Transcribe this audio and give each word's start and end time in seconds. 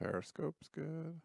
Periscope's 0.00 0.68
good. 0.68 1.20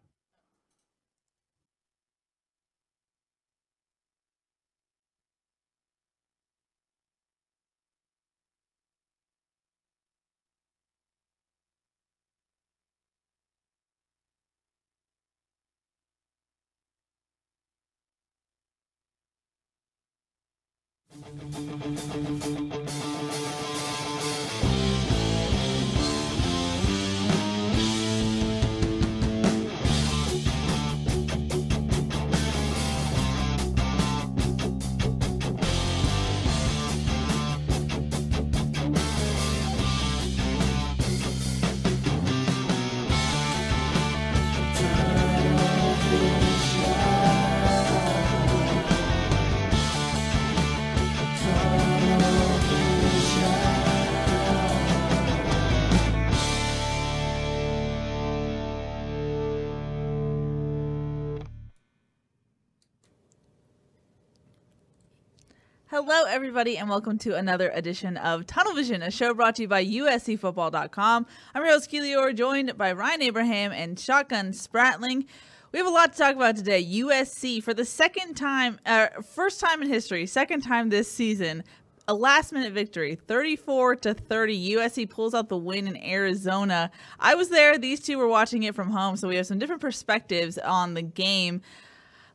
Hello, 66.16 66.30
everybody, 66.30 66.78
and 66.78 66.88
welcome 66.88 67.18
to 67.18 67.36
another 67.36 67.72
edition 67.72 68.18
of 68.18 68.46
Tunnel 68.46 68.76
Vision, 68.76 69.02
a 69.02 69.10
show 69.10 69.34
brought 69.34 69.56
to 69.56 69.64
you 69.64 69.68
by 69.68 69.84
USCFootball.com. 69.84 71.26
I'm 71.56 71.66
your 71.66 71.74
host, 71.74 72.38
joined 72.38 72.78
by 72.78 72.94
Ryan 72.94 73.24
Abraham 73.24 73.72
and 73.72 74.00
Shotgun 74.00 74.52
Spratling. 74.52 75.26
We 75.72 75.80
have 75.80 75.88
a 75.88 75.90
lot 75.90 76.14
to 76.14 76.20
talk 76.20 76.36
about 76.36 76.56
today. 76.56 76.86
USC, 76.86 77.64
for 77.64 77.74
the 77.74 77.84
second 77.84 78.36
time, 78.36 78.80
uh, 78.86 79.08
first 79.34 79.60
time 79.60 79.82
in 79.82 79.90
history, 79.90 80.28
second 80.28 80.62
time 80.62 80.90
this 80.90 81.12
season, 81.12 81.64
a 82.08 82.14
last 82.14 82.54
minute 82.54 82.74
victory 82.74 83.16
34 83.16 83.96
to 83.96 84.14
30 84.14 84.74
usc 84.74 85.10
pulls 85.10 85.34
out 85.34 85.48
the 85.48 85.56
win 85.56 85.88
in 85.88 85.96
arizona 85.96 86.92
i 87.18 87.34
was 87.34 87.48
there 87.48 87.78
these 87.78 88.02
two 88.02 88.18
were 88.18 88.28
watching 88.28 88.64
it 88.64 88.76
from 88.76 88.90
home 88.90 89.16
so 89.16 89.26
we 89.26 89.38
have 89.38 89.48
some 89.48 89.58
different 89.58 89.80
perspectives 89.80 90.58
on 90.58 90.96
the 90.96 91.02
game 91.02 91.62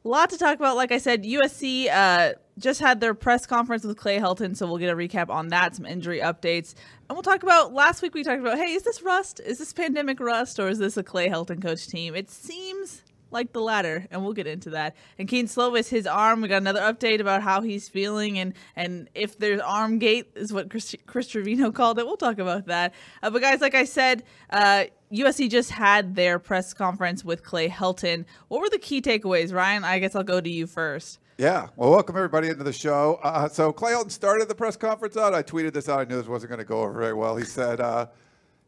a 0.04 0.08
lot 0.08 0.30
to 0.30 0.38
talk 0.38 0.56
about. 0.56 0.76
Like 0.76 0.92
I 0.92 0.98
said, 0.98 1.24
USC 1.24 1.88
uh, 1.90 2.34
just 2.58 2.80
had 2.80 3.00
their 3.00 3.14
press 3.14 3.46
conference 3.46 3.84
with 3.84 3.96
Clay 3.96 4.18
Helton, 4.18 4.56
so 4.56 4.66
we'll 4.66 4.78
get 4.78 4.90
a 4.90 4.96
recap 4.96 5.30
on 5.30 5.48
that, 5.48 5.76
some 5.76 5.86
injury 5.86 6.20
updates. 6.20 6.74
And 7.08 7.16
we'll 7.16 7.22
talk 7.22 7.42
about 7.42 7.72
last 7.72 8.02
week 8.02 8.14
we 8.14 8.22
talked 8.22 8.40
about, 8.40 8.58
hey, 8.58 8.72
is 8.72 8.82
this 8.82 9.02
rust? 9.02 9.40
Is 9.44 9.58
this 9.58 9.72
pandemic 9.72 10.20
rust 10.20 10.58
or 10.58 10.68
is 10.68 10.78
this 10.78 10.96
a 10.96 11.02
Clay 11.02 11.28
Helton 11.28 11.62
coach 11.62 11.86
team? 11.86 12.14
It 12.14 12.30
seems 12.30 13.02
like 13.30 13.52
the 13.52 13.60
latter, 13.60 14.06
and 14.10 14.22
we'll 14.22 14.32
get 14.32 14.46
into 14.46 14.70
that. 14.70 14.96
And 15.18 15.28
Kedon 15.28 15.46
Slovis, 15.46 15.88
his 15.88 16.06
arm, 16.06 16.40
we 16.40 16.48
got 16.48 16.58
another 16.58 16.80
update 16.80 17.20
about 17.20 17.42
how 17.42 17.60
he's 17.60 17.88
feeling, 17.88 18.38
and 18.38 18.54
and 18.74 19.08
if 19.14 19.38
there's 19.38 19.60
arm 19.60 19.98
gate 19.98 20.30
is 20.34 20.52
what 20.52 20.70
Chris, 20.70 20.94
Chris 21.06 21.28
Trevino 21.28 21.70
called 21.72 21.98
it. 21.98 22.06
We'll 22.06 22.16
talk 22.16 22.38
about 22.38 22.66
that. 22.66 22.94
Uh, 23.22 23.30
but 23.30 23.42
guys, 23.42 23.60
like 23.60 23.74
I 23.74 23.84
said, 23.84 24.24
uh, 24.50 24.84
USC 25.12 25.50
just 25.50 25.70
had 25.70 26.14
their 26.14 26.38
press 26.38 26.74
conference 26.74 27.24
with 27.24 27.44
Clay 27.44 27.68
Helton. 27.68 28.24
What 28.48 28.60
were 28.60 28.70
the 28.70 28.78
key 28.78 29.00
takeaways, 29.00 29.52
Ryan? 29.52 29.84
I 29.84 29.98
guess 29.98 30.14
I'll 30.14 30.24
go 30.24 30.40
to 30.40 30.50
you 30.50 30.66
first. 30.66 31.18
Yeah, 31.38 31.68
well, 31.76 31.92
welcome 31.92 32.16
everybody 32.16 32.48
into 32.48 32.64
the 32.64 32.72
show. 32.72 33.20
Uh, 33.22 33.48
so 33.48 33.72
Clay 33.72 33.92
Helton 33.92 34.10
started 34.10 34.48
the 34.48 34.56
press 34.56 34.76
conference 34.76 35.16
out. 35.16 35.34
I 35.34 35.44
tweeted 35.44 35.72
this 35.72 35.88
out. 35.88 36.00
I 36.00 36.04
knew 36.04 36.16
this 36.16 36.26
wasn't 36.26 36.50
going 36.50 36.58
to 36.58 36.64
go 36.64 36.80
over 36.80 36.98
very 36.98 37.14
well. 37.14 37.36
He 37.36 37.44
said. 37.44 37.80
Uh, 37.80 38.06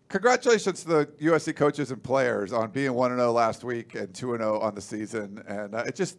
congratulations 0.07 0.85
to 0.85 0.89
the 0.89 1.07
USC 1.21 1.57
coaches 1.57 1.91
and 1.91 2.01
players 2.01 2.53
on 2.53 2.71
being 2.71 2.95
one 2.95 3.11
and 3.11 3.19
zero 3.19 3.33
last 3.33 3.65
week 3.65 3.97
and 3.97 4.15
two 4.15 4.35
and 4.35 4.41
zero 4.41 4.61
on 4.61 4.77
the 4.77 4.81
season, 4.81 5.43
and 5.49 5.75
uh, 5.75 5.83
it 5.85 5.97
just 5.97 6.19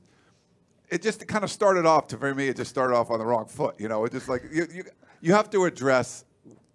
it 0.89 1.01
just 1.01 1.25
kind 1.25 1.45
of 1.45 1.49
started 1.49 1.85
off 1.85 2.07
to 2.07 2.17
for 2.17 2.35
me. 2.35 2.49
It 2.49 2.57
just 2.57 2.69
started 2.69 2.97
off 2.97 3.11
on 3.11 3.19
the 3.19 3.25
wrong 3.25 3.45
foot. 3.45 3.75
You 3.79 3.87
know, 3.87 4.03
it 4.03 4.11
just 4.11 4.27
like 4.27 4.43
you 4.51 4.67
you, 4.73 4.83
you 5.21 5.33
have 5.33 5.49
to 5.51 5.63
address 5.63 6.25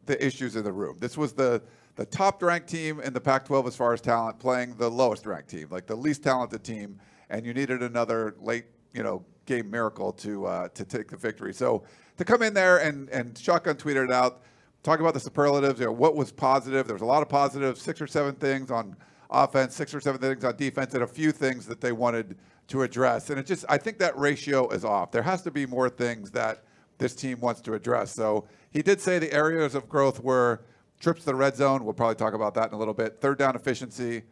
the 0.07 0.25
issues 0.25 0.57
in 0.57 0.65
the 0.65 0.73
room. 0.73 0.97
This 1.01 1.19
was 1.19 1.35
the 1.35 1.61
the 1.97 2.07
top 2.07 2.43
ranked 2.43 2.69
team 2.69 3.01
in 3.01 3.13
the 3.13 3.21
Pac-12 3.21 3.67
as 3.67 3.77
far 3.77 3.93
as 3.93 4.01
talent 4.01 4.39
playing 4.39 4.77
the 4.77 4.91
lowest 4.91 5.27
ranked 5.27 5.51
team, 5.51 5.69
like 5.71 5.87
the 5.87 5.97
least 5.97 6.23
talented 6.23 6.65
team, 6.65 6.99
and 7.29 7.45
you 7.45 7.53
needed 7.53 7.83
another 7.83 8.37
late 8.41 8.65
you 8.95 9.03
know 9.03 9.23
game 9.47 9.71
miracle 9.71 10.13
to 10.13 10.47
uh, 10.47 10.69
to 10.69 10.85
take 10.85 11.09
the 11.09 11.17
victory. 11.17 11.55
So 11.55 11.85
to 12.19 12.25
come 12.25 12.43
in 12.43 12.55
there 12.55 12.79
and 12.79 13.09
and 13.11 13.37
shotgun 13.39 13.77
tweeted 13.77 14.05
it 14.05 14.13
out 14.13 14.43
talk 14.87 15.01
about 15.01 15.15
the 15.15 15.21
superlatives. 15.21 15.81
You 15.81 15.87
know, 15.87 15.93
what 15.93 16.15
was 16.15 16.31
positive? 16.31 16.87
There 16.87 16.95
was 16.95 17.03
a 17.03 17.07
lot 17.07 17.21
of 17.21 17.29
positives, 17.29 17.83
six 17.83 18.01
or 18.01 18.07
seven 18.07 18.37
things 18.37 18.71
on 18.71 18.97
offense, 19.29 19.75
six 19.75 19.93
or 19.93 20.01
seven 20.01 20.21
things 20.21 20.45
on 20.45 20.57
defense, 20.57 20.95
and 20.95 21.03
a 21.03 21.07
few 21.07 21.33
things 21.33 21.67
that 21.67 21.81
they 21.81 21.91
wanted 21.91 22.39
to 22.69 22.83
address. 22.83 23.29
And 23.31 23.39
it 23.39 23.47
just, 23.47 23.65
I 23.69 23.79
think 23.79 23.99
that 23.99 24.17
ratio 24.17 24.69
is 24.69 24.85
off. 24.85 25.11
There 25.11 25.23
has 25.23 25.43
to 25.43 25.51
be 25.51 25.67
more 25.67 25.91
things 25.91 26.31
that 26.31 26.63
this 26.99 27.15
team 27.15 27.41
wants 27.41 27.61
to 27.63 27.75
address. 27.75 28.13
So 28.13 28.47
he 28.71 28.81
did 28.81 29.01
say 29.01 29.19
the 29.19 29.33
areas 29.33 29.75
of 29.75 29.89
growth 29.89 30.21
were 30.21 30.63
trips 31.01 31.21
to 31.21 31.27
the 31.27 31.35
red 31.35 31.57
zone. 31.57 31.85
We'll 31.85 31.93
probably 31.93 32.15
talk 32.15 32.35
about 32.35 32.55
that 32.55 32.69
in 32.69 32.75
a 32.75 32.79
little 32.79 32.95
bit. 32.95 33.21
Third 33.21 33.39
down 33.39 33.57
efficiency 33.57 34.23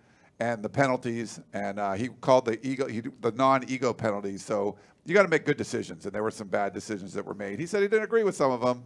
and 0.40 0.62
the 0.62 0.68
penalties. 0.68 1.40
And 1.52 1.78
uh, 1.78 1.92
he 1.92 2.08
called 2.08 2.44
the 2.44 2.64
ego, 2.66 2.86
he, 2.86 3.02
the 3.20 3.32
non-ego 3.32 3.92
penalties. 3.92 4.44
So 4.44 4.76
you 5.04 5.14
got 5.14 5.22
to 5.22 5.28
make 5.28 5.44
good 5.44 5.56
decisions, 5.56 6.06
and 6.06 6.14
there 6.14 6.22
were 6.22 6.30
some 6.30 6.48
bad 6.48 6.72
decisions 6.72 7.12
that 7.12 7.24
were 7.24 7.34
made. 7.34 7.58
He 7.58 7.66
said 7.66 7.82
he 7.82 7.88
didn't 7.88 8.04
agree 8.04 8.24
with 8.24 8.36
some 8.36 8.50
of 8.50 8.60
them. 8.60 8.82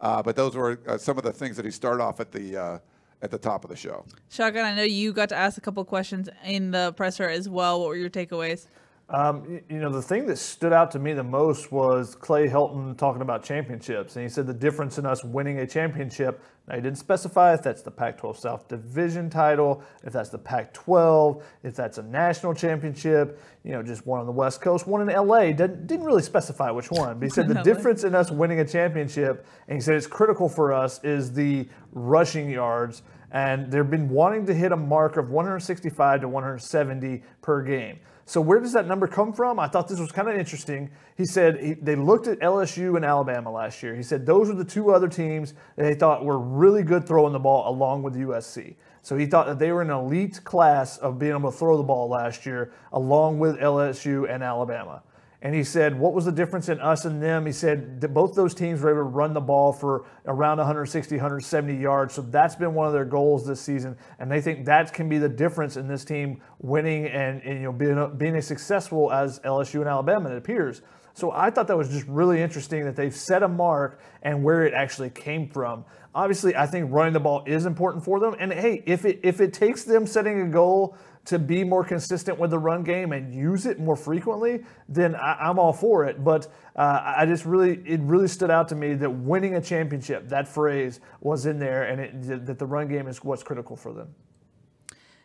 Uh, 0.00 0.22
but 0.22 0.36
those 0.36 0.54
were 0.54 0.80
uh, 0.86 0.96
some 0.96 1.18
of 1.18 1.24
the 1.24 1.32
things 1.32 1.56
that 1.56 1.64
he 1.64 1.70
started 1.70 2.02
off 2.02 2.20
at 2.20 2.30
the 2.30 2.56
uh, 2.56 2.78
at 3.20 3.32
the 3.32 3.38
top 3.38 3.64
of 3.64 3.70
the 3.70 3.76
show. 3.76 4.04
Shotgun, 4.30 4.64
I 4.64 4.74
know 4.74 4.84
you 4.84 5.12
got 5.12 5.28
to 5.30 5.34
ask 5.36 5.58
a 5.58 5.60
couple 5.60 5.84
questions 5.84 6.28
in 6.44 6.70
the 6.70 6.92
presser 6.92 7.28
as 7.28 7.48
well. 7.48 7.80
What 7.80 7.88
were 7.88 7.96
your 7.96 8.10
takeaways? 8.10 8.68
Um, 9.10 9.60
you 9.70 9.78
know, 9.78 9.90
the 9.90 10.02
thing 10.02 10.26
that 10.26 10.36
stood 10.36 10.74
out 10.74 10.90
to 10.90 10.98
me 10.98 11.14
the 11.14 11.22
most 11.22 11.72
was 11.72 12.14
Clay 12.14 12.46
Helton 12.46 12.96
talking 12.98 13.22
about 13.22 13.42
championships. 13.42 14.16
And 14.16 14.22
he 14.22 14.28
said 14.28 14.46
the 14.46 14.52
difference 14.52 14.98
in 14.98 15.06
us 15.06 15.24
winning 15.24 15.60
a 15.60 15.66
championship, 15.66 16.42
now 16.68 16.74
he 16.74 16.82
didn't 16.82 16.98
specify 16.98 17.54
if 17.54 17.62
that's 17.62 17.80
the 17.80 17.90
Pac 17.90 18.18
12 18.18 18.38
South 18.38 18.68
Division 18.68 19.30
title, 19.30 19.82
if 20.04 20.12
that's 20.12 20.28
the 20.28 20.36
Pac 20.36 20.74
12, 20.74 21.42
if 21.62 21.74
that's 21.74 21.96
a 21.96 22.02
national 22.02 22.52
championship, 22.52 23.40
you 23.64 23.72
know, 23.72 23.82
just 23.82 24.06
one 24.06 24.20
on 24.20 24.26
the 24.26 24.32
West 24.32 24.60
Coast, 24.60 24.86
one 24.86 25.08
in 25.08 25.08
LA. 25.08 25.52
Didn't, 25.52 25.86
didn't 25.86 26.04
really 26.04 26.22
specify 26.22 26.70
which 26.70 26.90
one. 26.90 27.18
But 27.18 27.24
he 27.24 27.30
said 27.30 27.48
the 27.48 27.62
difference 27.62 28.04
in 28.04 28.14
us 28.14 28.30
winning 28.30 28.60
a 28.60 28.66
championship, 28.66 29.46
and 29.68 29.76
he 29.76 29.80
said 29.80 29.94
it's 29.94 30.06
critical 30.06 30.50
for 30.50 30.74
us, 30.74 31.02
is 31.02 31.32
the 31.32 31.66
rushing 31.92 32.50
yards. 32.50 33.00
And 33.30 33.70
they've 33.70 33.88
been 33.88 34.10
wanting 34.10 34.44
to 34.46 34.54
hit 34.54 34.72
a 34.72 34.76
mark 34.76 35.16
of 35.16 35.30
165 35.30 36.20
to 36.20 36.28
170 36.28 37.22
per 37.40 37.62
game. 37.62 38.00
So 38.28 38.42
where 38.42 38.60
does 38.60 38.74
that 38.74 38.86
number 38.86 39.06
come 39.06 39.32
from? 39.32 39.58
I 39.58 39.68
thought 39.68 39.88
this 39.88 39.98
was 39.98 40.12
kind 40.12 40.28
of 40.28 40.36
interesting. 40.36 40.90
He 41.16 41.24
said 41.24 41.58
he, 41.60 41.72
they 41.72 41.96
looked 41.96 42.26
at 42.26 42.38
LSU 42.40 42.96
and 42.96 43.02
Alabama 43.02 43.50
last 43.50 43.82
year. 43.82 43.96
He 43.96 44.02
said 44.02 44.26
those 44.26 44.48
were 44.48 44.54
the 44.54 44.66
two 44.66 44.90
other 44.92 45.08
teams 45.08 45.54
that 45.76 45.84
they 45.84 45.94
thought 45.94 46.26
were 46.26 46.38
really 46.38 46.82
good 46.82 47.08
throwing 47.08 47.32
the 47.32 47.38
ball 47.38 47.66
along 47.72 48.02
with 48.02 48.16
USC. 48.16 48.74
So 49.00 49.16
he 49.16 49.24
thought 49.24 49.46
that 49.46 49.58
they 49.58 49.72
were 49.72 49.80
an 49.80 49.88
elite 49.88 50.44
class 50.44 50.98
of 50.98 51.18
being 51.18 51.32
able 51.32 51.50
to 51.50 51.56
throw 51.56 51.78
the 51.78 51.82
ball 51.82 52.06
last 52.10 52.44
year 52.44 52.70
along 52.92 53.38
with 53.38 53.56
LSU 53.60 54.30
and 54.30 54.42
Alabama. 54.42 55.02
And 55.40 55.54
he 55.54 55.62
said, 55.62 55.96
What 55.98 56.14
was 56.14 56.24
the 56.24 56.32
difference 56.32 56.68
in 56.68 56.80
us 56.80 57.04
and 57.04 57.22
them? 57.22 57.46
He 57.46 57.52
said, 57.52 58.00
Both 58.12 58.34
those 58.34 58.54
teams 58.54 58.80
were 58.80 58.90
able 58.90 59.00
to 59.00 59.04
run 59.04 59.34
the 59.34 59.40
ball 59.40 59.72
for 59.72 60.04
around 60.26 60.58
160, 60.58 61.14
170 61.14 61.76
yards. 61.76 62.14
So 62.14 62.22
that's 62.22 62.56
been 62.56 62.74
one 62.74 62.88
of 62.88 62.92
their 62.92 63.04
goals 63.04 63.46
this 63.46 63.60
season. 63.60 63.96
And 64.18 64.30
they 64.30 64.40
think 64.40 64.66
that 64.66 64.92
can 64.92 65.08
be 65.08 65.18
the 65.18 65.28
difference 65.28 65.76
in 65.76 65.86
this 65.86 66.04
team 66.04 66.40
winning 66.58 67.06
and, 67.06 67.40
and 67.42 67.58
you 67.58 67.64
know, 67.64 67.72
being, 67.72 68.16
being 68.16 68.34
as 68.34 68.46
successful 68.46 69.12
as 69.12 69.38
LSU 69.40 69.80
and 69.80 69.88
Alabama, 69.88 70.30
it 70.30 70.38
appears. 70.38 70.82
So 71.14 71.32
I 71.32 71.50
thought 71.50 71.66
that 71.66 71.76
was 71.76 71.88
just 71.88 72.06
really 72.06 72.40
interesting 72.40 72.84
that 72.84 72.94
they've 72.94 73.14
set 73.14 73.42
a 73.42 73.48
mark 73.48 74.00
and 74.22 74.44
where 74.44 74.64
it 74.64 74.72
actually 74.72 75.10
came 75.10 75.48
from. 75.48 75.84
Obviously, 76.14 76.56
I 76.56 76.66
think 76.66 76.90
running 76.90 77.12
the 77.12 77.20
ball 77.20 77.44
is 77.46 77.66
important 77.66 78.04
for 78.04 78.18
them. 78.18 78.34
And 78.38 78.52
hey, 78.52 78.82
if 78.86 79.04
it 79.04 79.20
if 79.22 79.40
it 79.40 79.52
takes 79.52 79.84
them 79.84 80.06
setting 80.06 80.40
a 80.40 80.48
goal 80.48 80.96
to 81.28 81.38
be 81.38 81.62
more 81.62 81.84
consistent 81.84 82.38
with 82.38 82.50
the 82.50 82.58
run 82.58 82.82
game 82.82 83.12
and 83.12 83.34
use 83.34 83.66
it 83.66 83.78
more 83.78 83.96
frequently, 83.96 84.64
then 84.88 85.14
I, 85.14 85.50
am 85.50 85.58
all 85.58 85.74
for 85.74 86.06
it. 86.06 86.24
But 86.24 86.46
uh, 86.74 87.14
I 87.18 87.26
just 87.26 87.44
really, 87.44 87.82
it 87.84 88.00
really 88.00 88.28
stood 88.28 88.50
out 88.50 88.66
to 88.68 88.74
me 88.74 88.94
that 88.94 89.10
winning 89.10 89.56
a 89.56 89.60
championship, 89.60 90.26
that 90.30 90.48
phrase 90.48 91.00
was 91.20 91.44
in 91.44 91.58
there, 91.58 91.82
and 91.82 92.00
it, 92.00 92.46
that 92.46 92.58
the 92.58 92.64
run 92.64 92.88
game 92.88 93.08
is 93.08 93.22
what's 93.22 93.42
critical 93.42 93.76
for 93.76 93.92
them. 93.92 94.08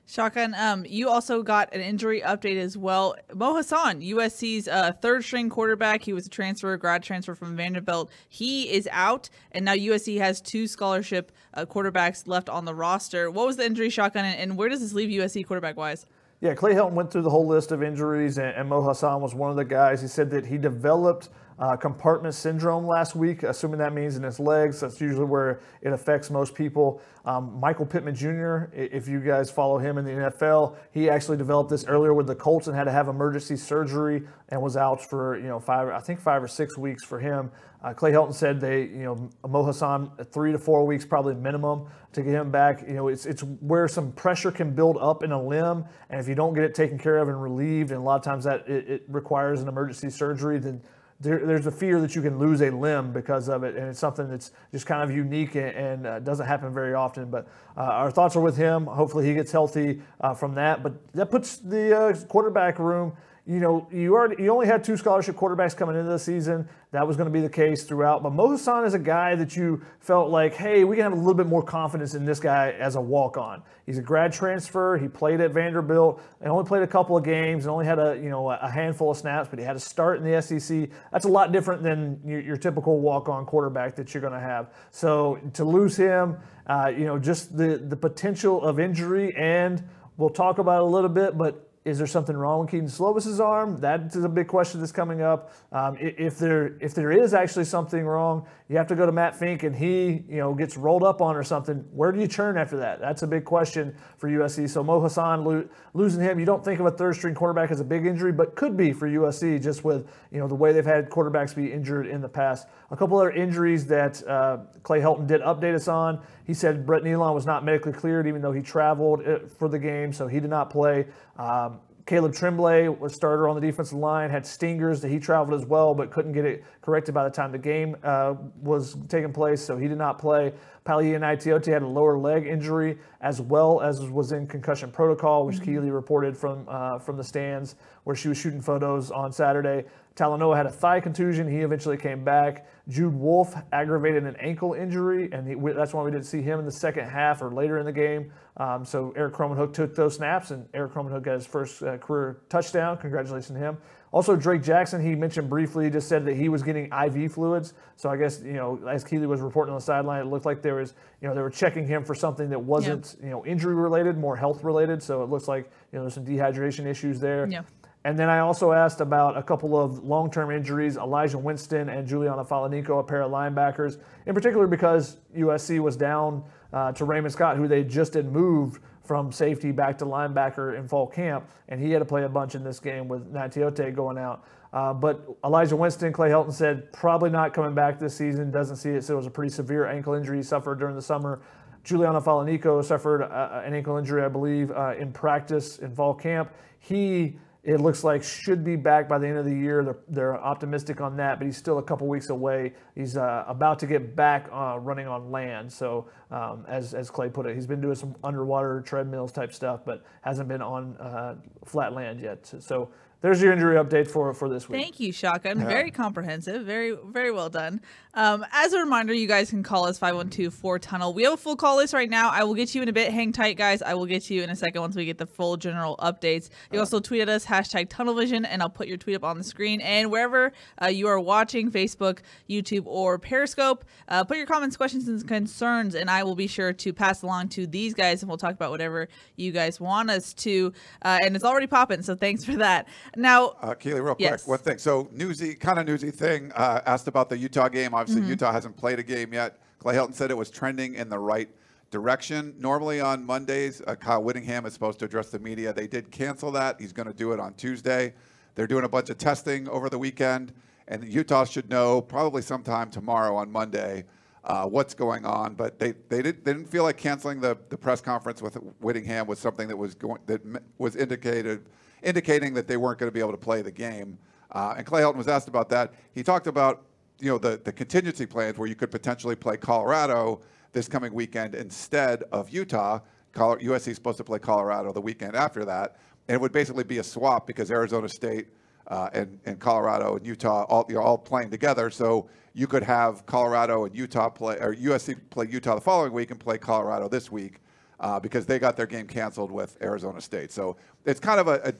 Shotgun, 0.05 0.53
um, 0.55 0.85
you 0.88 1.09
also 1.09 1.44
got 1.44 1.73
an 1.73 1.81
injury 1.81 2.21
update 2.21 2.57
as 2.57 2.77
well. 2.77 3.15
Mo 3.33 3.55
Hasan, 3.55 4.01
USC's 4.01 4.67
uh, 4.67 4.91
third 5.01 5.23
string 5.23 5.50
quarterback, 5.50 6.03
he 6.03 6.11
was 6.11 6.27
a 6.27 6.29
transfer, 6.29 6.75
grad 6.77 7.03
transfer 7.03 7.35
from 7.35 7.55
Vanderbilt. 7.55 8.11
He 8.27 8.71
is 8.71 8.88
out, 8.91 9.29
and 9.51 9.63
now 9.63 9.73
USC 9.73 10.17
has 10.17 10.41
two 10.41 10.67
scholarship 10.67 11.31
uh, 11.53 11.65
quarterbacks 11.65 12.27
left 12.27 12.50
on 12.50 12.65
the 12.65 12.75
roster. 12.75 13.31
What 13.31 13.47
was 13.47 13.57
the 13.57 13.65
injury, 13.65 13.89
Shotgun, 13.89 14.25
and, 14.25 14.57
where 14.57 14.69
does 14.69 14.81
this 14.81 14.94
leave 14.94 15.09
USC 15.09 15.47
quarterback 15.47 15.77
wise? 15.77 16.05
Yeah, 16.41 16.53
Clay 16.53 16.73
Helton 16.73 16.91
went 16.94 17.09
through 17.09 17.21
the 17.21 17.29
whole 17.29 17.47
list 17.47 17.71
of 17.71 17.81
injuries, 17.81 18.38
and, 18.38 18.53
and 18.55 18.67
Mo 18.67 18.85
Hasan 18.85 19.21
was 19.21 19.33
one 19.33 19.50
of 19.50 19.55
the 19.55 19.65
guys. 19.65 20.01
He 20.01 20.07
said 20.07 20.29
that 20.31 20.45
he 20.45 20.57
developed– 20.57 21.29
uh, 21.59 21.75
compartment 21.75 22.33
syndrome 22.33 22.85
last 22.85 23.15
week, 23.15 23.44
assuming 23.44 23.79
that 23.79 23.94
means 23.94 24.17
in 24.17 24.23
his 24.23 24.39
legs. 24.39 24.81
That's 24.81 25.00
usually 25.00 25.25
where 25.25 25.61
it 25.81 25.94
affects 25.94 26.29
most 26.29 26.55
people. 26.55 27.01
Um, 27.25 27.59
Michael 27.59 27.85
Pittman 27.85 28.15
Jr., 28.15 28.65
if 28.73 29.07
you 29.07 29.19
guys 29.19 29.50
follow 29.50 29.77
him 29.77 29.97
in 29.97 30.05
the 30.05 30.11
NFL, 30.11 30.75
he 30.91 31.09
actually 31.09 31.38
developed 31.38 31.69
this 31.69 31.85
earlier 31.85 32.13
with 32.13 32.27
the 32.27 32.35
Colts 32.35 32.67
and 32.67 32.75
had 32.75 32.85
to 32.85 32.91
have 32.91 33.07
emergency 33.07 33.55
surgery 33.55 34.23
and 34.50 34.61
was 34.61 34.75
out 34.75 35.03
for 35.03 35.38
you 35.38 35.47
know 35.47 35.59
five, 35.59 35.88
I 35.89 36.00
think 36.00 36.19
five 36.19 36.44
or 36.44 36.47
six 36.47 36.77
weeks 36.77 37.03
for 37.03 37.19
him. 37.19 37.51
Uh, 37.83 37.94
Clay 37.94 38.11
Helton 38.11 38.33
said 38.33 38.61
they, 38.61 38.83
you 38.83 39.03
know, 39.03 39.29
Mo 39.47 39.65
Hasan 39.65 40.09
three 40.31 40.53
to 40.53 40.57
four 40.57 40.85
weeks 40.85 41.05
probably 41.05 41.35
minimum 41.35 41.85
to 42.13 42.21
get 42.21 42.33
him 42.33 42.50
back. 42.50 42.81
You 42.88 42.94
know, 42.94 43.07
it's 43.09 43.25
it's 43.25 43.44
where 43.44 43.88
some 43.88 44.13
pressure 44.13 44.51
can 44.51 44.73
build 44.73 44.97
up 44.97 45.21
in 45.21 45.33
a 45.33 45.41
limb, 45.41 45.85
and 46.09 46.19
if 46.19 46.27
you 46.27 46.35
don't 46.35 46.53
get 46.53 46.63
it 46.63 46.73
taken 46.73 46.97
care 46.97 47.17
of 47.17 47.27
and 47.27 47.41
relieved, 47.41 47.91
and 47.91 48.00
a 48.00 48.03
lot 48.03 48.15
of 48.15 48.23
times 48.23 48.45
that 48.45 48.67
it, 48.69 48.89
it 48.89 49.03
requires 49.09 49.61
an 49.61 49.67
emergency 49.67 50.09
surgery, 50.09 50.59
then 50.59 50.81
there, 51.24 51.46
there's 51.46 51.66
a 51.66 51.72
fear 51.72 52.00
that 52.02 52.16
you 52.16 52.22
can 52.22 52.38
lose 52.38 52.62
a 52.62 52.70
limb 52.70 53.12
because 53.12 53.50
of 53.50 53.64
it, 53.64 53.75
and 53.75 53.88
it's 53.88 54.00
something 54.00 54.30
that's 54.30 54.52
just 54.72 54.86
kind 54.86 55.02
of 55.02 55.16
unique 55.16 55.56
and, 55.56 55.75
and 55.75 56.08
uh, 56.08 56.20
doesn't 56.20 56.46
happen 56.46 56.74
very 56.74 56.94
often. 56.94 57.30
But 57.30 57.48
uh, 57.78 57.81
our 57.81 58.12
thoughts 58.12 58.36
are 58.36 58.42
with 58.42 58.58
him. 58.58 58.86
Hopefully, 58.86 59.25
he 59.25 59.34
gets 59.34 59.52
healthy 59.52 60.02
uh, 60.22 60.34
from 60.34 60.54
that. 60.56 60.84
But 60.84 60.94
that 61.14 61.31
puts 61.31 61.58
the 61.58 61.98
uh, 61.98 62.16
quarterback 62.28 62.78
room 62.78 63.14
you 63.45 63.60
know, 63.60 63.90
you 63.92 64.13
already 64.13 64.42
you 64.42 64.54
only 64.54 64.68
had 64.68 64.86
two 64.86 64.95
scholarship 64.95 65.36
quarterbacks 65.36 65.75
coming 65.75 65.98
into 65.98 66.10
the 66.10 66.18
season. 66.18 66.68
That 66.92 67.06
was 67.06 67.18
going 67.18 67.25
to 67.25 67.31
be 67.31 67.42
the 67.42 67.50
case 67.50 67.84
throughout. 67.84 68.24
But 68.24 68.31
Mo 68.31 68.54
is 68.54 68.94
a 68.94 69.00
guy 69.00 69.36
that 69.36 69.57
you 69.57 69.81
felt 70.00 70.30
like, 70.30 70.54
hey, 70.54 70.86
we 70.86 70.95
can 70.95 71.04
have 71.04 71.12
a 71.12 71.18
little 71.18 71.34
bit 71.34 71.48
more 71.48 71.62
confidence 71.62 72.13
in 72.13 72.24
this 72.24 72.40
guy 72.40 72.72
as 72.72 72.95
a 72.95 73.01
walk-on. 73.01 73.62
He's 73.86 73.98
a 73.98 74.01
grad 74.01 74.31
transfer. 74.31 74.98
He 74.98 75.10
played 75.10 75.42
at 75.42 75.51
Vanderbilt 75.51 76.22
and 76.40 76.50
only 76.50 76.63
played 76.63 76.84
a 76.84 76.88
couple 76.88 77.18
of 77.18 77.25
games 77.25 77.66
and 77.66 77.72
only 77.72 77.86
had 77.86 78.00
a 78.00 78.16
you 78.16 78.30
know 78.30 78.50
a 78.50 78.69
handful 78.69 79.12
of 79.12 79.18
snaps, 79.18 79.50
but 79.50 79.60
he 79.60 79.66
had 79.66 79.75
a 79.75 79.80
start 79.80 80.19
in 80.19 80.24
the 80.24 80.42
SEC. 80.42 80.89
That's 81.12 81.25
a 81.25 81.30
lot 81.30 81.51
different 81.51 81.84
than 81.84 82.22
your, 82.24 82.39
your 82.39 82.57
typical 82.57 83.01
walk-on 83.01 83.46
quarterback 83.46 83.96
that 83.96 84.13
you're 84.13 84.22
going 84.22 84.34
to 84.34 84.39
have. 84.39 84.74
So 84.92 85.38
to 85.56 85.66
lose 85.66 85.98
him, 85.98 86.38
uh, 86.68 86.94
you 86.96 87.04
know, 87.04 87.19
just 87.19 87.57
the 87.57 87.75
the 87.75 87.98
potential 87.98 88.63
of 88.63 88.80
injury 88.80 89.36
and 89.36 89.84
we'll 90.16 90.30
talk 90.30 90.60
about 90.60 90.78
it 90.78 90.84
a 90.84 90.86
little 90.86 91.10
bit, 91.10 91.38
but 91.38 91.73
is 91.85 91.97
there 91.97 92.07
something 92.07 92.35
wrong 92.35 92.62
with 92.62 92.69
Kedon 92.69 92.88
Slovis's 92.88 93.41
arm? 93.41 93.77
That 93.81 94.15
is 94.15 94.24
a 94.24 94.30
big 94.30 94.47
question 94.47 94.80
that's 94.80 94.94
coming 94.94 95.21
up. 95.21 95.51
Um, 95.74 95.97
if 96.00 96.39
there 96.39 96.77
if 96.80 96.95
there 96.95 97.12
is 97.12 97.33
actually 97.33 97.65
something 97.65 98.06
wrong, 98.06 98.47
you 98.69 98.77
have 98.77 98.88
to 98.88 98.95
go 98.95 99.06
to 99.06 99.12
Matt 99.12 99.35
Fink 99.35 99.63
and 99.63 99.75
he 99.75 100.24
you 100.30 100.38
know 100.38 100.53
gets 100.53 100.77
rolled 100.77 101.03
up 101.03 101.21
on 101.21 101.35
or 101.35 101.44
something. 101.44 101.85
Where 101.91 102.13
do 102.13 102.21
you 102.21 102.27
turn 102.27 102.57
after 102.57 102.77
that? 102.77 103.01
That's 103.01 103.24
a 103.24 103.27
big 103.27 103.44
question 103.44 103.95
for 104.18 104.30
USC. 104.30 104.69
So 104.69 104.81
Mo 104.81 105.01
Hasan 105.01 105.44
lo- 105.44 105.68
losing 105.94 106.21
him, 106.21 106.39
you 106.39 106.45
don't 106.45 106.63
think 106.63 106.80
of 106.80 106.85
a 106.85 106.91
third 106.91 107.15
string 107.15 107.35
quarterback 107.35 107.69
as 107.69 107.81
a 107.81 107.86
big 107.86 108.06
injury, 108.06 108.31
but 108.31 108.56
could 108.56 108.77
be 108.77 108.94
for 108.94 109.09
USC 109.09 109.62
just 109.62 109.83
with 109.83 110.07
you 110.31 110.39
know 110.39 110.47
the 110.47 110.56
way 110.56 110.71
they've 110.71 110.86
had 110.86 111.09
quarterbacks 111.09 111.53
be 111.53 111.69
injured 111.69 112.07
in 112.07 112.21
the 112.21 112.29
past. 112.29 112.68
A 112.91 112.95
couple 112.95 113.18
other 113.18 113.31
injuries 113.31 113.86
that 113.88 114.25
uh, 114.25 114.59
Clay 114.83 115.01
Helton 115.01 115.27
did 115.27 115.41
update 115.41 115.75
us 115.75 115.89
on. 115.89 116.21
He 116.45 116.54
said 116.54 116.86
Brett 116.86 117.04
Neilon 117.04 117.34
was 117.34 117.45
not 117.45 117.63
medically 117.63 117.94
cleared, 117.94 118.28
even 118.28 118.42
though 118.42 118.51
he 118.51 118.62
traveled 118.62 119.25
uh, 119.25 119.40
for 119.57 119.68
the 119.69 119.80
game, 119.80 120.12
so 120.12 120.28
he 120.28 120.40
did 120.40 120.50
not 120.50 120.69
play. 120.69 121.06
Um, 121.38 121.80
Caleb 122.06 122.34
Tremblay 122.34 122.90
was 122.90 123.13
starter 123.13 123.48
on 123.48 123.56
the 123.56 123.62
defensive 123.62 123.98
line, 123.98 124.30
had 124.30 124.45
stingers 124.45 125.00
that 125.01 125.10
he 125.10 125.19
traveled 125.19 125.57
as 125.57 125.66
well, 125.66 125.95
but 125.95 126.12
couldn't 126.12 126.34
get 126.34 126.44
it 126.44 126.66
corrected 126.81 127.16
by 127.16 127.24
the 127.24 127.30
time 127.30 127.51
the 127.54 127.57
game 127.57 127.95
uh, 128.04 128.34
was 128.62 128.98
taking 129.07 129.31
place, 129.31 129.62
so 129.62 129.78
he 129.78 129.88
did 129.88 129.98
not 129.98 130.19
play. 130.19 130.51
Palaie 130.86 131.18
Gaoteote 131.18 131.66
had 131.66 131.81
a 131.81 131.88
lower 131.88 132.18
leg 132.18 132.46
injury 132.46 132.98
as 133.22 133.39
well 133.39 133.80
as 133.80 134.01
was 134.01 134.34
in 134.34 134.46
concussion 134.48 134.92
protocol, 134.92 135.46
which 135.46 135.57
mm-hmm. 135.57 135.75
Keely 135.75 135.92
reported 135.92 136.36
from 136.36 136.66
uh, 136.68 137.00
from 137.00 137.16
the 137.16 137.24
stands 137.24 137.75
where 138.04 138.18
she 138.18 138.28
was 138.28 138.38
shooting 138.38 138.62
photos 138.62 139.10
on 139.10 139.31
Saturday. 139.31 139.86
Talanoa 140.18 140.57
had 140.57 140.66
a 140.66 140.72
thigh 140.72 141.00
contusion. 141.00 141.48
He 141.48 141.60
eventually 141.60 141.96
came 141.96 142.24
back. 142.24 142.67
Jude 142.90 143.13
Wolfe 143.13 143.56
aggravated 143.72 144.25
an 144.25 144.36
ankle 144.38 144.74
injury, 144.74 145.30
and 145.32 145.48
he, 145.48 145.56
that's 145.74 145.94
why 145.94 146.04
we 146.04 146.12
didn't 146.12 146.25
see 146.25 146.42
him 146.42 146.60
in 146.60 146.66
the 146.66 146.72
second 146.72 147.08
half 147.10 147.42
or 147.42 147.50
later 147.50 147.78
in 147.78 147.86
the 147.86 147.94
game. 147.94 148.32
Um, 148.58 148.84
so 148.84 149.13
Erik 149.16 149.34
Krommenhoek 149.34 149.74
took 149.74 149.96
those 149.96 150.16
snaps, 150.16 150.52
and 150.52 150.68
Erik 150.74 150.92
Krommenhoek 150.92 151.24
got 151.24 151.36
his 151.36 151.46
first 151.46 151.82
uh, 151.82 151.98
career 151.98 152.42
touchdown. 152.50 152.98
Congratulations 152.98 153.58
to 153.58 153.58
him. 153.58 153.78
Also, 154.12 154.36
Drake 154.36 154.62
Jackson, 154.62 155.02
he 155.02 155.16
mentioned 155.16 155.50
briefly, 155.50 155.90
just 155.90 156.08
said 156.08 156.25
that 156.25 156.36
he 156.36 156.50
was 156.50 156.62
getting 156.62 156.92
IV 156.92 157.32
fluids. 157.32 157.74
So 157.96 158.10
I 158.10 158.18
guess, 158.18 158.42
you 158.42 158.54
know, 158.54 158.80
as 158.88 159.04
Keely 159.04 159.25
was 159.28 159.42
reporting 159.42 159.74
on 159.74 159.80
the 159.80 159.84
sideline, 159.84 160.22
it 160.22 160.30
looked 160.30 160.46
like 160.46 160.62
there 160.62 160.75
was, 160.75 160.94
you 161.20 161.28
know, 161.28 161.34
they 161.34 161.42
were 161.42 161.50
checking 161.50 161.88
him 161.88 162.04
for 162.04 162.13
something 162.13 162.50
that 162.50 162.62
wasn't, 162.62 163.16
yep. 163.16 163.24
you 163.24 163.30
know, 163.32 163.46
injury 163.46 163.74
related, 163.74 164.18
more 164.18 164.36
health 164.36 164.63
related. 164.63 165.02
So 165.02 165.24
it 165.24 165.30
looks 165.30 165.48
like, 165.48 165.72
you 165.92 165.98
know, 165.98 166.04
there's 166.04 166.13
some 166.13 166.25
dehydration 166.25 166.86
issues 166.86 167.20
there. 167.20 167.48
Yeah. 167.50 167.63
And 168.05 168.19
then 168.19 168.29
I 168.29 168.39
also 168.39 168.74
asked 168.74 169.00
about 169.00 169.38
a 169.38 169.43
couple 169.43 169.79
of 169.79 170.03
long 170.03 170.29
term 170.29 170.51
injuries 170.51 170.98
Elijah 170.98 171.38
Winston 171.38 171.89
and 171.89 172.07
Juliano 172.07 172.43
Falaniko, 172.43 173.00
a 173.00 173.03
pair 173.03 173.22
of 173.22 173.31
linebackers, 173.31 173.98
in 174.25 174.33
particular 174.33 174.67
because 174.67 175.17
USC 175.36 175.79
was 175.79 175.95
down 175.95 176.43
uh, 176.74 176.91
to 176.93 177.05
Raymond 177.05 177.31
Scott, 177.31 177.55
who 177.55 177.67
they 177.67 177.83
just 177.83 178.13
had 178.13 178.31
moved 178.31 178.81
from 179.03 179.31
safety 179.31 179.72
back 179.72 179.98
to 179.98 180.05
linebacker 180.05 180.77
in 180.77 180.88
fall 180.88 181.07
camp, 181.07 181.50
and 181.69 181.79
he 181.79 181.91
had 181.91 182.00
to 182.00 182.05
play 182.05 182.24
a 182.24 182.29
bunch 182.29 182.55
in 182.55 182.63
this 182.63 182.79
game 182.79 183.07
with 183.07 183.33
Gaoteote 183.33 183.95
going 183.95 184.17
out. 184.17 184.45
Uh, 184.72 184.93
but 184.93 185.38
Elijah 185.45 185.75
Winston, 185.75 186.12
Clay 186.12 186.29
Helton 186.29 186.51
said 186.51 186.91
probably 186.91 187.29
not 187.29 187.53
coming 187.53 187.75
back 187.75 188.00
this 188.00 188.15
season. 188.15 188.50
Doesn't 188.50 188.77
see 188.77 188.89
it. 188.89 189.03
So 189.03 189.13
it 189.13 189.17
was 189.17 189.27
a 189.27 189.31
pretty 189.31 189.51
severe 189.51 189.86
ankle 189.86 190.13
injury 190.13 190.38
he 190.38 190.43
suffered 190.43 190.79
during 190.79 190.95
the 190.95 191.01
summer. 191.01 191.41
Juliano 191.83 192.19
Falaniko 192.22 192.83
suffered 192.83 193.24
uh, 193.24 193.62
an 193.63 193.74
ankle 193.74 193.98
injury, 193.98 194.24
I 194.24 194.29
believe, 194.29 194.72
uh, 194.72 194.95
in 194.98 195.12
practice 195.12 195.79
in 195.79 195.93
fall 195.93 196.13
camp. 196.13 196.51
He 196.79 197.38
it 197.63 197.79
looks 197.79 198.03
like 198.03 198.24
should 198.24 198.63
be 198.63 198.75
back 198.75 199.08
by 199.08 199.17
the 199.17 199.25
end 199.27 199.38
of 199.38 199.46
the 199.46 199.55
year. 199.55 199.86
They're, 199.86 199.98
they're 200.10 200.38
optimistic 200.38 201.00
on 201.00 201.15
that, 201.17 201.39
but 201.39 201.46
he's 201.46 201.55
still 201.55 201.77
a 201.77 201.84
couple 201.84 202.08
weeks 202.08 202.29
away. 202.29 202.74
He's 202.93 203.15
uh, 203.15 203.46
about 203.48 203.79
to 203.79 203.88
get 203.88 204.17
back 204.17 204.50
uh, 204.51 204.77
running 204.79 205.08
on 205.08 205.32
land. 205.32 205.72
So, 205.72 206.10
um, 206.29 206.65
as, 206.67 206.93
as 206.93 207.10
Clay 207.10 207.29
put 207.29 207.46
it, 207.46 207.55
he's 207.55 207.65
been 207.65 207.79
doing 207.79 207.96
some 207.96 208.15
underwater 208.22 208.82
treadmills 208.82 209.32
type 209.32 209.53
stuff, 209.53 209.82
but 209.86 210.03
hasn't 210.22 210.50
been 210.50 210.62
on 210.62 210.98
uh, 210.98 211.36
flat 211.63 211.93
land 211.93 212.20
yet. 212.20 212.46
So, 212.60 212.89
there's 213.24 213.42
your 213.42 213.53
injury 213.53 213.77
update 213.77 214.10
for 214.10 214.34
for 214.34 214.50
this 214.50 214.68
week. 214.68 214.82
Thank 214.82 215.00
you, 215.00 215.13
Shotgun. 215.13 215.58
Very 215.65 215.92
comprehensive. 215.92 216.65
Very, 216.65 216.98
very 217.06 217.32
well 217.32 217.50
done. 217.50 217.80
Um, 218.15 218.46
as 218.51 218.74
a 218.74 218.80
reminder, 218.80 219.13
you 219.13 219.27
guys 219.27 219.50
can 219.50 219.63
call 219.63 219.88
us 219.88 219.98
512-4 219.98 220.80
Tunnel. 220.80 221.13
We 221.13 221.24
have 221.24 221.34
a 221.34 221.38
full 221.38 221.56
call 221.56 221.77
list 221.77 221.94
right 221.94 222.10
now. 222.10 222.30
I 222.30 222.44
will 222.44 222.53
get 222.53 222.75
you 222.75 222.84
in 222.84 222.89
a 222.89 222.94
bit. 222.94 223.12
Hang 223.12 223.32
tight, 223.32 223.58
guys. 223.58 223.82
I 223.82 223.94
will 223.96 224.06
get 224.06 224.30
you 224.30 224.44
in 224.44 224.50
a 224.50 224.56
second 224.56 224.82
once 224.82 224.96
we 224.96 225.06
get 225.06 225.18
the 225.18 225.25
full 225.25 225.58
general 225.58 225.98
updates. 225.98 226.50
You 226.72 226.80
also 226.80 227.00
tweet 227.00 227.22
at 227.22 227.30
us, 227.30 227.46
hashtag 227.46 227.89
tunnel 227.89 228.13
vision, 228.13 228.46
and 228.46 228.62
I'll 228.62 228.70
put 228.70 228.88
your 228.88 228.98
tweet 228.98 229.15
up 229.15 229.24
on 229.24 229.38
the 229.38 229.44
screen. 229.44 229.80
And 229.82 230.12
wherever 230.12 230.51
uh, 230.82 230.88
you 230.88 231.08
are 231.08 231.20
watching, 231.20 231.72
Facebook, 231.72 232.20
YouTube, 232.50 232.84
or 232.86 233.18
Periscope, 233.18 233.86
uh, 234.10 234.25
put 234.25 234.38
your 234.38 234.46
comments, 234.46 234.77
questions, 234.77 235.08
and 235.08 235.25
concerns, 235.27 235.96
and 235.96 236.10
I 236.10 236.24
will 236.24 236.36
be 236.36 236.48
sure 236.48 236.74
to 236.74 236.94
pass 236.94 237.24
along 237.24 237.50
to 237.50 237.65
these 237.65 237.94
guys, 237.94 238.22
and 238.22 238.30
we'll 238.30 238.38
talk 238.38 238.53
about 238.53 238.70
whatever 238.70 239.08
you 239.38 239.51
guys 239.53 239.80
want 239.80 240.12
us 240.12 240.34
to. 240.36 240.74
Uh, 241.01 241.20
and 241.24 241.36
it's 241.36 241.46
already 241.46 241.68
popping, 241.68 242.03
so 242.03 242.15
thanks 242.15 242.44
for 242.44 242.58
that. 242.58 242.88
Now, 243.15 243.55
Uh, 243.62 243.74
Keely, 243.74 244.01
real 244.01 244.15
quick, 244.15 244.29
Yes. 244.29 244.48
one 244.48 244.60
thing. 244.60 244.77
So, 244.77 245.08
newsy, 245.12 245.53
kind 245.55 245.77
of 245.79 245.86
newsy 245.86 246.12
thing. 246.12 246.51
Uh, 246.55 246.82
asked 246.86 247.08
about 247.08 247.29
the 247.29 247.38
Utah 247.38 247.67
game. 247.70 247.93
Obviously, 247.93 248.22
Mm-hmm. 248.22 248.32
Utah 248.32 248.51
hasn't 248.51 248.75
played 248.77 249.00
a 249.00 249.03
game 249.03 249.34
yet. 249.34 249.60
Clay 249.79 249.96
Helton 249.96 250.13
said 250.15 250.32
it 250.32 250.38
was 250.38 250.50
trending 250.50 250.96
in 250.96 251.10
the 251.10 251.20
right 251.20 251.50
direction. 251.91 252.55
Normally 252.58 253.01
on 253.01 253.24
Mondays, 253.25 253.82
uh, 253.86 253.96
Kyle 253.96 254.24
Whittingham 254.24 254.65
is 254.65 254.74
supposed 254.74 255.00
to 255.00 255.05
address 255.05 255.29
the 255.29 255.39
media. 255.39 255.74
They 255.74 255.88
did 255.88 256.10
cancel 256.10 256.51
that. 256.51 256.79
He's 256.79 256.93
going 256.93 257.08
to 257.08 257.13
do 257.13 257.34
it 257.34 257.39
on 257.39 257.53
Tuesday. 257.53 258.13
They're 258.55 258.67
doing 258.67 258.84
a 258.86 258.89
bunch 258.89 259.10
of 259.10 259.17
testing 259.17 259.67
over 259.70 259.89
the 259.89 260.00
weekend, 260.00 260.53
and 260.88 261.03
Utah 261.03 261.43
should 261.46 261.70
know 261.70 262.01
probably 262.01 262.41
sometime 262.41 262.89
tomorrow 262.89 263.36
on 263.36 263.51
Monday 263.51 264.05
uh, 264.43 264.65
what's 264.65 264.93
going 264.93 265.25
on. 265.25 265.53
But 265.55 265.79
they, 265.79 265.93
they, 266.10 266.22
did, 266.22 266.43
they 266.46 266.53
didn't 266.53 266.70
feel 266.70 266.84
like 266.84 266.98
canceling 266.98 267.39
the, 267.41 267.58
the 267.70 267.77
press 267.77 268.01
conference 268.01 268.41
with 268.41 268.55
Whittingham 268.79 269.27
was 269.27 269.39
something 269.39 269.67
that 269.67 269.77
was 269.77 269.96
going 269.96 270.20
that 270.27 270.41
was 270.77 270.96
indicated 270.96 271.65
indicating 272.03 272.53
that 272.53 272.67
they 272.67 272.77
weren't 272.77 273.00
going 273.00 273.10
to 273.10 273.13
be 273.13 273.19
able 273.19 273.31
to 273.31 273.38
play 273.38 273.62
the 273.62 273.72
game. 273.72 274.17
Uh, 274.51 274.75
and 274.77 274.86
Clay 274.86 275.01
Helton 275.01 275.15
was 275.15 275.27
asked 275.27 275.48
about 275.48 275.69
that. 275.69 275.93
He 276.13 276.24
talked 276.24 276.48
about 276.48 276.83
you 277.19 277.29
know 277.29 277.38
the, 277.38 277.60
the 277.63 277.72
contingency 277.72 278.25
plans 278.25 278.57
where 278.57 278.67
you 278.67 278.75
could 278.75 278.91
potentially 278.91 279.36
play 279.36 279.57
Colorado 279.57 280.41
this 280.74 280.88
coming 280.88 281.13
weekend 281.13 281.55
instead 281.55 282.24
of 282.31 282.50
Utah. 282.50 283.00
Col- 283.31 283.57
USC 283.57 283.89
is 283.89 283.95
supposed 283.95 284.17
to 284.17 284.24
play 284.24 284.39
Colorado 284.39 284.91
the 284.91 285.01
weekend 285.01 285.36
after 285.36 285.65
that, 285.65 285.98
and 286.27 286.36
it 286.36 286.41
would 286.41 286.51
basically 286.51 286.83
be 286.83 287.00
a 287.00 287.03
swap 287.03 287.48
because 287.48 287.72
Arizona 287.72 288.10
State 288.10 288.48
uh, 288.88 289.10
and, 289.13 289.39
and 289.45 289.60
Colorado 289.60 290.17
and 290.17 290.25
Utah 290.25 290.65
all 290.65 290.86
you're 290.89 291.01
all 291.01 291.17
playing 291.17 291.50
together. 291.50 291.89
So 291.89 292.29
you 292.53 292.67
could 292.67 292.83
have 292.83 293.25
Colorado 293.25 293.86
and 293.86 293.95
Utah 293.95 294.29
play 294.29 294.57
or 294.60 294.75
USC 294.75 295.17
play 295.29 295.48
Utah 295.50 295.75
the 295.75 295.81
following 295.81 296.12
week 296.12 296.31
and 296.31 296.39
play 296.39 296.57
Colorado 296.57 297.07
this 297.07 297.31
week 297.31 297.62
uh, 298.00 298.19
because 298.19 298.45
they 298.45 298.60
got 298.60 298.75
their 298.75 298.86
game 298.86 299.07
canceled 299.07 299.51
with 299.51 299.77
Arizona 299.81 300.22
State. 300.22 300.51
So 300.51 300.77
it's 301.05 301.19
kind 301.19 301.39
of 301.39 301.48
a, 301.48 301.69
a 301.69 301.74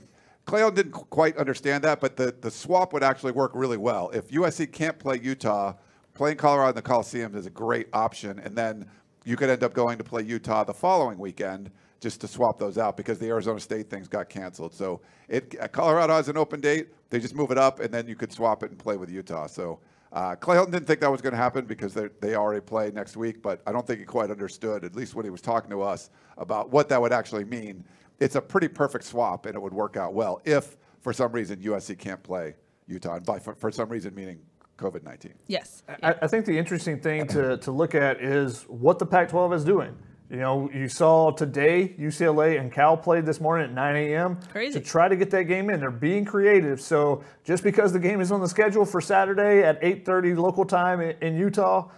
Cleon 0.46 0.74
didn't 0.74 0.92
quite 0.92 1.38
understand 1.38 1.84
that, 1.84 2.02
but 2.02 2.18
the, 2.18 2.36
the 2.42 2.52
swap 2.52 2.92
would 2.94 3.04
actually 3.04 3.32
work 3.32 3.52
really 3.54 3.78
well. 3.78 4.10
If 4.10 4.30
USC 4.30 4.72
can't 4.72 5.00
play 5.00 5.20
Utah, 5.22 5.74
playing 6.14 6.38
Colorado 6.38 6.70
in 6.70 6.76
the 6.76 6.82
Coliseum 6.82 7.36
is 7.36 7.46
a 7.46 7.50
great 7.50 7.88
option, 7.94 8.40
and 8.40 8.56
then 8.56 8.86
you 9.24 9.38
could 9.38 9.50
end 9.50 9.64
up 9.64 9.74
going 9.74 9.98
to 9.98 10.04
play 10.04 10.22
Utah 10.22 10.64
the 10.64 10.74
following 10.74 11.18
weekend 11.18 11.72
just 12.02 12.20
to 12.20 12.28
swap 12.28 12.60
those 12.60 12.78
out 12.78 12.98
because 12.98 13.18
the 13.18 13.28
Arizona 13.28 13.60
State 13.60 13.90
things 13.90 14.10
got 14.10 14.30
canceled. 14.30 14.74
So 14.74 15.00
it 15.30 15.56
uh, 15.62 15.70
Colorado 15.70 16.14
has 16.14 16.28
an 16.28 16.38
open 16.38 16.60
date; 16.60 16.90
they 17.10 17.20
just 17.20 17.34
move 17.34 17.50
it 17.52 17.58
up, 17.58 17.80
and 17.80 17.94
then 17.94 18.08
you 18.08 18.16
could 18.16 18.32
swap 18.32 18.64
it 18.64 18.70
and 18.70 18.80
play 18.80 18.98
with 18.98 19.10
Utah. 19.10 19.48
So. 19.48 19.80
Uh, 20.12 20.36
Clay 20.36 20.58
Helton 20.58 20.70
didn't 20.70 20.86
think 20.86 21.00
that 21.00 21.10
was 21.10 21.24
going 21.24 21.32
to 21.32 21.40
happen 21.40 21.66
because 21.66 21.96
they 21.96 22.36
already 22.36 22.62
play 22.62 22.92
next 22.92 23.18
week, 23.18 23.42
but 23.42 23.64
I 23.66 23.72
don't 23.72 23.88
think 23.88 23.98
he 23.98 24.06
quite 24.06 24.30
understood, 24.30 24.84
at 24.84 24.96
least 24.96 25.16
when 25.16 25.26
he 25.26 25.32
was 25.32 25.42
talking 25.42 25.72
to 25.72 25.82
us, 25.82 26.12
about 26.38 26.70
what 26.70 26.88
that 26.90 27.02
would 27.02 27.12
actually 27.12 27.46
mean. 27.46 27.84
It's 28.20 28.36
a 28.36 28.42
pretty 28.42 28.68
perfect 28.68 29.06
swap, 29.06 29.46
and 29.46 29.56
it 29.56 29.62
would 29.62 29.74
work 29.74 29.98
out 29.98 30.14
well 30.14 30.42
if, 30.46 30.78
for 31.02 31.14
some 31.14 31.32
reason, 31.32 31.60
USC 31.60 31.98
can't 31.98 32.22
play 32.24 32.56
Utah, 32.88 33.16
and 33.16 33.26
by 33.26 33.40
for, 33.40 33.56
for 33.56 33.72
some 33.72 33.90
reason 33.90 34.14
meaning 34.16 34.40
COVID 34.78 35.04
nineteen. 35.04 35.34
yes. 35.48 35.84
I, 36.02 36.16
I 36.24 36.28
think 36.28 36.46
the 36.46 36.58
interesting 36.58 37.00
thing 37.00 37.28
to, 37.28 37.58
to 37.58 37.72
look 37.72 37.96
at 37.96 38.22
is 38.22 38.64
what 38.64 39.00
the 39.00 39.06
Pac 39.06 39.30
12 39.30 39.54
is 39.54 39.64
doing. 39.64 39.96
You 40.30 40.38
know, 40.40 40.70
you 40.74 40.88
saw 40.88 41.30
today 41.30 41.96
UCLA 42.00 42.60
and 42.60 42.72
Cal 42.72 42.98
played 42.98 43.24
this 43.26 43.40
morning 43.40 43.68
at 43.70 43.74
9 43.76 43.96
a.m. 43.96 44.40
Crazy. 44.52 44.80
to 44.80 44.86
try 44.86 45.08
to 45.08 45.16
get 45.16 45.30
that 45.30 45.44
game 45.44 45.70
in. 45.70 45.80
They're 45.80 45.92
being 45.92 46.26
creative. 46.26 46.82
So 46.82 47.24
just 47.44 47.64
because 47.64 47.94
the 47.94 48.00
game 48.00 48.20
is 48.20 48.32
on 48.32 48.42
the 48.42 48.48
schedule 48.50 48.84
for 48.84 49.00
Saturday 49.00 49.62
at 49.62 49.80
8:30 49.82 50.36
local 50.38 50.66
time 50.66 51.02
in, 51.02 51.16
in 51.22 51.38
Utah, 51.38 51.90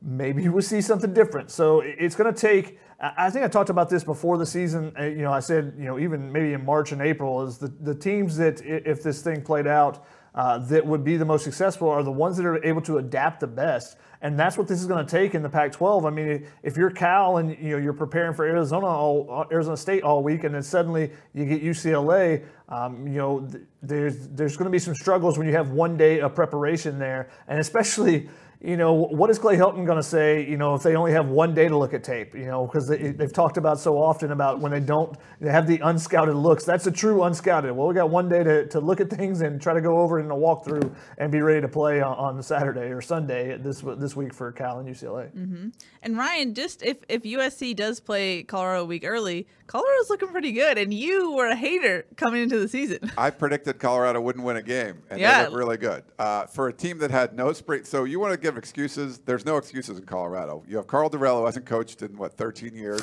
maybe 0.00 0.48
we'll 0.48 0.62
see 0.62 0.80
something 0.80 1.12
different. 1.12 1.50
So 1.50 1.80
it's 1.80 2.14
going 2.14 2.32
to 2.32 2.40
take. 2.40 2.78
I 3.00 3.30
think 3.30 3.44
I 3.44 3.48
talked 3.48 3.70
about 3.70 3.88
this 3.88 4.04
before 4.04 4.36
the 4.36 4.44
season. 4.46 4.92
uh, 4.98 5.04
You 5.04 5.22
know, 5.22 5.32
I 5.32 5.40
said 5.40 5.74
you 5.78 5.84
know 5.86 5.98
even 5.98 6.30
maybe 6.30 6.52
in 6.52 6.64
March 6.64 6.92
and 6.92 7.00
April 7.00 7.42
is 7.46 7.58
the 7.58 7.68
the 7.68 7.94
teams 7.94 8.36
that 8.36 8.60
if 8.64 9.02
this 9.02 9.22
thing 9.22 9.42
played 9.42 9.66
out. 9.66 10.04
Uh, 10.32 10.58
that 10.58 10.86
would 10.86 11.02
be 11.02 11.16
the 11.16 11.24
most 11.24 11.42
successful 11.42 11.88
are 11.88 12.04
the 12.04 12.12
ones 12.12 12.36
that 12.36 12.46
are 12.46 12.64
able 12.64 12.80
to 12.80 12.98
adapt 12.98 13.40
the 13.40 13.46
best, 13.48 13.96
and 14.22 14.38
that's 14.38 14.56
what 14.56 14.68
this 14.68 14.80
is 14.80 14.86
going 14.86 15.04
to 15.04 15.10
take 15.10 15.34
in 15.34 15.42
the 15.42 15.48
Pac-12. 15.48 16.06
I 16.06 16.10
mean, 16.10 16.46
if 16.62 16.76
you're 16.76 16.92
Cal 16.92 17.38
and 17.38 17.50
you 17.58 17.70
know 17.70 17.78
you're 17.78 17.92
preparing 17.92 18.32
for 18.32 18.44
Arizona 18.46 18.86
all 18.86 19.44
Arizona 19.50 19.76
State 19.76 20.04
all 20.04 20.22
week, 20.22 20.44
and 20.44 20.54
then 20.54 20.62
suddenly 20.62 21.10
you 21.34 21.46
get 21.46 21.64
UCLA, 21.64 22.44
um, 22.68 23.08
you 23.08 23.14
know 23.14 23.40
th- 23.40 23.64
there's 23.82 24.28
there's 24.28 24.56
going 24.56 24.66
to 24.66 24.70
be 24.70 24.78
some 24.78 24.94
struggles 24.94 25.36
when 25.36 25.48
you 25.48 25.52
have 25.52 25.72
one 25.72 25.96
day 25.96 26.20
of 26.20 26.32
preparation 26.32 26.96
there, 27.00 27.28
and 27.48 27.58
especially 27.58 28.28
you 28.62 28.76
know, 28.76 28.92
what 28.92 29.30
is 29.30 29.38
Clay 29.38 29.56
Helton 29.56 29.86
going 29.86 29.96
to 29.96 30.02
say, 30.02 30.46
you 30.46 30.58
know, 30.58 30.74
if 30.74 30.82
they 30.82 30.94
only 30.94 31.12
have 31.12 31.28
one 31.28 31.54
day 31.54 31.66
to 31.66 31.78
look 31.78 31.94
at 31.94 32.04
tape, 32.04 32.34
you 32.34 32.44
know, 32.44 32.66
because 32.66 32.86
they, 32.86 32.98
mm-hmm. 32.98 33.16
they've 33.16 33.32
talked 33.32 33.56
about 33.56 33.80
so 33.80 33.96
often 33.96 34.32
about 34.32 34.60
when 34.60 34.70
they 34.70 34.80
don't 34.80 35.16
they 35.40 35.50
have 35.50 35.66
the 35.66 35.78
unscouted 35.78 36.34
looks. 36.34 36.64
That's 36.64 36.86
a 36.86 36.90
true 36.90 37.20
unscouted. 37.20 37.74
Well, 37.74 37.88
we 37.88 37.94
got 37.94 38.10
one 38.10 38.28
day 38.28 38.44
to, 38.44 38.66
to 38.66 38.80
look 38.80 39.00
at 39.00 39.08
things 39.08 39.40
and 39.40 39.62
try 39.62 39.72
to 39.72 39.80
go 39.80 39.98
over 39.98 40.20
in 40.20 40.30
a 40.30 40.34
walkthrough 40.34 40.94
and 41.16 41.32
be 41.32 41.40
ready 41.40 41.62
to 41.62 41.68
play 41.68 42.02
on, 42.02 42.14
on 42.16 42.42
Saturday 42.42 42.92
or 42.92 43.00
Sunday 43.00 43.56
this 43.56 43.80
this 43.96 44.14
week 44.14 44.34
for 44.34 44.52
Cal 44.52 44.78
and 44.78 44.88
UCLA. 44.88 45.30
Mm-hmm. 45.34 45.68
And 46.02 46.18
Ryan, 46.18 46.52
just 46.52 46.82
if 46.82 46.98
if 47.08 47.22
USC 47.22 47.74
does 47.74 47.98
play 47.98 48.42
Colorado 48.42 48.82
a 48.82 48.86
week 48.86 49.04
early, 49.06 49.46
Colorado's 49.70 50.10
looking 50.10 50.28
pretty 50.30 50.50
good, 50.50 50.78
and 50.78 50.92
you 50.92 51.30
were 51.32 51.46
a 51.46 51.54
hater 51.54 52.04
coming 52.16 52.42
into 52.42 52.58
the 52.58 52.66
season. 52.66 53.08
I 53.16 53.30
predicted 53.30 53.78
Colorado 53.78 54.20
wouldn't 54.20 54.44
win 54.44 54.56
a 54.56 54.62
game, 54.62 55.00
and 55.08 55.20
Yeah. 55.20 55.44
they 55.44 55.48
look 55.48 55.58
really 55.58 55.76
good. 55.76 56.02
Uh, 56.18 56.46
for 56.46 56.66
a 56.66 56.72
team 56.72 56.98
that 56.98 57.12
had 57.12 57.36
no 57.36 57.52
spring, 57.52 57.84
so 57.84 58.02
you 58.02 58.18
want 58.18 58.32
to 58.34 58.36
give 58.40 58.56
excuses? 58.56 59.18
There's 59.18 59.46
no 59.46 59.58
excuses 59.58 59.96
in 59.96 60.06
Colorado. 60.06 60.64
You 60.66 60.76
have 60.78 60.88
Karl 60.88 61.08
Dorrell, 61.08 61.38
who 61.38 61.46
hasn't 61.46 61.66
coached 61.66 62.02
in 62.02 62.18
what 62.18 62.36
13 62.36 62.74
years. 62.74 63.00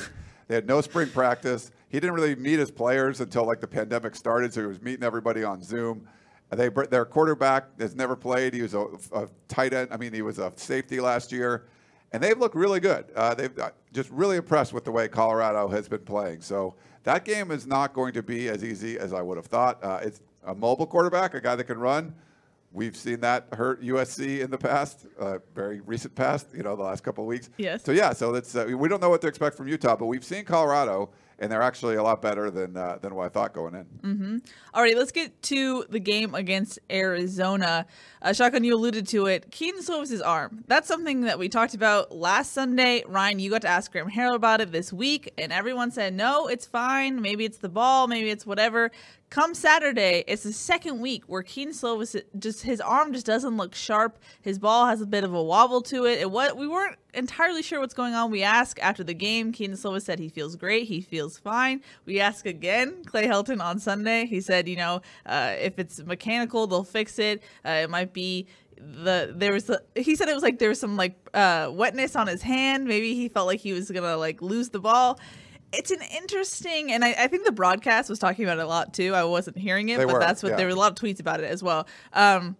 They 0.48 0.56
had 0.56 0.66
no 0.66 0.82
spring 0.82 1.08
practice. 1.08 1.70
He 1.88 2.00
didn't 2.00 2.14
really 2.16 2.34
meet 2.36 2.58
his 2.58 2.70
players 2.70 3.20
until 3.22 3.46
like 3.46 3.60
the 3.62 3.66
pandemic 3.66 4.14
started, 4.14 4.52
so 4.52 4.60
he 4.60 4.66
was 4.66 4.82
meeting 4.82 5.04
everybody 5.04 5.42
on 5.44 5.62
Zoom. 5.62 6.06
They 6.50 6.68
their 6.90 7.06
quarterback 7.06 7.78
has 7.80 7.94
never 7.96 8.14
played. 8.14 8.52
He 8.52 8.60
was 8.60 8.74
a, 8.74 8.86
a 9.14 9.28
tight 9.48 9.72
end. 9.72 9.88
I 9.90 9.96
mean, 9.96 10.12
he 10.12 10.20
was 10.20 10.38
a 10.38 10.52
safety 10.56 11.00
last 11.00 11.32
year, 11.32 11.64
and 12.12 12.22
they've 12.22 12.38
looked 12.38 12.54
really 12.54 12.80
good. 12.80 13.06
Uh, 13.14 13.34
they've 13.34 13.56
uh, 13.58 13.70
just 13.92 14.10
really 14.10 14.36
impressed 14.36 14.72
with 14.72 14.84
the 14.84 14.92
way 14.92 15.08
Colorado 15.08 15.68
has 15.68 15.88
been 15.88 16.00
playing. 16.00 16.40
So 16.40 16.74
that 17.04 17.24
game 17.24 17.50
is 17.50 17.66
not 17.66 17.92
going 17.92 18.12
to 18.14 18.22
be 18.22 18.48
as 18.48 18.64
easy 18.64 18.98
as 18.98 19.12
I 19.12 19.22
would 19.22 19.36
have 19.36 19.46
thought. 19.46 19.82
Uh, 19.82 20.00
it's 20.02 20.20
a 20.44 20.54
mobile 20.54 20.86
quarterback, 20.86 21.34
a 21.34 21.40
guy 21.40 21.56
that 21.56 21.64
can 21.64 21.78
run. 21.78 22.14
We've 22.72 22.96
seen 22.96 23.20
that 23.20 23.46
hurt 23.52 23.82
USC 23.82 24.40
in 24.40 24.50
the 24.50 24.58
past, 24.58 25.06
uh, 25.18 25.38
very 25.54 25.80
recent 25.80 26.14
past. 26.14 26.48
You 26.54 26.62
know, 26.62 26.76
the 26.76 26.82
last 26.82 27.02
couple 27.02 27.24
of 27.24 27.28
weeks. 27.28 27.48
Yes. 27.56 27.82
So 27.82 27.92
yeah, 27.92 28.12
so 28.12 28.30
that's 28.30 28.54
uh, 28.54 28.66
we 28.76 28.88
don't 28.88 29.00
know 29.00 29.08
what 29.08 29.22
to 29.22 29.26
expect 29.26 29.56
from 29.56 29.68
Utah, 29.68 29.96
but 29.96 30.06
we've 30.06 30.24
seen 30.24 30.44
Colorado, 30.44 31.10
and 31.38 31.50
they're 31.50 31.62
actually 31.62 31.96
a 31.96 32.02
lot 32.02 32.20
better 32.20 32.50
than 32.50 32.76
uh, 32.76 32.98
than 33.00 33.14
what 33.14 33.26
I 33.26 33.28
thought 33.28 33.52
going 33.52 33.74
in. 33.74 33.86
All 34.74 34.82
right, 34.82 34.96
let's 34.96 35.12
get 35.12 35.40
to 35.44 35.84
the 35.88 36.00
game 36.00 36.34
against 36.34 36.78
Arizona. 36.90 37.86
Uh, 38.20 38.32
Shotgun, 38.32 38.64
you 38.64 38.74
alluded 38.74 39.06
to 39.08 39.26
it. 39.26 39.50
Kedon 39.50 39.80
Slovis' 39.82 40.20
arm. 40.24 40.64
That's 40.66 40.88
something 40.88 41.22
that 41.22 41.38
we 41.38 41.48
talked 41.48 41.74
about 41.74 42.14
last 42.14 42.52
Sunday. 42.52 43.02
Ryan, 43.06 43.38
you 43.38 43.50
got 43.50 43.62
to 43.62 43.68
ask 43.68 43.92
Graham 43.92 44.10
Harrell 44.10 44.34
about 44.34 44.60
it 44.60 44.72
this 44.72 44.92
week, 44.92 45.32
and 45.38 45.52
everyone 45.52 45.90
said, 45.90 46.14
no, 46.14 46.48
it's 46.48 46.66
fine. 46.66 47.22
Maybe 47.22 47.44
it's 47.44 47.58
the 47.58 47.68
ball. 47.68 48.08
Maybe 48.08 48.30
it's 48.30 48.44
whatever. 48.46 48.90
Come 49.30 49.54
Saturday, 49.54 50.24
it's 50.26 50.42
the 50.44 50.54
second 50.54 51.00
week 51.00 51.24
where 51.26 51.42
Kedon 51.42 51.74
Slovis 51.74 52.18
just 52.38 52.62
his 52.62 52.80
arm 52.80 53.12
just 53.12 53.26
doesn't 53.26 53.58
look 53.58 53.74
sharp. 53.74 54.18
His 54.40 54.58
ball 54.58 54.86
has 54.86 55.02
a 55.02 55.06
bit 55.06 55.22
of 55.22 55.34
a 55.34 55.42
wobble 55.42 55.82
to 55.82 56.06
it. 56.06 56.22
And 56.22 56.32
what 56.32 56.56
we 56.56 56.66
weren't 56.66 56.96
entirely 57.12 57.62
sure 57.62 57.78
what's 57.78 57.92
going 57.92 58.14
on. 58.14 58.30
We 58.30 58.42
asked 58.42 58.78
after 58.78 59.04
the 59.04 59.12
game. 59.12 59.52
Kedon 59.52 59.76
Slovis 59.76 60.02
said 60.02 60.18
he 60.18 60.30
feels 60.30 60.56
great. 60.56 60.86
He 60.86 61.02
feels 61.02 61.38
fine. 61.38 61.82
We 62.06 62.20
asked 62.20 62.46
again, 62.46 63.04
Clay 63.04 63.26
Helton 63.26 63.60
on 63.60 63.78
Sunday. 63.78 64.24
He 64.24 64.40
said, 64.40 64.66
you 64.66 64.76
know, 64.76 65.02
uh, 65.26 65.56
if 65.60 65.78
it's 65.78 66.00
mechanical, 66.00 66.66
they'll 66.66 66.82
fix 66.82 67.18
it. 67.18 67.42
Uh, 67.66 67.80
it 67.82 67.90
might 67.90 68.14
be 68.14 68.46
the 68.80 69.34
there 69.34 69.52
was 69.52 69.64
the, 69.64 69.82
he 69.96 70.14
said 70.14 70.28
it 70.28 70.34
was 70.34 70.42
like 70.42 70.58
there 70.58 70.68
was 70.68 70.80
some 70.80 70.96
like 70.96 71.16
uh, 71.34 71.68
wetness 71.70 72.16
on 72.16 72.28
his 72.28 72.40
hand. 72.40 72.86
Maybe 72.86 73.14
he 73.14 73.28
felt 73.28 73.46
like 73.46 73.60
he 73.60 73.74
was 73.74 73.90
gonna 73.90 74.16
like 74.16 74.40
lose 74.40 74.70
the 74.70 74.80
ball. 74.80 75.18
It's 75.72 75.90
an 75.90 76.00
interesting, 76.16 76.92
and 76.92 77.04
I, 77.04 77.10
I 77.10 77.26
think 77.26 77.44
the 77.44 77.52
broadcast 77.52 78.08
was 78.08 78.18
talking 78.18 78.44
about 78.44 78.58
it 78.58 78.62
a 78.62 78.66
lot 78.66 78.94
too. 78.94 79.14
I 79.14 79.24
wasn't 79.24 79.58
hearing 79.58 79.90
it, 79.90 79.98
They 79.98 80.06
but 80.06 80.14
were, 80.14 80.20
that's 80.20 80.42
what 80.42 80.50
yeah. 80.50 80.56
there 80.56 80.66
were 80.66 80.72
a 80.72 80.76
lot 80.76 80.92
of 80.92 80.98
tweets 80.98 81.20
about 81.20 81.40
it 81.40 81.50
as 81.50 81.62
well. 81.62 81.86
Um, 82.14 82.56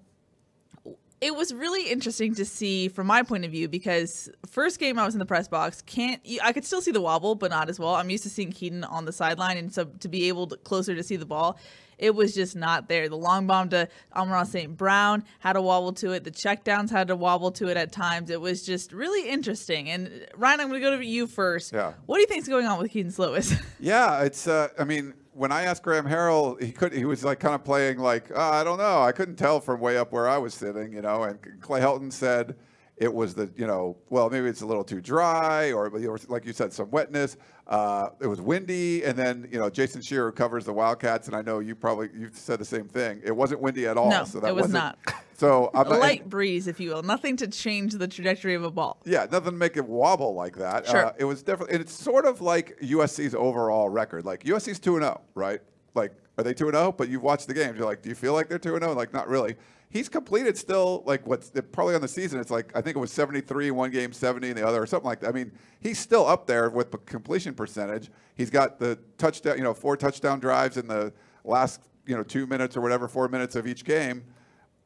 it 1.21 1.35
was 1.35 1.53
really 1.53 1.91
interesting 1.91 2.35
to 2.37 2.45
see 2.45 2.89
from 2.89 3.07
my 3.07 3.23
point 3.23 3.45
of 3.45 3.51
view 3.51 3.69
because 3.69 4.31
first 4.49 4.79
game 4.79 4.99
I 4.99 5.05
was 5.05 5.15
in 5.15 5.19
the 5.19 5.27
press 5.27 5.49
box 5.49 5.83
can't 5.83 6.21
I 6.43 6.53
could 6.53 6.65
still 6.65 6.81
see 6.81 6.93
the 6.93 7.01
wobble 7.01 7.35
but 7.35 7.51
not 7.51 7.69
as 7.69 7.79
well. 7.79 7.95
I'm 7.95 8.11
used 8.11 8.23
to 8.25 8.31
seeing 8.31 8.53
Kedon 8.53 8.85
on 8.85 9.05
the 9.05 9.13
sideline 9.13 9.57
and 9.57 9.73
so 9.73 9.87
to 9.87 10.09
be 10.09 10.29
able 10.29 10.47
to 10.49 10.57
closer 10.59 10.95
to 10.95 11.03
see 11.03 11.17
the 11.17 11.27
ball, 11.27 11.59
it 11.99 12.15
was 12.15 12.35
just 12.35 12.57
not 12.57 12.89
there. 12.89 13.09
The 13.09 13.17
long 13.17 13.47
bomb 13.47 13.69
to 13.71 13.89
Amon-Ra 14.15 14.45
St. 14.45 14.77
Brown 14.77 15.25
had 15.41 15.57
a 15.57 15.63
wobble 15.63 15.93
to 15.95 16.13
it. 16.13 16.25
The 16.25 16.31
checkdowns 16.31 16.91
had 16.91 17.09
to 17.09 17.17
wobble 17.17 17.51
to 17.53 17.69
it 17.69 17.77
at 17.77 17.93
times. 17.93 18.31
It 18.31 18.41
was 18.41 18.65
just 18.65 18.93
really 18.93 19.29
interesting. 19.29 19.91
And 19.91 20.27
Ryan, 20.37 20.61
I'm 20.61 20.69
going 20.69 20.81
to 20.81 20.91
go 20.91 20.97
to 20.97 21.05
you 21.05 21.27
first. 21.27 21.73
Yeah. 21.73 21.93
What 22.07 22.17
do 22.17 22.21
you 22.21 22.27
think 22.27 22.43
is 22.43 22.49
going 22.49 22.67
on 22.67 22.79
with 22.79 22.91
Kedon 22.91 23.13
Slovis? 23.13 23.61
Yeah, 23.81 24.23
it's. 24.23 24.49
Uh, 24.49 24.69
I 24.77 24.83
mean, 24.83 25.15
when 25.33 25.53
I 25.53 25.63
asked 25.63 25.85
Graham 25.85 26.05
Harrell, 26.05 26.61
he 26.61 26.73
could. 26.73 26.93
He 26.93 27.05
was 27.05 27.23
like 27.23 27.39
kind 27.39 27.55
of 27.55 27.63
playing 27.63 27.99
like 27.99 28.29
oh, 28.35 28.41
I 28.41 28.65
don't 28.65 28.79
know. 28.79 29.03
I 29.03 29.13
couldn't 29.13 29.37
tell 29.37 29.61
from 29.61 29.81
way 29.81 29.97
up 29.97 30.11
where 30.11 30.29
I 30.29 30.37
was 30.37 30.53
sitting, 30.53 30.93
you 30.93 31.01
know. 31.01 31.23
And 31.23 31.39
Clay 31.61 31.81
Helton 31.81 32.13
said 32.13 32.57
it 32.97 33.13
was 33.13 33.35
the 33.35 33.51
you 33.57 33.67
know 33.67 33.97
well 34.11 34.29
maybe 34.29 34.49
it's 34.49 34.63
a 34.63 34.67
little 34.67 34.83
too 34.83 35.01
dry 35.01 35.71
or, 35.71 35.87
or 35.87 36.19
like 36.29 36.45
you 36.45 36.53
said 36.53 36.73
some 36.73 36.91
wetness. 36.91 37.37
Uh, 37.69 38.09
it 38.21 38.27
was 38.27 38.41
windy, 38.41 39.05
and 39.05 39.17
then 39.17 39.47
you 39.53 39.59
know 39.59 39.69
Jason 39.69 40.01
Shearer 40.01 40.33
covers 40.33 40.65
the 40.65 40.73
Wildcats, 40.73 41.27
and 41.27 41.37
I 41.37 41.43
know 41.43 41.59
you 41.59 41.75
probably 41.75 42.09
you've 42.19 42.35
said 42.35 42.59
the 42.59 42.65
same 42.65 42.89
thing. 42.89 43.21
It 43.23 43.37
wasn't 43.37 43.61
windy 43.61 43.87
at 43.87 43.99
all. 43.99 44.09
No, 44.09 44.25
so 44.25 44.41
that 44.41 44.49
it 44.49 44.55
was 44.55 44.63
wasn't, 44.63 44.85
not. 44.85 44.99
So 45.39 45.71
I'm 45.73 45.87
a 45.87 45.91
not, 45.91 46.01
light 46.01 46.29
breeze, 46.29 46.67
if 46.67 46.81
you 46.81 46.91
will. 46.91 47.05
Nothing 47.05 47.37
to 47.37 47.47
change 47.47 47.93
the 47.93 48.09
trajectory 48.09 48.55
of 48.55 48.65
a 48.65 48.73
ball. 48.73 49.01
yeah, 49.05 49.25
nothing 49.31 49.53
to 49.53 49.57
make 49.57 49.77
it 49.77 49.87
wobble 49.87 50.35
like 50.35 50.57
that. 50.57 50.85
Sure. 50.89 51.07
Uh, 51.07 51.13
it 51.17 51.25
was 51.27 51.45
definitely, 51.45 51.75
and 51.75 51.83
it's 51.83 51.93
sort 51.93 52.25
of 52.25 52.41
like 52.41 52.77
USC's 52.81 53.37
overall 53.37 53.89
record. 53.89 54.25
Like 54.25 54.43
USC's 54.43 54.81
two 54.81 54.97
and 54.97 55.05
zero, 55.05 55.21
right? 55.37 55.61
Like, 55.95 56.13
are 56.39 56.43
they 56.45 56.55
two 56.55 56.67
and 56.67 56.75
zero? 56.75 56.91
But 56.91 57.09
you've 57.09 57.23
watched 57.23 57.47
the 57.47 57.55
games. 57.55 57.77
You're 57.79 57.87
like, 57.87 58.03
do 58.03 58.09
you 58.09 58.17
feel 58.17 58.33
like 58.33 58.49
they're 58.49 58.59
two 58.59 58.75
and 58.75 58.83
zero? 58.83 58.95
Like, 58.95 59.13
not 59.13 59.29
really. 59.29 59.55
He's 59.91 60.09
completed 60.09 60.57
still 60.57 61.03
like 61.07 61.27
what's 61.27 61.51
probably 61.73 61.95
on 61.95 62.03
the 62.03 62.09
season. 62.09 62.41
It's 62.41 62.51
like 62.51 62.77
I 62.77 62.83
think 62.83 62.97
it 62.97 63.01
was 63.01 63.11
73 63.13 63.69
in 63.69 63.75
one 63.75 63.91
game, 63.91 64.13
70 64.13 64.51
in 64.51 64.57
the 64.57 64.67
other, 64.67 64.83
or 64.83 64.87
something 64.87 65.09
like 65.09 65.21
that. 65.21 65.29
I 65.29 65.33
mean, 65.33 65.53
he's 65.81 65.99
still 65.99 66.27
up 66.27 66.47
there 66.47 66.69
with 66.69 67.05
completion 67.07 67.55
percentage. 67.55 68.11
He's 68.37 68.51
got 68.51 68.79
the 68.79 68.99
touchdown, 69.17 69.57
you 69.57 69.63
know, 69.63 69.73
four 69.73 69.97
touchdown 69.97 70.41
drives 70.41 70.77
in 70.77 70.89
the 70.89 71.13
last 71.45 71.81
you 72.07 72.17
know 72.17 72.23
two 72.23 72.47
minutes 72.47 72.77
or 72.77 72.81
whatever, 72.81 73.09
four 73.09 73.29
minutes 73.29 73.57
of 73.57 73.67
each 73.67 73.85
game 73.85 74.25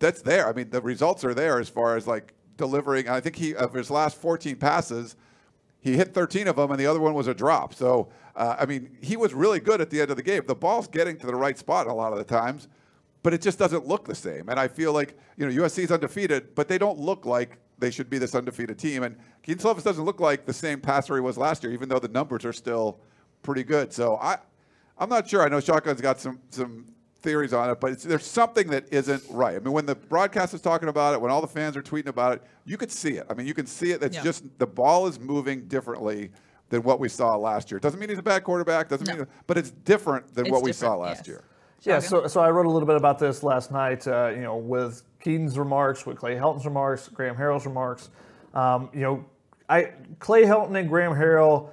that's 0.02 0.21
there. 0.21 0.49
I 0.49 0.52
mean, 0.52 0.68
the 0.68 0.82
results 0.82 1.25
are 1.25 1.32
there 1.32 1.59
as 1.59 1.71
far 1.71 1.97
as 1.97 2.06
like 2.06 2.35
delivering. 2.59 3.09
I 3.09 3.21
think 3.21 3.37
he 3.37 3.54
of 3.54 3.73
his 3.73 3.90
last 3.90 4.16
14 4.18 4.56
passes, 4.56 5.16
he 5.80 5.97
hit 5.97 6.12
13 6.12 6.49
of 6.49 6.56
them, 6.56 6.71
and 6.71 6.78
the 6.78 6.87
other 6.87 7.00
one 7.00 7.14
was 7.14 7.28
a 7.28 7.35
drop. 7.35 7.73
So, 7.73 8.11
uh, 8.37 8.56
I 8.59 8.66
mean, 8.66 8.99
he 9.00 9.16
was 9.16 9.32
really 9.32 9.61
good 9.61 9.80
at 9.80 9.88
the 9.88 10.00
end 10.00 10.11
of 10.11 10.16
the 10.16 10.23
game. 10.23 10.42
The 10.47 10.54
ball's 10.54 10.88
getting 10.88 11.16
to 11.18 11.26
the 11.26 11.35
right 11.35 11.56
spot 11.56 11.87
a 11.87 11.92
lot 11.92 12.12
of 12.12 12.18
the 12.18 12.25
times, 12.25 12.68
but 13.22 13.32
it 13.32 13.40
just 13.40 13.58
doesn't 13.58 13.86
look 13.86 14.04
the 14.06 14.14
same. 14.14 14.48
And 14.48 14.58
I 14.58 14.68
feel 14.68 14.92
like 14.92 15.16
you 15.36 15.46
know 15.48 15.64
USC's 15.64 15.90
undefeated, 15.92 16.54
but 16.54 16.68
they 16.68 16.78
don't 16.78 16.98
look 16.98 17.24
like 17.26 17.58
they 17.78 17.90
should 17.90 18.08
be 18.10 18.18
this 18.18 18.34
undefeated 18.34 18.78
team. 18.78 19.02
And 19.02 19.16
Kedon 19.42 19.62
Slovis 19.62 19.82
doesn't 19.84 20.04
look 20.04 20.20
like 20.20 20.44
the 20.46 20.52
same 20.52 20.80
passer 20.80 21.14
he 21.14 21.20
was 21.20 21.36
last 21.38 21.62
year, 21.64 21.72
even 21.72 21.88
though 21.88 21.98
the 21.98 22.08
numbers 22.08 22.44
are 22.44 22.52
still 22.52 23.00
pretty 23.42 23.64
good. 23.64 23.92
So 23.92 24.16
I, 24.16 24.38
I'm 24.98 25.08
not 25.08 25.28
sure. 25.28 25.42
I 25.42 25.48
know 25.48 25.58
Shotgun's 25.58 26.00
got 26.00 26.20
some 26.20 26.40
some 26.50 26.86
theories 27.22 27.52
on 27.52 27.70
it, 27.70 27.80
but 27.80 27.92
it's, 27.92 28.02
there's 28.02 28.26
something 28.26 28.66
that 28.68 28.84
isn't 28.92 29.22
right. 29.30 29.54
I 29.54 29.58
mean, 29.60 29.72
when 29.72 29.86
the 29.86 29.94
broadcast 29.94 30.54
is 30.54 30.60
talking 30.60 30.88
about 30.88 31.14
it, 31.14 31.20
when 31.20 31.30
all 31.30 31.40
the 31.40 31.46
fans 31.46 31.76
are 31.76 31.82
tweeting 31.82 32.08
about 32.08 32.32
it, 32.34 32.42
you 32.64 32.76
could 32.76 32.90
see 32.90 33.12
it. 33.12 33.26
I 33.30 33.34
mean, 33.34 33.46
you 33.46 33.54
can 33.54 33.66
see 33.66 33.92
it. 33.92 34.02
It's 34.02 34.16
Yeah. 34.16 34.24
just 34.24 34.42
the 34.58 34.66
ball 34.66 35.06
is 35.06 35.20
moving 35.20 35.68
differently 35.68 36.30
than 36.68 36.82
what 36.82 36.98
we 36.98 37.08
saw 37.08 37.36
last 37.36 37.70
year. 37.70 37.78
Doesn't 37.78 38.00
mean 38.00 38.08
he's 38.08 38.18
a 38.18 38.22
bad 38.24 38.42
quarterback. 38.42 38.88
Doesn't 38.88 39.06
No. 39.06 39.14
mean, 39.18 39.26
but 39.46 39.56
it's 39.56 39.70
different 39.70 40.34
than 40.34 40.46
It's 40.46 40.52
what 40.52 40.62
we 40.64 40.72
saw 40.72 40.96
last 40.96 41.18
yes. 41.18 41.28
year. 41.28 41.44
Yeah, 41.82 41.98
so, 41.98 42.26
so 42.26 42.40
I 42.40 42.50
wrote 42.50 42.66
a 42.66 42.70
little 42.70 42.86
bit 42.86 42.96
about 42.96 43.18
this 43.18 43.42
last 43.42 43.72
night, 43.72 44.06
uh, 44.06 44.30
you 44.34 44.42
know, 44.42 44.56
with 44.56 45.02
Kedon's 45.20 45.58
remarks, 45.58 46.06
with 46.06 46.16
Clay 46.16 46.36
Helton's 46.36 46.64
remarks, 46.64 47.08
Graham 47.08 47.36
Harrell's 47.36 47.66
remarks. 47.66 48.10
Um, 48.54 48.90
you 48.92 49.00
know, 49.00 49.24
I 49.68 49.92
Clay 50.18 50.44
Helton 50.44 50.78
and 50.78 50.88
Graham 50.88 51.12
Harrell 51.12 51.70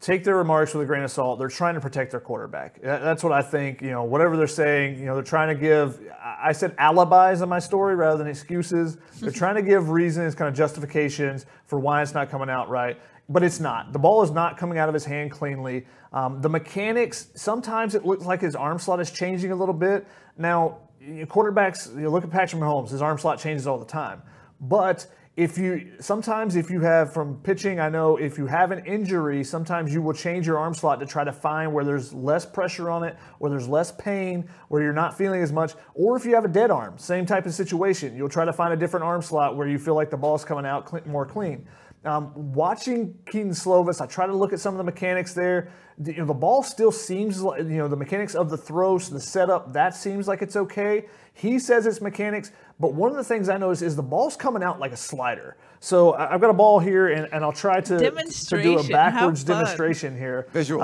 take 0.00 0.22
their 0.22 0.36
remarks 0.36 0.74
with 0.74 0.82
a 0.82 0.86
grain 0.86 1.02
of 1.02 1.10
salt. 1.10 1.38
They're 1.38 1.48
trying 1.48 1.74
to 1.74 1.80
protect 1.80 2.10
their 2.10 2.20
quarterback. 2.20 2.80
That's 2.82 3.24
what 3.24 3.32
I 3.32 3.42
think. 3.42 3.82
You 3.82 3.90
know, 3.90 4.04
whatever 4.04 4.36
they're 4.36 4.46
saying, 4.46 4.98
you 4.98 5.06
know, 5.06 5.14
they're 5.14 5.24
trying 5.24 5.48
to 5.48 5.60
give. 5.60 6.00
I 6.22 6.48
I 6.48 6.52
said 6.52 6.74
alibis 6.78 7.40
in 7.40 7.48
my 7.48 7.58
story 7.58 7.94
rather 7.96 8.18
than 8.18 8.28
excuses. 8.28 8.96
They're 9.20 9.30
trying 9.44 9.56
to 9.56 9.62
give 9.62 9.90
reasons, 9.90 10.34
kind 10.34 10.48
of 10.48 10.54
justifications 10.54 11.46
for 11.66 11.78
why 11.78 12.02
it's 12.02 12.14
not 12.14 12.30
coming 12.30 12.50
out 12.50 12.68
right. 12.68 12.98
But 13.28 13.42
it's 13.42 13.60
not. 13.60 13.92
The 13.92 13.98
ball 13.98 14.22
is 14.22 14.30
not 14.30 14.56
coming 14.56 14.78
out 14.78 14.88
of 14.88 14.94
his 14.94 15.04
hand 15.04 15.30
cleanly. 15.30 15.86
Um, 16.12 16.40
the 16.40 16.48
mechanics. 16.48 17.28
Sometimes 17.34 17.94
it 17.94 18.06
looks 18.06 18.24
like 18.24 18.40
his 18.40 18.56
arm 18.56 18.78
slot 18.78 19.00
is 19.00 19.10
changing 19.10 19.52
a 19.52 19.56
little 19.56 19.74
bit. 19.74 20.06
Now, 20.38 20.78
quarterbacks. 21.02 21.98
You 21.98 22.08
look 22.08 22.24
at 22.24 22.30
Patrick 22.30 22.62
Mahomes. 22.62 22.90
His 22.90 23.02
arm 23.02 23.18
slot 23.18 23.38
changes 23.38 23.66
all 23.66 23.78
the 23.78 23.84
time. 23.84 24.22
But 24.60 25.06
if 25.38 25.56
you 25.56 25.92
sometimes 26.00 26.56
if 26.56 26.68
you 26.68 26.80
have 26.80 27.12
from 27.12 27.36
pitching 27.42 27.78
i 27.78 27.88
know 27.88 28.16
if 28.16 28.36
you 28.38 28.44
have 28.44 28.72
an 28.72 28.84
injury 28.84 29.44
sometimes 29.44 29.94
you 29.94 30.02
will 30.02 30.12
change 30.12 30.44
your 30.44 30.58
arm 30.58 30.74
slot 30.74 30.98
to 30.98 31.06
try 31.06 31.22
to 31.22 31.32
find 31.32 31.72
where 31.72 31.84
there's 31.84 32.12
less 32.12 32.44
pressure 32.44 32.90
on 32.90 33.04
it 33.04 33.16
where 33.38 33.48
there's 33.48 33.68
less 33.68 33.92
pain 33.92 34.48
where 34.66 34.82
you're 34.82 34.92
not 34.92 35.16
feeling 35.16 35.40
as 35.40 35.52
much 35.52 35.74
or 35.94 36.16
if 36.16 36.24
you 36.24 36.34
have 36.34 36.44
a 36.44 36.48
dead 36.48 36.72
arm 36.72 36.98
same 36.98 37.24
type 37.24 37.46
of 37.46 37.54
situation 37.54 38.16
you'll 38.16 38.28
try 38.28 38.44
to 38.44 38.52
find 38.52 38.72
a 38.72 38.76
different 38.76 39.04
arm 39.04 39.22
slot 39.22 39.56
where 39.56 39.68
you 39.68 39.78
feel 39.78 39.94
like 39.94 40.10
the 40.10 40.16
ball's 40.16 40.44
coming 40.44 40.66
out 40.66 41.06
more 41.06 41.24
clean 41.24 41.64
um, 42.04 42.32
watching 42.54 43.14
Kedon 43.26 43.50
Slovis, 43.52 44.00
I 44.00 44.06
try 44.06 44.26
to 44.26 44.34
look 44.34 44.52
at 44.52 44.60
some 44.60 44.74
of 44.74 44.78
the 44.78 44.84
mechanics 44.84 45.34
there. 45.34 45.70
The, 45.98 46.12
you 46.12 46.18
know, 46.20 46.26
the 46.26 46.34
ball 46.34 46.62
still 46.62 46.92
seems 46.92 47.42
like, 47.42 47.60
you 47.60 47.78
know, 47.78 47.88
the 47.88 47.96
mechanics 47.96 48.34
of 48.34 48.50
the 48.50 48.56
throws, 48.56 49.10
the 49.10 49.20
setup, 49.20 49.72
that 49.72 49.94
seems 49.96 50.28
like 50.28 50.42
it's 50.42 50.54
okay. 50.56 51.06
He 51.34 51.58
says 51.58 51.86
it's 51.86 52.00
mechanics, 52.00 52.52
but 52.78 52.94
one 52.94 53.10
of 53.10 53.16
the 53.16 53.24
things 53.24 53.48
I 53.48 53.56
notice 53.58 53.82
is 53.82 53.96
the 53.96 54.02
ball's 54.02 54.36
coming 54.36 54.62
out 54.62 54.78
like 54.78 54.92
a 54.92 54.96
slider. 54.96 55.56
So 55.80 56.12
I- 56.14 56.34
I've 56.34 56.40
got 56.40 56.50
a 56.50 56.54
ball 56.54 56.78
here, 56.78 57.08
and, 57.08 57.28
and 57.32 57.44
I'll 57.44 57.52
try 57.52 57.80
to, 57.80 57.98
to 57.98 58.62
do 58.62 58.78
a 58.78 58.82
backwards 58.92 59.42
demonstration 59.44 60.16
here. 60.18 60.46
Visuals. 60.52 60.82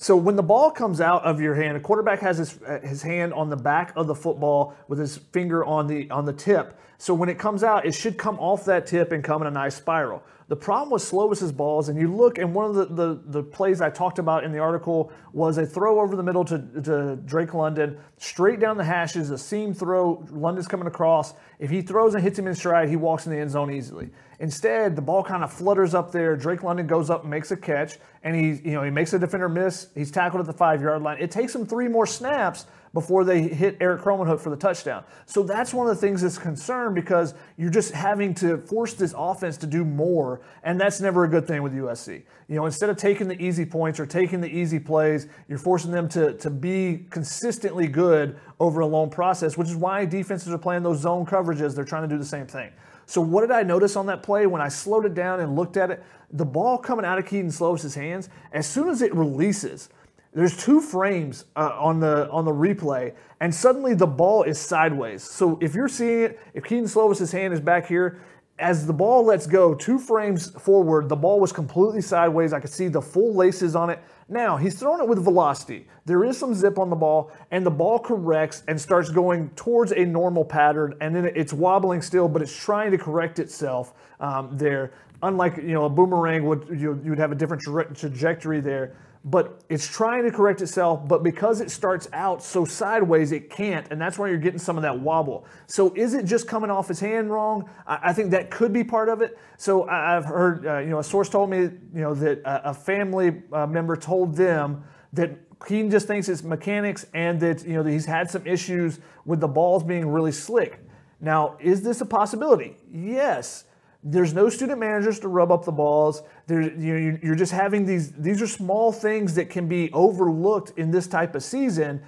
So 0.00 0.16
when 0.16 0.36
the 0.36 0.44
ball 0.44 0.70
comes 0.70 1.00
out 1.00 1.24
of 1.24 1.40
your 1.40 1.56
hand, 1.56 1.76
a 1.76 1.80
quarterback 1.80 2.20
has 2.20 2.38
his, 2.38 2.62
uh, 2.62 2.78
his 2.84 3.02
hand 3.02 3.34
on 3.34 3.50
the 3.50 3.56
back 3.56 3.92
of 3.96 4.06
the 4.06 4.14
football 4.14 4.76
with 4.86 5.00
his 5.00 5.16
finger 5.16 5.64
on 5.64 5.88
the 5.88 6.08
on 6.10 6.24
the 6.24 6.32
tip. 6.32 6.78
So 6.98 7.14
when 7.14 7.28
it 7.28 7.36
comes 7.36 7.64
out, 7.64 7.84
it 7.84 7.92
should 7.92 8.16
come 8.16 8.38
off 8.38 8.64
that 8.66 8.86
tip 8.86 9.10
and 9.10 9.24
come 9.24 9.42
in 9.42 9.48
a 9.48 9.50
nice 9.50 9.74
spiral. 9.74 10.22
The 10.46 10.56
problem 10.56 10.90
with 10.90 11.02
Slovis's 11.02 11.52
balls, 11.52 11.88
and 11.88 11.98
you 11.98 12.14
look, 12.14 12.38
and 12.38 12.54
one 12.54 12.70
of 12.70 12.74
the, 12.74 12.86
the, 12.86 13.20
the 13.26 13.42
plays 13.42 13.80
I 13.80 13.90
talked 13.90 14.18
about 14.18 14.44
in 14.44 14.52
the 14.52 14.60
article 14.60 15.12
was 15.32 15.58
a 15.58 15.66
throw 15.66 16.00
over 16.00 16.16
the 16.16 16.22
middle 16.22 16.44
to, 16.46 16.58
to 16.82 17.16
Drake 17.16 17.52
London, 17.52 17.98
straight 18.16 18.58
down 18.58 18.78
the 18.78 18.84
hashes, 18.84 19.30
a 19.30 19.36
seam 19.36 19.74
throw. 19.74 20.24
London's 20.30 20.66
coming 20.66 20.86
across. 20.86 21.34
If 21.58 21.70
he 21.70 21.82
throws 21.82 22.14
and 22.14 22.22
hits 22.22 22.38
him 22.38 22.46
in 22.46 22.54
stride, 22.54 22.88
he 22.88 22.96
walks 22.96 23.26
in 23.26 23.32
the 23.32 23.38
end 23.38 23.50
zone 23.50 23.70
easily. 23.70 24.10
Instead, 24.40 24.94
the 24.94 25.02
ball 25.02 25.22
kind 25.22 25.42
of 25.42 25.52
flutters 25.52 25.94
up 25.94 26.12
there. 26.12 26.36
Drake 26.36 26.62
London 26.62 26.86
goes 26.86 27.10
up 27.10 27.22
and 27.22 27.30
makes 27.30 27.50
a 27.50 27.56
catch, 27.56 27.98
and 28.22 28.36
he, 28.36 28.68
you 28.68 28.74
know, 28.74 28.84
he 28.84 28.90
makes 28.90 29.12
a 29.12 29.18
defender 29.18 29.48
miss. 29.48 29.88
He's 29.94 30.12
tackled 30.12 30.40
at 30.40 30.46
the 30.46 30.52
five 30.52 30.80
yard 30.80 31.02
line. 31.02 31.18
It 31.20 31.30
takes 31.30 31.54
him 31.54 31.66
three 31.66 31.88
more 31.88 32.06
snaps 32.06 32.66
before 32.94 33.24
they 33.24 33.42
hit 33.42 33.76
Erik 33.80 34.00
Krommenhoek 34.00 34.40
for 34.40 34.50
the 34.50 34.56
touchdown. 34.56 35.04
So 35.26 35.42
that's 35.42 35.74
one 35.74 35.88
of 35.88 35.94
the 35.94 36.00
things 36.00 36.22
that's 36.22 36.38
concerned 36.38 36.94
because 36.94 37.34
you're 37.56 37.70
just 37.70 37.92
having 37.92 38.32
to 38.34 38.58
force 38.58 38.94
this 38.94 39.14
offense 39.16 39.56
to 39.58 39.66
do 39.66 39.84
more, 39.84 40.40
and 40.62 40.80
that's 40.80 41.00
never 41.00 41.24
a 41.24 41.28
good 41.28 41.46
thing 41.46 41.62
with 41.62 41.74
USC. 41.74 42.22
You 42.48 42.56
know, 42.56 42.66
instead 42.66 42.90
of 42.90 42.96
taking 42.96 43.28
the 43.28 43.40
easy 43.42 43.66
points 43.66 44.00
or 44.00 44.06
taking 44.06 44.40
the 44.40 44.48
easy 44.48 44.78
plays, 44.78 45.26
you're 45.48 45.58
forcing 45.58 45.90
them 45.90 46.08
to, 46.10 46.34
to 46.34 46.48
be 46.48 47.06
consistently 47.10 47.88
good 47.88 48.38
over 48.60 48.80
a 48.80 48.86
long 48.86 49.10
process, 49.10 49.58
which 49.58 49.68
is 49.68 49.76
why 49.76 50.04
defenses 50.04 50.52
are 50.52 50.58
playing 50.58 50.82
those 50.82 51.00
zone 51.00 51.26
coverages. 51.26 51.74
They're 51.74 51.84
trying 51.84 52.08
to 52.08 52.08
do 52.08 52.18
the 52.18 52.24
same 52.24 52.46
thing. 52.46 52.70
So 53.08 53.22
what 53.22 53.40
did 53.40 53.50
I 53.50 53.62
notice 53.62 53.96
on 53.96 54.04
that 54.06 54.22
play 54.22 54.46
when 54.46 54.60
I 54.60 54.68
slowed 54.68 55.06
it 55.06 55.14
down 55.14 55.40
and 55.40 55.56
looked 55.56 55.78
at 55.78 55.90
it? 55.90 56.04
The 56.30 56.44
ball 56.44 56.76
coming 56.76 57.06
out 57.06 57.18
of 57.18 57.24
Kedon 57.24 57.50
Slovis' 57.50 57.94
hands, 57.94 58.28
as 58.52 58.66
soon 58.66 58.90
as 58.90 59.00
it 59.00 59.14
releases, 59.14 59.88
there's 60.34 60.54
two 60.54 60.82
frames 60.82 61.46
uh, 61.56 61.70
on 61.78 62.00
the 62.00 62.28
on 62.28 62.44
the 62.44 62.52
replay, 62.52 63.14
and 63.40 63.52
suddenly 63.52 63.94
the 63.94 64.06
ball 64.06 64.42
is 64.42 64.58
sideways. 64.60 65.22
So 65.22 65.58
if 65.62 65.74
you're 65.74 65.88
seeing 65.88 66.20
it, 66.20 66.40
if 66.52 66.64
Kedon 66.64 66.84
Slovis' 66.84 67.32
hand 67.32 67.54
is 67.54 67.60
back 67.60 67.86
here, 67.86 68.20
as 68.58 68.86
the 68.86 68.92
ball 68.92 69.24
lets 69.24 69.46
go, 69.46 69.74
two 69.74 69.98
frames 69.98 70.50
forward, 70.50 71.08
the 71.08 71.16
ball 71.16 71.40
was 71.40 71.50
completely 71.50 72.02
sideways. 72.02 72.52
I 72.52 72.60
could 72.60 72.70
see 72.70 72.88
the 72.88 73.00
full 73.00 73.34
laces 73.34 73.74
on 73.74 73.88
it. 73.88 74.00
Now 74.28 74.58
he's 74.58 74.78
throwing 74.78 75.00
it 75.00 75.08
with 75.08 75.22
velocity. 75.24 75.86
There 76.04 76.24
is 76.24 76.36
some 76.36 76.54
zip 76.54 76.78
on 76.78 76.90
the 76.90 76.96
ball, 76.96 77.32
and 77.50 77.64
the 77.64 77.70
ball 77.70 77.98
corrects 77.98 78.62
and 78.68 78.78
starts 78.78 79.08
going 79.08 79.50
towards 79.50 79.92
a 79.92 80.04
normal 80.04 80.44
pattern, 80.44 80.94
and 81.00 81.16
then 81.16 81.26
it's 81.34 81.52
wobbling 81.52 82.02
still, 82.02 82.28
but 82.28 82.42
it's 82.42 82.54
trying 82.54 82.90
to 82.90 82.98
correct 82.98 83.38
itself 83.38 83.94
um, 84.20 84.50
there. 84.52 84.92
Unlike 85.22 85.56
you 85.58 85.72
know 85.74 85.86
a 85.86 85.90
boomerang 85.90 86.44
would 86.46 86.68
you, 86.68 87.00
you 87.02 87.10
would 87.10 87.18
have 87.18 87.32
a 87.32 87.34
different 87.34 87.62
tra- 87.62 87.92
trajectory 87.94 88.60
there 88.60 88.96
but 89.24 89.62
it's 89.68 89.86
trying 89.86 90.24
to 90.24 90.30
correct 90.30 90.62
itself. 90.62 91.06
But 91.06 91.22
because 91.22 91.60
it 91.60 91.70
starts 91.70 92.08
out 92.12 92.42
so 92.42 92.64
sideways, 92.64 93.32
it 93.32 93.50
can't, 93.50 93.86
and 93.90 94.00
that's 94.00 94.18
why 94.18 94.28
you're 94.28 94.38
getting 94.38 94.58
some 94.58 94.76
of 94.76 94.82
that 94.82 94.98
wobble. 94.98 95.46
So 95.66 95.92
is 95.94 96.14
it 96.14 96.24
just 96.24 96.48
coming 96.48 96.70
off 96.70 96.88
his 96.88 97.00
hand 97.00 97.30
wrong? 97.30 97.68
I, 97.86 97.98
I 98.04 98.12
think 98.12 98.30
that 98.30 98.50
could 98.50 98.72
be 98.72 98.84
part 98.84 99.08
of 99.08 99.20
it. 99.22 99.38
So 99.56 99.88
I, 99.88 100.16
I've 100.16 100.24
heard, 100.24 100.66
uh, 100.66 100.78
you 100.78 100.90
know, 100.90 100.98
a 100.98 101.04
source 101.04 101.28
told 101.28 101.50
me, 101.50 101.58
you 101.58 101.80
know, 101.92 102.14
that 102.14 102.40
a, 102.44 102.70
a 102.70 102.74
family 102.74 103.42
uh, 103.52 103.66
member 103.66 103.96
told 103.96 104.34
them 104.36 104.84
that 105.12 105.30
Kedon 105.66 105.90
just 105.90 106.06
thinks 106.06 106.28
it's 106.28 106.42
mechanics 106.42 107.06
and 107.14 107.40
that 107.40 107.66
you 107.66 107.74
know 107.74 107.82
that 107.82 107.90
he's 107.90 108.06
had 108.06 108.30
some 108.30 108.46
issues 108.46 109.00
with 109.24 109.40
the 109.40 109.48
balls 109.48 109.82
being 109.82 110.08
really 110.08 110.32
slick. 110.32 110.80
Now, 111.20 111.56
is 111.60 111.82
this 111.82 112.00
a 112.00 112.06
possibility? 112.06 112.76
Yes. 112.90 113.64
There's 114.02 114.32
no 114.32 114.48
student 114.48 114.78
managers 114.78 115.18
to 115.20 115.28
rub 115.28 115.50
up 115.50 115.64
the 115.64 115.72
balls. 115.72 116.22
There, 116.46 116.62
you, 116.62 117.18
you're 117.22 117.34
just 117.34 117.52
having 117.52 117.84
these. 117.84 118.12
These 118.12 118.40
are 118.40 118.46
small 118.46 118.92
things 118.92 119.34
that 119.34 119.50
can 119.50 119.66
be 119.68 119.90
overlooked 119.92 120.78
in 120.78 120.90
this 120.90 121.06
type 121.06 121.34
of 121.34 121.42
season, 121.42 122.02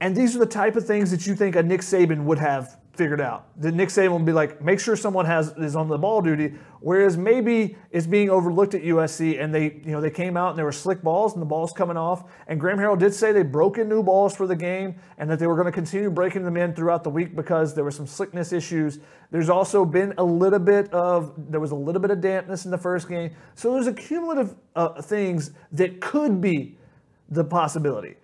and 0.00 0.14
these 0.14 0.36
are 0.36 0.38
the 0.38 0.46
type 0.46 0.76
of 0.76 0.86
things 0.86 1.10
that 1.10 1.26
you 1.26 1.34
think 1.34 1.56
a 1.56 1.62
Nick 1.62 1.80
Saban 1.80 2.24
would 2.24 2.38
have 2.38 2.78
figured 2.96 3.20
out. 3.20 3.46
The 3.60 3.70
Nick 3.70 3.88
Saban 3.90 4.10
will 4.10 4.18
be 4.20 4.32
like, 4.32 4.62
make 4.62 4.80
sure 4.80 4.96
someone 4.96 5.26
has 5.26 5.52
is 5.58 5.76
on 5.76 5.88
the 5.88 5.98
ball 5.98 6.22
duty. 6.22 6.54
Whereas 6.80 7.16
maybe 7.16 7.76
it's 7.90 8.06
being 8.06 8.30
overlooked 8.30 8.74
at 8.74 8.82
USC, 8.82 9.42
and 9.42 9.54
they 9.54 9.80
you 9.84 9.92
know 9.92 10.00
they 10.00 10.10
came 10.10 10.36
out 10.36 10.50
and 10.50 10.58
there 10.58 10.64
were 10.64 10.72
slick 10.72 11.02
balls 11.02 11.32
and 11.32 11.42
the 11.42 11.46
balls 11.46 11.72
coming 11.72 11.96
off. 11.96 12.24
And 12.46 12.60
Graham 12.60 12.78
Harrell 12.78 12.98
did 12.98 13.14
say 13.14 13.32
they 13.32 13.42
broke 13.42 13.78
in 13.78 13.88
new 13.88 14.02
balls 14.02 14.36
for 14.36 14.46
the 14.46 14.56
game, 14.56 14.94
and 15.18 15.30
that 15.30 15.38
they 15.38 15.46
were 15.46 15.54
going 15.54 15.66
to 15.66 15.72
continue 15.72 16.10
breaking 16.10 16.44
them 16.44 16.56
in 16.56 16.74
throughout 16.74 17.04
the 17.04 17.10
week 17.10 17.34
because 17.34 17.74
there 17.74 17.84
were 17.84 17.90
some 17.90 18.06
slickness 18.06 18.52
issues. 18.52 18.98
There's 19.30 19.50
also 19.50 19.84
been 19.84 20.14
a 20.18 20.24
little 20.24 20.58
bit 20.58 20.92
of 20.92 21.32
there 21.50 21.60
was 21.60 21.72
a 21.72 21.76
little 21.76 22.00
bit 22.00 22.10
of 22.10 22.20
dampness 22.20 22.64
in 22.64 22.70
the 22.70 22.78
first 22.78 23.08
game, 23.08 23.30
so 23.54 23.72
there's 23.72 23.86
accumulative 23.86 24.54
uh, 24.74 25.00
things 25.02 25.52
that 25.72 26.00
could 26.00 26.40
be 26.40 26.76
the 27.28 27.44
possibility. 27.44 28.14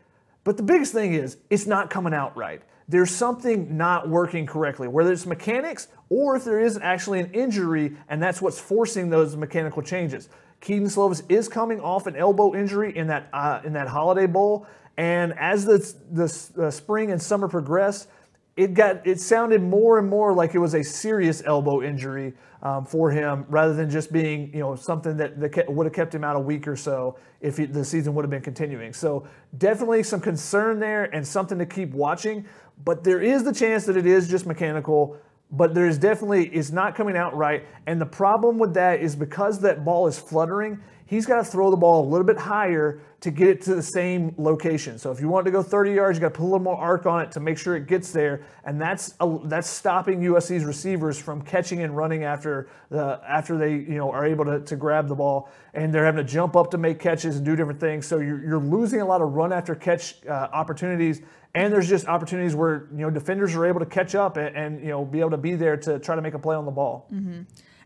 But 0.44 0.56
the 0.56 0.62
biggest 0.62 0.92
thing 0.92 1.14
is 1.14 1.38
it's 1.50 1.66
not 1.66 1.90
coming 1.90 2.14
out 2.14 2.37
right 2.37 2.62
there's 2.88 3.11
something 3.11 3.77
not 3.77 4.09
working 4.09 4.47
correctly, 4.47 4.88
whether 4.88 5.12
it's 5.12 5.27
mechanics 5.27 5.88
or 6.09 6.37
if 6.37 6.45
there 6.45 6.61
is 6.61 6.79
actually 6.83 7.21
an 7.21 7.31
injury, 7.33 7.97
and 8.09 8.23
that's 8.23 8.42
what's 8.42 8.61
forcing 8.61 9.09
those 9.09 9.37
mechanical 9.37 9.83
changes. 9.83 10.29
Kedon 10.61 10.87
Slovis 10.87 11.23
is 11.29 11.49
coming 11.49 11.81
off 11.81 12.07
an 12.07 12.16
elbow 12.16 12.55
injury 12.55 12.97
in 12.97 13.07
that 13.09 13.29
uh, 13.33 13.61
in 13.64 13.73
that 13.73 13.88
Holiday 13.88 14.27
Bowl, 14.27 14.66
and 14.97 15.33
as 15.38 15.64
the, 15.64 15.79
the, 16.12 16.51
the 16.55 16.71
spring 16.71 17.11
and 17.11 17.21
summer 17.21 17.49
progressed, 17.49 18.09
it 18.57 18.75
got 18.75 19.07
it 19.07 19.21
sounded 19.21 19.62
more 19.62 19.99
and 19.99 20.09
more 20.09 20.35
like 20.35 20.55
it 20.55 20.59
was 20.59 20.75
a 20.75 20.83
serious 20.83 21.42
elbow 21.45 21.83
injury 21.83 22.35
um, 22.62 22.85
for 22.85 23.11
him 23.11 23.44
rather 23.48 23.75
than 23.75 23.90
just 23.90 24.12
being 24.12 24.53
you 24.55 24.61
know 24.61 24.77
something 24.77 25.16
that, 25.16 25.40
that 25.40 25.72
would 25.72 25.85
have 25.85 25.92
kept 25.92 26.14
him 26.14 26.22
out 26.25 26.37
a 26.37 26.40
week 26.40 26.68
or 26.68 26.77
so 26.77 27.18
if 27.40 27.57
he, 27.57 27.64
the 27.64 27.85
season 27.85 28.14
would 28.14 28.22
have 28.22 28.31
been 28.31 28.42
continuing. 28.42 28.92
So 28.92 29.27
definitely 29.59 30.03
some 30.05 30.20
concern 30.20 30.79
there 30.79 31.05
and 31.14 31.27
something 31.27 31.59
to 31.59 31.66
keep 31.66 31.90
watching. 31.90 32.46
But 32.85 33.05
there 33.05 33.20
is 33.20 33.44
the 33.44 33.53
chance 33.53 33.85
that 33.87 33.96
it 33.96 34.07
is 34.07 34.29
just 34.29 34.46
mechanical. 34.46 35.16
But 35.51 35.75
there's 35.75 35.98
definitely 35.98 36.48
it's 36.48 36.70
not 36.70 36.94
coming 36.94 37.16
out 37.16 37.37
right. 37.37 37.66
And 37.87 38.01
the 38.01 38.07
problem 38.07 38.59
with 38.59 38.75
that 38.75 39.01
is 39.01 39.14
because 39.14 39.61
that 39.61 39.85
ball 39.85 40.07
is 40.07 40.18
fluttering, 40.18 40.81
he's 41.12 41.27
got 41.27 41.37
to 41.37 41.44
throw 41.44 41.70
the 41.70 41.77
ball 41.77 42.03
a 42.03 42.09
little 42.09 42.27
bit 42.27 42.38
higher 42.38 42.98
to 43.20 43.31
get 43.31 43.46
it 43.46 43.61
to 43.61 43.75
the 43.75 43.83
same 43.83 44.35
location. 44.38 44.98
So 44.98 45.12
if 45.12 45.20
you 45.20 45.29
want 45.29 45.44
to 45.44 45.53
go 45.53 45.62
30 45.62 45.92
yards, 45.92 46.16
you 46.16 46.22
got 46.22 46.33
to 46.33 46.35
put 46.35 46.44
a 46.44 46.46
little 46.46 46.59
more 46.59 46.79
arc 46.79 47.05
on 47.05 47.20
it 47.20 47.31
to 47.33 47.40
make 47.40 47.59
sure 47.59 47.77
it 47.77 47.87
gets 47.87 48.12
there, 48.12 48.46
and 48.64 48.81
that's 48.81 49.14
a, 49.20 49.38
that's 49.44 49.68
stopping 49.68 50.22
USC's 50.22 50.64
receivers 50.64 51.18
from 51.18 51.42
catching 51.42 51.83
and 51.83 51.94
running 51.94 52.25
after 52.25 52.70
the 52.88 53.20
after 53.29 53.59
they 53.59 53.72
you 53.72 53.98
know 53.98 54.11
are 54.11 54.25
able 54.25 54.46
to, 54.46 54.61
to 54.61 54.75
grab 54.75 55.07
the 55.07 55.14
ball, 55.14 55.51
and 55.75 55.92
they're 55.92 56.07
having 56.07 56.25
to 56.25 56.33
jump 56.33 56.57
up 56.57 56.70
to 56.70 56.79
make 56.79 56.98
catches 56.98 57.37
and 57.37 57.44
do 57.44 57.55
different 57.57 57.79
things. 57.79 58.07
So 58.07 58.18
you're, 58.18 58.42
you're 58.42 58.59
losing 58.59 59.03
a 59.03 59.05
lot 59.05 59.20
of 59.20 59.35
run 59.35 59.53
after 59.53 59.75
catch 59.75 60.25
uh, 60.27 60.48
opportunities. 60.53 61.20
And 61.55 61.70
there's 61.70 61.87
just 61.87 62.09
opportunities 62.09 62.55
where 62.55 62.88
you 62.92 63.03
know 63.03 63.11
defenders 63.11 63.55
are 63.55 63.66
able 63.66 63.81
to 63.81 63.87
catch 63.87 64.14
up 64.14 64.38
and, 64.38 64.57
and 64.57 64.81
you 64.81 64.88
know 64.88 65.05
be 65.05 65.20
able 65.20 65.33
to 65.33 65.37
be 65.37 65.57
there 65.57 65.77
to 65.77 65.98
try 65.98 66.16
to 66.16 66.22
make 66.22 66.33
a 66.33 66.38
play 66.38 66.57
on 66.57 66.64
the 66.64 66.70
ball. 66.70 67.07
Mm-hmm. 67.12 67.42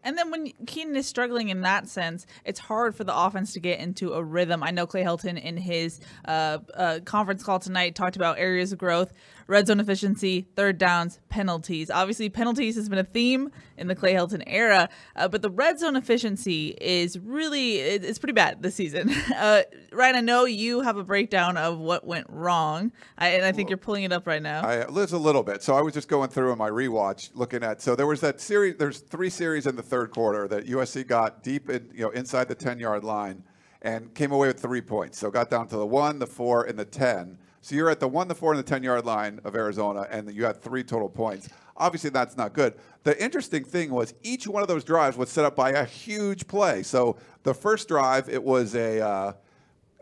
And 0.06 0.16
then 0.16 0.30
when 0.30 0.52
Kedon 0.66 0.94
is 0.94 1.08
struggling 1.08 1.48
in 1.48 1.62
that 1.62 1.88
sense, 1.88 2.26
it's 2.44 2.60
hard 2.60 2.94
for 2.94 3.02
the 3.02 3.14
offense 3.14 3.52
to 3.54 3.60
get 3.60 3.80
into 3.80 4.12
a 4.12 4.22
rhythm. 4.22 4.62
I 4.62 4.70
know 4.70 4.86
Clay 4.86 5.02
Helton 5.02 5.36
in 5.36 5.56
his 5.56 6.00
uh, 6.24 6.58
uh, 6.74 7.00
conference 7.04 7.42
call 7.42 7.58
tonight 7.58 7.96
talked 7.96 8.14
about 8.14 8.38
areas 8.38 8.70
of 8.70 8.78
growth 8.78 9.12
red 9.46 9.66
zone 9.66 9.80
efficiency, 9.80 10.46
third 10.56 10.78
downs, 10.78 11.20
penalties. 11.28 11.90
Obviously, 11.90 12.28
penalties 12.28 12.74
has 12.76 12.88
been 12.88 12.98
a 12.98 13.04
theme 13.04 13.50
in 13.76 13.86
the 13.86 13.94
Clay 13.94 14.14
Helton 14.14 14.42
era, 14.46 14.88
uh, 15.14 15.28
but 15.28 15.42
the 15.42 15.50
red 15.50 15.78
zone 15.78 15.96
efficiency 15.96 16.76
is 16.80 17.18
really 17.18 17.78
it's 17.78 18.18
pretty 18.18 18.32
bad 18.32 18.62
this 18.62 18.74
season. 18.74 19.14
Uh, 19.36 19.62
Ryan, 19.92 20.16
I 20.16 20.20
know 20.20 20.44
you 20.44 20.80
have 20.80 20.96
a 20.96 21.04
breakdown 21.04 21.56
of 21.56 21.78
what 21.78 22.06
went 22.06 22.26
wrong, 22.30 22.90
I, 23.18 23.28
and 23.28 23.44
I 23.44 23.52
think 23.52 23.68
you're 23.68 23.76
pulling 23.76 24.04
it 24.04 24.12
up 24.12 24.26
right 24.26 24.42
now. 24.42 24.66
I, 24.66 24.84
there's 24.90 25.12
a 25.12 25.18
little 25.18 25.42
bit. 25.42 25.62
So 25.62 25.74
I 25.74 25.82
was 25.82 25.92
just 25.92 26.08
going 26.08 26.30
through 26.30 26.52
in 26.52 26.58
my 26.58 26.70
rewatch, 26.70 27.30
looking 27.34 27.62
at. 27.62 27.82
So 27.82 27.94
there 27.94 28.06
was 28.06 28.20
that 28.22 28.40
series. 28.40 28.76
There's 28.76 29.00
three 29.00 29.28
series 29.28 29.66
in 29.66 29.76
the 29.76 29.82
third 29.82 30.10
quarter 30.10 30.48
that 30.48 30.66
USC 30.66 31.06
got 31.06 31.42
deep 31.42 31.68
in, 31.68 31.90
you 31.94 32.02
know, 32.02 32.10
inside 32.10 32.48
the 32.48 32.54
10 32.54 32.78
yard 32.78 33.04
line 33.04 33.42
and 33.82 34.12
came 34.14 34.32
away 34.32 34.48
with 34.48 34.60
three 34.60 34.80
points. 34.80 35.18
So 35.18 35.30
got 35.30 35.50
down 35.50 35.68
to 35.68 35.76
the 35.76 35.86
one, 35.86 36.18
the 36.18 36.26
four, 36.26 36.64
and 36.64 36.78
the 36.78 36.84
10. 36.84 37.38
So 37.66 37.74
you're 37.74 37.90
at 37.90 37.98
the 37.98 38.06
one, 38.06 38.28
the 38.28 38.34
four, 38.36 38.52
and 38.52 38.60
the 38.60 38.62
10 38.62 38.84
yard 38.84 39.04
line 39.04 39.40
of 39.42 39.56
Arizona, 39.56 40.06
and 40.08 40.32
you 40.32 40.44
had 40.44 40.62
three 40.62 40.84
total 40.84 41.08
points. 41.08 41.48
Obviously, 41.76 42.10
that's 42.10 42.36
not 42.36 42.52
good. 42.52 42.74
The 43.02 43.20
interesting 43.20 43.64
thing 43.64 43.90
was 43.90 44.14
each 44.22 44.46
one 44.46 44.62
of 44.62 44.68
those 44.68 44.84
drives 44.84 45.16
was 45.16 45.30
set 45.30 45.44
up 45.44 45.56
by 45.56 45.70
a 45.70 45.84
huge 45.84 46.46
play. 46.46 46.84
So 46.84 47.16
the 47.42 47.52
first 47.52 47.88
drive, 47.88 48.28
it 48.28 48.40
was 48.42 48.76
a. 48.76 49.00
Uh, 49.00 49.32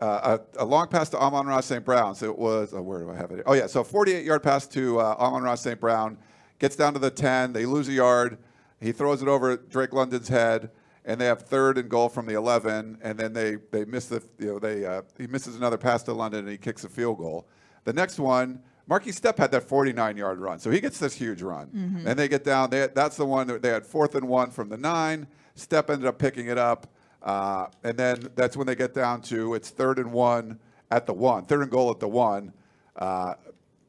uh, 0.01 0.37
a, 0.57 0.63
a, 0.63 0.65
long 0.65 0.89
pass 0.89 1.07
to 1.07 1.17
Amon-Ra 1.17 1.61
St. 1.61 1.83
Brown. 1.83 2.15
So 2.15 2.29
it 2.29 2.37
was, 2.37 2.73
oh, 2.73 2.81
where 2.81 2.99
do 2.99 3.09
I 3.09 3.15
have 3.15 3.31
it? 3.31 3.43
Oh, 3.45 3.53
yeah. 3.53 3.65
So 3.65 3.81
48 3.81 4.25
yard 4.25 4.43
pass 4.43 4.67
to 4.67 4.99
uh, 4.99 5.15
Amon-Ra 5.17 5.55
St. 5.55 5.79
Brown. 5.79 6.17
Gets 6.59 6.75
down 6.75 6.91
to 6.93 6.99
the 6.99 7.09
10. 7.09 7.53
They 7.53 7.65
lose 7.65 7.87
a 7.87 7.93
yard. 7.93 8.37
He 8.81 8.91
throws 8.91 9.21
it 9.21 9.29
over 9.29 9.55
Drake 9.55 9.93
London's 9.93 10.27
head 10.27 10.69
and 11.05 11.21
they 11.21 11.25
have 11.25 11.43
third 11.43 11.77
and 11.77 11.87
goal 11.87 12.09
from 12.09 12.25
the 12.25 12.33
11, 12.33 12.97
and 13.01 13.17
then 13.17 13.31
they 13.31 13.57
they 13.71 13.85
miss 13.85 14.07
the 14.07 14.23
you 14.39 14.47
know 14.47 14.59
they 14.59 14.85
uh, 14.85 15.03
he 15.17 15.27
misses 15.27 15.55
another 15.55 15.77
pass 15.77 16.03
to 16.03 16.13
London 16.13 16.41
and 16.41 16.49
he 16.49 16.57
kicks 16.57 16.83
a 16.83 16.89
field 16.89 17.19
goal. 17.19 17.47
The 17.83 17.93
next 17.93 18.19
one, 18.19 18.61
Markese 18.89 19.19
Stepp 19.19 19.37
had 19.37 19.51
that 19.51 19.63
49 19.63 20.17
yard 20.17 20.39
run, 20.39 20.59
so 20.59 20.71
he 20.71 20.81
gets 20.81 20.99
this 20.99 21.13
huge 21.13 21.41
run, 21.41 21.67
mm-hmm. 21.67 22.07
and 22.07 22.17
they 22.17 22.27
get 22.27 22.43
down. 22.43 22.71
They, 22.71 22.87
that's 22.87 23.17
the 23.17 23.25
one 23.25 23.47
that 23.47 23.61
they 23.61 23.69
had 23.69 23.85
fourth 23.85 24.15
and 24.15 24.27
one 24.27 24.49
from 24.49 24.69
the 24.69 24.77
nine. 24.77 25.27
Stepp 25.55 25.89
ended 25.89 26.07
up 26.07 26.17
picking 26.17 26.47
it 26.47 26.57
up, 26.57 26.87
uh, 27.21 27.67
and 27.83 27.97
then 27.97 28.29
that's 28.35 28.57
when 28.57 28.67
they 28.67 28.75
get 28.75 28.93
down 28.93 29.21
to 29.21 29.53
it's 29.53 29.69
third 29.69 29.99
and 29.99 30.11
one 30.11 30.59
at 30.89 31.05
the 31.05 31.13
one, 31.13 31.45
third 31.45 31.61
and 31.61 31.71
goal 31.71 31.91
at 31.91 31.99
the 31.99 32.07
one. 32.07 32.51
Uh, 32.95 33.35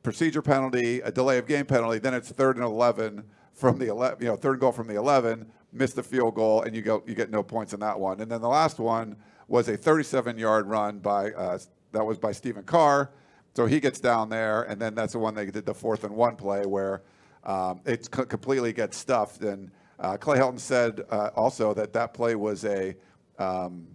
procedure 0.03 0.43
penalty, 0.43 1.01
a 1.01 1.11
delay 1.11 1.37
of 1.37 1.47
game 1.49 1.67
penalty. 1.67 1.99
Then 1.99 2.15
it's 2.15 2.31
third 2.31 2.57
and 2.57 2.65
11 2.65 3.25
from 3.53 3.79
the 3.79 3.89
11, 3.89 4.19
you 4.21 4.29
know, 4.29 4.37
third 4.37 4.61
goal 4.61 4.71
from 4.71 4.87
the 4.87 4.95
11 4.95 5.51
miss 5.73 5.93
the 5.93 6.03
field 6.03 6.35
goal, 6.35 6.63
and 6.63 6.75
you 6.75 6.83
go 6.83 7.03
you 7.07 7.15
get 7.15 7.31
no 7.31 7.43
points 7.43 7.73
in 7.73 7.81
that 7.81 7.99
one. 7.99 8.21
And 8.21 8.31
then 8.31 8.41
the 8.41 8.49
last 8.49 8.79
one 8.79 9.17
was 9.49 9.69
a 9.69 9.79
37-yard 9.79 10.67
run 10.67 10.99
by 10.99 11.31
uh, 11.33 11.59
that 11.93 12.05
was 12.05 12.19
by 12.19 12.33
Stephen 12.33 12.65
Carr. 12.65 13.11
So 13.55 13.65
he 13.67 13.81
gets 13.81 14.01
down 14.01 14.29
there, 14.29 14.65
and 14.65 14.81
then 14.81 14.95
that's 14.95 15.15
the 15.15 15.19
one 15.19 15.35
they 15.35 15.47
did 15.47 15.65
the 15.65 15.75
fourth 15.75 16.05
and 16.05 16.15
one 16.15 16.37
play 16.37 16.67
where 16.67 17.03
um, 17.45 17.81
it 17.87 18.11
completely 18.11 18.73
gets 18.73 18.99
stuffed. 18.99 19.43
And 19.43 19.71
uh, 19.99 20.17
Clay 20.19 20.39
Helton 20.39 20.61
said 20.61 21.03
uh, 21.11 21.31
also 21.35 21.73
that 21.75 21.93
that 21.95 22.13
play 22.13 22.35
was 22.35 22.65
a 22.65 22.95
um, 23.39 23.87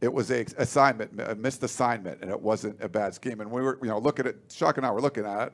it 0.00 0.12
was 0.12 0.30
a 0.30 0.44
assignment, 0.58 1.18
a 1.20 1.34
missed 1.34 1.62
assignment, 1.62 2.20
and 2.20 2.30
it 2.30 2.40
wasn't 2.40 2.82
a 2.82 2.88
bad 2.88 3.14
scheme. 3.14 3.40
And 3.40 3.50
we 3.50 3.62
were, 3.62 3.78
you 3.82 3.88
know, 3.88 3.98
looking 3.98 4.26
at 4.26 4.34
it, 4.34 4.52
Shock 4.52 4.76
and 4.76 4.84
I 4.84 4.90
were 4.90 5.00
looking 5.00 5.24
at 5.24 5.48
it. 5.48 5.52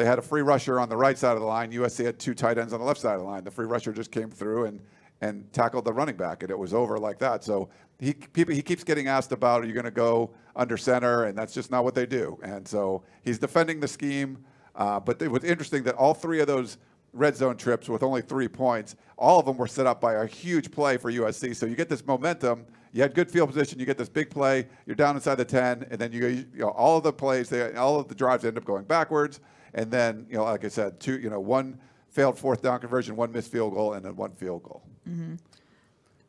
They 0.00 0.06
had 0.06 0.18
a 0.18 0.22
free 0.22 0.40
rusher 0.40 0.80
on 0.80 0.88
the 0.88 0.96
right 0.96 1.18
side 1.18 1.34
of 1.34 1.40
the 1.40 1.46
line. 1.46 1.70
USC 1.72 2.06
had 2.06 2.18
two 2.18 2.32
tight 2.32 2.56
ends 2.56 2.72
on 2.72 2.80
the 2.80 2.86
left 2.86 3.00
side 3.00 3.16
of 3.16 3.20
the 3.20 3.26
line. 3.26 3.44
The 3.44 3.50
free 3.50 3.66
rusher 3.66 3.92
just 3.92 4.10
came 4.10 4.30
through 4.30 4.64
and 4.64 4.80
and 5.20 5.52
tackled 5.52 5.84
the 5.84 5.92
running 5.92 6.16
back, 6.16 6.42
and 6.42 6.50
it 6.50 6.58
was 6.58 6.72
over 6.72 6.96
like 6.96 7.18
that. 7.18 7.44
So 7.44 7.68
he 7.98 8.14
people, 8.14 8.54
he 8.54 8.62
keeps 8.62 8.82
getting 8.82 9.08
asked 9.08 9.30
about, 9.30 9.62
are 9.62 9.66
you 9.66 9.74
going 9.74 9.84
to 9.84 9.90
go 9.90 10.30
under 10.56 10.78
center? 10.78 11.24
And 11.24 11.36
that's 11.36 11.52
just 11.52 11.70
not 11.70 11.84
what 11.84 11.94
they 11.94 12.06
do. 12.06 12.38
And 12.42 12.66
so 12.66 13.02
he's 13.20 13.38
defending 13.38 13.78
the 13.78 13.88
scheme. 13.88 14.42
Uh, 14.74 14.98
but 15.00 15.20
it 15.20 15.30
was 15.30 15.44
interesting 15.44 15.82
that 15.82 15.96
all 15.96 16.14
three 16.14 16.40
of 16.40 16.46
those 16.46 16.78
red 17.12 17.36
zone 17.36 17.58
trips 17.58 17.86
with 17.86 18.02
only 18.02 18.22
three 18.22 18.48
points, 18.48 18.96
all 19.18 19.38
of 19.38 19.44
them 19.44 19.58
were 19.58 19.66
set 19.66 19.86
up 19.86 20.00
by 20.00 20.14
a 20.14 20.26
huge 20.26 20.70
play 20.70 20.96
for 20.96 21.12
USC. 21.12 21.54
So 21.54 21.66
you 21.66 21.76
get 21.76 21.90
this 21.90 22.06
momentum. 22.06 22.64
You 22.92 23.02
had 23.02 23.14
good 23.14 23.30
field 23.30 23.50
position. 23.50 23.78
You 23.78 23.84
get 23.84 23.98
this 23.98 24.08
big 24.08 24.30
play. 24.30 24.66
You're 24.86 24.96
down 24.96 25.14
inside 25.14 25.34
the 25.34 25.44
10, 25.44 25.88
and 25.90 26.00
then 26.00 26.10
you, 26.10 26.26
you 26.26 26.46
know 26.54 26.70
all 26.70 26.96
of 26.96 27.04
the 27.04 27.12
plays, 27.12 27.50
they, 27.50 27.74
all 27.74 28.00
of 28.00 28.08
the 28.08 28.14
drives 28.14 28.46
end 28.46 28.56
up 28.56 28.64
going 28.64 28.84
backwards. 28.84 29.40
And 29.74 29.90
then, 29.90 30.26
you 30.28 30.36
know, 30.36 30.44
like 30.44 30.64
I 30.64 30.68
said, 30.68 31.00
two, 31.00 31.18
you 31.18 31.30
know, 31.30 31.40
one 31.40 31.78
failed 32.10 32.38
fourth 32.38 32.62
down 32.62 32.80
conversion, 32.80 33.16
one 33.16 33.32
missed 33.32 33.50
field 33.50 33.74
goal, 33.74 33.94
and 33.94 34.04
then 34.04 34.16
one 34.16 34.32
field 34.32 34.62
goal. 34.62 34.82
Mm-hmm. 35.08 35.34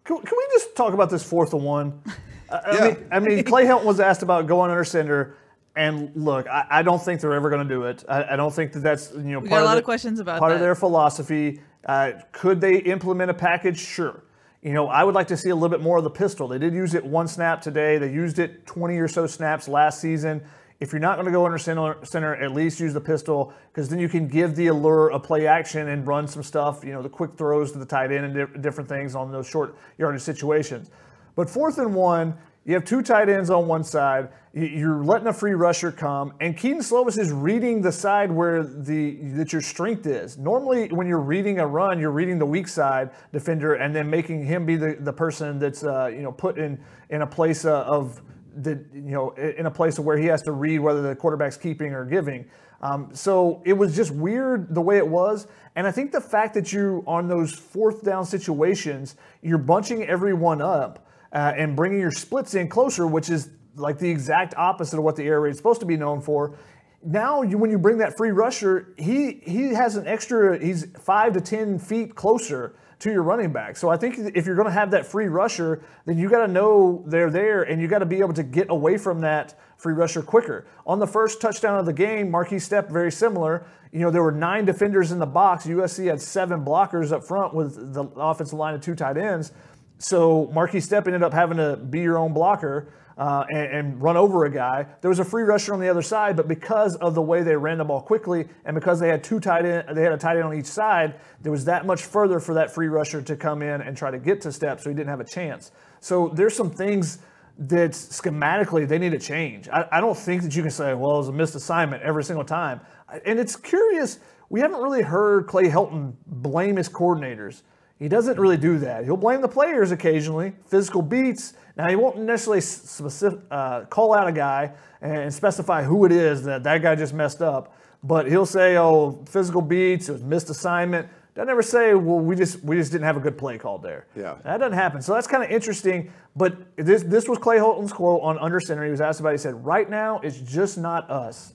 Can, 0.03 0.17
can, 0.17 0.37
we 0.37 0.45
just 0.51 0.75
talk 0.75 0.93
about 0.93 1.09
this 1.09 1.23
fourth 1.23 1.53
and 1.53 1.63
one? 1.63 2.01
I, 2.49 2.61
yeah. 2.73 2.83
mean, 2.83 3.07
I 3.11 3.19
mean, 3.19 3.43
Clay 3.43 3.65
Helton 3.65 3.85
was 3.85 3.99
asked 3.99 4.23
about 4.23 4.47
going 4.47 4.71
under 4.71 4.83
center. 4.83 5.37
And 5.75 6.11
look, 6.15 6.47
I, 6.47 6.67
I 6.69 6.81
don't 6.81 7.01
think 7.01 7.21
they're 7.21 7.33
ever 7.33 7.49
going 7.49 7.65
to 7.65 7.73
do 7.73 7.83
it. 7.83 8.03
I, 8.09 8.33
I, 8.33 8.35
don't 8.35 8.53
think 8.53 8.73
that 8.73 8.81
that's 8.81 9.13
you 9.13 9.21
know 9.21 9.39
we 9.39 9.47
part 9.47 9.61
a 9.61 9.65
lot 9.65 9.77
of, 9.77 9.79
of 9.79 9.85
questions 9.85 10.19
about 10.19 10.39
part 10.39 10.49
that. 10.49 10.55
of 10.55 10.61
their 10.61 10.75
philosophy. 10.75 11.61
Uh, 11.85 12.11
could 12.33 12.59
they 12.59 12.79
implement 12.79 13.31
a 13.31 13.33
package? 13.33 13.79
Sure. 13.79 14.21
You 14.61 14.73
know, 14.73 14.89
I 14.89 15.05
would 15.05 15.15
like 15.15 15.27
to 15.29 15.37
see 15.37 15.49
a 15.49 15.55
little 15.55 15.69
bit 15.69 15.81
more 15.81 15.97
of 15.97 16.03
the 16.03 16.09
pistol. 16.09 16.49
They 16.49 16.59
did 16.59 16.73
use 16.73 16.93
it 16.93 17.03
one 17.05 17.27
snap 17.27 17.61
today. 17.61 17.97
They 17.97 18.11
used 18.11 18.37
it 18.37 18.67
20 18.67 18.97
or 18.97 19.07
so 19.07 19.25
snaps 19.25 19.67
last 19.67 20.01
season 20.01 20.43
if 20.81 20.91
you're 20.91 20.99
not 20.99 21.15
going 21.15 21.27
to 21.27 21.31
go 21.31 21.45
under 21.45 21.59
center, 21.59 21.95
center, 22.03 22.35
at 22.35 22.53
least 22.53 22.79
use 22.79 22.91
the 22.93 22.99
pistol 22.99 23.53
because 23.71 23.87
then 23.87 23.99
you 23.99 24.09
can 24.09 24.27
give 24.27 24.55
the 24.55 24.67
allure 24.67 25.09
a 25.09 25.19
play 25.19 25.45
action 25.45 25.89
and 25.89 26.07
run 26.07 26.27
some 26.27 26.41
stuff, 26.41 26.83
you 26.83 26.91
know, 26.91 27.03
the 27.03 27.09
quick 27.09 27.33
throws 27.37 27.71
to 27.71 27.77
the 27.77 27.85
tight 27.85 28.11
end 28.11 28.25
and 28.25 28.33
di- 28.33 28.59
different 28.61 28.89
things 28.89 29.15
on 29.15 29.31
those 29.31 29.47
short 29.47 29.75
yardage 29.99 30.23
situations. 30.23 30.89
But 31.35 31.49
fourth 31.49 31.77
and 31.77 31.93
one, 31.93 32.35
You 32.63 32.75
have 32.75 32.85
two 32.85 33.01
tight 33.01 33.27
ends 33.27 33.49
on 33.49 33.67
one 33.67 33.83
side. 33.83 34.29
You're 34.53 35.03
letting 35.03 35.27
a 35.27 35.33
free 35.33 35.53
rusher 35.53 35.91
come, 35.91 36.33
and 36.39 36.55
Kedon 36.55 36.81
Slovis 36.81 37.17
is 37.17 37.31
reading 37.31 37.81
the 37.81 37.91
side 37.91 38.31
where 38.31 38.63
the 38.63 39.15
that 39.35 39.51
your 39.51 39.61
strength 39.61 40.05
is. 40.05 40.37
Normally, 40.37 40.89
when 40.89 41.07
you're 41.07 41.21
reading 41.21 41.59
a 41.59 41.65
run, 41.65 41.99
you're 41.99 42.11
reading 42.11 42.37
the 42.37 42.45
weak 42.45 42.67
side 42.67 43.11
defender, 43.31 43.75
and 43.75 43.95
then 43.95 44.09
making 44.09 44.45
him 44.45 44.65
be 44.65 44.75
the, 44.75 44.97
the 44.99 45.13
person 45.13 45.57
that's 45.57 45.83
uh, 45.83 46.07
you 46.07 46.21
know 46.21 46.31
put 46.31 46.59
in 46.59 46.79
in 47.09 47.23
a 47.23 47.27
place 47.27 47.65
uh, 47.65 47.83
of 47.83 48.21
the 48.55 48.83
you 48.93 49.11
know 49.11 49.31
in 49.31 49.65
a 49.65 49.71
place 49.71 49.99
where 49.99 50.17
he 50.17 50.25
has 50.25 50.41
to 50.43 50.51
read 50.51 50.79
whether 50.79 51.01
the 51.01 51.15
quarterback's 51.15 51.57
keeping 51.57 51.93
or 51.93 52.05
giving. 52.05 52.45
Um, 52.81 53.09
so 53.13 53.61
it 53.65 53.73
was 53.73 53.95
just 53.95 54.11
weird 54.11 54.73
the 54.73 54.81
way 54.81 54.97
it 54.97 55.07
was, 55.07 55.47
and 55.75 55.85
I 55.85 55.91
think 55.91 56.11
the 56.11 56.21
fact 56.21 56.53
that 56.55 56.73
you 56.73 57.03
on 57.05 57.27
those 57.27 57.53
fourth 57.53 58.03
down 58.03 58.25
situations, 58.25 59.15
you're 59.41 59.59
bunching 59.59 60.03
everyone 60.03 60.61
up 60.61 61.07
uh, 61.31 61.53
and 61.55 61.75
bringing 61.75 61.99
your 61.99 62.11
splits 62.11 62.55
in 62.55 62.67
closer, 62.67 63.05
which 63.05 63.29
is 63.29 63.49
like 63.75 63.99
the 63.99 64.09
exact 64.09 64.55
opposite 64.57 64.97
of 64.97 65.03
what 65.03 65.15
the 65.15 65.23
air 65.23 65.41
raid 65.41 65.51
is 65.51 65.57
supposed 65.57 65.79
to 65.79 65.85
be 65.85 65.97
known 65.97 66.21
for. 66.21 66.57
Now, 67.03 67.41
you, 67.41 67.57
when 67.57 67.71
you 67.71 67.79
bring 67.79 67.97
that 67.97 68.15
free 68.15 68.31
rusher, 68.31 68.93
he 68.97 69.41
he 69.43 69.73
has 69.73 69.95
an 69.95 70.07
extra. 70.07 70.63
He's 70.63 70.85
five 70.99 71.33
to 71.33 71.41
ten 71.41 71.79
feet 71.79 72.15
closer 72.15 72.75
to 73.01 73.11
your 73.11 73.23
running 73.23 73.51
back. 73.51 73.75
So 73.77 73.89
I 73.89 73.97
think 73.97 74.17
if 74.35 74.45
you're 74.45 74.55
going 74.55 74.67
to 74.67 74.71
have 74.71 74.91
that 74.91 75.07
free 75.07 75.27
rusher, 75.27 75.83
then 76.05 76.19
you 76.19 76.29
got 76.29 76.45
to 76.45 76.51
know 76.51 77.03
they're 77.07 77.31
there, 77.31 77.63
and 77.63 77.81
you 77.81 77.87
got 77.87 77.99
to 77.99 78.05
be 78.05 78.19
able 78.19 78.33
to 78.33 78.43
get 78.43 78.69
away 78.69 78.97
from 78.97 79.21
that 79.21 79.59
free 79.75 79.93
rusher 79.93 80.21
quicker. 80.21 80.67
On 80.85 80.99
the 80.99 81.07
first 81.07 81.41
touchdown 81.41 81.79
of 81.79 81.87
the 81.87 81.93
game, 81.93 82.31
Markese 82.31 82.69
Stepp 82.69 82.91
very 82.91 83.11
similar. 83.11 83.65
You 83.91 84.01
know, 84.01 84.11
there 84.11 84.21
were 84.21 84.31
nine 84.31 84.65
defenders 84.65 85.11
in 85.11 85.17
the 85.17 85.25
box. 85.25 85.65
USC 85.65 86.05
had 86.05 86.21
seven 86.21 86.63
blockers 86.63 87.11
up 87.11 87.23
front 87.23 87.55
with 87.55 87.93
the 87.93 88.03
offensive 88.15 88.59
line 88.59 88.75
of 88.75 88.81
two 88.81 88.93
tight 88.93 89.17
ends. 89.17 89.51
So 89.97 90.51
Markese 90.53 90.87
Stepp 90.87 91.07
ended 91.07 91.23
up 91.23 91.33
having 91.33 91.57
to 91.57 91.77
be 91.77 92.01
your 92.01 92.19
own 92.19 92.33
blocker 92.33 92.93
uh, 93.21 93.45
and, 93.49 93.67
and 93.71 94.01
run 94.01 94.17
over 94.17 94.45
a 94.45 94.49
guy. 94.49 94.83
There 95.01 95.09
was 95.09 95.19
a 95.19 95.23
free 95.23 95.43
rusher 95.43 95.75
on 95.75 95.79
the 95.79 95.87
other 95.87 96.01
side, 96.01 96.35
but 96.35 96.47
because 96.47 96.95
of 96.95 97.13
the 97.13 97.21
way 97.21 97.43
they 97.43 97.55
ran 97.55 97.77
the 97.77 97.85
ball 97.85 98.01
quickly 98.01 98.47
and 98.65 98.73
because 98.73 98.99
they 98.99 99.09
had 99.09 99.23
two 99.23 99.39
tight 99.39 99.63
end, 99.63 99.95
they 99.95 100.01
had 100.01 100.11
a 100.11 100.17
tight 100.17 100.37
end 100.37 100.45
on 100.45 100.55
each 100.55 100.65
side, 100.65 101.19
there 101.39 101.51
was 101.51 101.63
that 101.65 101.85
much 101.85 102.01
further 102.01 102.39
for 102.39 102.55
that 102.55 102.73
free 102.73 102.87
rusher 102.87 103.21
to 103.21 103.35
come 103.35 103.61
in 103.61 103.81
and 103.81 103.95
try 103.95 104.09
to 104.09 104.17
get 104.17 104.41
to 104.41 104.47
Stepp, 104.47 104.81
so 104.81 104.89
he 104.89 104.95
didn't 104.95 105.09
have 105.09 105.19
a 105.19 105.23
chance. 105.25 105.71
So 105.99 106.29
there's 106.29 106.55
some 106.55 106.71
things 106.71 107.19
that 107.59 107.91
schematically 107.91 108.87
they 108.87 108.97
need 108.97 109.11
to 109.11 109.19
change. 109.19 109.69
I, 109.69 109.87
I 109.91 110.01
don't 110.01 110.17
think 110.17 110.41
that 110.41 110.55
you 110.55 110.63
can 110.63 110.71
say, 110.71 110.95
well, 110.95 111.13
it 111.13 111.17
was 111.17 111.27
a 111.27 111.31
missed 111.31 111.53
assignment 111.53 112.01
every 112.01 112.23
single 112.23 112.45
time. 112.45 112.81
And 113.23 113.37
it's 113.37 113.55
curious. 113.55 114.17
We 114.49 114.61
haven't 114.61 114.81
really 114.81 115.03
heard 115.03 115.45
Clay 115.45 115.69
Helton 115.69 116.13
blame 116.25 116.75
his 116.75 116.89
coordinators. 116.89 117.61
He 118.01 118.09
doesn't 118.09 118.39
really 118.39 118.57
do 118.57 118.79
that. 118.79 119.03
He'll 119.03 119.15
blame 119.15 119.41
the 119.41 119.47
players 119.47 119.91
occasionally, 119.91 120.53
physical 120.65 121.03
beats. 121.03 121.53
Now, 121.77 121.87
he 121.87 121.95
won't 121.95 122.17
necessarily 122.17 122.61
specific, 122.61 123.41
uh, 123.51 123.81
call 123.85 124.15
out 124.15 124.27
a 124.27 124.31
guy 124.31 124.71
and 125.01 125.31
specify 125.31 125.83
who 125.83 126.05
it 126.05 126.11
is 126.11 126.43
that 126.45 126.63
that 126.63 126.81
guy 126.81 126.95
just 126.95 127.13
messed 127.13 127.43
up, 127.43 127.77
but 128.03 128.27
he'll 128.27 128.47
say, 128.47 128.75
oh, 128.75 129.23
physical 129.29 129.61
beats, 129.61 130.09
it 130.09 130.13
was 130.13 130.23
missed 130.23 130.49
assignment. 130.49 131.07
Doesn't 131.35 131.51
ever 131.51 131.61
say, 131.61 131.93
well, 131.93 132.17
we 132.17 132.35
just 132.35 132.63
we 132.63 132.75
just 132.75 132.91
didn't 132.91 133.05
have 133.05 133.17
a 133.17 133.19
good 133.19 133.37
play 133.37 133.59
called 133.59 133.83
there. 133.83 134.07
Yeah. 134.15 134.37
That 134.43 134.57
doesn't 134.57 134.73
happen. 134.73 135.03
So 135.03 135.13
that's 135.13 135.27
kind 135.27 135.43
of 135.43 135.51
interesting. 135.51 136.11
But 136.35 136.57
this 136.77 137.03
this 137.03 137.29
was 137.29 137.37
Clay 137.37 137.57
Helton's 137.57 137.93
quote 137.93 138.21
on 138.23 138.39
Under 138.39 138.59
Center. 138.59 138.83
He 138.83 138.89
was 138.89 138.99
asked 138.99 139.19
about 139.19 139.29
it. 139.29 139.33
He 139.33 139.37
said, 139.37 139.63
right 139.63 139.87
now, 139.87 140.19
it's 140.21 140.39
just 140.39 140.79
not 140.79 141.07
us. 141.11 141.53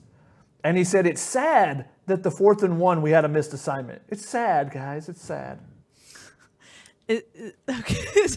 And 0.63 0.77
he 0.77 0.85
said, 0.85 1.05
it's 1.05 1.21
sad 1.21 1.89
that 2.05 2.23
the 2.23 2.31
fourth 2.31 2.63
and 2.63 2.79
one, 2.79 3.01
we 3.01 3.11
had 3.11 3.25
a 3.25 3.27
missed 3.27 3.51
assignment. 3.53 4.01
It's 4.07 4.25
sad, 4.25 4.71
guys. 4.71 5.09
It's 5.09 5.21
sad. 5.21 5.59
It- 7.07 7.27
it- 7.33 7.55
okay. 7.79 8.27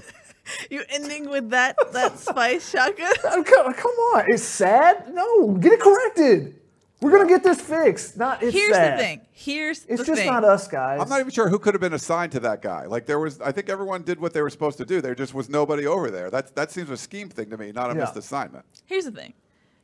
you 0.71 0.83
ending 0.91 1.29
with 1.29 1.51
that 1.51 1.77
that 1.93 2.19
spice 2.19 2.71
shotgun? 2.71 3.13
Oh, 3.25 3.43
come, 3.45 3.73
come 3.75 3.91
on. 4.15 4.25
It's 4.29 4.43
sad? 4.43 5.13
No, 5.15 5.53
get 5.55 5.73
it 5.73 5.81
corrected. 5.81 6.57
We're 7.01 7.13
going 7.13 7.27
to 7.27 7.33
get 7.33 7.43
this 7.43 7.61
fixed. 7.63 8.19
Not 8.19 8.43
it's 8.43 8.53
Here's 8.53 8.75
sad. 8.75 8.99
the 8.99 9.03
thing. 9.03 9.21
Here's 9.33 9.87
It's 9.87 10.01
the 10.01 10.05
just 10.07 10.19
thing. 10.21 10.27
not 10.31 10.45
us, 10.45 10.69
guys. 10.69 11.01
I'm 11.01 11.09
not 11.09 11.19
even 11.21 11.31
sure 11.33 11.49
who 11.49 11.59
could 11.59 11.73
have 11.73 11.81
been 11.81 11.95
assigned 11.95 12.33
to 12.33 12.41
that 12.41 12.61
guy. 12.61 12.85
Like 12.85 13.07
there 13.07 13.19
was, 13.19 13.41
I 13.41 13.53
think 13.53 13.71
everyone 13.71 14.03
did 14.03 14.21
what 14.21 14.35
they 14.35 14.43
were 14.43 14.51
supposed 14.51 14.77
to 14.79 14.85
do. 14.85 15.01
There 15.01 15.15
just 15.15 15.33
was 15.33 15.49
nobody 15.49 15.87
over 15.87 16.11
there. 16.11 16.31
That 16.31 16.55
that 16.57 16.71
seems 16.71 16.91
a 16.91 16.99
scheme 16.99 17.31
thing 17.31 17.49
to 17.51 17.57
me, 17.57 17.73
not 17.73 17.91
a 17.91 17.95
Yeah. 17.95 18.01
missed 18.01 18.17
assignment. 18.17 18.67
Here's 18.85 19.07
the 19.07 19.13
thing. 19.13 19.33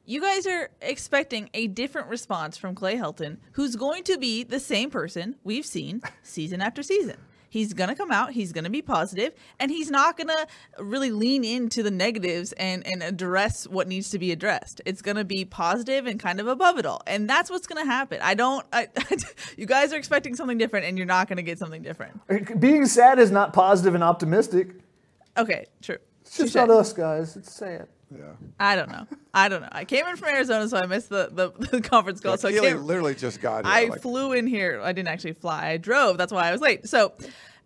You 0.05 0.21
guys 0.21 0.47
are 0.47 0.69
expecting 0.83 1.49
a 1.55 1.69
different 1.69 2.09
response 2.09 2.59
from 2.59 2.75
Clay 2.75 2.97
Helton, 2.97 3.39
who's 3.53 3.77
going 3.77 4.05
to 4.05 4.19
be 4.19 4.45
the 4.45 4.61
same 4.61 4.91
person 4.91 5.37
we've 5.43 5.67
seen 5.67 6.03
season 6.23 6.61
after 6.61 6.83
season. 6.83 7.17
He's 7.57 7.73
going 7.73 7.89
to 7.89 7.95
come 7.95 8.11
out, 8.11 8.33
he's 8.33 8.53
going 8.53 8.65
to 8.65 8.71
be 8.71 8.83
positive, 8.83 9.33
and 9.59 9.71
he's 9.71 9.91
not 9.91 10.19
going 10.19 10.29
to 10.29 10.47
really 10.79 11.11
lean 11.11 11.43
into 11.43 11.83
the 11.83 11.91
negatives 11.91 12.53
and, 12.53 12.87
and 12.87 13.03
address 13.03 13.67
what 13.67 13.89
needs 13.89 14.11
to 14.11 14.19
be 14.19 14.31
addressed. 14.31 14.83
It's 14.85 15.01
going 15.01 15.17
to 15.17 15.25
be 15.25 15.47
positive 15.47 16.05
and 16.07 16.21
kind 16.21 16.39
of 16.39 16.49
above 16.49 16.77
it 16.77 16.85
all. 16.85 17.01
And 17.07 17.31
that's 17.31 17.49
what's 17.49 17.67
going 17.67 17.83
to 17.83 17.91
happen. 17.91 18.21
I 18.21 18.35
don't, 18.35 18.67
I, 18.75 18.89
you 19.57 19.65
guys 19.65 19.95
are 19.95 19.97
expecting 19.97 20.37
something 20.37 20.59
different, 20.59 20.85
and 20.85 20.99
you're 20.99 21.07
not 21.07 21.29
going 21.29 21.39
to 21.39 21.43
get 21.43 21.59
something 21.59 21.81
different. 21.81 22.21
Being 22.61 22.85
sad 22.85 23.19
is 23.19 23.31
not 23.31 23.55
positive 23.55 23.95
and 23.95 24.05
optimistic. 24.05 24.73
Okay, 25.39 25.65
true. 25.81 25.97
It's 26.21 26.37
just 26.37 26.55
not 26.55 26.69
us, 26.69 26.93
guys. 26.93 27.39
It's 27.39 27.55
sad. 27.55 27.89
Yeah. 28.15 28.23
I 28.61 28.77
don't 28.77 28.89
know. 28.91 29.07
I 29.35 29.49
don't 29.49 29.63
know. 29.63 29.69
I 29.73 29.85
came 29.85 30.07
in 30.07 30.17
from 30.17 30.29
Arizona, 30.29 30.69
so 30.69 30.77
I 30.77 30.87
missed 30.87 31.09
the, 31.09 31.29
the, 31.33 31.69
the 31.71 31.81
conference 31.81 32.21
call. 32.21 32.37
so 32.39 32.49
I 32.49 32.53
Keely 32.53 32.69
can't, 32.69 32.83
literally 32.85 33.15
just 33.15 33.41
got 33.41 33.65
here. 33.65 33.75
I 33.75 33.85
like- 33.87 34.01
flew 34.01 34.33
in 34.33 34.47
here. 34.47 34.81
I 34.83 34.93
didn't 34.93 35.09
actually 35.09 35.33
fly. 35.33 35.69
I 35.71 35.77
drove. 35.77 36.17
That's 36.19 36.33
why 36.33 36.49
I 36.49 36.53
was 36.53 36.61
late. 36.61 36.89
So, 36.89 37.13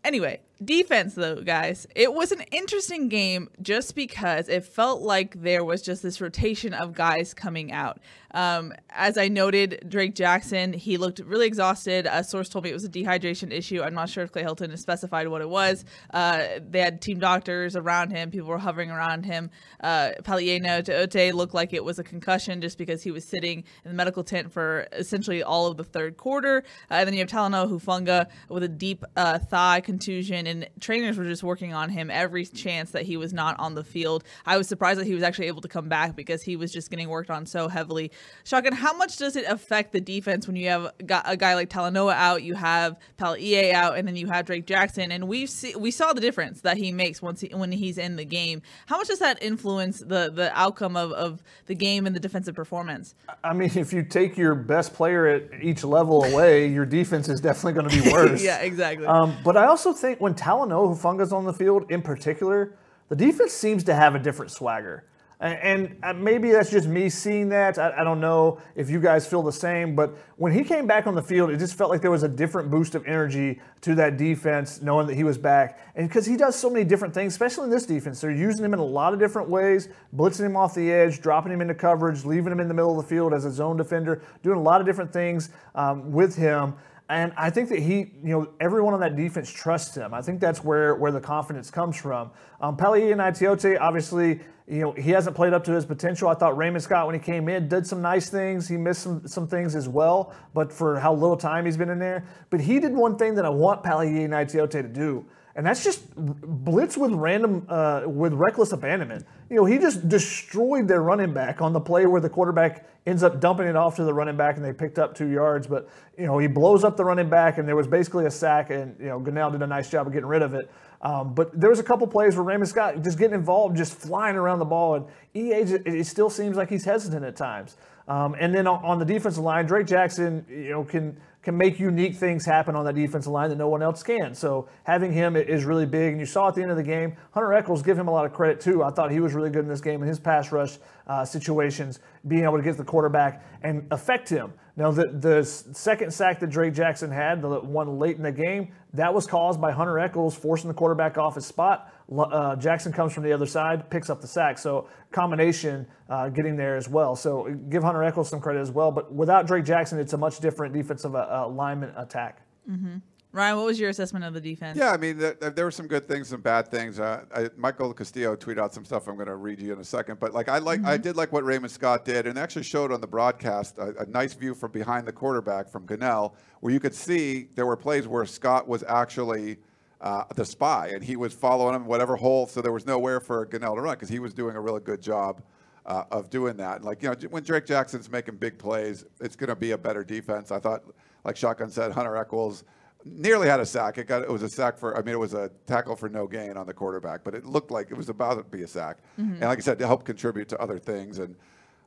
anyway, 0.04 0.40
defense 0.64 1.14
though, 1.14 1.42
guys, 1.42 1.86
it 1.94 2.12
was 2.12 2.32
an 2.32 2.42
interesting 2.52 3.08
game 3.08 3.48
just 3.62 3.94
because 3.94 4.48
it 4.48 4.64
felt 4.64 5.02
like 5.02 5.40
there 5.42 5.64
was 5.64 5.82
just 5.82 6.02
this 6.02 6.20
rotation 6.20 6.74
of 6.74 6.94
guys 6.94 7.34
coming 7.34 7.72
out. 7.72 7.98
Um, 8.32 8.72
as 8.90 9.18
I 9.18 9.28
noted, 9.28 9.84
Drake 9.88 10.14
Jackson, 10.14 10.72
he 10.72 10.96
looked 10.96 11.18
really 11.20 11.46
exhausted. 11.46 12.06
A 12.08 12.22
source 12.22 12.48
told 12.48 12.64
me 12.64 12.70
it 12.70 12.74
was 12.74 12.84
a 12.84 12.88
dehydration 12.88 13.52
issue. 13.52 13.82
I'm 13.82 13.94
not 13.94 14.08
sure 14.08 14.22
if 14.22 14.32
Clay 14.32 14.44
Helton 14.44 14.76
specified 14.78 15.28
what 15.28 15.40
it 15.40 15.48
was. 15.48 15.84
Uh, 16.12 16.44
they 16.68 16.80
had 16.80 17.00
team 17.00 17.18
doctors 17.18 17.76
around 17.76 18.10
him. 18.10 18.30
People 18.30 18.48
were 18.48 18.58
hovering 18.58 18.90
around 18.90 19.24
him. 19.24 19.50
Uh, 19.82 20.10
Palaie 20.22 20.60
Gaoteote 20.60 21.32
looked 21.32 21.54
like 21.54 21.72
it 21.72 21.84
was 21.84 21.98
a 21.98 22.04
concussion 22.04 22.60
just 22.60 22.78
because 22.78 23.02
he 23.02 23.10
was 23.10 23.24
sitting 23.24 23.64
in 23.84 23.90
the 23.90 23.94
medical 23.96 24.22
tent 24.22 24.52
for 24.52 24.86
essentially 24.92 25.42
all 25.42 25.66
of 25.66 25.76
the 25.76 25.84
third 25.84 26.16
quarter. 26.16 26.62
Uh, 26.90 26.94
and 26.94 27.08
then 27.08 27.14
you 27.14 27.20
have 27.20 27.28
Talanoa 27.28 27.68
Hufanga 27.68 28.26
with 28.48 28.62
a 28.62 28.68
deep 28.68 29.04
uh, 29.16 29.38
thigh 29.38 29.80
contusion, 29.80 30.46
and 30.50 30.68
trainers 30.80 31.16
were 31.16 31.24
just 31.24 31.42
working 31.42 31.72
on 31.72 31.88
him 31.88 32.10
every 32.10 32.44
chance 32.44 32.90
that 32.90 33.04
he 33.04 33.16
was 33.16 33.32
not 33.32 33.58
on 33.58 33.74
the 33.74 33.84
field. 33.84 34.24
I 34.44 34.58
was 34.58 34.68
surprised 34.68 35.00
that 35.00 35.06
he 35.06 35.14
was 35.14 35.22
actually 35.22 35.46
able 35.46 35.62
to 35.62 35.68
come 35.68 35.88
back 35.88 36.16
because 36.16 36.42
he 36.42 36.56
was 36.56 36.72
just 36.72 36.90
getting 36.90 37.08
worked 37.08 37.30
on 37.30 37.46
so 37.46 37.68
heavily. 37.68 38.10
Shotgun, 38.44 38.72
how 38.72 38.96
much 38.96 39.16
does 39.16 39.36
it 39.36 39.44
affect 39.46 39.92
the 39.92 40.00
defense 40.00 40.46
when 40.46 40.56
you 40.56 40.68
have 40.68 40.92
got 41.06 41.24
a 41.26 41.36
guy 41.36 41.54
like 41.54 41.70
Talanoa 41.70 42.14
out, 42.14 42.42
you 42.42 42.54
have 42.54 42.98
Pal 43.16 43.36
EA 43.36 43.72
out, 43.72 43.96
and 43.96 44.06
then 44.06 44.16
you 44.16 44.26
have 44.26 44.46
Drake 44.46 44.66
Jackson, 44.66 45.12
and 45.12 45.28
we 45.28 45.46
see 45.46 45.74
we 45.76 45.90
saw 45.90 46.12
the 46.12 46.20
difference 46.20 46.62
that 46.62 46.76
he 46.76 46.92
makes 46.92 47.22
once 47.22 47.40
he, 47.40 47.48
when 47.48 47.72
he's 47.72 47.98
in 47.98 48.16
the 48.16 48.24
game. 48.24 48.62
How 48.86 48.98
much 48.98 49.08
does 49.08 49.20
that 49.20 49.42
influence 49.42 50.00
the 50.00 50.30
the 50.30 50.50
outcome 50.58 50.96
of, 50.96 51.12
of 51.12 51.42
the 51.66 51.74
game 51.74 52.06
and 52.06 52.14
the 52.14 52.20
defensive 52.20 52.54
performance? 52.54 53.14
I 53.44 53.52
mean, 53.52 53.70
if 53.74 53.92
you 53.92 54.02
take 54.02 54.36
your 54.36 54.54
best 54.54 54.94
player 54.94 55.26
at 55.26 55.62
each 55.62 55.84
level 55.84 56.24
away, 56.24 56.66
your 56.66 56.84
defense 56.84 57.28
is 57.28 57.40
definitely 57.40 57.74
going 57.74 57.88
to 57.88 58.02
be 58.02 58.10
worse. 58.10 58.42
yeah, 58.50 58.58
exactly. 58.58 59.06
Um, 59.06 59.36
but 59.44 59.56
I 59.56 59.66
also 59.66 59.92
think 59.92 60.20
when 60.20 60.34
Talanoa 60.40 60.96
Hufanga's 60.96 61.32
on 61.32 61.44
the 61.44 61.52
field 61.52 61.90
in 61.90 62.00
particular, 62.02 62.72
the 63.08 63.16
defense 63.16 63.52
seems 63.52 63.84
to 63.84 63.94
have 63.94 64.14
a 64.14 64.18
different 64.18 64.50
swagger. 64.50 65.04
And 65.40 65.96
uh, 66.02 66.12
maybe 66.12 66.50
that's 66.50 66.70
just 66.70 66.86
me 66.86 67.08
seeing 67.08 67.48
that. 67.48 67.78
I, 67.78 68.04
don't 68.04 68.20
know 68.20 68.60
if 68.74 68.90
you 68.90 69.00
guys 69.00 69.26
feel 69.26 69.42
the 69.42 69.50
same, 69.50 69.96
but 69.96 70.14
when 70.36 70.52
he 70.52 70.62
came 70.62 70.86
back 70.86 71.06
on 71.06 71.14
the 71.14 71.22
field, 71.22 71.48
it 71.48 71.56
just 71.56 71.76
felt 71.76 71.88
like 71.90 72.02
there 72.02 72.10
was 72.10 72.24
a 72.24 72.28
different 72.28 72.70
boost 72.70 72.94
of 72.94 73.06
energy 73.06 73.58
to 73.80 73.94
that 73.94 74.18
defense, 74.18 74.82
knowing 74.82 75.06
that 75.06 75.14
he 75.14 75.24
was 75.24 75.38
back. 75.38 75.80
And 75.94 76.06
because 76.06 76.26
he 76.26 76.36
does 76.36 76.56
so 76.56 76.68
many 76.68 76.84
different 76.84 77.14
things, 77.14 77.32
especially 77.32 77.64
in 77.64 77.70
this 77.70 77.86
defense, 77.86 78.20
they're 78.20 78.30
using 78.30 78.62
him 78.66 78.74
in 78.74 78.80
a 78.80 78.84
lot 78.84 79.14
of 79.14 79.18
different 79.18 79.48
ways, 79.48 79.88
blitzing 80.14 80.44
him 80.44 80.56
off 80.56 80.74
the 80.74 80.92
edge, 80.92 81.22
dropping 81.22 81.52
him 81.52 81.62
into 81.62 81.74
coverage, 81.74 82.26
leaving 82.26 82.52
him 82.52 82.60
in 82.60 82.68
the 82.68 82.74
middle 82.74 83.00
of 83.00 83.02
the 83.02 83.08
field 83.08 83.32
as 83.32 83.46
a 83.46 83.50
zone 83.50 83.78
defender, 83.78 84.20
doing 84.42 84.58
a 84.58 84.62
lot 84.62 84.82
of 84.82 84.86
different 84.86 85.10
things 85.10 85.48
um, 85.74 86.12
with 86.12 86.36
him. 86.36 86.74
And 87.10 87.32
I 87.36 87.50
think 87.50 87.68
that 87.70 87.80
he, 87.80 88.12
you 88.22 88.30
know, 88.30 88.52
everyone 88.60 88.94
on 88.94 89.00
that 89.00 89.16
defense 89.16 89.50
trusts 89.50 89.96
him. 89.96 90.14
I 90.14 90.22
think 90.22 90.38
that's 90.38 90.62
where 90.62 90.94
where 90.94 91.10
the 91.10 91.20
confidence 91.20 91.68
comes 91.68 91.96
from. 91.96 92.30
Um, 92.60 92.76
Palaie 92.76 93.12
Gaoteote, 93.12 93.80
obviously, 93.80 94.38
you 94.68 94.82
know, 94.82 94.92
he 94.92 95.10
hasn't 95.10 95.34
played 95.34 95.52
up 95.52 95.64
to 95.64 95.72
his 95.72 95.84
potential. 95.84 96.28
I 96.28 96.34
thought 96.34 96.56
Raymond 96.56 96.84
Scott, 96.84 97.06
when 97.06 97.16
he 97.16 97.20
came 97.20 97.48
in, 97.48 97.66
did 97.66 97.84
some 97.84 98.00
nice 98.00 98.30
things. 98.30 98.68
He 98.68 98.76
missed 98.76 99.02
some 99.02 99.26
some 99.26 99.48
things 99.48 99.74
as 99.74 99.88
well, 99.88 100.32
but 100.54 100.72
for 100.72 101.00
how 101.00 101.12
little 101.12 101.36
time 101.36 101.64
he's 101.64 101.76
been 101.76 101.90
in 101.90 101.98
there. 101.98 102.24
But 102.48 102.60
he 102.60 102.78
did 102.78 102.94
one 102.94 103.18
thing 103.18 103.34
that 103.34 103.44
I 103.44 103.50
want 103.50 103.82
Palaie 103.82 104.28
Gaoteote 104.28 104.70
to 104.70 104.82
do, 104.84 105.26
and 105.56 105.66
that's 105.66 105.82
just 105.82 106.02
blitz 106.16 106.96
with 106.96 107.12
random, 107.12 107.66
uh, 107.68 108.02
with 108.06 108.32
reckless 108.32 108.72
abandonment. 108.72 109.26
You 109.48 109.56
know, 109.56 109.64
he 109.64 109.78
just 109.78 110.08
destroyed 110.08 110.86
their 110.86 111.02
running 111.02 111.32
back 111.32 111.60
on 111.60 111.72
the 111.72 111.80
play 111.80 112.06
where 112.06 112.20
the 112.20 112.28
quarterback 112.28 112.86
ends 113.06 113.22
up 113.22 113.40
dumping 113.40 113.66
it 113.66 113.76
off 113.76 113.96
to 113.96 114.04
the 114.04 114.14
running 114.14 114.36
back, 114.36 114.56
and 114.56 114.64
they 114.64 114.72
picked 114.72 114.98
up 114.98 115.14
two 115.14 115.28
yards. 115.28 115.66
But 115.66 115.88
you 116.16 116.26
know, 116.26 116.38
he 116.38 116.46
blows 116.46 116.84
up 116.84 116.96
the 116.96 117.04
running 117.04 117.28
back, 117.28 117.58
and 117.58 117.66
there 117.66 117.76
was 117.76 117.86
basically 117.86 118.26
a 118.26 118.30
sack, 118.30 118.70
and 118.70 118.94
you 119.00 119.06
know, 119.06 119.20
Gunnell 119.20 119.50
did 119.52 119.62
a 119.62 119.66
nice 119.66 119.90
job 119.90 120.06
of 120.06 120.12
getting 120.12 120.28
rid 120.28 120.42
of 120.42 120.54
it. 120.54 120.70
Um, 121.02 121.34
but 121.34 121.58
there 121.58 121.70
was 121.70 121.78
a 121.78 121.82
couple 121.82 122.06
plays 122.06 122.36
where 122.36 122.44
Raymond 122.44 122.68
Scott 122.68 123.02
just 123.02 123.18
getting 123.18 123.34
involved, 123.34 123.76
just 123.76 123.94
flying 123.94 124.36
around 124.36 124.58
the 124.58 124.66
ball, 124.66 124.94
and 124.96 125.06
EA 125.34 125.62
it 125.86 126.06
still 126.06 126.28
seems 126.30 126.56
like 126.56 126.68
he's 126.68 126.84
hesitant 126.84 127.24
at 127.24 127.36
times. 127.36 127.76
Um, 128.06 128.34
and 128.38 128.54
then 128.54 128.66
on, 128.66 128.98
the 128.98 129.04
defensive 129.04 129.44
line, 129.44 129.66
Drake 129.66 129.86
Jackson, 129.86 130.44
you 130.48 130.70
know, 130.70 130.84
can 130.84 131.16
can 131.42 131.56
make 131.56 131.80
unique 131.80 132.14
things 132.14 132.44
happen 132.44 132.76
on 132.76 132.84
that 132.84 132.94
defensive 132.94 133.32
line 133.32 133.48
that 133.48 133.56
no 133.56 133.68
one 133.68 133.82
else 133.82 134.02
can. 134.02 134.34
So 134.34 134.68
having 134.84 135.12
him 135.12 135.36
is 135.36 135.64
really 135.64 135.86
big. 135.86 136.12
And 136.12 136.20
you 136.20 136.26
saw 136.26 136.48
at 136.48 136.54
the 136.54 136.62
end 136.62 136.70
of 136.70 136.76
the 136.76 136.82
game, 136.82 137.16
Hunter 137.32 137.54
Echols 137.54 137.82
give 137.82 137.98
him 137.98 138.08
a 138.08 138.10
lot 138.10 138.26
of 138.26 138.32
credit 138.34 138.60
too. 138.60 138.82
I 138.82 138.90
thought 138.90 139.10
he 139.10 139.20
was 139.20 139.32
really 139.32 139.50
good 139.50 139.64
in 139.64 139.68
this 139.68 139.80
game 139.80 140.02
in 140.02 140.08
his 140.08 140.20
pass 140.20 140.52
rush 140.52 140.76
uh, 141.06 141.24
situations, 141.24 142.00
being 142.28 142.44
able 142.44 142.58
to 142.58 142.62
get 142.62 142.76
the 142.76 142.84
quarterback 142.84 143.44
and 143.62 143.86
affect 143.90 144.28
him. 144.28 144.52
Now, 144.76 144.90
the, 144.90 145.08
the 145.08 145.44
second 145.44 146.12
sack 146.12 146.40
that 146.40 146.48
Drake 146.48 146.74
Jackson 146.74 147.10
had, 147.10 147.42
the 147.42 147.60
one 147.60 147.98
late 147.98 148.16
in 148.16 148.22
the 148.22 148.32
game, 148.32 148.72
that 148.94 149.12
was 149.12 149.26
caused 149.26 149.60
by 149.60 149.72
Hunter 149.72 149.98
Echols 149.98 150.34
forcing 150.34 150.68
the 150.68 150.74
quarterback 150.74 151.18
off 151.18 151.34
his 151.34 151.46
spot. 151.46 151.92
Uh, 152.16 152.56
Jackson 152.56 152.92
comes 152.92 153.12
from 153.12 153.22
the 153.22 153.32
other 153.32 153.46
side, 153.46 153.88
picks 153.88 154.10
up 154.10 154.20
the 154.20 154.26
sack. 154.26 154.58
So 154.58 154.88
combination 155.12 155.86
uh, 156.08 156.28
getting 156.28 156.56
there 156.56 156.76
as 156.76 156.88
well. 156.88 157.14
So 157.14 157.54
give 157.68 157.82
Hunter 157.82 158.02
Echols 158.02 158.28
some 158.28 158.40
credit 158.40 158.60
as 158.60 158.70
well. 158.70 158.90
But 158.90 159.12
without 159.12 159.46
Drake 159.46 159.64
Jackson, 159.64 159.98
it's 159.98 160.12
a 160.12 160.18
much 160.18 160.40
different 160.40 160.74
defensive 160.74 161.14
uh, 161.14 161.44
alignment 161.46 161.92
attack. 161.96 162.42
Mm-hmm. 162.68 162.98
Ryan, 163.32 163.56
what 163.58 163.66
was 163.66 163.78
your 163.78 163.90
assessment 163.90 164.24
of 164.24 164.34
the 164.34 164.40
defense? 164.40 164.76
Yeah, 164.76 164.90
I 164.90 164.96
mean, 164.96 165.18
there 165.18 165.64
were 165.64 165.70
some 165.70 165.86
good 165.86 166.08
things, 166.08 166.28
some 166.28 166.40
bad 166.40 166.68
things. 166.68 166.98
Uh, 166.98 167.24
I, 167.32 167.48
Michael 167.56 167.94
Castillo 167.94 168.34
tweeted 168.34 168.58
out 168.58 168.74
some 168.74 168.84
stuff. 168.84 169.06
I'm 169.06 169.14
going 169.14 169.28
to 169.28 169.36
read 169.36 169.60
you 169.60 169.72
in 169.72 169.78
a 169.78 169.84
second, 169.84 170.18
but 170.18 170.34
like 170.34 170.48
I 170.48 170.58
like, 170.58 170.80
mm-hmm. 170.80 170.88
I 170.88 170.96
did 170.96 171.16
like 171.16 171.30
what 171.30 171.44
Raymond 171.44 171.70
Scott 171.70 172.04
did, 172.04 172.26
and 172.26 172.36
actually 172.36 172.64
showed 172.64 172.90
on 172.90 173.00
the 173.00 173.06
broadcast 173.06 173.78
a, 173.78 173.94
a, 174.00 174.06
nice 174.06 174.34
view 174.34 174.52
from 174.52 174.72
behind 174.72 175.06
the 175.06 175.12
quarterback 175.12 175.70
from 175.70 175.86
Gunnell, 175.86 176.34
where 176.58 176.72
you 176.72 176.80
could 176.80 176.94
see 176.94 177.48
there 177.54 177.66
were 177.66 177.76
plays 177.76 178.08
where 178.08 178.26
Scott 178.26 178.66
was 178.66 178.82
actually 178.88 179.58
uh, 180.00 180.24
the 180.34 180.44
spy, 180.44 180.88
and 180.94 181.04
he 181.04 181.16
was 181.16 181.32
following 181.32 181.74
him 181.74 181.86
whatever 181.86 182.16
hole, 182.16 182.46
so 182.46 182.60
there 182.60 182.72
was 182.72 182.86
nowhere 182.86 183.20
for 183.20 183.46
Gunnell 183.46 183.74
to 183.74 183.82
run 183.82 183.94
because 183.94 184.08
he 184.08 184.18
was 184.18 184.32
doing 184.32 184.56
a 184.56 184.60
really 184.60 184.80
good 184.80 185.02
job. 185.02 185.42
Uh, 185.86 186.04
of 186.10 186.28
doing 186.28 186.58
that, 186.58 186.76
and 186.76 186.84
like 186.84 187.02
you 187.02 187.08
know, 187.08 187.16
when 187.30 187.42
Drake 187.42 187.64
Jackson's 187.64 188.10
making 188.10 188.36
big 188.36 188.58
plays, 188.58 189.06
it's 189.18 189.34
going 189.34 189.48
to 189.48 189.56
be 189.56 189.70
a 189.70 189.78
better 189.78 190.04
defense. 190.04 190.52
I 190.52 190.60
thought, 190.60 190.84
like 191.24 191.38
Shotgun 191.38 191.70
said, 191.70 191.90
Hunter 191.90 192.16
Echols 192.18 192.64
nearly 193.04 193.48
had 193.48 193.60
a 193.60 193.66
sack. 193.66 193.98
It 193.98 194.06
got 194.06 194.22
it 194.22 194.30
was 194.30 194.42
a 194.42 194.48
sack 194.48 194.76
for 194.76 194.96
I 194.96 195.02
mean 195.02 195.14
it 195.14 195.18
was 195.18 195.34
a 195.34 195.50
tackle 195.66 195.96
for 195.96 196.08
no 196.08 196.26
gain 196.26 196.56
on 196.56 196.66
the 196.66 196.74
quarterback, 196.74 197.24
but 197.24 197.34
it 197.34 197.44
looked 197.44 197.70
like 197.70 197.90
it 197.90 197.96
was 197.96 198.08
about 198.08 198.34
to 198.34 198.44
be 198.44 198.62
a 198.62 198.68
sack. 198.68 198.98
Mm-hmm. 199.18 199.32
And 199.34 199.42
like 199.42 199.58
I 199.58 199.60
said, 199.62 199.78
to 199.78 199.86
help 199.86 200.04
contribute 200.04 200.48
to 200.50 200.58
other 200.60 200.78
things. 200.78 201.18
And 201.18 201.36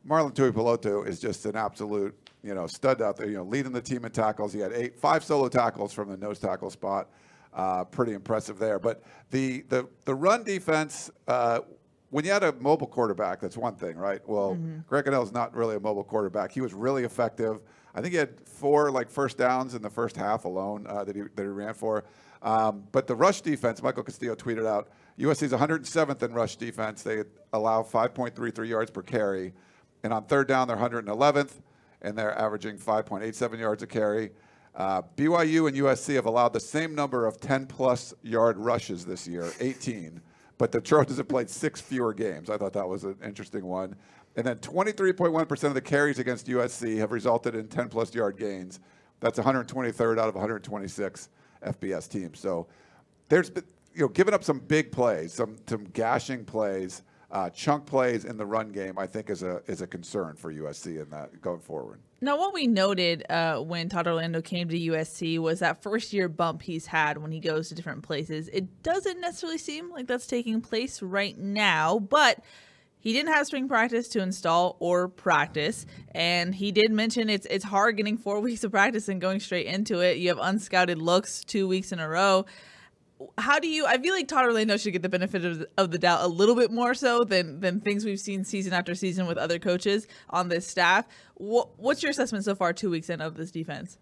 Marlon 0.08 0.34
Tuipulotu 0.34 1.08
is 1.08 1.20
just 1.20 1.46
an 1.46 1.56
absolute 1.56 2.16
you 2.44 2.54
know 2.54 2.68
stud 2.68 3.02
out 3.02 3.18
there. 3.18 3.28
You 3.28 3.38
know, 3.38 3.44
leading 3.44 3.72
the 3.72 3.82
team 3.82 4.06
in 4.06 4.12
tackles. 4.12 4.54
He 4.54 4.60
had 4.60 4.74
eight 4.74 5.00
five 5.00 5.24
solo 5.24 5.50
tackles 5.50 5.94
from 5.94 6.10
the 6.10 6.18
nose 6.18 6.40
tackle 6.40 6.70
spot. 6.70 7.10
Uh, 7.54 7.84
pretty 7.84 8.14
impressive 8.14 8.58
there. 8.58 8.80
But 8.80 9.04
the 9.32 9.62
the 9.70 9.88
the 10.06 10.16
run 10.16 10.44
defense. 10.44 11.12
Uh, 11.28 11.62
when 12.10 12.24
you 12.24 12.32
had 12.32 12.44
a 12.44 12.54
mobile 12.54 12.86
quarterback, 12.86 13.42
that's 13.42 13.58
one 13.58 13.74
thing, 13.74 13.98
right? 13.98 14.22
Well, 14.28 14.52
mm-hmm. 14.52 14.82
Greg 14.88 15.08
is 15.08 15.32
not 15.32 15.56
really 15.56 15.76
a 15.76 15.80
mobile 15.80 16.04
quarterback. 16.04 16.52
He 16.52 16.62
was 16.62 16.72
really 16.72 17.06
effective. 17.06 17.62
I 17.96 18.02
think 18.02 18.12
he 18.12 18.20
had 18.20 18.40
four 18.48 18.92
like 18.92 19.10
first 19.10 19.36
downs 19.36 19.74
in 19.74 19.82
the 19.82 19.90
first 19.90 20.16
half 20.16 20.46
alone 20.46 20.86
uh, 20.88 21.04
that 21.06 21.16
he 21.16 21.24
that 21.24 21.42
he 21.42 21.48
ran 21.48 21.74
for. 21.74 22.04
Um, 22.44 22.84
but 22.92 23.08
the 23.08 23.16
rush 23.16 23.42
defense, 23.42 23.82
Michael 23.82 24.04
Castillo 24.04 24.36
tweeted 24.36 24.68
out, 24.68 24.90
USC 25.18 25.44
is 25.44 25.52
107th 25.54 26.22
in 26.22 26.34
rush 26.34 26.58
defense. 26.58 27.02
They 27.02 27.24
allow 27.54 27.82
5.33 27.82 28.68
yards 28.68 28.92
per 28.92 29.02
carry, 29.02 29.54
and 30.04 30.14
on 30.14 30.26
third 30.26 30.48
down 30.48 30.68
they're 30.68 30.78
111th, 30.78 31.62
and 32.02 32.18
they're 32.18 32.38
averaging 32.38 32.78
5.87 32.78 33.60
yards 33.60 33.82
a 33.82 33.88
carry. 33.88 34.32
Uh, 34.76 35.04
BYU 35.16 35.68
and 35.68 35.78
USC 35.78 36.16
have 36.16 36.26
allowed 36.26 36.54
the 36.54 36.60
same 36.60 36.96
number 36.96 37.28
of 37.28 37.40
10 37.40 37.68
plus 37.68 38.14
yard 38.24 38.58
rushes 38.58 39.06
this 39.06 39.28
year, 39.28 39.52
18, 39.60 40.20
but 40.58 40.72
the 40.72 40.82
Trojans 40.82 41.18
have 41.18 41.28
played 41.28 41.50
six 41.50 41.80
fewer 41.80 42.14
games. 42.14 42.50
I 42.50 42.58
thought 42.58 42.74
that 42.74 42.88
was 42.88 43.04
an 43.04 43.18
interesting 43.24 43.66
one. 43.66 43.96
And 44.36 44.46
then 44.46 44.58
23.1% 44.58 45.64
of 45.64 45.74
the 45.76 45.82
carries 45.82 46.18
against 46.18 46.48
USC 46.48 46.98
have 46.98 47.12
resulted 47.12 47.54
in 47.54 47.68
10 47.68 47.90
plus 47.90 48.16
yard 48.16 48.38
gains. 48.38 48.80
That's 49.20 49.38
123rd 49.40 50.20
out 50.20 50.28
of 50.28 50.36
126 50.36 51.30
FBS 51.64 52.10
teams. 52.10 52.40
So 52.40 52.68
there's 53.30 53.50
been, 53.50 53.64
you 53.94 54.02
know, 54.02 54.08
giving 54.08 54.34
up 54.34 54.44
some 54.44 54.60
big 54.60 54.92
plays, 54.92 55.34
some 55.34 55.56
some 55.68 55.86
gashing 55.86 56.46
plays, 56.46 57.04
uh, 57.32 57.50
chunk 57.52 57.86
plays 57.86 58.26
in 58.26 58.38
the 58.38 58.46
run 58.46 58.72
game. 58.72 58.98
I 58.98 59.08
think 59.08 59.30
is 59.30 59.44
a 59.44 59.62
is 59.68 59.82
a 59.82 59.88
concern 59.88 60.36
for 60.36 60.52
USC 60.52 61.02
in 61.02 61.10
that 61.12 61.42
going 61.42 61.62
forward. 61.62 62.00
Now, 62.24 62.38
what 62.38 62.54
we 62.54 62.68
noted 62.68 63.30
uh, 63.30 63.58
when 63.58 63.90
Todd 63.90 64.08
Orlando 64.08 64.42
came 64.42 64.70
to 64.70 64.80
USC 64.80 65.40
was 65.40 65.60
that 65.60 65.84
first 65.84 66.14
year 66.14 66.30
bump 66.30 66.62
he's 66.62 66.86
had 66.86 67.18
when 67.18 67.34
he 67.34 67.42
goes 67.42 67.68
to 67.68 67.76
different 67.76 68.04
places. 68.04 68.48
It 68.54 68.82
doesn't 68.82 69.20
necessarily 69.20 69.58
seem 69.58 69.92
like 69.92 70.08
that's 70.08 70.26
taking 70.26 70.62
place 70.62 71.02
right 71.02 71.38
now, 71.38 72.00
but 72.00 72.40
he 72.98 73.12
didn't 73.12 73.34
have 73.34 73.46
spring 73.46 73.68
practice 73.68 74.08
to 74.08 74.22
install 74.22 74.78
or 74.80 75.10
practice, 75.10 75.86
and 76.16 76.56
he 76.56 76.72
did 76.72 76.94
mention 76.94 77.30
it's 77.30 77.46
it's 77.48 77.66
hard 77.66 77.98
getting 77.98 78.18
four 78.18 78.40
weeks 78.48 78.64
of 78.64 78.72
practice 78.72 79.10
and 79.10 79.20
going 79.20 79.42
straight 79.42 79.66
into 79.66 80.00
it. 80.00 80.16
You 80.16 80.30
have 80.30 80.38
unscouted 80.38 81.02
looks 81.02 81.44
two 81.44 81.68
weeks 81.68 81.92
in 81.92 82.00
a 82.00 82.08
row. 82.08 82.46
How 83.38 83.60
do 83.60 83.68
you? 83.68 83.86
I 83.86 83.98
feel 83.98 84.14
like 84.14 84.28
Todd 84.28 84.46
Orlando 84.46 84.78
should 84.78 84.94
get 84.94 85.02
the 85.02 85.10
benefit 85.10 85.46
of, 85.46 85.66
of 85.78 85.92
the 85.92 85.98
doubt 85.98 86.22
a 86.22 86.28
little 86.28 86.56
bit 86.56 86.72
more 86.72 86.94
so 86.94 87.24
than 87.24 87.60
than 87.60 87.82
things 87.82 88.06
we've 88.06 88.20
seen 88.20 88.44
season 88.44 88.74
after 88.74 88.96
season 88.96 89.28
with 89.28 89.38
other 89.38 89.60
coaches 89.60 90.08
on 90.30 90.50
this 90.50 90.68
staff. 90.68 91.08
What, 91.36 91.80
what's 91.80 92.04
your 92.04 92.12
assessment 92.12 92.46
so 92.46 92.56
far, 92.56 92.74
two 92.74 92.90
weeks 92.90 93.10
in 93.10 93.22
of 93.22 93.36
this 93.36 93.52
defense? 93.52 93.98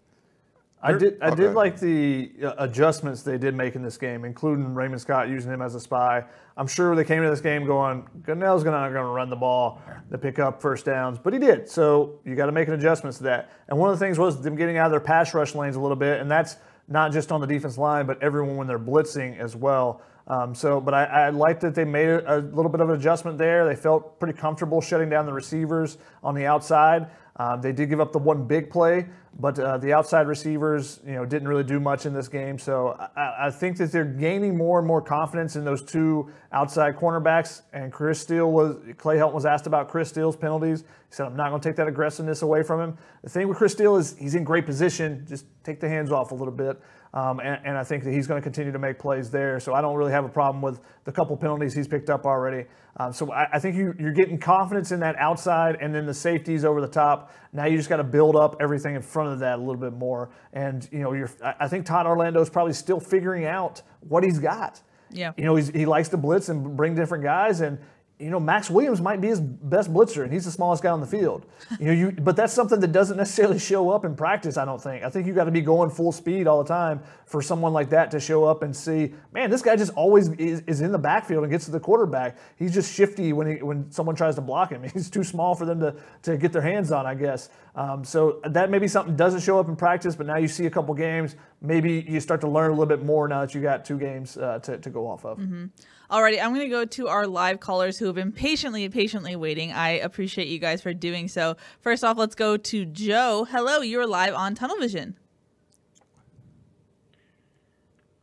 I 0.84 0.92
did. 0.92 1.18
I 1.22 1.28
okay. 1.28 1.36
did 1.36 1.54
like 1.54 1.78
the 1.78 2.32
uh, 2.42 2.54
adjustments 2.58 3.22
they 3.22 3.38
did 3.38 3.54
make 3.54 3.76
in 3.76 3.82
this 3.82 3.96
game, 3.96 4.24
including 4.24 4.74
Raymond 4.74 5.00
Scott 5.00 5.28
using 5.28 5.52
him 5.52 5.62
as 5.62 5.76
a 5.76 5.80
spy. 5.80 6.24
I'm 6.56 6.66
sure 6.66 6.96
they 6.96 7.04
came 7.04 7.22
to 7.22 7.30
this 7.30 7.40
game 7.40 7.64
going, 7.64 8.06
Gunnell's 8.22 8.64
going 8.64 8.92
to 8.92 9.02
run 9.04 9.30
the 9.30 9.36
ball 9.36 9.80
to 10.10 10.18
pick 10.18 10.38
up 10.38 10.60
first 10.60 10.84
downs, 10.84 11.18
but 11.18 11.32
he 11.32 11.38
did. 11.38 11.68
So 11.68 12.18
you 12.24 12.34
got 12.34 12.46
to 12.46 12.52
make 12.52 12.68
an 12.68 12.74
adjustment 12.74 13.16
to 13.16 13.22
that. 13.22 13.52
And 13.68 13.78
one 13.78 13.90
of 13.90 13.98
the 13.98 14.04
things 14.04 14.18
was 14.18 14.42
them 14.42 14.56
getting 14.56 14.76
out 14.76 14.86
of 14.86 14.90
their 14.90 15.00
pass 15.00 15.32
rush 15.34 15.54
lanes 15.54 15.76
a 15.76 15.80
little 15.80 15.96
bit, 15.96 16.20
and 16.20 16.30
that's 16.30 16.56
not 16.88 17.12
just 17.12 17.32
on 17.32 17.40
the 17.40 17.46
defense 17.46 17.78
line, 17.78 18.06
but 18.06 18.22
everyone 18.22 18.56
when 18.56 18.66
they're 18.66 18.78
blitzing 18.78 19.38
as 19.38 19.56
well. 19.56 20.02
Um, 20.26 20.54
so, 20.54 20.80
but 20.80 20.94
I, 20.94 21.04
I 21.04 21.30
like 21.30 21.60
that 21.60 21.74
they 21.74 21.84
made 21.84 22.08
a, 22.08 22.38
a 22.38 22.40
little 22.40 22.70
bit 22.70 22.80
of 22.80 22.90
an 22.90 22.96
adjustment 22.96 23.38
there. 23.38 23.66
They 23.66 23.74
felt 23.74 24.20
pretty 24.20 24.38
comfortable 24.38 24.80
shutting 24.80 25.08
down 25.08 25.26
the 25.26 25.32
receivers 25.32 25.98
on 26.22 26.34
the 26.34 26.46
outside. 26.46 27.08
Um, 27.36 27.62
they 27.62 27.72
did 27.72 27.88
give 27.88 28.00
up 28.00 28.12
the 28.12 28.18
one 28.18 28.44
big 28.44 28.70
play, 28.70 29.06
but 29.40 29.58
uh, 29.58 29.78
the 29.78 29.94
outside 29.94 30.26
receivers, 30.26 31.00
you 31.06 31.12
know, 31.12 31.24
didn't 31.24 31.48
really 31.48 31.64
do 31.64 31.80
much 31.80 32.04
in 32.04 32.12
this 32.12 32.28
game. 32.28 32.58
So 32.58 32.94
I, 33.16 33.46
I, 33.46 33.50
think 33.50 33.78
that 33.78 33.90
they're 33.90 34.04
gaining 34.04 34.54
more 34.54 34.78
and 34.78 34.86
more 34.86 35.00
confidence 35.00 35.56
in 35.56 35.64
those 35.64 35.82
two 35.82 36.30
outside 36.52 36.96
cornerbacks. 36.96 37.62
And 37.72 37.90
Chris 37.90 38.20
Steele 38.20 38.50
was 38.50 38.76
Clay 38.98 39.16
Helton 39.16 39.32
was 39.32 39.46
asked 39.46 39.66
about 39.66 39.88
Chris 39.88 40.10
Steele's 40.10 40.36
penalties. 40.36 40.80
He 40.82 40.86
said, 41.08 41.26
"I'm 41.26 41.36
not 41.36 41.48
going 41.48 41.62
to 41.62 41.68
take 41.68 41.76
that 41.76 41.88
aggressiveness 41.88 42.42
away 42.42 42.62
from 42.62 42.80
him." 42.80 42.98
The 43.22 43.30
thing 43.30 43.48
with 43.48 43.56
Chris 43.56 43.72
Steele 43.72 43.96
is 43.96 44.14
he's 44.18 44.34
in 44.34 44.44
great 44.44 44.66
position. 44.66 45.24
Just 45.26 45.46
take 45.64 45.80
the 45.80 45.88
hands 45.88 46.12
off 46.12 46.32
a 46.32 46.34
little 46.34 46.52
bit. 46.52 46.78
Um, 47.14 47.40
and, 47.40 47.60
and, 47.66 47.76
I 47.76 47.84
think 47.84 48.04
that 48.04 48.12
he's 48.12 48.26
going 48.26 48.40
to 48.40 48.42
continue 48.42 48.72
to 48.72 48.78
make 48.78 48.98
plays 48.98 49.30
there. 49.30 49.60
So 49.60 49.74
I 49.74 49.82
don't 49.82 49.96
really 49.96 50.12
have 50.12 50.24
a 50.24 50.30
problem 50.30 50.62
with 50.62 50.80
the 51.04 51.12
couple 51.12 51.36
penalties 51.36 51.74
he's 51.74 51.86
picked 51.86 52.08
up 52.08 52.24
already. 52.24 52.64
Um, 52.96 53.12
so 53.12 53.30
I, 53.30 53.48
I 53.52 53.58
think 53.58 53.76
you, 53.76 53.94
are 54.06 54.12
getting 54.12 54.38
confidence 54.38 54.92
in 54.92 55.00
that 55.00 55.16
outside 55.16 55.76
and 55.82 55.94
then 55.94 56.06
the 56.06 56.14
safeties 56.14 56.64
over 56.64 56.80
the 56.80 56.88
top. 56.88 57.30
Now 57.52 57.66
you 57.66 57.76
just 57.76 57.90
got 57.90 57.98
to 57.98 58.04
build 58.04 58.34
up 58.34 58.56
everything 58.60 58.94
in 58.94 59.02
front 59.02 59.30
of 59.30 59.40
that 59.40 59.58
a 59.58 59.60
little 59.60 59.76
bit 59.76 59.92
more. 59.92 60.30
And, 60.54 60.88
you 60.90 61.00
know, 61.00 61.26
I 61.60 61.68
think 61.68 61.84
Todd 61.84 62.06
Orlando 62.06 62.40
is 62.40 62.48
probably 62.48 62.72
still 62.72 63.00
figuring 63.00 63.44
out 63.44 63.82
what 64.08 64.24
he's 64.24 64.38
got. 64.38 64.80
Yeah. 65.10 65.32
You 65.36 65.44
know, 65.44 65.56
he 65.56 65.84
likes 65.84 66.08
to 66.10 66.16
blitz 66.16 66.48
and 66.48 66.78
bring 66.78 66.94
different 66.94 67.24
guys. 67.24 67.60
And, 67.60 67.78
you 68.22 68.30
know, 68.30 68.38
Max 68.38 68.70
Williams 68.70 69.00
might 69.00 69.20
be 69.20 69.28
his 69.28 69.40
best 69.40 69.92
blitzer, 69.92 70.22
and 70.22 70.32
he's 70.32 70.44
the 70.44 70.50
smallest 70.50 70.82
guy 70.82 70.90
on 70.90 71.00
the 71.00 71.06
field. 71.06 71.44
You 71.80 71.86
know, 71.86 71.92
you 71.92 72.12
but 72.12 72.36
that's 72.36 72.52
something 72.52 72.78
that 72.80 72.92
doesn't 72.92 73.16
necessarily 73.16 73.58
show 73.58 73.90
up 73.90 74.04
in 74.04 74.14
practice. 74.14 74.56
I 74.56 74.64
don't 74.64 74.80
think. 74.80 75.02
I 75.02 75.10
think 75.10 75.26
you 75.26 75.32
got 75.32 75.44
to 75.44 75.50
be 75.50 75.60
going 75.60 75.90
full 75.90 76.12
speed 76.12 76.46
all 76.46 76.62
the 76.62 76.68
time 76.68 77.00
for 77.26 77.42
someone 77.42 77.72
like 77.72 77.90
that 77.90 78.10
to 78.12 78.20
show 78.20 78.44
up 78.44 78.62
and 78.62 78.74
see, 78.74 79.12
man, 79.32 79.50
this 79.50 79.62
guy 79.62 79.74
just 79.74 79.92
always 79.94 80.28
is, 80.30 80.60
is 80.66 80.80
in 80.82 80.92
the 80.92 80.98
backfield 80.98 81.42
and 81.42 81.50
gets 81.50 81.64
to 81.64 81.70
the 81.70 81.80
quarterback. 81.80 82.38
He's 82.56 82.72
just 82.72 82.94
shifty 82.94 83.32
when 83.32 83.56
he 83.56 83.62
when 83.62 83.90
someone 83.90 84.14
tries 84.14 84.36
to 84.36 84.40
block 84.40 84.70
him. 84.70 84.82
He's 84.92 85.10
too 85.10 85.24
small 85.24 85.54
for 85.54 85.64
them 85.64 85.80
to 85.80 85.96
to 86.22 86.36
get 86.36 86.52
their 86.52 86.62
hands 86.62 86.92
on, 86.92 87.06
I 87.06 87.14
guess. 87.14 87.48
Um, 87.74 88.04
so 88.04 88.40
that 88.44 88.70
maybe 88.70 88.86
something 88.86 89.16
doesn't 89.16 89.40
show 89.40 89.58
up 89.58 89.68
in 89.68 89.74
practice, 89.74 90.14
but 90.14 90.26
now 90.26 90.36
you 90.36 90.48
see 90.48 90.66
a 90.66 90.70
couple 90.70 90.94
games. 90.94 91.34
Maybe 91.60 92.04
you 92.06 92.20
start 92.20 92.40
to 92.42 92.48
learn 92.48 92.70
a 92.70 92.74
little 92.74 92.86
bit 92.86 93.04
more 93.04 93.26
now 93.26 93.40
that 93.40 93.54
you 93.54 93.60
got 93.60 93.84
two 93.84 93.98
games 93.98 94.36
uh, 94.36 94.60
to 94.60 94.78
to 94.78 94.90
go 94.90 95.08
off 95.08 95.24
of. 95.24 95.38
Mm-hmm. 95.38 95.66
Alrighty, 96.12 96.42
I'm 96.42 96.50
going 96.50 96.60
to 96.60 96.68
go 96.68 96.84
to 96.84 97.08
our 97.08 97.26
live 97.26 97.60
callers 97.60 97.98
who 97.98 98.04
have 98.04 98.14
been 98.14 98.32
patiently, 98.32 98.86
patiently 98.90 99.34
waiting. 99.34 99.72
I 99.72 99.92
appreciate 99.92 100.46
you 100.48 100.58
guys 100.58 100.82
for 100.82 100.92
doing 100.92 101.26
so. 101.26 101.56
First 101.80 102.04
off, 102.04 102.18
let's 102.18 102.34
go 102.34 102.58
to 102.58 102.84
Joe. 102.84 103.46
Hello, 103.50 103.80
you're 103.80 104.06
live 104.06 104.34
on 104.34 104.54
Tunnel 104.54 104.76
Vision. 104.76 105.16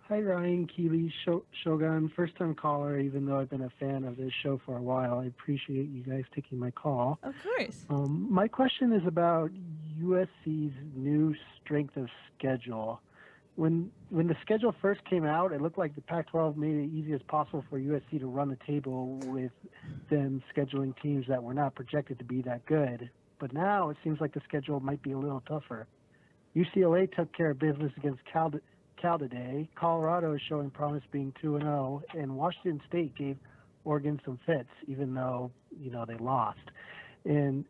Hi, 0.08 0.20
Ryan 0.20 0.68
Keeley, 0.68 1.12
Shotgun, 1.64 2.12
first 2.16 2.36
time 2.36 2.54
caller, 2.54 3.00
even 3.00 3.26
though 3.26 3.40
I've 3.40 3.50
been 3.50 3.64
a 3.64 3.72
fan 3.80 4.04
of 4.04 4.18
this 4.18 4.34
show 4.44 4.62
for 4.68 4.78
a 4.78 4.82
while. 4.82 5.18
I 5.18 5.26
appreciate 5.26 5.90
you 5.90 6.04
guys 6.04 6.26
taking 6.36 6.60
my 6.60 6.70
call. 6.70 7.18
Of 7.24 7.34
course. 7.44 7.86
Um, 7.90 8.28
my 8.30 8.48
question 8.48 8.94
is 8.94 9.02
about 9.08 9.50
USC's 10.00 10.76
new 10.96 11.34
strength 11.64 11.98
of 11.98 12.08
schedule. 12.38 13.02
When 13.60 13.92
when 14.10 14.28
the 14.28 14.38
schedule 14.42 14.74
first 14.82 15.04
came 15.04 15.26
out, 15.26 15.52
it 15.52 15.62
looked 15.62 15.78
like 15.78 15.94
the 15.94 16.00
Pac-12 16.00 16.56
made 16.56 16.78
it 16.78 16.98
easy 16.98 17.12
as 17.12 17.20
possible 17.28 17.62
for 17.70 17.78
USC 17.78 18.18
to 18.22 18.26
run 18.26 18.48
the 18.48 18.58
table 18.66 19.20
with 19.26 19.52
them 20.10 20.42
scheduling 20.56 20.94
teams 21.02 21.26
that 21.28 21.44
were 21.44 21.54
not 21.54 21.76
projected 21.76 22.20
to 22.20 22.24
be 22.24 22.42
that 22.44 22.66
good. 22.68 23.10
But 23.38 23.52
now 23.52 23.90
it 23.90 23.98
seems 24.02 24.22
like 24.22 24.34
the 24.34 24.40
schedule 24.48 24.80
might 24.80 25.02
be 25.02 25.12
a 25.12 25.18
little 25.18 25.44
tougher. 25.46 25.88
UCLA 26.56 27.14
took 27.14 27.36
care 27.36 27.50
of 27.50 27.60
business 27.60 27.92
against 27.98 28.22
Cal 28.32 28.50
Cal 28.96 29.20
today. 29.20 29.70
Colorado 29.76 30.34
is 30.34 30.42
showing 30.48 30.70
promise 30.70 31.04
being 31.12 31.34
2 31.42 31.58
and 31.58 31.66
0, 31.66 32.02
and 32.18 32.38
Washington 32.38 32.82
State 32.88 33.14
gave 33.18 33.36
Oregon 33.84 34.22
some 34.24 34.40
fits, 34.46 34.70
even 34.88 35.14
though 35.14 35.52
you 35.78 35.92
know 35.92 36.06
they 36.06 36.16
lost. 36.16 36.60
And 37.26 37.66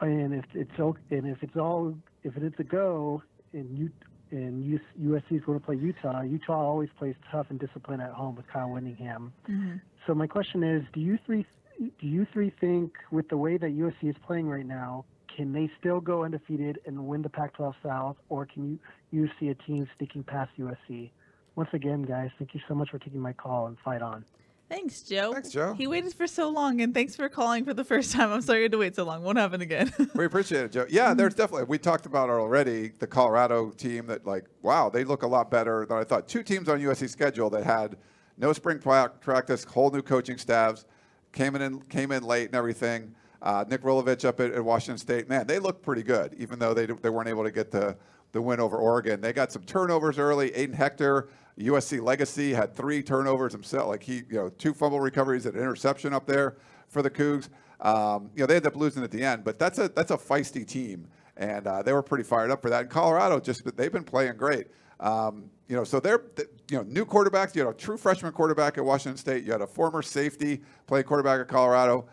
and 0.00 0.34
if 0.34 0.46
it's 0.52 0.72
and 0.78 1.28
if 1.28 1.44
it's 1.44 1.56
all 1.56 1.94
if 2.24 2.36
it's 2.36 2.58
a 2.58 2.64
go, 2.64 3.22
and 3.52 3.78
you 3.78 3.90
and 4.34 4.80
USC 5.00 5.32
is 5.32 5.44
going 5.44 5.58
to 5.58 5.64
play 5.64 5.76
Utah. 5.76 6.22
Utah 6.22 6.60
always 6.60 6.88
plays 6.98 7.14
tough 7.30 7.46
and 7.50 7.58
disciplined 7.58 8.02
at 8.02 8.10
home 8.10 8.34
with 8.34 8.46
Kyle 8.48 8.68
Whittingham. 8.68 9.32
Mm-hmm. 9.48 9.76
So 10.06 10.14
my 10.14 10.26
question 10.26 10.62
is, 10.62 10.84
do 10.92 11.00
you 11.00 11.18
three 11.24 11.46
do 11.78 12.06
you 12.06 12.26
three 12.32 12.50
think 12.60 12.92
with 13.10 13.28
the 13.28 13.36
way 13.36 13.56
that 13.56 13.76
USC 13.76 14.10
is 14.10 14.16
playing 14.24 14.48
right 14.48 14.66
now, 14.66 15.04
can 15.34 15.52
they 15.52 15.68
still 15.80 16.00
go 16.00 16.24
undefeated 16.24 16.78
and 16.86 17.06
win 17.08 17.22
the 17.22 17.28
Pac-12 17.28 17.74
South, 17.82 18.16
or 18.28 18.46
can 18.46 18.70
you 18.70 18.78
you 19.10 19.28
see 19.40 19.48
a 19.48 19.54
team 19.54 19.88
sneaking 19.96 20.24
past 20.24 20.50
USC? 20.58 21.10
Once 21.56 21.70
again, 21.72 22.02
guys, 22.02 22.30
thank 22.38 22.54
you 22.54 22.60
so 22.68 22.74
much 22.74 22.90
for 22.90 22.98
taking 22.98 23.20
my 23.20 23.32
call 23.32 23.66
and 23.66 23.76
fight 23.84 24.02
on. 24.02 24.24
Thanks, 24.68 25.02
Joe. 25.02 25.32
Thanks, 25.32 25.50
Joe. 25.50 25.74
He 25.74 25.86
waited 25.86 26.14
for 26.14 26.26
so 26.26 26.48
long, 26.48 26.80
and 26.80 26.94
thanks 26.94 27.14
for 27.14 27.28
calling 27.28 27.64
for 27.64 27.74
the 27.74 27.84
first 27.84 28.12
time. 28.12 28.32
I'm 28.32 28.40
sorry 28.40 28.60
you 28.60 28.64
had 28.64 28.72
to 28.72 28.78
wait 28.78 28.96
so 28.96 29.04
long. 29.04 29.22
Won't 29.22 29.38
happen 29.38 29.60
again. 29.60 29.92
we 30.14 30.24
appreciate 30.24 30.64
it, 30.64 30.72
Joe. 30.72 30.86
Yeah, 30.88 31.14
there's 31.14 31.34
definitely. 31.34 31.66
We 31.66 31.78
talked 31.78 32.06
about 32.06 32.30
already 32.30 32.92
the 32.98 33.06
Colorado 33.06 33.70
team 33.70 34.06
that, 34.06 34.26
like, 34.26 34.46
wow, 34.62 34.88
they 34.88 35.04
look 35.04 35.22
a 35.22 35.26
lot 35.26 35.50
better 35.50 35.84
than 35.86 35.98
I 35.98 36.04
thought. 36.04 36.28
Two 36.28 36.42
teams 36.42 36.68
on 36.68 36.80
USC 36.80 37.08
schedule 37.10 37.50
that 37.50 37.64
had 37.64 37.96
no 38.38 38.52
spring 38.52 38.78
practice, 38.78 39.64
whole 39.64 39.90
new 39.90 40.02
coaching 40.02 40.38
staffs, 40.38 40.86
came 41.32 41.56
in 41.56 41.80
came 41.82 42.10
in 42.10 42.22
late 42.22 42.46
and 42.46 42.54
everything. 42.54 43.14
Uh, 43.42 43.64
Nick 43.68 43.82
Rolovich 43.82 44.24
up 44.24 44.40
at, 44.40 44.52
at, 44.52 44.64
Washington 44.64 44.96
State, 44.96 45.28
man, 45.28 45.46
they 45.46 45.58
look 45.58 45.82
pretty 45.82 46.02
good, 46.02 46.34
even 46.38 46.58
though 46.58 46.72
they, 46.72 46.86
they 46.86 47.10
weren't 47.10 47.28
able 47.28 47.44
to 47.44 47.50
get 47.50 47.70
the, 47.70 47.94
the 48.34 48.42
win 48.42 48.60
over 48.60 48.76
Oregon. 48.76 49.20
They 49.20 49.32
got 49.32 49.50
some 49.52 49.62
turnovers 49.62 50.18
early. 50.18 50.50
Ayden 50.50 50.74
Hector, 50.74 51.28
USC 51.58 52.02
legacy, 52.02 52.52
had 52.52 52.74
three 52.74 53.02
turnovers 53.02 53.52
himself. 53.52 53.88
Like 53.88 54.02
he, 54.02 54.16
you 54.28 54.34
know, 54.34 54.48
two 54.50 54.74
fumble 54.74 55.00
recoveries 55.00 55.46
and 55.46 55.54
an 55.54 55.62
interception 55.62 56.12
up 56.12 56.26
there 56.26 56.56
for 56.88 57.00
the 57.00 57.10
Cougs. 57.10 57.48
Um, 57.80 58.30
you 58.34 58.40
know, 58.40 58.46
they 58.46 58.56
ended 58.56 58.72
up 58.72 58.76
losing 58.76 59.02
at 59.04 59.10
the 59.10 59.22
end, 59.22 59.44
but 59.44 59.58
that's 59.58 59.78
a 59.78 59.88
that's 59.88 60.10
a 60.10 60.16
feisty 60.16 60.66
team, 60.66 61.06
and 61.36 61.66
uh, 61.66 61.82
they 61.82 61.92
were 61.92 62.02
pretty 62.02 62.24
fired 62.24 62.50
up 62.50 62.60
for 62.60 62.70
that. 62.70 62.82
And 62.82 62.90
Colorado 62.90 63.40
just 63.40 63.64
they've 63.76 63.92
been 63.92 64.04
playing 64.04 64.36
great. 64.36 64.66
Um, 65.00 65.50
you 65.68 65.76
know, 65.76 65.84
so 65.84 66.00
they're 66.00 66.22
you 66.70 66.78
know 66.78 66.82
new 66.82 67.04
quarterbacks. 67.04 67.54
You 67.54 67.64
had 67.64 67.74
a 67.74 67.76
true 67.76 67.96
freshman 67.96 68.32
quarterback 68.32 68.78
at 68.78 68.84
Washington 68.84 69.16
State. 69.16 69.44
You 69.44 69.52
had 69.52 69.60
a 69.60 69.66
former 69.66 70.02
safety 70.02 70.60
playing 70.86 71.04
quarterback 71.04 71.40
at 71.40 71.48
Colorado. 71.48 72.06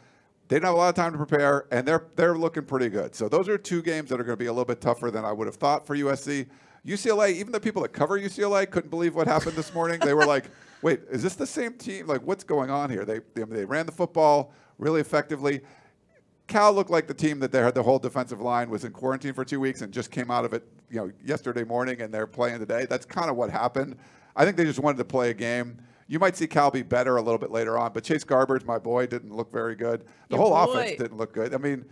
They 0.52 0.56
didn't 0.58 0.66
have 0.66 0.74
a 0.74 0.80
lot 0.80 0.90
of 0.90 0.96
time 0.96 1.14
to 1.14 1.18
prepare, 1.18 1.66
and 1.72 1.88
they're 1.88 2.08
they're 2.18 2.38
looking 2.38 2.66
pretty 2.66 2.90
good. 2.90 3.16
So 3.16 3.30
those 3.30 3.48
are 3.48 3.58
two 3.58 3.82
games 3.82 4.10
that 4.10 4.20
are 4.20 4.24
going 4.26 4.34
to 4.34 4.44
be 4.44 4.48
a 4.48 4.52
little 4.52 4.66
bit 4.66 4.82
tougher 4.82 5.10
than 5.10 5.24
I 5.24 5.32
would 5.32 5.48
have 5.48 5.56
thought 5.56 5.88
for 5.88 5.96
USC. 5.96 6.46
UCLA, 6.86 7.32
even 7.32 7.54
the 7.54 7.60
people 7.62 7.82
that 7.84 7.94
cover 7.94 8.20
UCLA 8.20 8.70
couldn't 8.70 8.90
believe 8.90 9.16
what 9.16 9.28
happened 9.28 9.56
this 9.56 9.74
morning. 9.74 10.02
They 10.02 10.14
were 10.14 10.26
like, 10.26 10.52
"Wait, 10.82 11.04
is 11.10 11.24
this 11.24 11.36
the 11.36 11.48
same 11.48 11.76
team? 11.76 12.06
Like, 12.06 12.22
what's 12.24 12.44
going 12.44 12.70
on 12.70 12.90
here?" 12.90 13.06
They 13.06 13.22
they, 13.34 13.44
they 13.44 13.64
ran 13.64 13.86
the 13.86 13.94
football 13.94 14.52
really 14.78 15.00
effectively. 15.00 15.62
Cal 16.48 16.74
looked 16.74 16.92
like 16.92 17.08
the 17.08 17.14
team 17.14 17.40
that 17.40 17.54
they 17.54 17.60
had 17.60 17.74
the 17.74 17.84
whole 17.84 18.00
defensive 18.00 18.42
line 18.42 18.70
was 18.70 18.84
in 18.84 18.92
quarantine 18.92 19.32
for 19.32 19.46
two 19.46 19.62
weeks 19.62 19.82
and 19.82 19.94
just 19.94 20.12
came 20.12 20.30
out 20.30 20.44
of 20.44 20.52
it, 20.52 20.68
you 20.90 20.98
know, 20.98 21.10
yesterday 21.24 21.64
morning 21.64 22.02
and 22.02 22.14
they're 22.14 22.28
playing 22.28 22.60
today. 22.60 22.86
That's 22.90 23.06
kind 23.06 23.30
of 23.30 23.38
what 23.38 23.50
happened. 23.50 23.96
I 24.36 24.44
think 24.44 24.58
they 24.58 24.66
just 24.66 24.80
wanted 24.80 24.98
to 24.98 25.06
play 25.06 25.30
a 25.30 25.34
game. 25.34 25.78
You 26.12 26.20
might 26.20 26.36
see 26.36 26.46
Cal 26.46 26.70
be 26.70 26.82
better 26.82 27.16
a 27.16 27.22
little 27.22 27.38
bit 27.38 27.52
later 27.52 27.78
on, 27.78 27.94
but 27.94 28.04
Chase 28.04 28.26
Garbers, 28.26 28.66
my 28.66 28.78
boy, 28.78 29.08
didn't 29.08 29.34
look 29.34 29.50
very 29.50 29.76
good. 29.76 30.02
The 30.28 30.36
Your 30.36 30.40
whole 30.40 30.66
boy. 30.66 30.74
offense 30.74 30.98
didn't 30.98 31.16
look 31.16 31.32
good. 31.32 31.56
I 31.56 31.58
mean, 31.58 31.86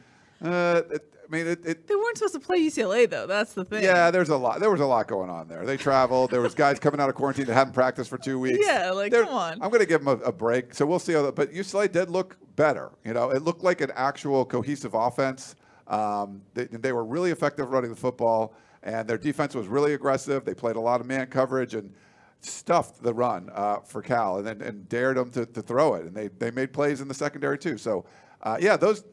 uh, 0.44 0.82
it, 0.92 1.14
I 1.26 1.32
mean, 1.32 1.48
it, 1.48 1.66
it, 1.66 1.88
They 1.88 1.96
weren't 1.96 2.18
supposed 2.18 2.34
to 2.34 2.42
play 2.42 2.60
UCLA 2.60 3.10
though. 3.10 3.28
That's 3.28 3.54
the 3.54 3.64
thing. 3.64 3.82
Yeah, 3.82 4.12
there's 4.12 4.28
a 4.28 4.36
lot. 4.36 4.60
There 4.60 4.72
was 4.72 4.82
a 4.82 4.86
lot 4.86 5.08
going 5.08 5.30
on 5.30 5.48
there. 5.48 5.66
They 5.66 5.78
traveled. 5.78 6.32
There 6.32 6.42
was 6.42 6.54
guys 6.54 6.80
coming 6.80 7.00
out 7.00 7.08
of 7.08 7.16
quarantine 7.16 7.46
that 7.46 7.54
hadn't 7.54 7.72
practiced 7.72 8.10
for 8.10 8.18
two 8.18 8.38
weeks. 8.42 8.60
Yeah, 8.62 8.92
like 8.92 9.14
They're, 9.14 9.24
come 9.24 9.36
on. 9.36 9.54
I'm 9.62 9.70
going 9.70 9.80
to 9.80 9.86
give 9.86 10.04
them 10.04 10.20
a, 10.22 10.26
a, 10.26 10.34
break. 10.34 10.74
So 10.74 10.86
we'll 10.86 11.00
see 11.00 11.14
how. 11.14 11.22
That, 11.22 11.36
but 11.36 11.54
UCLA 11.54 11.90
did 11.90 12.10
look 12.10 12.36
better. 12.58 12.92
You 13.06 13.14
know, 13.14 13.30
it 13.30 13.44
looked 13.44 13.64
like 13.64 13.80
an 13.80 13.94
actual 13.96 14.44
cohesive 14.44 14.96
offense. 14.96 15.56
Um, 15.88 16.42
they, 16.56 16.66
they 16.66 16.92
were 16.92 17.06
really 17.06 17.32
effective 17.32 17.72
running 17.72 17.90
the 17.90 17.96
football, 17.96 18.54
and 18.84 19.08
their 19.08 19.18
defense 19.18 19.56
was 19.56 19.68
really 19.68 19.94
aggressive. 19.94 20.44
They 20.44 20.54
played 20.54 20.76
a 20.76 20.82
lot 20.82 21.00
of 21.00 21.08
man 21.08 21.28
coverage 21.28 21.74
and 21.74 21.94
stuffed 22.42 23.04
the 23.04 23.14
run 23.14 23.50
uh, 23.54 23.80
for 23.80 24.02
Cal 24.02 24.38
and 24.38 24.48
then 24.48 24.62
and 24.62 24.88
dared 24.88 25.18
them 25.18 25.32
to, 25.32 25.46
to 25.46 25.62
throw 25.62 25.96
it. 25.96 26.06
And 26.06 26.16
they, 26.16 26.28
they 26.28 26.52
made 26.52 26.74
plays 26.74 27.02
in 27.02 27.08
the 27.08 27.14
secondary 27.14 27.58
too. 27.58 27.78
So, 27.78 28.06
uh, 28.44 28.58
yeah, 28.60 28.78
those 28.78 29.04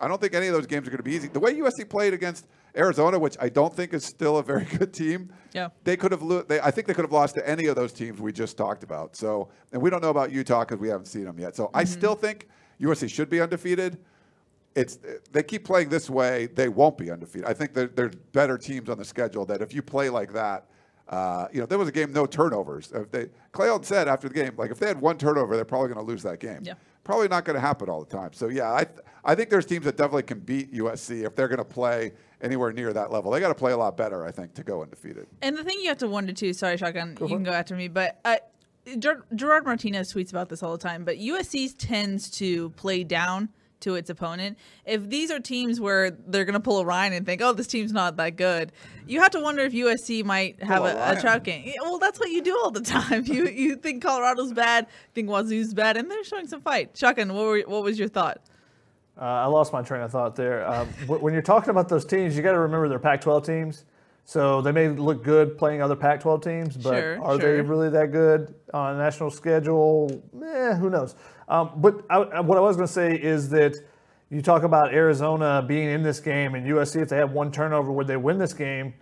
I 0.00 0.08
don't 0.08 0.20
think 0.20 0.34
any 0.34 0.46
of 0.46 0.54
those 0.54 0.66
games 0.66 0.86
are 0.86 0.90
going 0.90 0.98
to 0.98 1.02
be 1.02 1.14
easy. 1.14 1.28
The 1.28 1.40
way 1.40 1.54
USC 1.54 1.88
played 1.88 2.14
against 2.14 2.46
Arizona, 2.76 3.18
which 3.18 3.36
I 3.40 3.48
don't 3.48 3.74
think 3.74 3.92
is 3.92 4.04
still 4.04 4.38
a 4.38 4.42
very 4.42 4.64
good 4.78 4.92
team, 4.92 5.32
yeah, 5.52 5.68
they 5.84 5.96
could 5.96 6.12
have. 6.12 6.22
Lo- 6.22 6.42
they, 6.42 6.60
I 6.60 6.70
think 6.70 6.86
they 6.86 6.94
could 6.94 7.04
have 7.04 7.12
lost 7.12 7.34
to 7.36 7.48
any 7.48 7.66
of 7.66 7.76
those 7.76 7.92
teams 7.92 8.20
we 8.20 8.32
just 8.32 8.56
talked 8.56 8.82
about. 8.82 9.16
So, 9.16 9.48
and 9.72 9.80
we 9.80 9.90
don't 9.90 10.02
know 10.02 10.10
about 10.10 10.30
Utah 10.30 10.60
because 10.60 10.78
we 10.78 10.88
haven't 10.88 11.06
seen 11.06 11.24
them 11.24 11.38
yet. 11.38 11.56
So, 11.56 11.66
mm-hmm. 11.66 11.76
I 11.78 11.84
still 11.84 12.14
think 12.14 12.48
USC 12.80 13.08
should 13.10 13.30
be 13.30 13.40
undefeated. 13.40 13.98
It's 14.74 14.98
they 15.32 15.42
keep 15.42 15.64
playing 15.64 15.88
this 15.88 16.08
way, 16.08 16.46
they 16.46 16.68
won't 16.68 16.98
be 16.98 17.10
undefeated. 17.10 17.48
I 17.48 17.54
think 17.54 17.74
there 17.74 17.88
there's 17.88 18.14
better 18.32 18.58
teams 18.58 18.88
on 18.88 18.98
the 18.98 19.04
schedule 19.04 19.44
that 19.46 19.62
if 19.62 19.74
you 19.74 19.82
play 19.82 20.08
like 20.10 20.32
that 20.34 20.66
uh, 21.08 21.48
you 21.52 21.60
know, 21.60 21.66
there 21.66 21.78
was 21.78 21.88
a 21.88 21.92
game 21.92 22.12
no 22.12 22.26
turnovers. 22.26 22.92
If 22.92 23.10
they, 23.10 23.28
Clay 23.52 23.76
said 23.82 24.08
after 24.08 24.28
the 24.28 24.34
game, 24.34 24.52
like 24.56 24.70
if 24.70 24.78
they 24.78 24.86
had 24.86 25.00
one 25.00 25.16
turnover, 25.16 25.56
they're 25.56 25.64
probably 25.64 25.88
going 25.88 26.04
to 26.04 26.10
lose 26.10 26.22
that 26.22 26.40
game. 26.40 26.60
Yeah. 26.62 26.74
Probably 27.04 27.28
not 27.28 27.44
going 27.46 27.54
to 27.54 27.60
happen 27.60 27.88
all 27.88 28.04
the 28.04 28.10
time. 28.14 28.34
So 28.34 28.48
yeah, 28.48 28.74
I 28.74 28.84
th- 28.84 29.00
I 29.24 29.34
think 29.34 29.48
there's 29.48 29.64
teams 29.64 29.86
that 29.86 29.96
definitely 29.96 30.24
can 30.24 30.40
beat 30.40 30.72
USC 30.72 31.24
if 31.26 31.34
they're 31.34 31.48
going 31.48 31.58
to 31.58 31.64
play 31.64 32.12
anywhere 32.42 32.72
near 32.72 32.92
that 32.92 33.10
level. 33.10 33.30
They 33.30 33.40
got 33.40 33.48
to 33.48 33.54
play 33.54 33.72
a 33.72 33.76
lot 33.76 33.96
better, 33.96 34.24
I 34.24 34.30
think, 34.30 34.54
to 34.54 34.62
go 34.62 34.82
undefeated. 34.82 35.26
And 35.40 35.56
the 35.56 35.64
thing 35.64 35.78
you 35.80 35.88
have 35.88 35.98
to 35.98 36.08
wonder 36.08 36.32
too. 36.32 36.52
Sorry, 36.52 36.76
shotgun, 36.76 37.16
you 37.20 37.28
can 37.28 37.44
go 37.44 37.52
after 37.52 37.74
me, 37.74 37.88
but. 37.88 38.20
Uh, 38.24 38.36
Gerard 38.98 39.66
Martinez 39.66 40.14
tweets 40.14 40.30
about 40.30 40.48
this 40.48 40.62
all 40.62 40.72
the 40.72 40.82
time, 40.82 41.04
but 41.04 41.18
USC 41.18 41.74
tends 41.76 42.30
to 42.38 42.70
play 42.70 43.04
down 43.04 43.50
to 43.80 43.94
its 43.94 44.10
opponent. 44.10 44.58
If 44.84 45.08
these 45.08 45.30
are 45.30 45.38
teams 45.40 45.80
where 45.80 46.10
they're 46.10 46.44
going 46.44 46.54
to 46.54 46.60
pull 46.60 46.80
a 46.80 46.84
Ryan 46.84 47.12
and 47.12 47.26
think, 47.26 47.40
oh, 47.42 47.52
this 47.52 47.66
team's 47.66 47.92
not 47.92 48.16
that 48.16 48.36
good, 48.36 48.72
you 49.06 49.20
have 49.20 49.30
to 49.32 49.40
wonder 49.40 49.62
if 49.62 49.72
USC 49.72 50.24
might 50.24 50.62
have 50.62 50.84
a, 50.84 51.16
a 51.16 51.20
trout 51.20 51.44
game. 51.44 51.72
Well, 51.80 51.98
that's 51.98 52.18
what 52.18 52.30
you 52.30 52.42
do 52.42 52.56
all 52.62 52.70
the 52.70 52.80
time. 52.80 53.24
You 53.28 53.46
you 53.46 53.76
think 53.76 54.02
Colorado's 54.02 54.52
bad, 54.52 54.86
think 55.14 55.28
Wazoo's 55.28 55.74
bad, 55.74 55.96
and 55.96 56.10
they're 56.10 56.24
showing 56.24 56.46
some 56.46 56.62
fight. 56.62 56.96
Shotgun, 56.96 57.34
what, 57.34 57.44
were, 57.44 57.60
what 57.66 57.82
was 57.82 57.98
your 57.98 58.08
thought? 58.08 58.40
Uh, 59.20 59.24
I 59.24 59.46
lost 59.46 59.72
my 59.72 59.82
train 59.82 60.00
of 60.02 60.10
thought 60.10 60.34
there. 60.34 60.66
Um, 60.66 60.88
when 61.06 61.32
you're 61.32 61.42
talking 61.42 61.70
about 61.70 61.88
those 61.88 62.04
teams, 62.04 62.36
you 62.36 62.42
got 62.42 62.52
to 62.52 62.60
remember 62.60 62.88
they're 62.88 62.98
Pac-12 62.98 63.44
teams. 63.44 63.84
So 64.24 64.60
they 64.60 64.72
may 64.72 64.88
look 64.88 65.24
good 65.24 65.56
playing 65.56 65.80
other 65.80 65.96
Pac-12 65.96 66.42
teams, 66.42 66.76
but 66.76 66.94
sure, 66.94 67.22
are 67.22 67.40
sure. 67.40 67.56
they 67.56 67.62
really 67.62 67.88
that 67.88 68.12
good 68.12 68.54
on 68.74 68.94
a 68.94 68.98
national 68.98 69.30
schedule? 69.30 70.22
Eh, 70.44 70.74
who 70.74 70.90
knows? 70.90 71.14
Um, 71.48 71.70
but 71.76 72.04
I, 72.10 72.40
what 72.40 72.58
I 72.58 72.60
was 72.60 72.76
going 72.76 72.86
to 72.86 72.92
say 72.92 73.14
is 73.14 73.48
that 73.50 73.76
you 74.30 74.42
talk 74.42 74.62
about 74.62 74.92
Arizona 74.92 75.64
being 75.66 75.88
in 75.88 76.02
this 76.02 76.20
game 76.20 76.54
and 76.54 76.66
USC, 76.66 77.02
if 77.02 77.08
they 77.08 77.16
have 77.16 77.32
one 77.32 77.50
turnover, 77.50 77.90
would 77.90 78.06
they 78.06 78.18
win 78.18 78.38
this 78.38 78.52
game? 78.52 78.92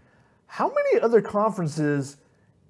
How 0.47 0.69
many 0.69 1.01
other 1.01 1.21
conferences 1.21 2.19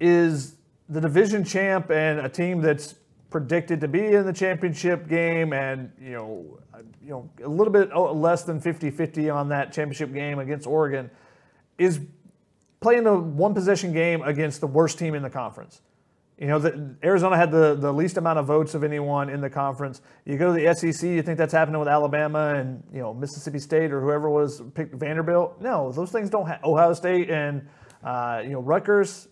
is 0.00 0.56
the 0.88 1.00
division 1.00 1.44
champ 1.44 1.90
and 1.90 2.20
a 2.20 2.28
team 2.28 2.62
that's 2.62 2.94
predicted 3.28 3.80
to 3.80 3.88
be 3.88 4.06
in 4.06 4.24
the 4.24 4.32
championship 4.32 5.08
game 5.08 5.52
and 5.52 5.90
you 6.00 6.12
know 6.12 6.58
you 7.02 7.10
know 7.10 7.28
a 7.44 7.48
little 7.48 7.72
bit 7.72 7.94
less 7.94 8.44
than 8.44 8.60
50-50 8.60 9.34
on 9.34 9.48
that 9.48 9.72
championship 9.72 10.12
game 10.12 10.38
against 10.38 10.66
Oregon 10.66 11.10
is 11.76 12.00
playing 12.80 13.06
a 13.06 13.18
one 13.18 13.52
possession 13.52 13.92
game 13.92 14.22
against 14.22 14.60
the 14.60 14.66
worst 14.66 14.98
team 14.98 15.14
in 15.14 15.22
the 15.22 15.30
conference. 15.30 15.82
You 16.38 16.48
know, 16.48 16.58
the, 16.58 16.94
Arizona 17.02 17.34
had 17.34 17.50
the, 17.50 17.74
the 17.74 17.90
least 17.90 18.18
amount 18.18 18.38
of 18.38 18.46
votes 18.46 18.74
of 18.74 18.84
anyone 18.84 19.30
in 19.30 19.40
the 19.40 19.48
conference. 19.48 20.02
You 20.26 20.36
go 20.36 20.54
to 20.54 20.60
the 20.60 20.74
SEC, 20.74 21.08
you 21.08 21.22
think 21.22 21.38
that's 21.38 21.52
happening 21.52 21.78
with 21.78 21.88
Alabama 21.88 22.54
and 22.56 22.82
you 22.92 23.00
know 23.00 23.14
Mississippi 23.14 23.58
State 23.58 23.90
or 23.90 24.02
whoever 24.02 24.28
was 24.28 24.62
picked 24.74 24.94
Vanderbilt. 24.94 25.62
No, 25.62 25.90
those 25.92 26.10
things 26.10 26.28
don't. 26.28 26.46
have 26.46 26.62
Ohio 26.62 26.92
State 26.92 27.30
and 27.30 27.66
uh, 28.04 28.42
you 28.44 28.50
know 28.50 28.60
Rutgers. 28.60 29.28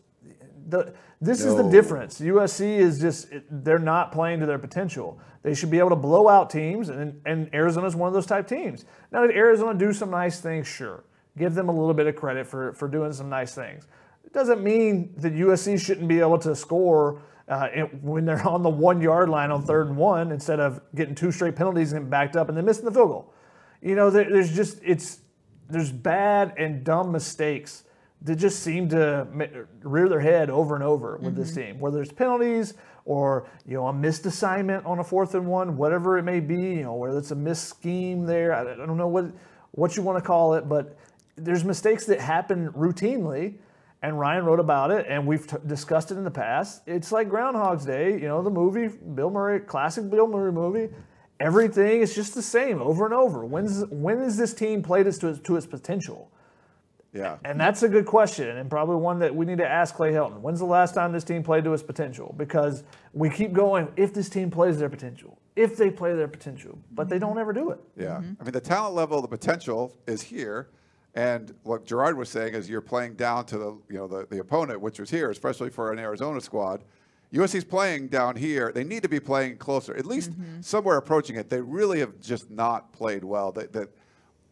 The, 0.68 0.94
this 1.20 1.44
no. 1.44 1.50
is 1.50 1.57
the 1.57 1.70
difference. 1.70 2.20
USC 2.20 2.78
is 2.78 2.98
just 2.98 3.28
they're 3.50 3.78
not 3.78 4.11
playing 4.11 4.40
to 4.40 4.46
their 4.46 4.59
potential. 4.59 5.20
They 5.42 5.52
should 5.52 5.70
be 5.70 5.78
able 5.78 5.90
to 5.90 5.96
blow 5.96 6.26
out 6.26 6.48
teams, 6.48 6.88
and 6.88 7.20
and 7.26 7.55
Arizona 7.55 7.86
is 7.86 7.94
one 7.94 8.09
of 8.09 8.14
those 8.14 8.26
type 8.26 8.48
teams. 8.48 8.86
Now, 9.12 9.26
did 9.26 9.36
Arizona 9.36 9.78
do 9.78 9.92
some 9.92 10.11
nice 10.11 10.40
things? 10.40 10.66
Sure, 10.66 11.05
give 11.36 11.55
them 11.55 11.68
a 11.68 11.72
little 11.72 11.92
bit 11.92 12.07
of 12.07 12.16
credit 12.16 12.46
for 12.46 12.72
for 12.72 12.88
doing 12.88 13.12
some 13.12 13.28
nice 13.28 13.55
things 13.55 13.86
doesn't 14.35 14.62
mean 14.62 15.14
that 15.18 15.35
USC 15.35 15.80
shouldn't 15.80 16.09
be 16.09 16.20
able 16.20 16.39
to 16.41 16.55
score 16.55 17.22
uh, 17.49 17.68
when 18.03 18.24
they're 18.24 18.47
on 18.47 18.62
the 18.62 18.70
one 18.70 19.01
yard 19.01 19.28
line 19.28 19.51
on 19.51 19.64
third 19.64 19.89
and 19.89 19.97
one 19.97 20.32
instead 20.32 20.61
of 20.61 20.80
getting 20.95 21.14
two 21.14 21.30
straight 21.30 21.57
penalties 21.57 21.93
and 21.93 22.11
backed 22.11 22.37
up 22.37 22.49
and 22.49 22.57
then 22.57 22.64
missing 22.64 22.85
the 22.85 22.91
field 22.91 23.09
goal. 23.09 23.35
You 23.80 23.95
know, 23.95 24.11
there, 24.11 24.28
there's 24.28 24.55
just 24.55 24.80
it's 24.82 25.20
there's 25.68 25.93
bad 25.93 26.55
and 26.59 26.85
dumb 26.85 27.12
mistakes 27.12 27.85
that 28.22 28.37
just 28.37 28.62
seem 28.62 28.89
to 28.89 29.26
rear 29.82 30.09
their 30.09 30.20
head 30.20 30.49
over 30.49 30.74
and 30.74 30.82
over 30.82 31.18
with 31.18 31.35
mm-hmm. 31.35 31.43
this 31.43 31.55
team, 31.55 31.78
whether 31.78 32.01
it's 32.01 32.12
penalties 32.12 32.74
or 33.05 33.47
you 33.66 33.74
know 33.74 33.87
a 33.89 33.93
missed 33.93 34.24
assignment 34.24 34.85
on 34.87 34.99
a 34.99 35.05
fourth 35.05 35.35
and 35.35 35.47
one, 35.47 35.76
whatever 35.76 36.16
it 36.18 36.22
may 36.22 36.41
be. 36.41 36.57
You 36.57 36.85
know, 36.85 36.95
whether 36.95 37.18
it's 37.18 37.30
a 37.30 37.37
missed 37.37 37.68
scheme 37.68 38.24
there, 38.24 38.55
I, 38.55 38.72
I 38.72 38.76
don't 38.87 38.97
know 38.97 39.09
what 39.09 39.26
what 39.72 39.97
you 39.97 40.03
want 40.03 40.18
to 40.18 40.26
call 40.26 40.55
it, 40.55 40.68
but 40.68 40.97
there's 41.37 41.64
mistakes 41.64 42.07
that 42.07 42.20
happen 42.20 42.72
routinely. 42.72 43.57
And 44.05 44.20
Ryan 44.20 44.44
wrote 44.44 44.61
about 44.61 44.90
it, 44.90 45.07
and 45.09 45.26
we've 45.26 45.46
t- 45.46 45.57
discussed 45.66 46.11
it 46.11 46.18
in 46.18 46.24
the 46.24 46.30
past. 46.30 46.82
It's 46.86 47.11
like 47.11 47.30
Groundhog's 47.30 47.86
Day, 47.86 48.12
you 48.12 48.28
know, 48.28 48.42
the 48.42 48.50
movie, 48.50 48.88
Bill 48.88 49.30
Murray, 49.30 49.61
classic 49.61 50.11
Bill 50.11 50.26
Murray 50.26 50.52
movie. 50.52 50.92
Everything 51.40 52.02
is 52.02 52.14
just 52.14 52.34
the 52.34 52.42
same 52.42 52.82
over 52.82 53.07
and 53.07 53.14
over. 53.14 53.46
When's 53.46 53.82
when 53.86 54.20
is 54.20 54.36
this 54.36 54.52
team 54.52 54.82
played 54.82 55.11
to 55.11 55.28
its, 55.28 55.40
to 55.40 55.57
its 55.57 55.64
potential? 55.64 56.30
Yeah. 57.14 57.38
And 57.46 57.59
that's 57.59 57.82
a 57.82 57.88
good 57.88 58.05
question, 58.05 58.59
and 58.59 58.68
probably 58.68 58.96
one 58.96 59.18
that 59.20 59.34
we 59.34 59.46
need 59.46 59.57
to 59.57 59.66
ask 59.66 59.94
Clay 59.94 60.12
Helton. 60.12 60.40
When's 60.40 60.59
the 60.59 60.66
last 60.66 60.94
time 60.94 61.11
this 61.11 61.24
team 61.24 61.42
played 61.42 61.64
to 61.64 61.72
its 61.72 61.82
potential? 61.82 62.34
Because 62.36 62.84
we 63.14 63.30
keep 63.30 63.55
going, 63.55 63.88
if 63.96 64.12
this 64.12 64.28
team 64.28 64.50
plays 64.50 64.78
their 64.78 64.90
potential, 64.90 65.38
if 65.57 65.78
they 65.78 65.88
play 65.88 66.14
their 66.14 66.28
potential, 66.28 66.78
but 66.92 67.09
they 67.09 67.18
don't 67.18 67.38
ever 67.38 67.55
do 67.55 67.70
it. 67.70 67.80
Yeah. 67.96 68.18
Mm-hmm. 68.18 68.32
I 68.38 68.44
mean, 68.44 68.52
the 68.52 68.61
talent 68.61 68.94
level, 68.94 69.22
the 69.22 69.28
potential 69.28 69.96
is 70.07 70.20
here. 70.20 70.68
And 71.15 71.55
what 71.62 71.87
Gerard 71.87 72.17
was 72.17 72.29
saying 72.29 72.55
is 72.55 72.69
you're 72.69 72.81
playing 72.81 73.15
down 73.15 73.47
to 73.47 73.59
the, 73.59 73.79
you 73.89 73.97
know, 73.97 74.09
the, 74.09 74.27
the 74.29 74.41
opponent, 74.41 74.81
which 74.81 74.99
was 74.99 75.11
here, 75.11 75.31
especially 75.31 75.71
for 75.71 75.93
an 75.93 75.99
Arizona 75.99 76.41
squad. 76.41 76.83
USC's 77.33 77.65
playing 77.65 78.09
down 78.09 78.37
here. 78.37 78.73
They 78.73 78.85
need 78.85 79.03
to 79.03 79.09
be 79.09 79.21
playing 79.21 79.59
closer, 79.59 79.97
at 79.97 80.07
least 80.07 80.33
mm-hmm. 80.33 80.61
somewhere 80.61 80.97
approaching 80.97 81.37
it. 81.37 81.49
They 81.51 81.61
really 81.61 82.01
have 82.01 82.21
just 82.21 82.51
not 82.51 82.93
played 82.93 83.25
well. 83.25 83.53
They, 83.53 83.67
the, 83.67 83.89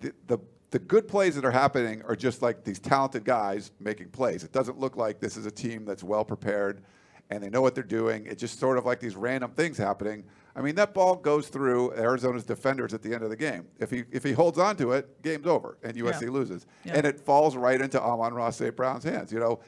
the, 0.01 0.13
the 0.27 0.39
the 0.73 0.79
good 0.79 1.07
plays 1.07 1.35
that 1.35 1.45
are 1.45 1.51
happening 1.51 2.03
are 2.09 2.17
just 2.17 2.41
like 2.41 2.65
these 2.65 2.79
talented 2.79 3.27
guys 3.27 3.73
making 3.79 4.09
plays. 4.09 4.43
It 4.43 4.53
doesn't 4.53 4.81
look 4.81 4.97
like 4.97 5.21
this 5.21 5.37
is 5.37 5.45
a 5.45 5.51
team 5.51 5.85
that's 5.85 6.03
well 6.03 6.25
prepared 6.25 6.83
and 7.29 7.43
they 7.43 7.51
know 7.51 7.61
what 7.61 7.75
they're 7.75 7.85
doing. 7.85 8.25
It's 8.27 8.41
just 8.41 8.59
sort 8.59 8.79
of 8.79 8.87
like 8.87 8.99
these 8.99 9.15
random 9.15 9.51
things 9.53 9.77
happening. 9.77 10.25
I 10.55 10.61
mean, 10.61 10.75
that 10.75 10.93
ball 10.93 11.17
goes 11.17 11.49
through 11.49 11.93
Arizona's 11.95 12.45
defenders 12.45 12.93
at 12.93 13.03
the 13.03 13.15
end 13.15 13.23
of 13.23 13.31
the 13.31 13.37
game. 13.37 13.67
If 13.79 13.91
he 13.91 14.05
if 14.11 14.23
he 14.23 14.33
holds 14.33 14.59
on 14.59 14.77
to 14.77 14.93
it, 14.93 15.23
game's 15.23 15.47
over 15.47 15.79
and 15.83 15.97
USC 15.97 16.23
yeah. 16.23 16.29
loses. 16.29 16.67
Yeah. 16.85 16.95
And 16.97 17.07
it 17.07 17.21
falls 17.21 17.57
right 17.57 17.81
into 17.81 18.01
Amon-Ra 18.01 18.51
St. 18.51 18.77
Brown's 18.77 19.05
hands. 19.05 19.33
You 19.33 19.41
know, 19.41 19.61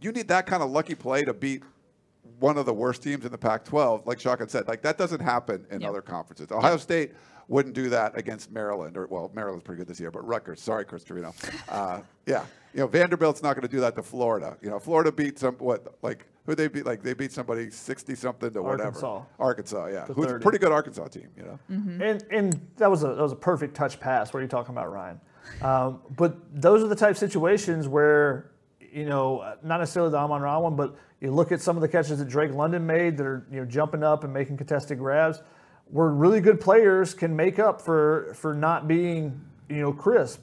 you 0.00 0.12
need 0.12 0.28
that 0.28 0.46
kind 0.46 0.62
of 0.62 0.70
lucky 0.70 0.94
play 0.94 1.24
to 1.24 1.34
beat 1.34 1.62
one 2.38 2.56
of 2.56 2.64
the 2.64 2.72
worst 2.72 3.02
teams 3.02 3.26
in 3.26 3.32
the 3.32 3.38
Pac-12, 3.38 4.06
like 4.06 4.18
Shotgun 4.18 4.48
said. 4.48 4.66
Like 4.66 4.80
that 4.82 4.96
doesn't 4.96 5.20
happen 5.20 5.66
in 5.70 5.82
yep. 5.82 5.90
other 5.90 6.00
conferences. 6.00 6.50
Ohio 6.50 6.72
yep. 6.72 6.80
State 6.80 7.12
wouldn't 7.50 7.74
do 7.74 7.88
that 7.88 8.16
against 8.16 8.52
Maryland, 8.52 8.96
or 8.96 9.08
well, 9.08 9.30
Maryland's 9.34 9.64
pretty 9.64 9.80
good 9.80 9.88
this 9.88 9.98
year, 9.98 10.12
but 10.12 10.26
Rutgers. 10.26 10.60
Sorry, 10.60 10.84
Chris 10.84 11.02
Trevino. 11.02 11.34
Uh, 11.68 12.00
yeah, 12.24 12.44
you 12.72 12.80
know, 12.80 12.86
Vanderbilt's 12.86 13.42
not 13.42 13.54
going 13.54 13.66
to 13.66 13.68
do 13.68 13.80
that 13.80 13.96
to 13.96 14.02
Florida. 14.02 14.56
You 14.62 14.70
know, 14.70 14.78
Florida 14.78 15.10
beat 15.10 15.38
some 15.38 15.56
what 15.56 15.96
like 16.02 16.26
who 16.46 16.54
they 16.54 16.68
beat 16.68 16.86
like 16.86 17.02
they 17.02 17.12
beat 17.12 17.32
somebody 17.32 17.68
sixty 17.70 18.14
something 18.14 18.52
to 18.52 18.62
whatever. 18.62 18.84
Arkansas, 18.84 19.22
Arkansas, 19.38 19.86
yeah, 19.86 20.06
who's 20.06 20.30
a 20.30 20.38
pretty 20.38 20.58
good 20.58 20.70
Arkansas 20.70 21.08
team. 21.08 21.28
You 21.36 21.42
know, 21.42 21.58
mm-hmm. 21.70 22.02
and 22.02 22.24
and 22.30 22.68
that 22.76 22.88
was 22.88 23.02
a 23.02 23.08
that 23.08 23.22
was 23.22 23.32
a 23.32 23.36
perfect 23.36 23.74
touch 23.74 23.98
pass. 23.98 24.32
What 24.32 24.38
are 24.40 24.42
you 24.42 24.48
talking 24.48 24.72
about, 24.72 24.90
Ryan? 24.92 25.20
Um, 25.60 26.02
but 26.16 26.36
those 26.54 26.84
are 26.84 26.88
the 26.88 26.96
type 26.96 27.10
of 27.10 27.18
situations 27.18 27.88
where 27.88 28.52
you 28.92 29.04
know, 29.06 29.56
not 29.62 29.78
necessarily 29.78 30.10
the 30.10 30.18
Amon 30.18 30.42
Ra 30.42 30.58
one, 30.58 30.76
but 30.76 30.96
you 31.20 31.30
look 31.30 31.52
at 31.52 31.60
some 31.60 31.76
of 31.76 31.80
the 31.80 31.88
catches 31.88 32.18
that 32.18 32.28
Drake 32.28 32.52
London 32.52 32.86
made 32.86 33.16
that 33.16 33.26
are 33.26 33.46
you 33.50 33.58
know 33.60 33.66
jumping 33.66 34.04
up 34.04 34.22
and 34.22 34.32
making 34.32 34.56
contested 34.56 34.98
grabs 34.98 35.42
where 35.90 36.08
really 36.08 36.40
good 36.40 36.60
players 36.60 37.14
can 37.14 37.34
make 37.34 37.58
up 37.58 37.80
for 37.80 38.32
for 38.34 38.54
not 38.54 38.86
being 38.88 39.40
you 39.68 39.80
know 39.80 39.92
crisp. 39.92 40.42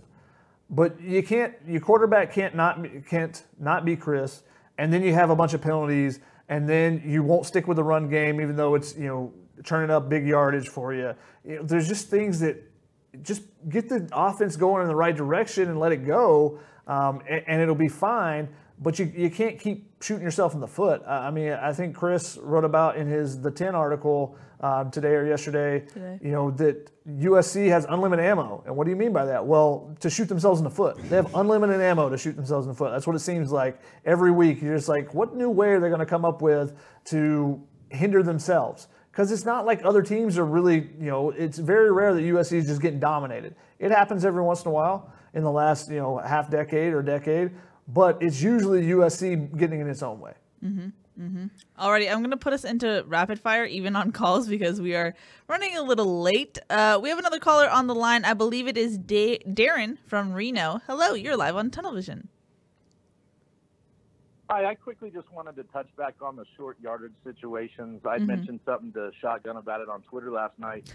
But 0.70 1.00
you 1.00 1.24
can't 1.24 1.54
your 1.66 1.82
quarterback 1.82 2.34
can't 2.34 2.56
not 2.56 2.80
can't 3.08 3.42
not 3.60 3.86
be 3.86 3.96
crisp, 3.96 4.46
and 4.78 4.92
then 4.92 5.02
you 5.02 5.14
have 5.14 5.30
a 5.30 5.36
bunch 5.36 5.54
of 5.54 5.62
penalties, 5.62 6.20
and 6.50 6.68
then 6.68 7.02
you 7.06 7.24
won't 7.24 7.46
stick 7.46 7.68
with 7.68 7.78
the 7.78 7.84
run 7.84 8.10
game 8.10 8.42
even 8.42 8.56
though 8.56 8.76
it's 8.76 8.96
you 8.98 9.08
know 9.08 9.34
turning 9.64 9.90
up 9.90 10.10
big 10.10 10.28
yardage 10.28 10.68
for 10.68 10.94
you. 10.94 11.14
you 11.44 11.56
know, 11.56 11.64
there's 11.64 11.88
just 11.88 12.10
things 12.10 12.40
that 12.40 12.62
just 13.24 13.42
get 13.70 13.90
the 13.90 14.08
offense 14.14 14.56
going 14.56 14.84
in 14.84 14.88
the 14.88 14.96
right 14.96 15.16
direction 15.16 15.70
and 15.70 15.80
let 15.80 15.92
it 15.92 16.06
go, 16.06 16.60
um, 16.86 17.22
and, 17.28 17.44
and 17.48 17.62
it'll 17.62 17.74
be 17.74 17.88
fine 17.88 18.48
but 18.80 19.00
you, 19.00 19.12
you 19.16 19.30
can't 19.30 19.60
keep 19.60 19.92
shooting 20.04 20.24
yourself 20.24 20.54
in 20.54 20.60
the 20.60 20.68
foot. 20.68 21.02
I 21.08 21.32
mean, 21.32 21.52
I 21.52 21.74
think 21.74 21.96
Chris 21.96 22.38
wrote 22.42 22.64
about 22.64 22.96
in 22.98 23.08
his 23.08 23.42
the 23.42 23.50
10 23.50 23.74
article 23.74 24.38
um, 24.60 24.92
today 24.92 25.14
or 25.16 25.26
yesterday, 25.26 25.80
today. 25.80 26.20
you 26.22 26.32
know, 26.32 26.52
that 26.52 26.92
USC 27.08 27.70
has 27.70 27.86
unlimited 27.90 28.26
ammo. 28.26 28.64
And 28.66 28.76
what 28.76 28.86
do 28.86 28.92
you 28.92 28.96
mean 28.96 29.14
by 29.14 29.26
that? 29.26 29.46
Well, 29.46 29.96
to 30.00 30.10
shoot 30.10 30.28
themselves 30.30 30.60
in 30.60 30.64
the 30.64 30.70
foot. 30.70 30.98
They 31.10 31.16
have 31.16 31.34
unlimited 31.36 31.82
ammo 31.82 32.10
to 32.10 32.18
shoot 32.18 32.36
themselves 32.36 32.66
in 32.66 32.72
the 32.72 32.78
foot. 32.78 32.92
That's 32.92 33.08
what 33.08 33.16
it 33.16 33.20
seems 33.20 33.52
like 33.52 33.80
every 34.06 34.32
week. 34.32 34.62
You're 34.62 34.76
just 34.76 34.90
like, 34.90 35.14
what 35.14 35.36
new 35.36 35.50
way 35.50 35.70
are 35.70 35.80
they 35.80 35.90
going 35.90 36.00
to 36.00 36.06
come 36.06 36.26
up 36.26 36.42
with 36.42 36.76
to 37.06 37.62
hinder 37.90 38.24
themselves? 38.24 38.88
Because 39.12 39.32
it's 39.32 39.46
not 39.46 39.66
like 39.66 39.84
other 39.84 40.04
teams 40.04 40.38
are 40.38 40.46
really, 40.46 40.92
you 41.00 41.10
know, 41.10 41.32
it's 41.32 41.58
very 41.58 41.92
rare 41.92 42.14
that 42.14 42.22
USC 42.22 42.54
is 42.54 42.68
just 42.68 42.82
getting 42.82 43.00
dominated. 43.00 43.56
It 43.80 43.90
happens 43.90 44.26
every 44.26 44.44
once 44.44 44.62
in 44.64 44.68
a 44.68 44.72
while 44.72 45.12
in 45.34 45.44
the 45.44 45.52
last, 45.52 45.90
you 45.90 45.98
know, 45.98 46.18
half 46.18 46.50
decade 46.50 46.94
or 46.94 47.02
decade, 47.02 47.52
but 47.88 48.22
it's 48.22 48.42
usually 48.42 48.84
USC 48.84 49.58
getting 49.58 49.80
in 49.80 49.90
its 49.90 50.04
own 50.04 50.20
way. 50.20 50.34
Mm-hmm. 50.64 50.88
Mm-hmm. 51.20 51.46
Alrighty, 51.80 52.12
I'm 52.12 52.22
gonna 52.22 52.38
put 52.38 52.54
us 52.54 52.64
into 52.64 53.04
rapid 53.08 53.40
fire, 53.40 53.66
even 53.66 53.96
on 53.96 54.12
calls, 54.12 54.48
because 54.48 54.80
we 54.80 54.96
are 54.96 55.16
running 55.48 55.76
a 55.76 55.82
little 55.82 56.22
late. 56.22 56.60
Uh, 56.70 57.00
we 57.02 57.10
have 57.10 57.18
another 57.18 57.40
caller 57.40 57.68
on 57.68 57.88
the 57.88 57.96
line. 57.96 58.24
I 58.24 58.34
believe 58.34 58.68
it 58.68 58.78
is 58.78 58.98
da- 58.98 59.40
Darren 59.40 59.98
from 60.06 60.34
Reno. 60.34 60.82
Hello, 60.86 61.14
you're 61.14 61.38
live 61.38 61.56
on 61.56 61.72
Tunnel 61.72 61.94
Vision. 61.94 62.28
Hi, 64.50 64.66
I 64.66 64.76
quickly 64.76 65.10
just 65.10 65.30
wanted 65.32 65.56
to 65.56 65.64
touch 65.64 65.88
back 65.98 66.16
on 66.22 66.36
the 66.36 66.46
short 66.56 66.78
yardage 66.82 67.12
situations. 67.24 68.02
I 68.06 68.18
mm-hmm. 68.18 68.28
mentioned 68.28 68.60
something 68.64 68.94
to 68.94 69.12
Shotgun 69.20 69.58
about 69.58 69.82
it 69.82 69.90
on 69.90 70.04
Twitter 70.04 70.32
last 70.32 70.58
night. 70.60 70.94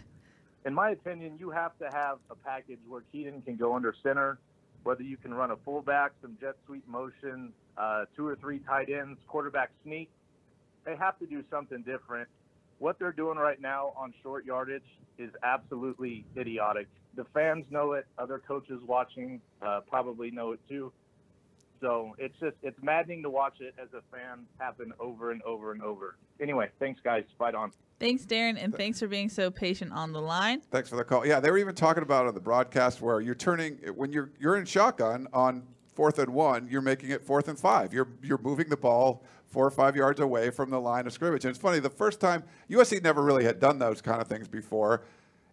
In 0.65 0.73
my 0.73 0.91
opinion, 0.91 1.37
you 1.39 1.51
have 1.51 1.77
to 1.79 1.89
have 1.93 2.19
a 2.31 2.37
package 2.37 2.79
where 2.89 3.03
Kedon 3.13 3.43
can 3.43 3.57
go 3.57 3.75
under 3.75 3.95
center, 4.03 4.39
whether 4.85 5.03
you 5.03 5.17
can 5.17 5.33
run 5.33 5.51
a 5.51 5.57
fullback, 5.65 6.13
some 6.21 6.37
jet 6.41 6.57
sweep 6.67 6.87
motion, 6.89 7.53
uh, 7.77 8.05
two 8.17 8.27
or 8.27 8.37
three 8.37 8.59
tight 8.61 8.89
ends, 8.91 9.19
quarterback 9.29 9.71
sneak. 9.85 10.11
They 10.85 10.97
have 10.97 11.19
to 11.21 11.27
do 11.27 11.43
something 11.51 11.83
different. 11.83 12.29
What 12.79 12.99
they're 12.99 13.13
doing 13.13 13.39
right 13.39 13.61
now 13.61 13.93
on 13.97 14.13
short 14.23 14.45
yardage 14.45 14.83
is 15.19 15.31
absolutely 15.45 16.25
idiotic. 16.37 16.89
The 17.15 17.25
fans 17.33 17.65
know 17.71 17.93
it. 17.93 18.07
Other 18.19 18.41
coaches 18.47 18.81
watching 18.87 19.41
uh, 19.65 19.81
probably 19.89 20.31
know 20.31 20.53
it 20.53 20.61
too. 20.69 20.93
So 21.83 22.15
it's 22.17 22.39
just 22.39 22.57
it's 22.63 22.79
maddening 22.81 23.23
to 23.25 23.31
watch 23.31 23.61
it 23.61 23.75
as 23.77 23.89
a 23.93 24.03
fan 24.17 24.47
happen 24.59 24.95
over 25.01 25.33
and 25.33 25.43
over 25.43 25.73
and 25.73 25.83
over. 25.83 26.17
Anyway, 26.41 26.71
thanks 26.79 27.01
guys. 27.03 27.25
Fight 27.37 27.57
on. 27.57 27.73
Thanks, 27.99 28.25
Darren, 28.25 28.57
and 28.57 28.75
thanks 28.75 29.01
for 29.01 29.09
being 29.09 29.29
so 29.29 29.51
patient 29.51 29.93
on 29.93 30.13
the 30.13 30.21
line. 30.21 30.61
Thanks 30.71 30.89
for 30.89 30.97
the 30.97 31.05
call. 31.05 31.27
Yeah, 31.27 31.41
they 31.41 31.51
were 31.51 31.59
even 31.59 31.75
talking 31.75 32.05
about 32.05 32.27
on 32.27 32.35
the 32.35 32.41
broadcast 32.41 33.03
where 33.03 33.21
you're 33.21 33.35
turning 33.35 33.79
when 33.97 34.13
you're 34.13 34.31
you're 34.39 34.57
in 34.57 34.65
shotgun 34.65 35.27
on 35.33 35.65
fourth 35.93 36.21
and 36.21 36.33
one, 36.33 36.69
you're 36.71 36.83
making 36.83 37.11
it 37.11 37.25
fourth 37.25 37.49
and 37.49 37.59
five. 37.59 37.93
You're 37.93 38.09
you're 38.23 38.39
moving 38.39 38.69
the 38.69 38.77
ball 38.77 39.25
four 39.49 39.67
or 39.67 39.71
five 39.71 39.97
yards 39.97 40.21
away 40.21 40.51
from 40.51 40.71
the 40.71 40.81
line 40.81 41.07
of 41.07 41.13
scrimmage. 41.13 41.45
And 41.45 41.51
it's 41.51 41.59
funny, 41.59 41.79
the 41.79 41.91
first 41.91 42.21
time 42.21 42.43
USC 42.71 43.03
never 43.03 43.23
really 43.23 43.45
had 43.45 43.61
done 43.61 43.79
those 43.79 44.01
kind 44.01 44.21
of 44.21 44.27
things 44.27 44.49
before. 44.49 45.03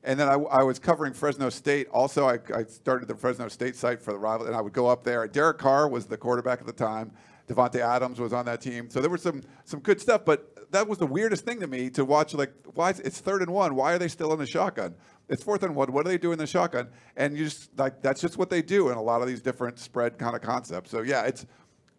And 0.04 0.20
then 0.20 0.30
I, 0.30 0.34
I 0.34 0.64
was 0.64 0.80
covering 0.80 1.14
Fresno 1.14 1.50
State. 1.50 1.88
Also, 1.92 2.28
I, 2.28 2.40
I, 2.56 2.64
started 2.64 3.08
the 3.08 3.16
Fresno 3.16 3.50
State 3.50 3.76
site 3.76 4.02
for 4.02 4.14
the 4.14 4.18
rival, 4.18 4.48
and 4.48 4.56
I 4.56 4.62
would 4.62 4.72
go 4.72 4.88
up 4.88 5.04
there. 5.04 5.28
Derek 5.28 5.58
Carr 5.58 5.90
was 5.90 6.06
the 6.06 6.18
quarterback 6.18 6.62
at 6.62 6.66
the 6.66 6.74
time. 6.74 7.12
Davante 7.50 7.80
Adams 7.80 8.20
was 8.20 8.32
on 8.32 8.46
that 8.46 8.62
team. 8.62 8.90
So 8.90 9.02
there 9.02 9.10
was 9.10 9.22
some 9.22 9.42
some 9.66 9.80
good 9.80 10.00
stuff, 10.00 10.24
but 10.24 10.72
that 10.72 10.88
was 10.88 11.00
the 11.00 11.06
weirdest 11.08 11.46
thing 11.46 11.60
to 11.60 11.68
me 11.68 11.90
to 11.92 12.06
watch. 12.06 12.34
Like, 12.34 12.54
why? 12.76 12.92
Is, 12.92 13.00
it's 13.00 13.20
third 13.20 13.42
and 13.42 13.52
one. 13.52 13.76
Why 13.76 13.94
are 13.94 13.98
they 13.98 14.08
still 14.08 14.32
in 14.34 14.40
the 14.40 14.46
shotgun? 14.46 14.96
It's 15.28 15.44
fourth 15.44 15.64
and 15.64 15.76
one. 15.76 15.92
What 15.92 16.06
are 16.06 16.10
they 16.10 16.18
doing 16.18 16.34
in 16.34 16.40
the 16.40 16.48
shotgun? 16.48 16.90
And 17.18 17.38
you 17.38 17.46
just 17.46 17.78
like 17.78 18.02
that's 18.02 18.22
just 18.22 18.38
what 18.38 18.50
they 18.50 18.62
do 18.62 18.90
in 18.90 18.98
a 18.98 19.02
lot 19.02 19.22
of 19.22 19.28
these 19.28 19.42
different 19.42 19.80
spread 19.80 20.18
kind 20.18 20.36
of 20.36 20.42
concepts. 20.42 20.92
So 20.92 21.02
yeah, 21.02 21.24
it's. 21.24 21.46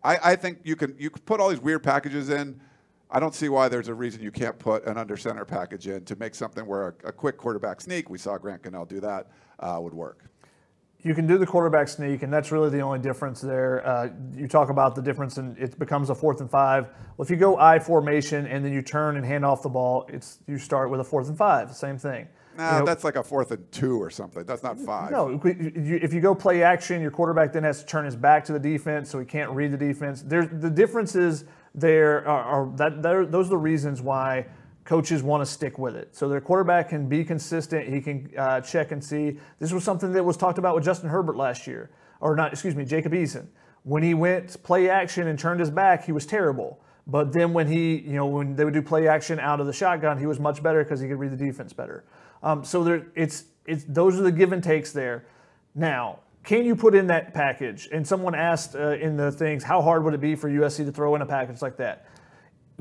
I, 0.03 0.19
I 0.23 0.37
think 0.37 0.61
you 0.65 0.77
can 0.77 0.95
you 0.99 1.11
can 1.11 1.21
put 1.23 1.41
all 1.41 1.51
these 1.51 1.61
weird 1.61 1.83
packages 1.83 2.31
in. 2.31 2.61
I 3.13 3.19
don't 3.19 3.35
see 3.35 3.49
why 3.49 3.69
there's 3.69 3.89
a 3.89 3.95
reason 3.95 4.23
you 4.23 4.31
can't 4.31 4.59
put 4.59 4.87
an 4.87 4.97
under 4.97 5.17
center 5.17 5.45
package 5.45 5.89
in 5.89 6.05
to 6.05 6.17
make 6.17 6.35
something 6.35 6.65
where 6.65 6.89
a, 7.05 7.09
a 7.09 7.13
quick 7.13 7.37
quarterback 7.37 7.81
sneak. 7.81 8.09
We 8.09 8.19
saw 8.19 8.39
Grant 8.39 8.63
Gunnell 8.63 8.87
do 8.87 9.01
that 9.01 9.29
uh, 9.59 9.79
would 9.81 9.95
work. 9.95 10.25
You 11.03 11.15
can 11.15 11.27
do 11.27 11.39
the 11.39 11.47
quarterback 11.47 11.89
sneak, 11.89 12.23
and 12.23 12.33
that's 12.33 12.53
really 12.53 12.69
the 12.69 12.81
only 12.81 12.99
difference 12.99 13.41
there. 13.41 13.87
Uh, 13.87 14.11
you 14.37 14.47
talk 14.47 14.69
about 14.69 14.95
the 14.95 15.01
difference, 15.01 15.39
and 15.39 15.57
it 15.59 15.79
becomes 15.79 16.11
a 16.11 16.15
fourth 16.15 16.41
and 16.41 16.51
five. 16.51 16.89
Well, 17.17 17.25
if 17.25 17.31
you 17.31 17.37
go 17.37 17.57
I 17.57 17.79
formation 17.79 18.47
and 18.47 18.63
then 18.65 18.73
you 18.73 18.83
turn 18.83 19.17
and 19.17 19.25
hand 19.25 19.45
off 19.45 19.63
the 19.63 19.71
ball, 19.71 20.07
it's 20.09 20.41
you 20.47 20.59
start 20.59 20.91
with 20.91 21.01
a 21.01 21.05
fourth 21.05 21.29
and 21.29 21.39
five. 21.39 21.75
Same 21.75 21.97
thing. 21.97 22.29
Nah, 22.57 22.73
you 22.73 22.79
know, 22.81 22.85
that's 22.85 23.03
like 23.03 23.17
a 23.17 23.23
fourth 23.23 23.51
and 23.51 23.71
two 23.73 24.01
or 24.01 24.11
something. 24.11 24.45
That's 24.45 24.63
not 24.63 24.79
five. 24.79 25.11
No, 25.11 25.41
if 25.43 26.13
you- 26.13 26.21
go 26.21 26.35
play 26.35 26.63
action, 26.63 27.01
your 27.01 27.11
quarterback 27.11 27.53
then 27.53 27.63
has 27.65 27.81
to 27.81 27.87
turn 27.87 28.05
his 28.05 28.17
back 28.17 28.45
to 28.47 28.53
the 28.53 28.59
defense, 28.59 29.09
so 29.09 29.19
he 29.19 29.25
can't 29.25 29.51
read 29.53 29.73
the 29.73 29.79
defense. 29.79 30.23
There's 30.23 30.49
the 30.51 30.69
differences 30.69 31.45
there 31.75 32.27
are, 32.27 32.43
are 32.43 32.77
that 32.77 33.03
those 33.03 33.47
are 33.47 33.51
the 33.51 33.57
reasons 33.57 34.03
why 34.03 34.47
coaches 34.85 35.23
want 35.23 35.41
to 35.41 35.47
stick 35.47 35.79
with 35.79 35.95
it. 35.95 36.15
So 36.17 36.29
their 36.29 36.41
quarterback 36.41 36.89
can 36.89 37.09
be 37.09 37.25
consistent. 37.25 37.89
He 37.89 38.01
can 38.01 38.31
uh, 38.37 38.61
check 38.61 38.91
and 38.93 39.03
see. 39.03 39.39
This 39.59 39.73
was 39.73 39.85
something 39.85 40.13
that 40.13 40.25
was 40.25 40.37
talked 40.37 40.59
about 40.59 40.75
with 40.75 40.85
Justin 40.85 41.09
Herbert 41.09 41.37
last 41.37 41.67
year, 41.67 41.91
or 42.21 42.35
not? 42.35 42.53
Excuse 42.53 42.75
me, 42.75 42.85
Jacob 42.85 43.13
Eason. 43.13 43.47
When 43.85 44.03
he 44.03 44.15
went 44.15 44.63
play 44.63 44.91
action 44.91 45.29
and 45.29 45.39
turned 45.39 45.61
his 45.61 45.71
back, 45.71 46.05
he 46.05 46.13
was 46.13 46.27
terrible. 46.27 46.81
But 47.07 47.33
then 47.33 47.53
when 47.53 47.67
he, 47.67 47.99
you 47.99 48.15
know, 48.15 48.27
when 48.27 48.55
they 48.55 48.65
would 48.65 48.75
do 48.75 48.83
play 48.83 49.09
action 49.09 49.41
out 49.41 49.61
of 49.61 49.67
the 49.67 49.73
shotgun, 49.73 50.19
he 50.19 50.27
was 50.27 50.39
much 50.39 50.63
better 50.63 50.85
because 50.85 51.01
he 51.01 51.09
could 51.09 51.19
read 51.19 51.33
the 51.33 51.37
defense 51.37 51.73
better. 51.73 52.05
Um, 52.43 52.65
so 52.65 52.85
there, 52.85 53.07
it's 53.15 53.45
it's 53.67 53.85
those 53.85 54.19
are 54.19 54.23
the 54.23 54.33
give 54.33 54.53
and 54.53 54.63
takes 54.63 54.93
there. 54.93 55.25
Now, 55.75 56.21
can 56.43 56.65
you 56.65 56.75
put 56.75 56.95
in 56.95 57.09
that 57.09 57.35
package? 57.35 57.89
And 57.93 58.07
someone 58.07 58.35
asked 58.35 58.75
uh, 58.75 58.93
in 58.93 59.17
the 59.17 59.31
things, 59.31 59.63
how 59.63 59.83
hard 59.83 60.05
would 60.05 60.15
it 60.15 60.21
be 60.21 60.35
for 60.35 60.49
USC 60.49 60.85
to 60.87 60.93
throw 60.93 61.15
in 61.15 61.23
a 61.23 61.27
package 61.27 61.61
like 61.61 61.77
that? 61.77 62.07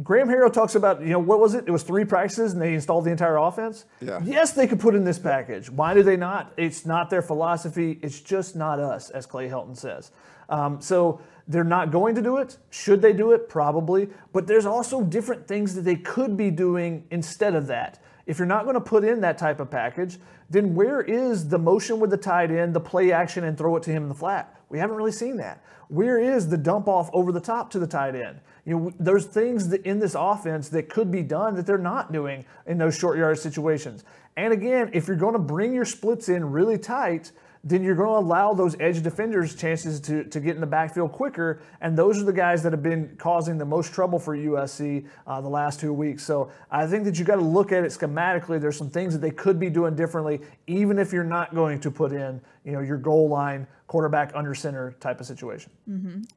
Graham 0.01 0.29
Harrell 0.29 0.51
talks 0.51 0.75
about, 0.75 1.01
you 1.01 1.09
know, 1.09 1.19
what 1.19 1.41
was 1.41 1.55
it? 1.55 1.65
It 1.67 1.71
was 1.71 1.83
three 1.83 2.05
practices 2.05 2.53
and 2.53 2.61
they 2.61 2.73
installed 2.73 3.03
the 3.03 3.11
entire 3.11 3.35
offense. 3.35 3.85
Yeah. 4.01 4.21
Yes, 4.23 4.53
they 4.53 4.65
could 4.65 4.79
put 4.79 4.95
in 4.95 5.03
this 5.03 5.19
package. 5.19 5.69
Why 5.69 5.93
do 5.93 6.03
they 6.03 6.15
not? 6.15 6.53
It's 6.55 6.85
not 6.85 7.09
their 7.09 7.21
philosophy. 7.21 7.99
It's 8.01 8.19
just 8.19 8.55
not 8.55 8.79
us, 8.79 9.09
as 9.09 9.25
Clay 9.25 9.49
Helton 9.49 9.75
says. 9.75 10.11
Um, 10.47 10.81
so 10.81 11.21
they're 11.47 11.63
not 11.65 11.91
going 11.91 12.15
to 12.15 12.21
do 12.21 12.37
it. 12.37 12.57
Should 12.69 13.01
they 13.01 13.11
do 13.11 13.31
it? 13.33 13.49
Probably. 13.49 14.09
But 14.31 14.47
there's 14.47 14.65
also 14.65 15.03
different 15.03 15.47
things 15.47 15.75
that 15.75 15.81
they 15.81 15.97
could 15.97 16.37
be 16.37 16.49
doing 16.49 17.05
instead 17.11 17.53
of 17.53 17.67
that. 17.67 18.01
If 18.25 18.37
you're 18.37 18.47
not 18.47 18.63
going 18.63 18.75
to 18.75 18.81
put 18.81 19.03
in 19.03 19.21
that 19.21 19.37
type 19.37 19.59
of 19.59 19.69
package, 19.69 20.17
then 20.49 20.75
where 20.75 21.01
is 21.01 21.47
the 21.47 21.59
motion 21.59 21.99
with 21.99 22.09
the 22.09 22.17
tight 22.17 22.51
end, 22.51 22.73
the 22.73 22.79
play 22.79 23.11
action, 23.11 23.43
and 23.43 23.57
throw 23.57 23.75
it 23.75 23.83
to 23.83 23.91
him 23.91 24.03
in 24.03 24.09
the 24.09 24.15
flat? 24.15 24.59
We 24.69 24.79
haven't 24.79 24.95
really 24.95 25.11
seen 25.11 25.37
that. 25.37 25.63
Where 25.89 26.19
is 26.19 26.49
the 26.49 26.57
dump 26.57 26.87
off 26.87 27.09
over 27.13 27.31
the 27.31 27.39
top 27.39 27.71
to 27.71 27.79
the 27.79 27.87
tight 27.87 28.15
end? 28.15 28.39
You 28.65 28.79
know, 28.79 28.93
there's 28.99 29.25
things 29.25 29.69
that 29.69 29.83
in 29.85 29.99
this 29.99 30.15
offense 30.17 30.69
that 30.69 30.89
could 30.89 31.11
be 31.11 31.23
done 31.23 31.55
that 31.55 31.65
they're 31.65 31.77
not 31.77 32.11
doing 32.11 32.45
in 32.67 32.77
those 32.77 32.97
short 32.97 33.17
yard 33.17 33.39
situations. 33.39 34.03
And 34.37 34.53
again, 34.53 34.91
if 34.93 35.07
you're 35.07 35.17
going 35.17 35.33
to 35.33 35.39
bring 35.39 35.73
your 35.73 35.85
splits 35.85 36.29
in 36.29 36.51
really 36.51 36.77
tight, 36.77 37.31
then 37.63 37.83
you're 37.83 37.95
going 37.95 38.07
to 38.07 38.25
allow 38.25 38.53
those 38.53 38.75
edge 38.79 39.03
defenders 39.03 39.53
chances 39.53 39.99
to, 39.99 40.23
to 40.23 40.39
get 40.39 40.55
in 40.55 40.61
the 40.61 40.67
backfield 40.67 41.11
quicker. 41.11 41.61
And 41.81 41.97
those 41.97 42.17
are 42.17 42.23
the 42.23 42.33
guys 42.33 42.63
that 42.63 42.71
have 42.71 42.81
been 42.81 43.15
causing 43.17 43.57
the 43.57 43.65
most 43.65 43.93
trouble 43.93 44.17
for 44.17 44.35
USC 44.35 45.05
uh, 45.27 45.41
the 45.41 45.49
last 45.49 45.79
two 45.79 45.91
weeks. 45.91 46.23
So 46.23 46.51
I 46.71 46.87
think 46.87 47.03
that 47.03 47.19
you 47.19 47.25
got 47.25 47.35
to 47.35 47.41
look 47.41 47.73
at 47.73 47.83
it 47.83 47.91
schematically. 47.91 48.61
There's 48.61 48.77
some 48.77 48.89
things 48.89 49.13
that 49.13 49.19
they 49.19 49.31
could 49.31 49.59
be 49.59 49.69
doing 49.69 49.93
differently, 49.93 50.39
even 50.67 50.97
if 50.97 51.11
you're 51.11 51.25
not 51.25 51.53
going 51.53 51.81
to 51.81 51.91
put 51.91 52.13
in, 52.13 52.39
you 52.63 52.71
know, 52.71 52.79
your 52.79 52.97
goal 52.97 53.27
line 53.27 53.67
quarterback 53.87 54.31
under 54.35 54.55
center 54.55 54.95
type 55.01 55.19
of 55.19 55.25
situation. 55.25 55.71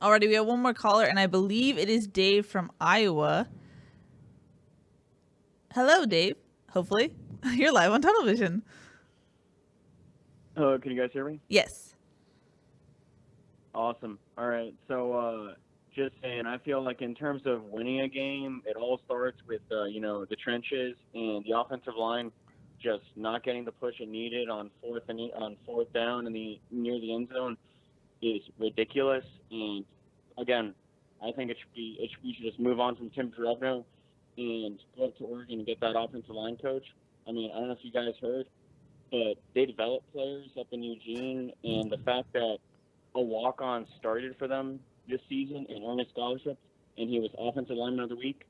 Alrighty, 0.00 0.26
we 0.26 0.34
have 0.34 0.46
one 0.46 0.60
more 0.60 0.74
caller, 0.74 1.04
and 1.04 1.20
I 1.20 1.26
believe 1.26 1.78
it 1.78 1.88
is 1.88 2.08
Dave 2.08 2.46
from 2.46 2.72
Iowa. 2.80 3.46
Hello, 5.72 6.04
Dave. 6.04 6.36
Hopefully, 6.70 7.14
you're 7.52 7.72
live 7.72 7.92
on 7.92 8.02
Tunnel 8.02 8.24
Vision. 8.24 8.62
Hello, 10.57 10.78
can 10.78 10.92
you 10.92 11.00
guys 11.00 11.11
hear 11.12 11.24
me? 11.24 11.40
Yes. 11.48 11.94
Awesome. 13.74 14.18
All 14.36 14.48
right. 14.48 14.74
So, 14.86 15.12
uh, 15.12 15.55
just 15.94 16.14
saying, 16.22 16.46
I 16.46 16.59
feel 16.59 16.82
like 16.82 17.00
in 17.00 17.14
terms 17.14 17.42
of 17.46 17.64
winning 17.64 18.00
a 18.00 18.09
game, 18.09 18.62
it 18.66 18.76
all 18.76 19.00
starts 19.05 19.38
with, 19.46 19.62
uh, 19.70 19.84
you 19.84 20.00
know, 20.00 20.24
the 20.24 20.36
trenches 20.36 20.94
and 21.14 21.44
the 21.44 21.59
offensive 21.59 21.94
line 21.98 22.30
just 22.82 23.05
not 23.16 23.44
getting 23.44 23.64
the 23.64 23.72
push 23.72 23.94
it 24.00 24.09
needed 24.09 24.48
on 24.48 24.70
fourth 24.80 25.05
and 25.09 25.20
on 25.36 25.57
fourth 25.64 25.90
down 25.92 26.26
and 26.26 26.34
the 26.34 26.59
near 26.70 26.98
the 27.00 27.14
end 27.14 27.28
zone 27.32 27.57
is 28.20 28.42
ridiculous. 28.59 29.24
And 29.50 29.84
again, 30.38 30.74
I 31.22 31.30
think 31.32 31.50
it 31.50 31.57
should 31.61 31.74
be 31.74 31.96
it 32.00 32.11
should, 32.11 32.24
we 32.24 32.34
should 32.34 32.44
just 32.44 32.59
move 32.59 32.80
on 32.80 32.96
from 32.96 33.11
Tim 33.11 33.30
Drevno 33.30 33.84
and 34.36 34.78
go 34.96 35.05
up 35.07 35.18
to 35.18 35.24
Oregon 35.24 35.59
and 35.59 35.66
get 35.66 35.80
that 35.80 35.96
offensive 35.96 36.34
line 36.34 36.57
coach. 36.57 36.84
I 37.28 37.32
mean, 37.32 37.50
I 37.55 37.59
don't 37.59 37.68
know 37.68 37.74
if 37.74 37.78
you 37.82 37.92
guys 37.92 38.14
heard, 38.20 38.46
but 39.12 39.34
they 39.54 39.66
develop 39.66 40.02
players 40.12 40.48
up 40.58 40.66
in 40.72 40.82
Eugene, 40.82 41.52
and 41.62 41.92
the 41.92 41.98
fact 41.98 42.32
that 42.32 42.56
a 43.14 43.20
walk-on 43.20 43.86
started 43.98 44.34
for 44.38 44.48
them 44.48 44.80
this 45.08 45.20
season 45.28 45.66
and 45.68 45.84
earned 45.84 46.00
a 46.00 46.08
scholarship, 46.08 46.58
and 46.96 47.10
he 47.10 47.20
was 47.20 47.30
offensive 47.38 47.76
lineman 47.76 48.04
of 48.04 48.08
the 48.08 48.16
week, 48.16 48.46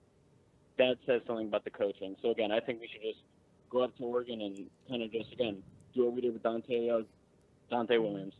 that 0.78 0.96
says 1.04 1.20
something 1.26 1.48
about 1.48 1.64
the 1.64 1.70
coaching. 1.70 2.14
So 2.22 2.30
again, 2.30 2.52
I 2.52 2.60
think 2.60 2.80
we 2.80 2.88
should 2.88 3.02
just 3.02 3.18
go 3.70 3.82
up 3.82 3.96
to 3.98 4.04
Oregon 4.04 4.40
and 4.40 4.66
kind 4.88 5.02
of 5.02 5.10
just 5.10 5.32
again 5.32 5.62
do 5.94 6.04
what 6.04 6.14
we 6.14 6.20
did 6.20 6.32
with 6.32 6.42
Donte 6.42 6.90
uh, 6.90 7.02
Donte 7.70 8.00
Williams. 8.00 8.34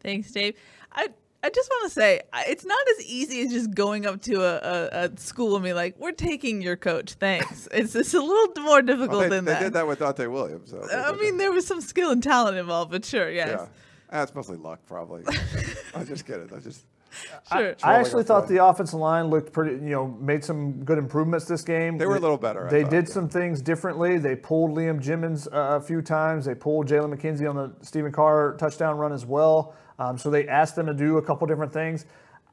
Thanks, 0.00 0.32
Dave. 0.32 0.56
I 0.92 1.08
I 1.42 1.48
just 1.48 1.70
want 1.70 1.84
to 1.84 1.90
say 1.90 2.20
it's 2.48 2.66
not 2.66 2.78
as 2.98 3.06
easy 3.06 3.40
as 3.42 3.50
just 3.50 3.74
going 3.74 4.04
up 4.04 4.20
to 4.22 4.42
a, 4.42 4.56
a, 4.56 5.04
a 5.06 5.16
school 5.16 5.56
and 5.56 5.64
be 5.64 5.72
like, 5.72 5.98
"We're 5.98 6.12
taking 6.12 6.60
your 6.60 6.76
coach, 6.76 7.14
thanks." 7.14 7.66
it's 7.72 7.94
it's 7.94 8.12
a 8.12 8.20
little 8.20 8.62
more 8.62 8.82
difficult 8.82 9.10
Well, 9.10 9.20
they, 9.20 9.28
than 9.28 9.44
they 9.46 9.52
that. 9.52 9.58
They 9.60 9.64
did 9.66 9.72
that 9.72 9.86
with 9.86 10.00
Donte 10.00 10.30
Williams. 10.30 10.70
So 10.70 10.86
I 10.92 11.12
mean, 11.12 11.38
there 11.38 11.50
was 11.52 11.66
some 11.66 11.80
skill 11.80 12.10
and 12.10 12.22
talent 12.22 12.58
involved, 12.58 12.90
but 12.90 13.04
sure, 13.04 13.30
yes, 13.30 13.48
yeah, 13.48 13.66
that's 14.10 14.34
mostly 14.34 14.58
luck, 14.58 14.80
probably. 14.86 15.24
I 15.94 16.04
just 16.04 16.26
get 16.26 16.40
it. 16.40 16.50
I 16.54 16.58
just 16.58 16.84
sure. 17.10 17.26
I 17.50 17.74
Trolling 17.74 18.00
actually 18.00 18.24
thought 18.24 18.46
friend. 18.46 18.58
the 18.58 18.64
offensive 18.64 18.98
line 18.98 19.26
looked 19.26 19.52
pretty, 19.52 19.74
you 19.74 19.90
know, 19.90 20.06
made 20.06 20.44
some 20.44 20.84
good 20.84 20.98
improvements 20.98 21.46
this 21.46 21.62
game. 21.62 21.98
They 21.98 22.06
were 22.06 22.16
a 22.16 22.20
little 22.20 22.38
better, 22.38 22.66
I 22.66 22.70
They 22.70 22.82
thought, 22.82 22.90
did 22.90 23.08
yeah. 23.08 23.14
some 23.14 23.28
things 23.28 23.60
differently. 23.62 24.18
They 24.18 24.36
pulled 24.36 24.72
Liam 24.72 25.00
Jimmons 25.00 25.48
uh, 25.48 25.78
a 25.78 25.80
few 25.80 26.02
times. 26.02 26.44
They 26.44 26.54
pulled 26.54 26.88
Jalen 26.88 27.14
McKenzie 27.14 27.48
on 27.48 27.56
the 27.56 27.72
Stephen 27.82 28.12
Carr 28.12 28.56
touchdown 28.58 28.96
run 28.96 29.12
as 29.12 29.26
well. 29.26 29.74
Um, 29.98 30.16
so 30.16 30.30
they 30.30 30.48
asked 30.48 30.76
them 30.76 30.86
to 30.86 30.94
do 30.94 31.18
a 31.18 31.22
couple 31.22 31.46
different 31.46 31.72
things. 31.72 32.06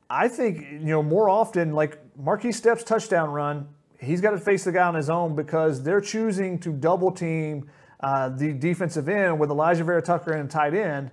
I 0.09 0.27
think, 0.27 0.61
you 0.71 0.79
know, 0.79 1.03
more 1.03 1.29
often, 1.29 1.73
like 1.73 1.99
Markese 2.17 2.55
Stepp's 2.55 2.83
touchdown 2.83 3.29
run, 3.29 3.67
he's 3.99 4.21
got 4.21 4.31
to 4.31 4.37
face 4.37 4.63
the 4.63 4.71
guy 4.71 4.87
on 4.87 4.95
his 4.95 5.09
own 5.09 5.35
because 5.35 5.83
they're 5.83 6.01
choosing 6.01 6.59
to 6.59 6.71
double 6.71 7.11
team 7.11 7.69
uh, 7.99 8.29
the 8.29 8.53
defensive 8.53 9.09
end 9.09 9.39
with 9.39 9.49
Alijah 9.49 9.85
Vera-Tucker 9.85 10.33
and 10.33 10.49
tight 10.49 10.73
end. 10.73 11.11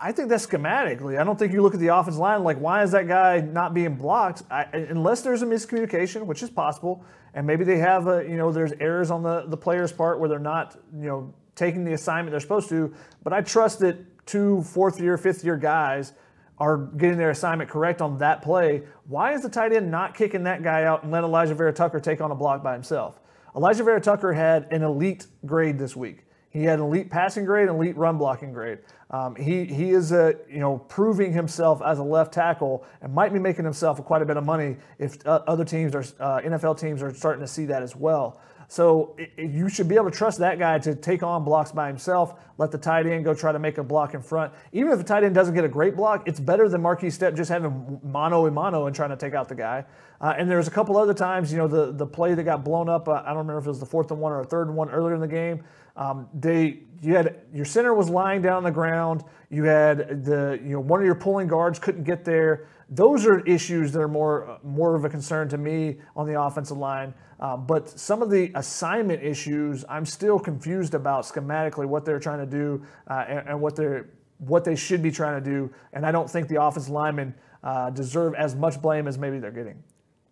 I 0.00 0.12
think 0.12 0.28
that's 0.28 0.46
schematically. 0.46 1.18
I 1.18 1.24
don't 1.24 1.36
think 1.36 1.52
you 1.52 1.60
look 1.60 1.74
at 1.74 1.80
the 1.80 1.88
offense 1.88 2.16
line 2.16 2.44
like, 2.44 2.58
why 2.58 2.84
is 2.84 2.92
that 2.92 3.08
guy 3.08 3.40
not 3.40 3.74
being 3.74 3.96
blocked? 3.96 4.44
I, 4.48 4.62
unless 4.72 5.22
there's 5.22 5.42
a 5.42 5.46
miscommunication, 5.46 6.24
which 6.24 6.42
is 6.42 6.50
possible, 6.50 7.04
and 7.34 7.44
maybe 7.46 7.64
they 7.64 7.78
have 7.78 8.06
a, 8.06 8.22
you 8.22 8.36
know, 8.36 8.52
there's 8.52 8.72
errors 8.78 9.10
on 9.10 9.22
the 9.22 9.46
the 9.48 9.56
player's 9.56 9.92
part 9.92 10.20
where 10.20 10.28
they're 10.28 10.38
not, 10.38 10.78
you 10.94 11.06
know, 11.06 11.34
taking 11.56 11.84
the 11.84 11.94
assignment 11.94 12.30
they're 12.30 12.40
supposed 12.40 12.68
to. 12.68 12.94
But 13.24 13.32
I 13.32 13.40
trust 13.40 13.80
that 13.80 14.26
two 14.26 14.62
fourth 14.62 15.00
year, 15.00 15.18
fifth 15.18 15.44
year 15.44 15.56
guys 15.56 16.12
are 16.58 16.76
getting 16.76 17.18
their 17.18 17.30
assignment 17.30 17.68
correct 17.68 18.00
on 18.00 18.18
that 18.18 18.42
play. 18.42 18.82
Why 19.06 19.32
is 19.32 19.42
the 19.42 19.48
tight 19.48 19.72
end 19.72 19.90
not 19.90 20.14
kicking 20.16 20.44
that 20.44 20.62
guy 20.62 20.84
out 20.84 21.02
and 21.02 21.12
let 21.12 21.24
Alijah 21.24 21.56
Vera-Tucker 21.56 22.00
take 22.00 22.20
on 22.20 22.30
a 22.30 22.34
block 22.34 22.62
by 22.62 22.72
himself? 22.72 23.20
Alijah 23.54 23.84
Vera-Tucker 23.84 24.32
had 24.32 24.72
an 24.72 24.82
elite 24.82 25.26
grade 25.46 25.78
this 25.78 25.94
week. 25.94 26.24
He 26.50 26.64
had 26.64 26.78
an 26.78 26.86
elite 26.86 27.10
passing 27.10 27.44
grade, 27.44 27.68
elite 27.68 27.96
run 27.96 28.16
blocking 28.18 28.52
grade. 28.52 28.78
Um, 29.10 29.36
he 29.36 29.64
he 29.64 29.90
is 29.90 30.12
a 30.12 30.34
you 30.50 30.60
know 30.60 30.78
proving 30.88 31.32
himself 31.32 31.80
as 31.84 31.98
a 31.98 32.02
left 32.02 32.32
tackle 32.32 32.84
and 33.02 33.12
might 33.14 33.32
be 33.32 33.38
making 33.38 33.64
himself 33.64 34.02
quite 34.04 34.22
a 34.22 34.26
bit 34.26 34.36
of 34.36 34.44
money 34.44 34.76
if 34.98 35.26
uh, 35.26 35.42
other 35.46 35.64
teams 35.64 35.94
are 35.94 36.04
uh, 36.20 36.40
NFL 36.40 36.78
teams 36.78 37.02
are 37.02 37.12
starting 37.14 37.40
to 37.40 37.46
see 37.48 37.64
that 37.66 37.82
as 37.82 37.94
well. 37.96 38.40
So 38.70 39.16
i 39.18 39.30
i- 39.38 39.42
you 39.42 39.70
should 39.70 39.88
be 39.88 39.94
able 39.94 40.10
to 40.10 40.16
trust 40.16 40.38
that 40.40 40.58
guy 40.58 40.78
to 40.80 40.94
take 40.94 41.22
on 41.22 41.42
blocks 41.42 41.72
by 41.72 41.86
himself. 41.88 42.34
Let 42.58 42.70
the 42.70 42.76
tight 42.76 43.06
end 43.06 43.24
go 43.24 43.32
try 43.32 43.50
to 43.52 43.58
make 43.58 43.78
a 43.78 43.82
block 43.82 44.12
in 44.12 44.20
front. 44.20 44.52
Even 44.72 44.92
if 44.92 44.98
the 44.98 45.04
tight 45.04 45.24
end 45.24 45.34
doesn't 45.34 45.54
get 45.54 45.64
a 45.64 45.68
great 45.68 45.96
block, 45.96 46.26
it's 46.28 46.40
better 46.40 46.68
than 46.68 46.82
Markese 46.82 47.16
Stepp 47.18 47.34
just 47.34 47.50
having 47.50 47.98
mono 48.02 48.44
and 48.44 48.54
mono 48.54 48.86
and 48.86 48.94
trying 48.94 49.10
to 49.10 49.16
take 49.16 49.32
out 49.32 49.48
the 49.48 49.54
guy. 49.54 49.84
Uh, 50.20 50.34
and 50.36 50.50
there's 50.50 50.68
a 50.68 50.70
couple 50.70 50.98
other 50.98 51.14
times, 51.14 51.50
you 51.52 51.56
know, 51.58 51.68
the 51.68 51.92
the 51.92 52.06
play 52.06 52.34
that 52.34 52.42
got 52.42 52.62
blown 52.64 52.88
up. 52.90 53.08
Uh, 53.08 53.22
I 53.24 53.28
don't 53.28 53.38
remember 53.38 53.58
if 53.58 53.64
it 53.66 53.68
was 53.70 53.80
the 53.80 53.86
fourth 53.86 54.10
and 54.10 54.20
one 54.20 54.32
or 54.32 54.40
a 54.40 54.44
third 54.44 54.66
and 54.66 54.76
one 54.76 54.90
earlier 54.90 55.14
in 55.14 55.20
the 55.20 55.28
game. 55.28 55.64
Um, 55.98 56.28
they 56.32 56.80
you 57.02 57.14
had 57.14 57.42
your 57.52 57.64
center 57.64 57.92
was 57.92 58.08
lying 58.08 58.40
down 58.40 58.58
on 58.58 58.62
the 58.62 58.70
ground. 58.70 59.24
You 59.50 59.64
had 59.64 60.24
the 60.24 60.58
you 60.62 60.70
know 60.70 60.80
one 60.80 61.00
of 61.00 61.06
your 61.06 61.14
pulling 61.14 61.48
guards 61.48 61.78
couldn't 61.78 62.04
get 62.04 62.24
there. 62.24 62.68
Those 62.88 63.26
are 63.26 63.40
issues 63.40 63.92
that 63.92 64.00
are 64.00 64.08
more 64.08 64.58
more 64.62 64.94
of 64.94 65.04
a 65.04 65.10
concern 65.10 65.48
to 65.50 65.58
me 65.58 65.98
on 66.16 66.26
the 66.26 66.40
offensive 66.40 66.78
line. 66.78 67.12
Uh, 67.40 67.56
but 67.56 67.88
some 67.88 68.22
of 68.22 68.30
the 68.30 68.50
assignment 68.54 69.22
issues, 69.22 69.84
I'm 69.88 70.04
still 70.04 70.38
confused 70.38 70.94
about 70.94 71.24
schematically 71.24 71.86
what 71.86 72.04
they're 72.04 72.18
trying 72.18 72.40
to 72.40 72.46
do 72.46 72.84
uh, 73.08 73.24
and, 73.28 73.48
and 73.48 73.60
what 73.60 73.76
they're 73.76 74.08
what 74.38 74.64
they 74.64 74.76
should 74.76 75.02
be 75.02 75.10
trying 75.10 75.42
to 75.42 75.50
do. 75.50 75.70
And 75.92 76.06
I 76.06 76.12
don't 76.12 76.30
think 76.30 76.48
the 76.48 76.62
offensive 76.62 76.92
linemen 76.92 77.34
uh, 77.62 77.90
deserve 77.90 78.34
as 78.34 78.54
much 78.54 78.80
blame 78.80 79.08
as 79.08 79.18
maybe 79.18 79.38
they're 79.40 79.50
getting. 79.50 79.82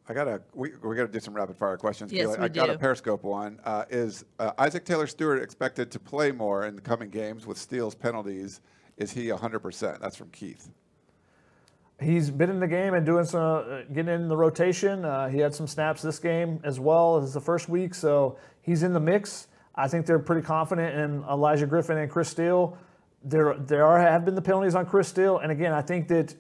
I 0.09 0.15
gotta 0.15 0.41
we, 0.55 0.71
we 0.83 0.95
gotta 0.95 1.09
do 1.09 1.21
some 1.21 1.35
rapid 1.35 1.57
fire 1.57 1.77
questions. 1.77 2.13
Yes, 2.13 2.27
Keely. 2.27 2.39
we 2.39 2.45
I 2.45 2.49
got 2.49 2.71
a. 2.71 2.79
Periscope 2.79 3.25
one. 3.25 3.59
Uh, 3.65 3.85
is 3.91 4.25
uh, 4.39 4.53
Isaac 4.59 4.85
Taylor 4.85 5.07
Stewart 5.07 5.43
expected 5.43 5.91
to 5.91 5.99
play 5.99 6.31
more 6.31 6.67
in 6.67 6.77
the 6.77 6.81
coming 6.81 7.11
games 7.11 7.47
with 7.47 7.59
Steele's 7.59 7.95
penalties? 7.95 8.61
Is 8.97 9.13
he 9.13 9.27
100%? 9.27 10.01
That's 10.01 10.17
from 10.17 10.31
Keith. 10.31 10.71
He's 12.01 12.31
been 12.31 12.51
in 12.51 12.61
the 12.61 12.67
game 12.67 12.95
and 12.95 13.05
doing 13.05 13.25
some, 13.25 13.41
uh, 13.41 13.83
getting 13.93 14.15
in 14.15 14.29
the 14.29 14.37
rotation. 14.37 15.05
Uh, 15.05 15.29
he 15.29 15.39
had 15.39 15.55
some 15.55 15.67
snaps 15.67 16.03
this 16.03 16.19
game 16.19 16.61
as 16.63 16.79
well 16.79 17.17
as 17.17 17.33
the 17.35 17.41
first 17.41 17.69
week, 17.69 17.95
so 17.95 18.39
he's 18.63 18.83
in 18.83 18.93
the 18.93 19.01
mix. 19.01 19.49
I 19.75 19.89
think 19.89 20.07
they're 20.07 20.19
pretty 20.19 20.47
confident 20.47 20.95
in 20.99 21.23
Olaijah 21.25 21.69
Griffin 21.69 21.99
and 21.99 22.11
Chris 22.11 22.29
Steele. 22.29 22.77
There, 23.25 23.55
there 23.59 23.85
are 23.85 23.99
have 23.99 24.25
been 24.25 24.35
the 24.35 24.43
penalties 24.43 24.75
on 24.75 24.87
Chris 24.87 25.09
Steele, 25.09 25.39
and 25.39 25.51
again, 25.51 25.73
I 25.73 25.83
think 25.83 26.09
that 26.09 26.35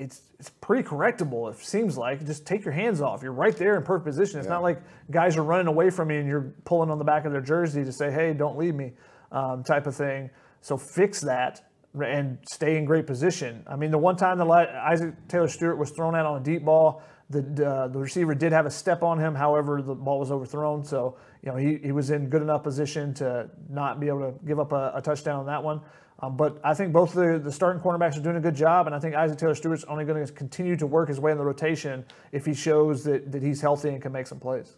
it's 0.00 0.22
it's 0.38 0.48
pretty 0.48 0.82
correctable. 0.88 1.52
It 1.52 1.58
seems 1.58 1.98
like 1.98 2.24
just 2.24 2.46
take 2.46 2.64
your 2.64 2.72
hands 2.72 3.00
off. 3.02 3.22
You're 3.22 3.32
right 3.32 3.54
there 3.56 3.76
in 3.76 3.82
perfect 3.82 4.06
position. 4.06 4.38
It's 4.40 4.46
Yeah. 4.48 4.54
not 4.54 4.62
like 4.62 4.80
guys 5.10 5.36
are 5.36 5.42
running 5.44 5.66
away 5.66 5.90
from 5.90 6.10
you 6.10 6.18
and 6.18 6.28
you're 6.28 6.52
pulling 6.64 6.90
on 6.90 6.98
the 6.98 7.04
back 7.04 7.26
of 7.26 7.32
their 7.32 7.42
jersey 7.42 7.84
to 7.84 7.92
say, 7.92 8.10
"Hey, 8.10 8.32
don't 8.32 8.56
leave 8.56 8.74
me," 8.74 8.94
um, 9.30 9.62
type 9.62 9.86
of 9.86 9.94
thing. 9.94 10.30
So 10.62 10.76
fix 10.76 11.20
that 11.20 11.62
and 12.02 12.38
stay 12.50 12.78
in 12.78 12.84
great 12.84 13.06
position. 13.06 13.62
I 13.66 13.76
mean, 13.76 13.90
the 13.90 13.98
one 13.98 14.16
time 14.16 14.38
that 14.38 14.46
Isaac 14.48 15.14
Taylor 15.28 15.48
Stewart 15.48 15.76
was 15.76 15.90
thrown 15.90 16.14
out 16.14 16.24
on 16.24 16.40
a 16.40 16.44
deep 16.44 16.64
ball, 16.64 17.02
the 17.28 17.40
uh, 17.68 17.88
the 17.88 17.98
receiver 17.98 18.34
did 18.34 18.52
have 18.52 18.64
a 18.66 18.70
step 18.70 19.02
on 19.02 19.18
him. 19.18 19.34
However, 19.34 19.82
the 19.82 19.94
ball 19.94 20.18
was 20.18 20.30
overthrown, 20.32 20.82
so 20.84 21.16
you 21.42 21.50
know 21.50 21.56
he, 21.56 21.76
he 21.82 21.92
was 21.92 22.10
in 22.10 22.28
good 22.28 22.42
enough 22.42 22.62
position 22.62 23.12
to 23.14 23.50
not 23.68 24.00
be 24.00 24.08
able 24.08 24.20
to 24.20 24.34
give 24.46 24.58
up 24.58 24.72
a, 24.72 24.92
a 24.94 25.02
touchdown 25.02 25.40
on 25.40 25.46
that 25.46 25.62
one. 25.62 25.80
Um, 26.22 26.36
but 26.36 26.58
I 26.62 26.74
think 26.74 26.92
both 26.92 27.14
the, 27.14 27.40
the 27.42 27.50
starting 27.50 27.80
cornerbacks 27.82 28.16
are 28.16 28.20
doing 28.20 28.36
a 28.36 28.40
good 28.40 28.54
job, 28.54 28.86
and 28.86 28.94
I 28.94 29.00
think 29.00 29.14
Isaac 29.14 29.38
Taylor 29.38 29.54
Stewart's 29.54 29.84
only 29.84 30.04
going 30.04 30.24
to 30.24 30.32
continue 30.32 30.76
to 30.76 30.86
work 30.86 31.08
his 31.08 31.18
way 31.18 31.32
in 31.32 31.38
the 31.38 31.44
rotation 31.44 32.04
if 32.32 32.44
he 32.44 32.52
shows 32.52 33.04
that, 33.04 33.32
that 33.32 33.42
he's 33.42 33.60
healthy 33.60 33.88
and 33.88 34.02
can 34.02 34.12
make 34.12 34.26
some 34.26 34.38
plays. 34.38 34.76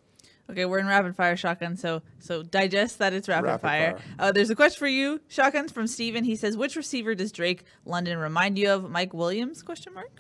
Okay, 0.51 0.64
we're 0.66 0.78
in 0.78 0.86
rapid 0.86 1.16
fire 1.16 1.36
shotgun, 1.36 1.76
so 1.76 2.03
so 2.18 2.43
digest 2.43 2.99
that 2.99 3.12
it's 3.12 3.28
rapid, 3.28 3.47
Rapid 3.47 3.62
fire. 3.62 3.97
fire. 3.97 4.05
Uh, 4.18 4.32
there's 4.32 4.51
a 4.51 4.55
question 4.55 4.78
for 4.78 4.88
you, 4.88 5.20
shotguns 5.28 5.72
from 5.72 5.86
Steven. 5.86 6.24
He 6.24 6.36
says, 6.36 6.57
"Which 6.57 6.76
receiver 6.76 7.14
does 7.14 7.32
Drake 7.32 7.64
London 7.86 8.18
remind 8.18 8.59
you 8.59 8.70
of? 8.70 8.90
Mike 8.90 9.14
Williams?" 9.14 9.62
Question 9.62 9.95
mark. 9.95 10.11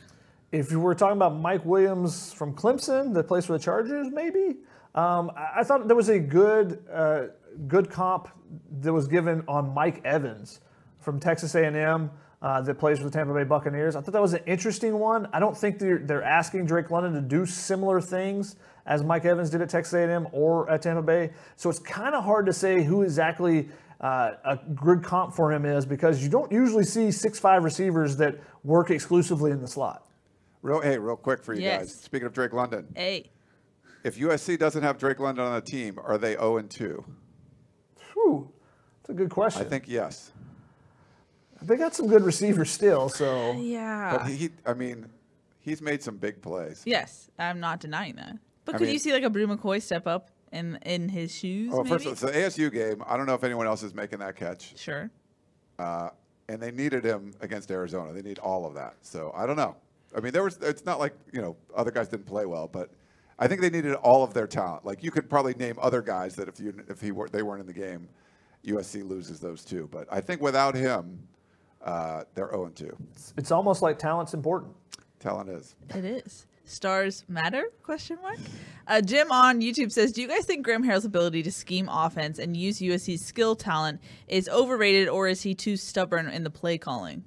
If 0.52 0.70
you 0.70 0.80
were 0.80 0.94
talking 0.94 1.16
about 1.16 1.36
Mike 1.38 1.64
Williams 1.64 2.32
from 2.32 2.54
Clemson, 2.54 3.12
the 3.12 3.24
place 3.24 3.46
for 3.46 3.54
the 3.54 3.58
Chargers, 3.58 4.08
maybe. 4.10 4.56
Um, 4.94 5.32
I, 5.36 5.60
I 5.60 5.64
thought 5.64 5.86
there 5.86 5.96
was 5.96 6.08
a 6.08 6.20
good 6.20 6.82
uh, 6.90 7.24
good 7.66 7.90
comp 7.90 8.28
that 8.80 8.92
was 8.92 9.08
given 9.08 9.42
on 9.48 9.74
Mike 9.74 10.00
Evans 10.04 10.60
from 11.02 11.20
Texas 11.20 11.54
A&M 11.54 12.10
uh, 12.40 12.60
that 12.62 12.78
plays 12.78 12.98
for 12.98 13.04
the 13.04 13.10
Tampa 13.10 13.34
Bay 13.34 13.44
Buccaneers. 13.44 13.96
I 13.96 14.00
thought 14.00 14.12
that 14.12 14.22
was 14.22 14.32
an 14.34 14.42
interesting 14.46 14.98
one. 14.98 15.28
I 15.32 15.40
don't 15.40 15.56
think 15.56 15.78
they're, 15.78 15.98
they're 15.98 16.22
asking 16.22 16.66
Drake 16.66 16.90
London 16.90 17.12
to 17.14 17.20
do 17.20 17.44
similar 17.44 18.00
things 18.00 18.56
as 18.86 19.02
Mike 19.02 19.24
Evans 19.24 19.50
did 19.50 19.60
at 19.60 19.68
Texas 19.68 19.94
A&M 19.94 20.26
or 20.32 20.68
at 20.70 20.82
Tampa 20.82 21.02
Bay. 21.02 21.30
So 21.56 21.68
it's 21.70 21.78
kind 21.78 22.14
of 22.14 22.24
hard 22.24 22.46
to 22.46 22.52
say 22.52 22.82
who 22.82 23.02
exactly 23.02 23.68
uh, 24.00 24.32
a 24.44 24.58
good 24.74 25.04
comp 25.04 25.34
for 25.34 25.52
him 25.52 25.64
is 25.64 25.86
because 25.86 26.22
you 26.22 26.28
don't 26.28 26.50
usually 26.50 26.84
see 26.84 27.12
six-five 27.12 27.62
receivers 27.62 28.16
that 28.16 28.36
work 28.64 28.90
exclusively 28.90 29.50
in 29.52 29.60
the 29.60 29.68
slot. 29.68 30.06
Real, 30.62 30.80
hey, 30.80 30.98
real 30.98 31.16
quick 31.16 31.42
for 31.44 31.54
you 31.54 31.62
Yes. 31.62 31.78
guys. 31.80 31.94
Speaking 31.94 32.26
of 32.26 32.32
Drake 32.32 32.52
London, 32.52 32.86
A. 32.96 33.30
if 34.02 34.16
USC 34.18 34.58
doesn't 34.58 34.82
have 34.82 34.98
Drake 34.98 35.20
London 35.20 35.44
on 35.44 35.54
the 35.54 35.60
team, 35.60 35.98
are 36.02 36.18
they 36.18 36.32
0 36.34 36.56
and 36.56 36.70
2? 36.70 37.04
Whew, 38.12 38.50
that's 39.00 39.10
a 39.10 39.14
good 39.14 39.30
question. 39.30 39.62
I 39.62 39.64
think 39.68 39.84
yes. 39.86 40.32
They 41.66 41.76
got 41.76 41.94
some 41.94 42.06
good 42.06 42.22
receivers 42.24 42.70
still. 42.70 43.08
So 43.08 43.52
Yeah. 43.52 44.18
But 44.18 44.26
he, 44.28 44.50
I 44.66 44.74
mean, 44.74 45.06
he's 45.60 45.80
made 45.82 46.02
some 46.02 46.16
big 46.16 46.42
plays. 46.42 46.82
yes, 46.84 47.30
I'm 47.38 47.60
not 47.60 47.80
denying 47.80 48.16
that. 48.16 48.36
But 48.64 48.74
I 48.74 48.78
could 48.78 48.84
mean- 48.86 48.94
you 48.94 48.98
see 48.98 49.12
like 49.12 49.22
a 49.24 49.30
Bru 49.30 49.46
McCoy 49.46 49.80
step 49.82 50.06
up 50.06 50.30
in 50.52 50.78
in 50.84 51.08
his 51.08 51.34
shoes? 51.34 51.70
Oh, 51.72 51.78
maybe? 51.78 51.88
first 51.88 52.04
of 52.04 52.06
all, 52.08 52.12
it's 52.12 52.56
the 52.56 52.62
ASU 52.64 52.72
game. 52.72 53.02
I 53.06 53.16
don't 53.16 53.26
know 53.26 53.34
if 53.34 53.44
anyone 53.44 53.66
else 53.66 53.82
is 53.82 53.94
making 53.94 54.18
that 54.20 54.36
catch. 54.36 54.78
sure. 54.78 55.10
Uh, 55.78 56.10
and 56.48 56.60
they 56.60 56.70
needed 56.70 57.04
him 57.04 57.32
against 57.40 57.70
Arizona. 57.70 58.12
They 58.12 58.20
need 58.22 58.38
all 58.38 58.66
of 58.66 58.74
that. 58.74 58.96
So 59.00 59.32
I 59.34 59.46
don't 59.46 59.56
know. 59.56 59.76
I 60.14 60.20
mean, 60.20 60.32
there 60.32 60.42
was. 60.44 60.58
It's 60.60 60.84
not 60.84 60.98
like 60.98 61.14
you 61.32 61.40
know 61.40 61.56
other 61.74 61.90
guys 61.90 62.08
didn't 62.08 62.26
play 62.26 62.44
well, 62.44 62.68
but 62.68 62.90
I 63.38 63.48
think 63.48 63.60
they 63.62 63.70
needed 63.70 63.94
all 63.94 64.22
of 64.22 64.34
their 64.34 64.46
talent. 64.46 64.84
Like 64.84 65.02
you 65.02 65.10
could 65.10 65.30
probably 65.30 65.54
name 65.54 65.76
other 65.80 66.02
guys 66.02 66.34
that 66.36 66.48
if 66.48 66.60
you 66.60 66.74
if 66.88 67.00
he 67.00 67.10
were 67.12 67.28
they 67.28 67.42
weren't 67.42 67.60
in 67.60 67.66
the 67.66 67.72
game, 67.72 68.08
USC 68.66 69.08
loses 69.08 69.40
those 69.40 69.64
two. 69.64 69.88
But 69.90 70.06
I 70.10 70.20
think 70.20 70.42
without 70.42 70.74
him, 70.74 71.26
uh, 71.84 72.24
they're 72.34 72.50
0 72.50 72.66
and 72.66 72.76
2. 72.76 72.96
it's 73.36 73.50
almost 73.50 73.82
like 73.82 73.98
talent's 73.98 74.34
important. 74.34 74.72
Talent 75.20 75.50
is. 75.50 75.74
It 75.94 76.04
is. 76.04 76.46
Stars 76.64 77.24
matter? 77.28 77.64
Question 77.82 78.18
mark. 78.22 78.38
Uh, 78.86 79.00
Jim 79.00 79.30
on 79.30 79.60
YouTube 79.60 79.90
says, 79.92 80.12
"Do 80.12 80.22
you 80.22 80.28
guys 80.28 80.44
think 80.44 80.64
Graham 80.64 80.82
Harrell's 80.84 81.04
ability 81.04 81.42
to 81.42 81.52
scheme 81.52 81.88
offense 81.88 82.38
and 82.38 82.56
use 82.56 82.78
USC's 82.78 83.24
skill 83.24 83.54
talent 83.56 84.00
is 84.28 84.48
overrated, 84.48 85.08
or 85.08 85.28
is 85.28 85.42
he 85.42 85.54
too 85.54 85.76
stubborn 85.76 86.28
in 86.28 86.44
the 86.44 86.50
play 86.50 86.78
calling?" 86.78 87.24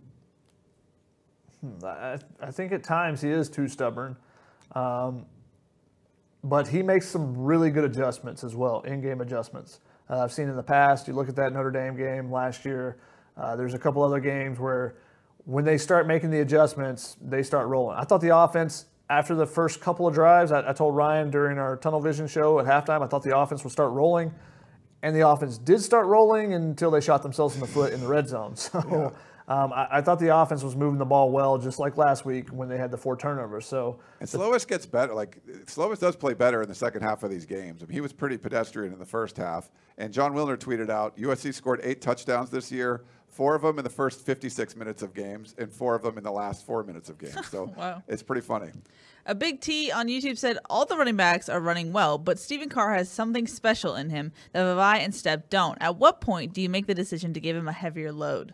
I, 1.84 2.18
I 2.40 2.52
think 2.52 2.72
at 2.72 2.84
times 2.84 3.22
he 3.22 3.30
is 3.30 3.50
too 3.50 3.68
stubborn, 3.68 4.16
um, 4.74 5.26
but 6.44 6.68
he 6.68 6.82
makes 6.82 7.08
some 7.08 7.38
really 7.38 7.72
good 7.72 7.84
adjustments 7.84 8.44
as 8.44 8.56
well, 8.56 8.82
in-game 8.82 9.22
adjustments. 9.22 9.80
Uh, 10.10 10.20
I've 10.20 10.32
seen 10.32 10.48
in 10.48 10.56
the 10.56 10.64
past. 10.64 11.08
You 11.08 11.14
look 11.14 11.28
at 11.30 11.36
that 11.36 11.54
Notre 11.54 11.72
Dame 11.72 11.96
game 11.98 12.32
last 12.32 12.66
year. 12.66 12.98
Uh, 13.38 13.56
there's 13.56 13.74
a 13.74 13.80
couple 13.80 14.04
other 14.04 14.20
games 14.20 14.60
where 14.60 14.96
when 15.46 15.64
they 15.64 15.78
start 15.78 16.08
making 16.08 16.32
the 16.32 16.40
adjustments, 16.40 17.18
they 17.22 17.44
start 17.44 17.68
rolling. 17.68 17.98
I 17.98 18.04
thought 18.04 18.22
the 18.22 18.36
offense 18.36 18.86
after 19.10 19.36
the 19.36 19.46
first 19.46 19.82
couple 19.82 20.08
of 20.08 20.14
drives, 20.14 20.52
I, 20.52 20.70
I 20.70 20.74
told 20.74 20.96
Ryan 20.96 21.30
during 21.30 21.58
our 21.58 21.78
tunnel 21.78 22.02
vision 22.02 22.28
show 22.28 22.60
at 22.60 22.66
halftime, 22.66 23.04
I 23.04 23.08
thought 23.08 23.24
the 23.24 23.38
offense 23.38 23.64
would 23.64 23.74
start 23.74 23.92
rolling, 23.92 24.34
and 25.04 25.16
the 25.16 25.28
offense 25.28 25.58
did 25.58 25.82
start 25.82 26.08
rolling 26.08 26.54
until 26.54 26.90
they 26.90 27.02
shot 27.02 27.22
themselves 27.22 27.54
in 27.56 27.62
the 27.62 27.68
foot 27.68 27.94
in 27.94 28.02
the 28.02 28.08
red 28.08 28.28
zone. 28.28 28.56
So. 28.66 29.14
Um, 29.48 29.72
I, 29.74 29.88
I 29.92 30.02
thought 30.02 30.20
the 30.20 30.36
offense 30.36 30.64
was 30.64 30.76
moving 30.76 30.98
the 30.98 31.06
ball 31.06 31.32
well, 31.32 31.58
just 31.58 31.78
like 31.78 31.98
last 31.98 32.26
week 32.26 32.50
when 32.50 32.68
they 32.68 32.78
had 32.78 32.90
the 32.90 32.98
four 32.98 33.16
turnovers. 33.16 33.68
So 33.68 34.00
And 34.20 34.28
Slovis 34.28 34.68
gets 34.68 34.88
better. 34.88 35.14
Like 35.14 35.40
Slovis 35.66 36.00
does 36.00 36.16
play 36.16 36.34
better 36.34 36.64
in 36.64 36.68
the 36.68 36.74
second 36.74 37.04
half 37.04 37.22
of 37.22 37.30
these 37.30 37.46
games. 37.46 37.84
I 37.84 37.86
mean, 37.86 37.94
he 37.94 38.02
was 38.02 38.12
pretty 38.12 38.38
pedestrian 38.38 38.92
in 38.92 38.98
the 38.98 39.06
first 39.06 39.38
half. 39.38 39.70
And 40.00 40.12
Jon 40.12 40.34
Wilner 40.34 40.58
tweeted 40.58 40.90
out, 40.90 41.16
USC 41.18 41.54
scored 41.54 41.80
eight 41.84 42.02
touchdowns 42.02 42.50
this 42.50 42.72
year, 42.72 43.04
four 43.36 43.54
of 43.54 43.62
them 43.62 43.78
in 43.78 43.84
the 43.84 43.90
first 43.90 44.26
56 44.26 44.78
minutes 44.78 45.02
of 45.04 45.14
games, 45.14 45.56
and 45.58 45.72
four 45.72 45.94
of 45.94 46.02
them 46.04 46.18
in 46.18 46.24
the 46.24 46.32
last 46.32 46.66
four 46.66 46.84
minutes 46.84 47.10
of 47.10 47.18
games. 47.18 47.36
So 47.50 47.66
Wow. 47.78 48.02
it's 48.08 48.24
pretty 48.24 48.42
funny. 48.42 48.72
A 49.26 49.36
big 49.36 49.60
T 49.60 49.92
on 49.92 50.08
YouTube 50.08 50.38
said 50.38 50.58
all 50.70 50.86
the 50.86 50.96
running 50.96 51.18
backs 51.18 51.50
are 51.50 51.60
running 51.60 51.92
well, 51.92 52.18
but 52.18 52.40
Stephen 52.40 52.70
Carr 52.70 52.94
has 52.94 53.10
something 53.10 53.46
special 53.46 53.96
in 53.96 54.10
him 54.10 54.32
that 54.54 54.64
Vavae 54.64 55.00
and 55.00 55.12
Stepp 55.14 55.50
don't. 55.50 55.78
At 55.82 55.98
what 55.98 56.22
point 56.22 56.54
do 56.54 56.62
you 56.62 56.70
make 56.70 56.86
the 56.88 56.94
decision 56.96 57.34
to 57.34 57.40
give 57.42 57.58
him 57.58 57.68
a 57.68 57.74
heavier 57.74 58.12
load? 58.14 58.54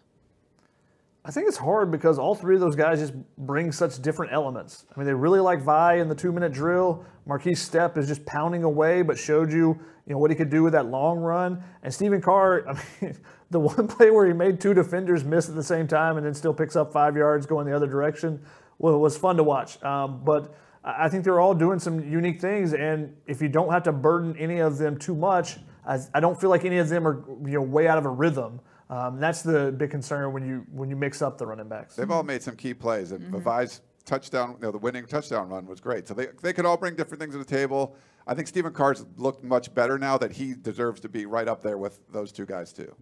I 1.24 1.30
think 1.30 1.48
it's 1.48 1.58
hard 1.58 1.92
because 1.92 2.18
all 2.18 2.34
three 2.34 2.56
of 2.56 2.62
those 2.62 2.76
guys 2.76 3.00
just 3.00 3.14
bring 3.38 3.72
such 3.72 4.02
different 4.02 4.34
elements. 4.34 4.88
I 4.96 5.00
mean, 5.00 5.06
they 5.06 5.14
really 5.14 5.40
like 5.40 5.62
Vi 5.62 5.96
in 5.98 6.10
the 6.10 6.16
two-minute 6.16 6.52
drill. 6.52 7.06
Markese 7.28 7.58
Stepp 7.70 7.96
is 7.98 8.08
just 8.08 8.26
pounding 8.26 8.64
away, 8.64 9.04
but 9.04 9.20
showed 9.20 9.52
you, 9.52 9.80
you 10.12 10.16
know, 10.16 10.20
what 10.20 10.30
he 10.30 10.36
could 10.36 10.50
do 10.50 10.62
with 10.62 10.74
that 10.74 10.88
long 10.88 11.20
run. 11.20 11.64
And 11.84 11.94
Stephen 11.94 12.20
Carr, 12.20 12.68
I 12.70 12.74
mean, 13.00 13.18
the 13.50 13.62
one 13.62 13.88
play 13.88 14.12
where 14.12 14.28
he 14.28 14.34
made 14.34 14.60
two 14.60 14.74
defenders 14.74 15.24
miss 15.24 15.48
at 15.48 15.56
the 15.56 15.64
same 15.64 15.88
time 15.88 16.18
and 16.18 16.26
then 16.26 16.34
still 16.34 16.54
picks 16.54 16.76
up 16.76 16.92
five 16.92 17.16
yards 17.16 17.46
going 17.46 17.66
the 17.66 17.74
other 17.74 17.88
direction, 17.88 18.42
well, 18.78 19.00
was 19.00 19.18
fun 19.18 19.38
to 19.38 19.44
watch. 19.44 19.82
Um, 19.84 20.22
but 20.26 20.54
I 20.84 21.06
I 21.06 21.08
think 21.08 21.24
they're 21.24 21.40
all 21.40 21.54
doing 21.54 21.80
some 21.80 22.12
unique 22.12 22.42
things, 22.42 22.74
and 22.74 23.16
if 23.26 23.42
you 23.42 23.48
don't 23.48 23.72
have 23.72 23.84
to 23.84 23.94
burden 23.94 24.36
any 24.36 24.60
of 24.60 24.78
them 24.78 24.98
too 24.98 25.16
much, 25.16 25.60
I, 25.86 26.00
I 26.14 26.20
don't 26.20 26.40
feel 26.42 26.50
like 26.50 26.66
any 26.66 26.80
of 26.80 26.90
them 26.90 27.08
are, 27.08 27.24
you 27.46 27.54
know, 27.54 27.62
way 27.62 27.88
out 27.88 27.98
of 27.98 28.06
a 28.06 28.10
rhythm. 28.10 28.60
Um, 28.90 29.18
that's 29.18 29.44
the 29.44 29.72
big 29.72 29.92
concern 29.92 30.34
when 30.34 30.46
you 30.46 30.66
when 30.74 30.90
you 30.90 30.98
mix 30.98 31.22
up 31.22 31.38
the 31.38 31.46
running 31.46 31.70
backs. 31.70 31.96
They've 31.96 32.12
all 32.12 32.24
made 32.24 32.44
some 32.44 32.58
key 32.58 32.74
plays. 32.74 33.14
And 33.14 33.24
Vavae's 33.32 33.80
touchdown, 34.06 34.58
you 34.60 34.66
know, 34.66 34.72
the 34.72 34.78
winning 34.78 35.06
touchdown 35.06 35.50
run 35.50 35.66
was 35.66 35.80
great. 35.80 36.08
So 36.08 36.14
they, 36.14 36.28
they 36.42 36.54
could 36.54 36.66
all 36.66 36.78
bring 36.78 36.96
different 36.96 37.22
things 37.22 37.34
to 37.34 37.38
the 37.38 37.46
table. 37.46 37.96
I 38.28 38.34
think 38.34 38.48
Stephen 38.48 38.74
Carr's 38.74 39.06
looked 39.18 39.44
much 39.44 39.74
better 39.74 39.98
now 39.98 40.18
that 40.18 40.34
he 40.34 40.54
deserves 40.54 41.02
to 41.02 41.10
be 41.10 41.26
right 41.26 41.48
up 41.48 41.62
there 41.62 41.78
with 41.78 42.00
those 42.12 42.32
two 42.32 42.46
guys, 42.46 42.72
too. 42.74 42.96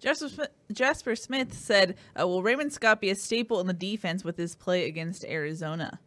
Jasper 0.00 0.28
Smith, 0.28 0.48
Jasper 0.72 1.16
Smith 1.16 1.52
said, 1.52 1.96
uh, 2.18 2.26
"Will 2.26 2.42
Raymond 2.42 2.72
Scott 2.72 3.00
be 3.00 3.10
a 3.10 3.14
staple 3.16 3.60
in 3.60 3.66
the 3.66 3.72
defense 3.72 4.24
with 4.24 4.36
his 4.36 4.54
play 4.54 4.86
against 4.86 5.24
Arizona?" 5.24 5.98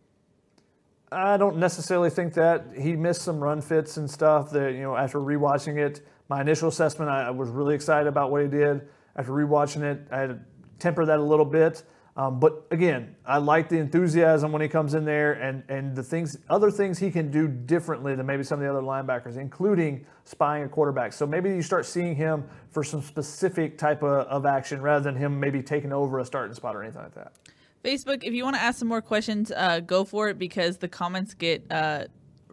I 1.12 1.36
don't 1.36 1.58
necessarily 1.58 2.10
think 2.10 2.34
that 2.36 2.68
he 2.78 2.96
missed 2.96 3.22
some 3.24 3.44
run 3.44 3.60
fits 3.60 3.98
and 3.98 4.10
stuff. 4.10 4.52
That 4.52 4.74
you 4.74 4.82
know, 4.82 4.96
after 4.96 5.20
rewatching 5.20 5.78
it, 5.78 6.08
my 6.30 6.40
initial 6.40 6.70
assessment, 6.70 7.12
I, 7.12 7.28
I 7.28 7.30
was 7.32 7.50
really 7.50 7.76
excited 7.76 8.08
about 8.08 8.32
what 8.32 8.42
he 8.42 8.48
did. 8.48 8.88
After 9.18 9.34
rewatching 9.34 9.82
it, 9.82 10.08
I 10.10 10.20
had 10.20 10.30
to 10.30 10.40
temper 10.80 11.06
that 11.06 11.20
a 11.20 11.24
little 11.24 11.46
bit. 11.46 11.84
Um, 12.18 12.40
but 12.40 12.68
again, 12.72 13.16
I 13.26 13.38
like 13.38 13.70
the 13.70 13.78
enthusiasm 13.78 14.52
when 14.52 14.62
he 14.62 14.68
comes 14.68 14.96
in 14.96 15.06
there, 15.06 15.34
and 15.34 15.64
and 15.70 15.96
the 15.96 16.04
things, 16.04 16.38
other 16.50 16.70
things 16.70 17.00
he 17.00 17.10
can 17.10 17.32
do 17.32 17.48
differently 17.48 18.16
than 18.16 18.26
maybe 18.26 18.44
some 18.44 18.60
of 18.60 18.64
the 18.64 18.70
other 18.70 18.82
linebackers, 18.82 19.38
including 19.38 20.06
spying 20.26 20.64
a 20.64 20.70
quarterback. 20.70 21.14
So 21.14 21.26
maybe 21.26 21.50
you 21.50 21.62
start 21.62 21.86
seeing 21.86 22.16
him 22.16 22.44
for 22.72 22.84
some 22.84 23.02
specific 23.02 23.78
type 23.78 24.04
of, 24.04 24.28
of 24.28 24.46
action 24.46 24.82
rather 24.82 25.04
than 25.04 25.16
him 25.16 25.40
maybe 25.40 25.64
taking 25.64 25.94
over 25.94 26.20
a 26.20 26.26
starting 26.26 26.54
spot 26.54 26.76
or 26.76 26.84
anything 26.84 27.02
like 27.02 27.16
that. 27.16 27.34
Facebook, 27.84 28.24
if 28.24 28.34
you 28.34 28.44
want 28.44 28.56
to 28.56 28.62
ask 28.62 28.78
some 28.78 28.88
more 28.88 29.02
questions, 29.02 29.52
uh, 29.52 29.80
go 29.80 30.04
for 30.04 30.30
it 30.30 30.38
because 30.38 30.78
the 30.78 30.88
comments 30.88 31.34
get 31.34 31.66
uh, 31.72 32.06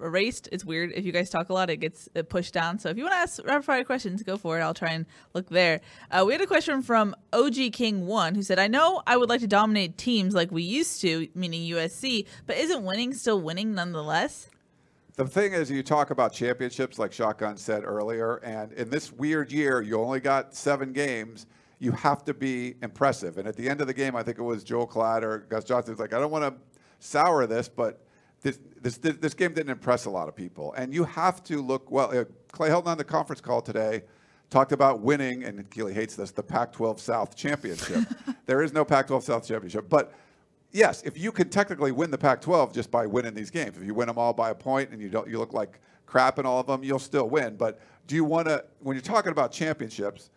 erased. 0.02 0.48
It's 0.52 0.64
weird. 0.64 0.92
If 0.92 1.04
you 1.04 1.12
guys 1.12 1.30
talk 1.30 1.48
a 1.48 1.52
lot, 1.52 1.70
it 1.70 1.78
gets 1.78 2.08
pushed 2.28 2.54
down. 2.54 2.78
So 2.78 2.88
if 2.88 2.96
you 2.96 3.04
want 3.04 3.14
to 3.14 3.18
ask 3.18 3.44
rapid 3.44 3.64
fire 3.64 3.84
questions, 3.84 4.22
go 4.22 4.36
for 4.36 4.58
it. 4.58 4.62
I'll 4.62 4.74
try 4.74 4.90
and 4.90 5.06
look 5.34 5.48
there. 5.48 5.80
Uh, 6.10 6.24
we 6.26 6.32
had 6.32 6.40
a 6.40 6.46
question 6.46 6.82
from 6.82 7.14
OG 7.32 7.72
King 7.72 8.06
One 8.06 8.34
who 8.34 8.42
said, 8.42 8.58
"I 8.58 8.68
know 8.68 9.02
I 9.06 9.16
would 9.16 9.28
like 9.28 9.40
to 9.40 9.46
dominate 9.46 9.98
teams 9.98 10.34
like 10.34 10.50
we 10.50 10.62
used 10.62 11.00
to, 11.02 11.28
meaning 11.34 11.62
USC, 11.62 12.26
but 12.46 12.56
isn't 12.56 12.82
winning 12.82 13.12
still 13.14 13.40
winning 13.40 13.74
nonetheless?" 13.74 14.48
the 15.18 15.26
thing 15.26 15.52
is, 15.52 15.68
you 15.68 15.82
talk 15.82 16.10
about 16.10 16.32
championships, 16.32 16.96
like 16.96 17.12
Shotgun 17.12 17.56
said 17.56 17.82
earlier, 17.84 18.36
and 18.36 18.72
in 18.74 18.88
this 18.88 19.12
weird 19.12 19.50
year, 19.50 19.82
you 19.82 20.00
only 20.00 20.20
got 20.20 20.54
seven 20.54 20.92
games. 20.92 21.46
You 21.80 21.90
have 21.90 22.24
to 22.26 22.34
be 22.34 22.76
impressive. 22.82 23.36
And 23.36 23.48
at 23.48 23.56
the 23.56 23.68
end 23.68 23.80
of 23.80 23.88
the 23.88 23.94
game, 23.94 24.14
I 24.14 24.22
think 24.22 24.38
it 24.38 24.42
was 24.42 24.62
Joel 24.62 24.86
Klatt 24.86 25.22
or 25.22 25.38
Gus 25.38 25.64
Johnson 25.64 25.92
was 25.92 25.98
like, 25.98 26.12
I 26.12 26.20
don't 26.20 26.30
want 26.30 26.44
to 26.44 26.60
sour 27.00 27.48
this, 27.48 27.68
but 27.68 28.06
this, 28.42 28.58
this, 28.80 28.98
this 28.98 29.34
game 29.34 29.52
didn't 29.52 29.70
impress 29.70 30.04
a 30.04 30.10
lot 30.10 30.28
of 30.28 30.36
people. 30.36 30.72
And 30.74 30.94
you 30.94 31.04
have 31.04 31.42
to 31.44 31.60
look 31.60 31.90
well. 31.90 32.16
Uh, 32.16 32.24
Clay 32.52 32.68
Helton 32.70 32.86
on 32.86 32.98
the 32.98 33.04
conference 33.04 33.40
call 33.40 33.60
today 33.60 34.02
talked 34.50 34.72
about 34.72 35.00
winning, 35.00 35.44
and 35.44 35.68
Keely 35.70 35.92
hates 35.92 36.14
this, 36.14 36.30
the 36.30 36.42
Pac 36.42 36.72
12 36.72 37.00
South 37.00 37.36
Championship. 37.36 38.04
there 38.46 38.62
is 38.62 38.72
no 38.72 38.84
Pac 38.84 39.08
12 39.08 39.24
South 39.24 39.46
Championship. 39.46 39.88
But 39.88 40.14
yes, 40.72 41.02
if 41.02 41.18
you 41.18 41.32
can 41.32 41.50
technically 41.50 41.92
win 41.92 42.10
the 42.10 42.18
Pac 42.18 42.40
12 42.40 42.72
just 42.72 42.90
by 42.90 43.06
winning 43.06 43.34
these 43.34 43.50
games, 43.50 43.76
if 43.76 43.84
you 43.84 43.94
win 43.94 44.06
them 44.06 44.18
all 44.18 44.32
by 44.32 44.50
a 44.50 44.54
point 44.54 44.90
and 44.90 45.02
you, 45.02 45.08
don't, 45.08 45.28
you 45.28 45.38
look 45.38 45.52
like 45.52 45.80
crap 46.06 46.38
in 46.38 46.46
all 46.46 46.60
of 46.60 46.66
them, 46.66 46.82
you'll 46.82 46.98
still 46.98 47.28
win. 47.28 47.56
But 47.56 47.80
do 48.06 48.14
you 48.14 48.24
want 48.24 48.48
to, 48.48 48.64
when 48.80 48.94
you're 48.94 49.02
talking 49.02 49.32
about 49.32 49.52
championships, 49.52 50.30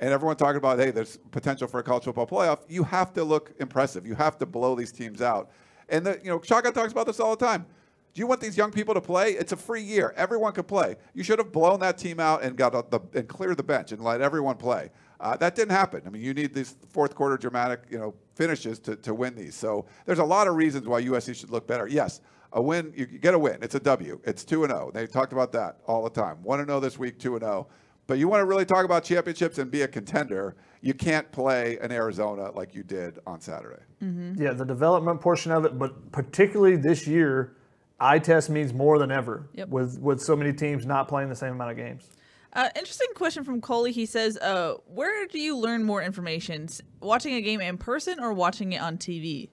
and 0.00 0.10
everyone 0.10 0.36
talking 0.36 0.58
about, 0.58 0.78
hey, 0.78 0.90
there's 0.90 1.18
potential 1.32 1.66
for 1.66 1.80
a 1.80 1.82
college 1.82 2.04
football 2.04 2.26
playoff, 2.26 2.60
you 2.68 2.84
have 2.84 3.12
to 3.14 3.24
look 3.24 3.52
impressive. 3.58 4.06
You 4.06 4.14
have 4.14 4.38
to 4.38 4.46
blow 4.46 4.76
these 4.76 4.92
teams 4.92 5.20
out. 5.20 5.50
And 5.88 6.06
the, 6.06 6.20
you 6.22 6.30
know, 6.30 6.40
Shotgun 6.42 6.72
talks 6.72 6.92
about 6.92 7.06
this 7.06 7.20
all 7.20 7.34
the 7.36 7.44
time. 7.44 7.66
Do 8.14 8.20
you 8.20 8.26
want 8.26 8.40
these 8.40 8.56
young 8.56 8.72
people 8.72 8.94
to 8.94 9.00
play? 9.00 9.32
It's 9.32 9.52
a 9.52 9.56
free 9.56 9.82
year. 9.82 10.12
Everyone 10.16 10.52
can 10.52 10.64
play. 10.64 10.96
You 11.14 11.22
should 11.22 11.38
have 11.38 11.52
blown 11.52 11.80
that 11.80 11.98
team 11.98 12.18
out 12.18 12.42
and 12.42 12.56
got 12.56 12.90
the 12.90 13.00
and 13.14 13.28
cleared 13.28 13.56
the 13.56 13.62
bench 13.62 13.92
and 13.92 14.02
let 14.02 14.20
everyone 14.20 14.56
play. 14.56 14.90
Uh, 15.20 15.36
that 15.36 15.54
didn't 15.54 15.72
happen. 15.72 16.02
I 16.06 16.10
mean, 16.10 16.22
you 16.22 16.34
need 16.34 16.54
these 16.54 16.76
fourth 16.90 17.14
quarter 17.14 17.36
dramatic, 17.36 17.82
you 17.90 17.98
know, 17.98 18.14
finishes 18.34 18.78
to, 18.80 18.96
to 18.96 19.14
win 19.14 19.34
these. 19.34 19.54
So 19.54 19.86
there's 20.06 20.20
a 20.20 20.24
lot 20.24 20.46
of 20.46 20.54
reasons 20.54 20.86
why 20.86 21.02
USC 21.02 21.34
should 21.34 21.50
look 21.50 21.66
better. 21.66 21.88
Yes, 21.88 22.20
a 22.52 22.62
win, 22.62 22.92
you 22.96 23.06
get 23.06 23.34
a 23.34 23.38
win. 23.38 23.58
It's 23.62 23.74
a 23.74 23.80
W. 23.80 24.20
It's 24.24 24.44
two 24.44 24.64
and 24.64 24.72
zero. 24.72 24.90
They 24.92 25.06
talked 25.06 25.32
about 25.32 25.52
that 25.52 25.78
all 25.86 26.02
the 26.02 26.10
time. 26.10 26.42
One 26.42 26.60
and 26.60 26.68
zero 26.68 26.80
this 26.80 26.98
week, 26.98 27.18
two 27.18 27.34
and 27.34 27.42
zero. 27.42 27.68
But 28.08 28.18
you 28.18 28.26
want 28.26 28.40
to 28.40 28.46
really 28.46 28.64
talk 28.64 28.84
about 28.86 29.04
championships 29.04 29.58
and 29.58 29.70
be 29.70 29.82
a 29.82 29.88
contender, 29.88 30.56
you 30.80 30.94
can't 30.94 31.30
play 31.30 31.78
in 31.80 31.92
Arizona 31.92 32.50
like 32.52 32.74
you 32.74 32.82
did 32.82 33.18
on 33.26 33.38
Saturday. 33.40 33.82
Mm-hmm. 34.02 34.42
Yeah, 34.42 34.54
the 34.54 34.64
development 34.64 35.20
portion 35.20 35.52
of 35.52 35.66
it, 35.66 35.78
but 35.78 36.10
particularly 36.10 36.76
this 36.76 37.06
year, 37.06 37.54
eye 38.00 38.18
test 38.18 38.48
means 38.48 38.72
more 38.72 38.98
than 38.98 39.10
ever 39.12 39.48
Yep. 39.52 39.68
with 39.68 39.98
with 40.00 40.22
so 40.22 40.34
many 40.34 40.54
teams 40.54 40.86
not 40.86 41.06
playing 41.06 41.28
the 41.28 41.36
same 41.36 41.52
amount 41.52 41.70
of 41.72 41.76
games. 41.76 42.08
Uh, 42.54 42.70
interesting 42.76 43.08
question 43.14 43.44
from 43.44 43.60
Coley. 43.60 43.92
He 43.92 44.06
says, 44.06 44.38
uh, 44.38 44.76
"Where 44.86 45.26
do 45.26 45.38
you 45.38 45.54
learn 45.58 45.84
more 45.84 46.02
information? 46.02 46.66
Watching 47.00 47.34
a 47.34 47.42
game 47.42 47.60
in 47.60 47.76
person 47.76 48.18
or 48.20 48.32
watching 48.32 48.72
it 48.72 48.80
on 48.80 48.96
TV?" 48.96 49.50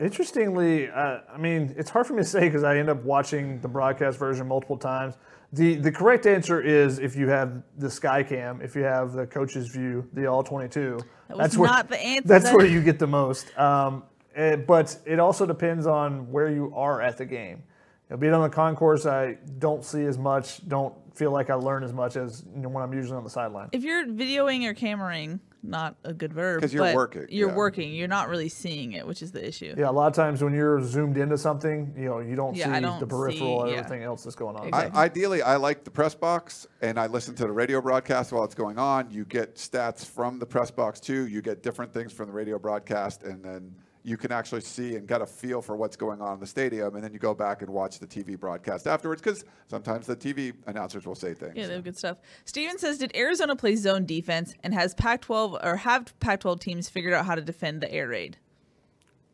Interestingly, 0.00 0.88
uh, 0.90 1.20
I 1.32 1.38
mean, 1.38 1.74
it's 1.76 1.90
hard 1.90 2.06
for 2.06 2.12
me 2.12 2.22
to 2.22 2.28
say 2.28 2.40
because 2.40 2.62
I 2.62 2.78
end 2.78 2.88
up 2.88 3.02
watching 3.02 3.60
the 3.60 3.68
broadcast 3.68 4.18
version 4.18 4.46
multiple 4.46 4.76
times. 4.76 5.14
The 5.52 5.76
the 5.76 5.90
correct 5.90 6.26
answer 6.26 6.60
is 6.60 6.98
if 6.98 7.16
you 7.16 7.28
have 7.28 7.62
the 7.78 7.86
Skycam, 7.86 8.62
if 8.62 8.76
you 8.76 8.82
have 8.82 9.12
the 9.12 9.26
coach's 9.26 9.68
view, 9.68 10.08
the 10.12 10.26
all 10.26 10.42
twenty 10.42 10.68
two. 10.68 11.00
That 11.28 11.38
was 11.38 11.58
where, 11.58 11.70
not 11.70 11.88
the 11.88 11.98
answer. 11.98 12.28
That's 12.28 12.52
where 12.52 12.66
you 12.66 12.82
get 12.82 12.98
the 12.98 13.06
most. 13.06 13.56
Um, 13.58 14.04
eh, 14.34 14.56
but 14.56 14.98
it 15.06 15.18
also 15.18 15.46
depends 15.46 15.86
on 15.86 16.30
where 16.30 16.50
you 16.50 16.72
are 16.76 17.00
at 17.00 17.16
the 17.16 17.24
game. 17.24 17.62
You 18.08 18.16
know, 18.16 18.16
being 18.18 18.34
on 18.34 18.42
the 18.42 18.54
concourse, 18.54 19.06
I 19.06 19.38
don't 19.58 19.84
see 19.84 20.04
as 20.04 20.18
much, 20.18 20.66
don't 20.68 20.94
feel 21.14 21.30
like 21.30 21.50
I 21.50 21.54
learn 21.54 21.82
as 21.82 21.92
much 21.92 22.16
as 22.16 22.44
you 22.54 22.62
know, 22.62 22.68
when 22.68 22.82
I'm 22.82 22.92
usually 22.92 23.16
on 23.16 23.24
the 23.24 23.30
sideline. 23.30 23.68
If 23.72 23.82
you're 23.82 24.06
videoing 24.06 24.64
or 24.64 24.74
cameraing, 24.74 25.40
not 25.62 25.96
a 26.04 26.14
good 26.14 26.32
verb. 26.32 26.60
'Cause 26.60 26.72
you're 26.72 26.84
but 26.84 26.94
working, 26.94 27.26
You're 27.30 27.48
yeah. 27.50 27.54
working. 27.54 27.92
You're 27.92 28.08
not 28.08 28.28
really 28.28 28.48
seeing 28.48 28.92
it, 28.92 29.06
which 29.06 29.22
is 29.22 29.32
the 29.32 29.46
issue. 29.46 29.74
Yeah, 29.76 29.90
a 29.90 29.92
lot 29.92 30.06
of 30.06 30.12
times 30.14 30.42
when 30.42 30.54
you're 30.54 30.80
zoomed 30.82 31.16
into 31.18 31.36
something, 31.36 31.92
you 31.96 32.04
know, 32.06 32.20
you 32.20 32.36
don't 32.36 32.54
Yeah, 32.54 32.74
see 32.74 32.80
don't 32.80 33.00
the 33.00 33.06
peripheral 33.06 33.60
see- 33.62 33.64
or 33.64 33.68
yeah. 33.72 33.78
everything 33.78 34.02
else 34.02 34.22
that's 34.24 34.36
going 34.36 34.56
on. 34.56 34.68
Exactly. 34.68 34.98
I, 34.98 35.04
ideally, 35.04 35.42
I 35.42 35.56
like 35.56 35.84
the 35.84 35.90
press 35.90 36.14
box, 36.14 36.66
and 36.80 36.98
I 36.98 37.06
listen 37.08 37.34
to 37.36 37.42
the 37.44 37.52
radio 37.52 37.80
broadcast 37.80 38.32
while 38.32 38.44
it's 38.44 38.54
going 38.54 38.78
on. 38.78 39.10
You 39.10 39.24
get 39.24 39.56
stats 39.56 40.04
from 40.04 40.38
the 40.38 40.46
press 40.46 40.70
box 40.70 41.00
too. 41.00 41.26
You 41.26 41.42
get 41.42 41.62
different 41.62 41.92
things 41.92 42.12
from 42.12 42.26
the 42.28 42.32
radio 42.32 42.58
broadcast, 42.58 43.24
and 43.24 43.42
then 43.44 43.74
you 44.02 44.16
can 44.16 44.32
actually 44.32 44.60
see 44.60 44.96
and 44.96 45.06
get 45.06 45.20
a 45.20 45.26
feel 45.26 45.60
for 45.60 45.76
what's 45.76 45.96
going 45.96 46.20
on 46.20 46.34
in 46.34 46.40
the 46.40 46.46
stadium. 46.46 46.94
And 46.94 47.04
then 47.04 47.12
you 47.12 47.18
go 47.18 47.34
back 47.34 47.62
and 47.62 47.70
watch 47.70 47.98
the 47.98 48.06
TV 48.06 48.38
broadcast 48.38 48.86
afterwards, 48.86 49.20
because 49.20 49.44
sometimes 49.68 50.06
the 50.06 50.16
TV 50.16 50.54
announcers 50.66 51.06
will 51.06 51.14
say 51.14 51.34
things. 51.34 51.52
Yeah, 51.56 51.66
they 51.66 51.74
have 51.74 51.84
good 51.84 51.98
stuff. 51.98 52.18
Steven 52.44 52.78
says, 52.78 52.98
"Did 52.98 53.14
Arizona 53.14 53.56
play 53.56 53.76
zone 53.76 54.06
defense 54.06 54.54
and 54.62 54.72
has 54.74 54.94
Pac-12 54.94 55.58
or 55.62 55.76
have 55.76 56.18
Pac-12 56.20 56.60
teams 56.60 56.88
figured 56.88 57.12
out 57.12 57.26
how 57.26 57.34
to 57.34 57.42
defend 57.42 57.80
the 57.80 57.92
air 57.92 58.08
raid?" 58.08 58.38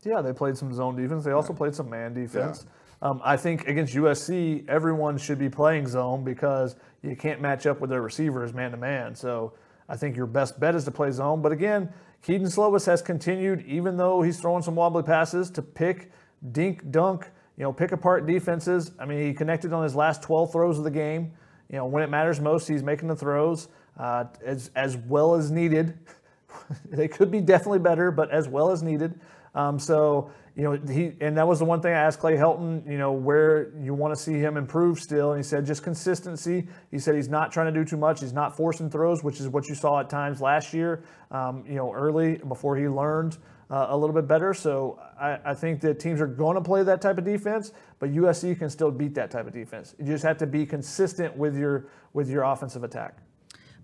Yeah, 0.03 0.21
they 0.21 0.33
played 0.33 0.57
some 0.57 0.73
zone 0.73 0.97
defense. 0.97 1.25
They 1.25 1.33
also 1.33 1.53
played 1.53 1.75
some 1.75 1.89
man 1.89 2.13
defense. 2.13 2.67
Um, 3.03 3.21
I 3.25 3.37
think 3.37 3.69
against 3.69 3.95
USC, 3.95 4.69
everyone 4.69 5.19
should 5.19 5.39
be 5.39 5.49
playing 5.51 5.87
zone 5.87 6.25
because 6.25 6.77
you 7.03 7.15
can't 7.17 7.41
match 7.41 7.67
up 7.67 7.81
with 7.81 7.91
their 7.91 8.03
receivers 8.03 8.55
man 8.55 8.71
to 8.71 8.77
man. 8.77 9.15
So 9.15 9.53
I 9.89 9.97
think 9.97 10.17
your 10.17 10.27
best 10.27 10.59
bet 10.59 10.75
is 10.75 10.85
to 10.85 10.91
play 10.91 11.11
zone. 11.11 11.43
But 11.43 11.53
again, 11.53 11.93
Kedon 12.25 12.47
Slovis 12.47 12.87
has 12.87 13.03
continued, 13.03 13.67
even 13.67 13.99
though 13.99 14.23
he's 14.23 14.41
throwing 14.41 14.63
some 14.63 14.77
wobbly 14.77 15.03
passes, 15.03 15.51
to 15.51 15.61
pick, 15.61 16.11
dink, 16.53 16.91
dunk, 16.91 17.31
you 17.59 17.65
know, 17.65 17.71
pick 17.71 17.93
apart 17.93 18.27
defenses. 18.27 18.93
I 18.99 19.05
mean, 19.05 19.21
he 19.21 19.35
connected 19.35 19.75
on 19.75 19.83
his 19.83 19.95
last 19.95 20.23
12 20.23 20.51
throws 20.51 20.79
of 20.79 20.85
the 20.85 20.91
game. 20.91 21.33
You 21.71 21.77
know, 21.77 21.85
when 21.85 22.03
it 22.03 22.09
matters 22.09 22.41
most, 22.41 22.67
he's 22.67 22.83
making 22.83 23.09
the 23.09 23.17
throws 23.17 23.69
uh, 23.99 24.25
as 24.43 24.71
as 24.75 24.97
well 24.97 25.35
as 25.35 25.51
needed. 25.51 25.99
they 26.91 27.09
could 27.09 27.31
be 27.31 27.43
definitely 27.43 27.81
better, 27.81 28.11
but 28.11 28.31
as 28.31 28.49
well 28.49 28.71
as 28.71 28.83
needed. 28.83 29.21
Um, 29.55 29.79
so 29.79 30.31
you 30.57 30.63
know 30.63 30.79
he 30.93 31.13
and 31.21 31.37
that 31.37 31.49
was 31.49 31.59
the 31.59 31.65
one 31.65 31.81
thing 31.81 31.93
I 31.93 31.99
asked 31.99 32.21
Clay 32.21 32.37
Helton. 32.37 32.89
You 32.89 32.97
know 32.97 33.13
where 33.13 33.73
you 33.81 33.93
want 33.93 34.15
to 34.15 34.21
see 34.21 34.35
him 34.35 34.57
improve 34.57 35.01
still, 35.01 35.33
and 35.33 35.39
he 35.39 35.43
said 35.43 35.67
just 35.67 35.83
consistency. 35.83 36.69
He 36.93 36.99
said 37.01 37.17
he's 37.17 37.29
not 37.29 37.51
trying 37.51 37.73
to 37.73 37.73
do 37.73 37.85
too 37.85 37.97
much. 37.97 38.21
He's 38.21 38.33
not 38.33 38.57
forcing 38.57 38.89
throws, 38.89 39.25
which 39.25 39.41
is 39.41 39.49
what 39.49 39.69
you 39.69 39.75
saw 39.75 39.99
at 39.99 40.09
times 40.09 40.41
last 40.41 40.73
year. 40.73 41.03
Um, 41.33 41.65
you 41.67 41.75
know 41.75 41.93
early 41.93 42.37
before 42.37 42.77
he 42.77 42.89
learned. 42.89 43.39
Uh, 43.71 43.87
a 43.89 43.97
little 43.97 44.15
bit 44.15 44.29
better, 44.29 44.53
so 44.53 45.01
I, 45.19 45.39
I 45.43 45.55
think 45.55 45.81
that 45.81 45.99
teams 45.99 46.21
are 46.21 46.27
going 46.27 46.55
to 46.55 46.61
play 46.61 46.83
that 46.83 47.01
type 47.01 47.17
of 47.17 47.25
defense, 47.25 47.73
but 47.99 48.13
USC 48.13 48.59
can 48.59 48.69
still 48.69 48.91
beat 48.91 49.15
that 49.15 49.31
type 49.31 49.47
of 49.47 49.55
defense. 49.55 49.95
You 49.99 50.05
just 50.05 50.23
have 50.23 50.37
to 50.39 50.47
be 50.47 50.67
consistent 50.67 51.35
with 51.35 51.57
your 51.57 51.87
with 52.13 52.29
your 52.29 52.43
offensive 52.43 52.85
attack. 52.85 53.17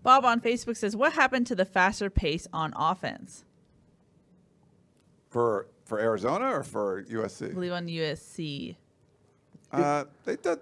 Bob 0.02 0.24
on 0.26 0.40
Facebook 0.40 0.76
says, 0.76 0.94
"What 0.94 1.14
happened 1.14 1.46
to 1.48 1.54
the 1.54 1.64
faster 1.64 2.10
pace 2.10 2.46
on 2.52 2.74
offense?" 2.76 3.44
For 5.30 5.68
for 5.90 5.98
Arizona 5.98 6.46
or 6.46 6.62
for 6.62 7.02
USC? 7.02 7.50
I 7.50 7.52
believe 7.52 7.72
on 7.72 7.86
USC. 7.86 8.76
Uh, 9.72 10.04
they 10.24 10.36
did. 10.36 10.58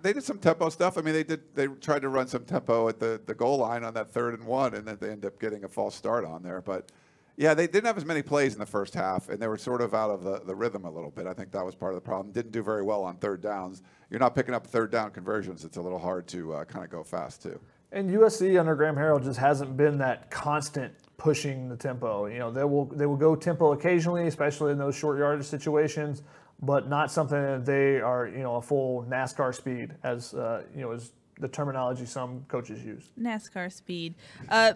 They 0.00 0.12
did 0.12 0.22
some 0.22 0.38
tempo 0.38 0.68
stuff. 0.68 0.96
I 0.96 1.00
mean, 1.00 1.14
they 1.14 1.24
did. 1.24 1.42
They 1.56 1.66
tried 1.66 2.02
to 2.02 2.08
run 2.08 2.28
some 2.28 2.44
tempo 2.44 2.88
at 2.88 3.00
the, 3.00 3.20
the 3.26 3.34
goal 3.34 3.58
line 3.58 3.82
on 3.82 3.92
that 3.94 4.08
third 4.10 4.38
and 4.38 4.46
one, 4.46 4.74
and 4.74 4.86
then 4.86 4.98
they 5.00 5.10
ended 5.10 5.26
up 5.26 5.40
getting 5.40 5.64
a 5.64 5.68
false 5.68 5.96
start 5.96 6.24
on 6.24 6.44
there. 6.44 6.60
But 6.60 6.92
yeah, 7.36 7.54
they 7.54 7.66
didn't 7.66 7.86
have 7.86 7.96
as 7.96 8.04
many 8.04 8.22
plays 8.22 8.52
in 8.52 8.60
the 8.60 8.66
first 8.66 8.94
half, 8.94 9.28
and 9.28 9.42
they 9.42 9.48
were 9.48 9.58
sort 9.58 9.80
of 9.80 9.92
out 9.94 10.10
of 10.10 10.22
the, 10.22 10.40
the 10.46 10.54
rhythm 10.54 10.84
a 10.84 10.90
little 10.90 11.10
bit. 11.10 11.26
I 11.26 11.34
think 11.34 11.50
that 11.50 11.66
was 11.66 11.74
part 11.74 11.92
of 11.92 11.96
the 11.96 12.06
problem. 12.06 12.32
Didn't 12.32 12.52
do 12.52 12.62
very 12.62 12.84
well 12.84 13.02
on 13.02 13.16
third 13.16 13.40
downs. 13.40 13.82
You're 14.10 14.20
not 14.20 14.36
picking 14.36 14.54
up 14.54 14.64
third 14.64 14.92
down 14.92 15.10
conversions. 15.10 15.64
It's 15.64 15.76
a 15.76 15.82
little 15.82 15.98
hard 15.98 16.28
to 16.28 16.52
uh, 16.54 16.64
kind 16.64 16.84
of 16.84 16.90
go 16.90 17.02
fast 17.02 17.42
too. 17.42 17.58
And 17.92 18.10
USC 18.10 18.58
under 18.58 18.74
Graham 18.74 18.96
Harrell 18.96 19.22
just 19.22 19.38
hasn't 19.38 19.76
been 19.76 19.98
that 19.98 20.30
constant 20.30 20.92
pushing 21.16 21.68
the 21.68 21.76
tempo. 21.76 22.26
You 22.26 22.38
know, 22.38 22.50
they 22.50 22.64
will 22.64 22.86
they 22.86 23.06
will 23.06 23.16
go 23.16 23.36
tempo 23.36 23.72
occasionally, 23.72 24.26
especially 24.26 24.72
in 24.72 24.78
those 24.78 24.96
short 24.96 25.18
yardage 25.18 25.46
situations, 25.46 26.22
but 26.60 26.88
not 26.88 27.10
something 27.10 27.40
that 27.40 27.64
they 27.64 28.00
are 28.00 28.26
you 28.26 28.42
know 28.42 28.56
a 28.56 28.62
full 28.62 29.04
NASCAR 29.08 29.54
speed 29.54 29.94
as 30.02 30.34
uh, 30.34 30.62
you 30.74 30.82
know 30.82 30.92
is 30.92 31.12
the 31.38 31.48
terminology 31.48 32.06
some 32.06 32.44
coaches 32.48 32.84
use. 32.84 33.10
NASCAR 33.20 33.72
speed. 33.72 34.14
Uh, 34.48 34.74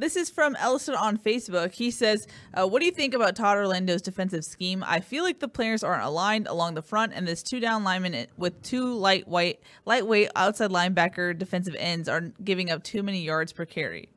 this 0.00 0.16
is 0.16 0.30
from 0.30 0.56
Ellison 0.56 0.94
on 0.94 1.18
Facebook. 1.18 1.72
He 1.72 1.90
says, 1.90 2.26
uh, 2.54 2.66
"What 2.66 2.80
do 2.80 2.86
you 2.86 2.92
think 2.92 3.14
about 3.14 3.36
Todd 3.36 3.56
Orlando's 3.56 4.02
defensive 4.02 4.44
scheme? 4.44 4.82
I 4.86 5.00
feel 5.00 5.22
like 5.22 5.40
the 5.40 5.48
players 5.48 5.84
aren't 5.84 6.02
aligned 6.04 6.46
along 6.46 6.74
the 6.74 6.82
front, 6.82 7.12
and 7.14 7.26
this 7.26 7.42
two 7.42 7.60
down 7.60 7.84
lineman 7.84 8.26
with 8.36 8.62
two 8.62 8.94
lightweight, 8.94 9.60
lightweight 9.84 10.30
outside 10.34 10.70
linebacker 10.70 11.38
defensive 11.38 11.76
ends 11.78 12.08
are 12.08 12.32
giving 12.42 12.70
up 12.70 12.82
too 12.82 13.02
many 13.02 13.22
yards 13.22 13.52
per 13.52 13.64
carry." 13.64 14.08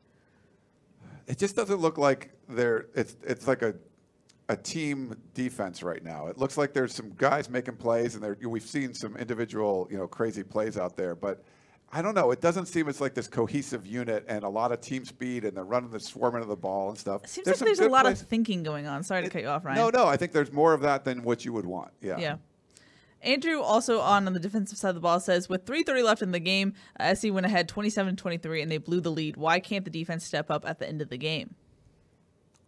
it 1.26 1.38
just 1.38 1.56
doesn't 1.56 1.80
look 1.80 1.98
like 1.98 2.30
they're 2.48 2.86
it's 2.94 3.16
it's 3.22 3.46
like 3.46 3.62
a 3.62 3.74
a 4.50 4.56
team 4.56 5.16
defense 5.32 5.82
right 5.82 6.04
now. 6.04 6.26
It 6.26 6.36
looks 6.36 6.58
like 6.58 6.74
there's 6.74 6.94
some 6.94 7.12
guys 7.16 7.48
making 7.48 7.76
plays, 7.76 8.14
and 8.14 8.36
we've 8.46 8.62
seen 8.62 8.92
some 8.92 9.16
individual 9.16 9.88
you 9.90 9.96
know 9.96 10.06
crazy 10.06 10.42
plays 10.42 10.76
out 10.76 10.96
there, 10.96 11.14
but. 11.14 11.44
I 11.96 12.02
don't 12.02 12.16
know. 12.16 12.32
It 12.32 12.40
doesn't 12.40 12.66
seem 12.66 12.88
it's 12.88 13.00
like 13.00 13.14
this 13.14 13.28
cohesive 13.28 13.86
unit 13.86 14.24
and 14.26 14.42
a 14.42 14.48
lot 14.48 14.72
of 14.72 14.80
team 14.80 15.04
speed 15.04 15.44
and 15.44 15.56
they're 15.56 15.62
running 15.62 15.90
the 15.90 16.00
swarming 16.00 16.42
of 16.42 16.48
the 16.48 16.56
ball 16.56 16.88
and 16.88 16.98
stuff. 16.98 17.22
It 17.22 17.30
seems 17.30 17.44
There's 17.44 17.60
like 17.60 17.68
there's 17.68 17.78
a 17.78 17.88
lot 17.88 18.02
plays. 18.02 18.20
of 18.20 18.26
thinking 18.26 18.64
going 18.64 18.88
on. 18.88 19.04
Sorry 19.04 19.22
to 19.22 19.30
cut 19.30 19.42
you 19.42 19.48
off, 19.48 19.64
Ryan. 19.64 19.78
No, 19.78 19.90
no. 19.90 20.06
I 20.08 20.16
think 20.16 20.32
there's 20.32 20.52
more 20.52 20.72
of 20.74 20.80
that 20.80 21.04
than 21.04 21.22
what 21.22 21.44
you 21.44 21.52
would 21.52 21.66
want. 21.66 21.92
Yeah. 22.02 22.18
Yeah. 22.18 22.36
Andrew 23.22 23.60
also 23.60 24.00
on, 24.00 24.26
on 24.26 24.32
the 24.32 24.40
defensive 24.40 24.76
side 24.76 24.88
of 24.88 24.96
the 24.96 25.00
ball 25.00 25.20
says 25.20 25.48
with 25.48 25.64
3:30 25.66 26.02
left 26.02 26.20
in 26.20 26.32
the 26.32 26.40
game, 26.40 26.74
uh, 26.98 27.14
SC 27.14 27.30
went 27.30 27.46
ahead 27.46 27.68
27-23 27.68 28.60
and 28.60 28.72
they 28.72 28.78
blew 28.78 29.00
the 29.00 29.12
lead. 29.12 29.36
Why 29.36 29.60
can't 29.60 29.84
the 29.84 29.90
defense 29.90 30.24
step 30.24 30.50
up 30.50 30.68
at 30.68 30.80
the 30.80 30.88
end 30.88 31.00
of 31.00 31.10
the 31.10 31.16
game? 31.16 31.54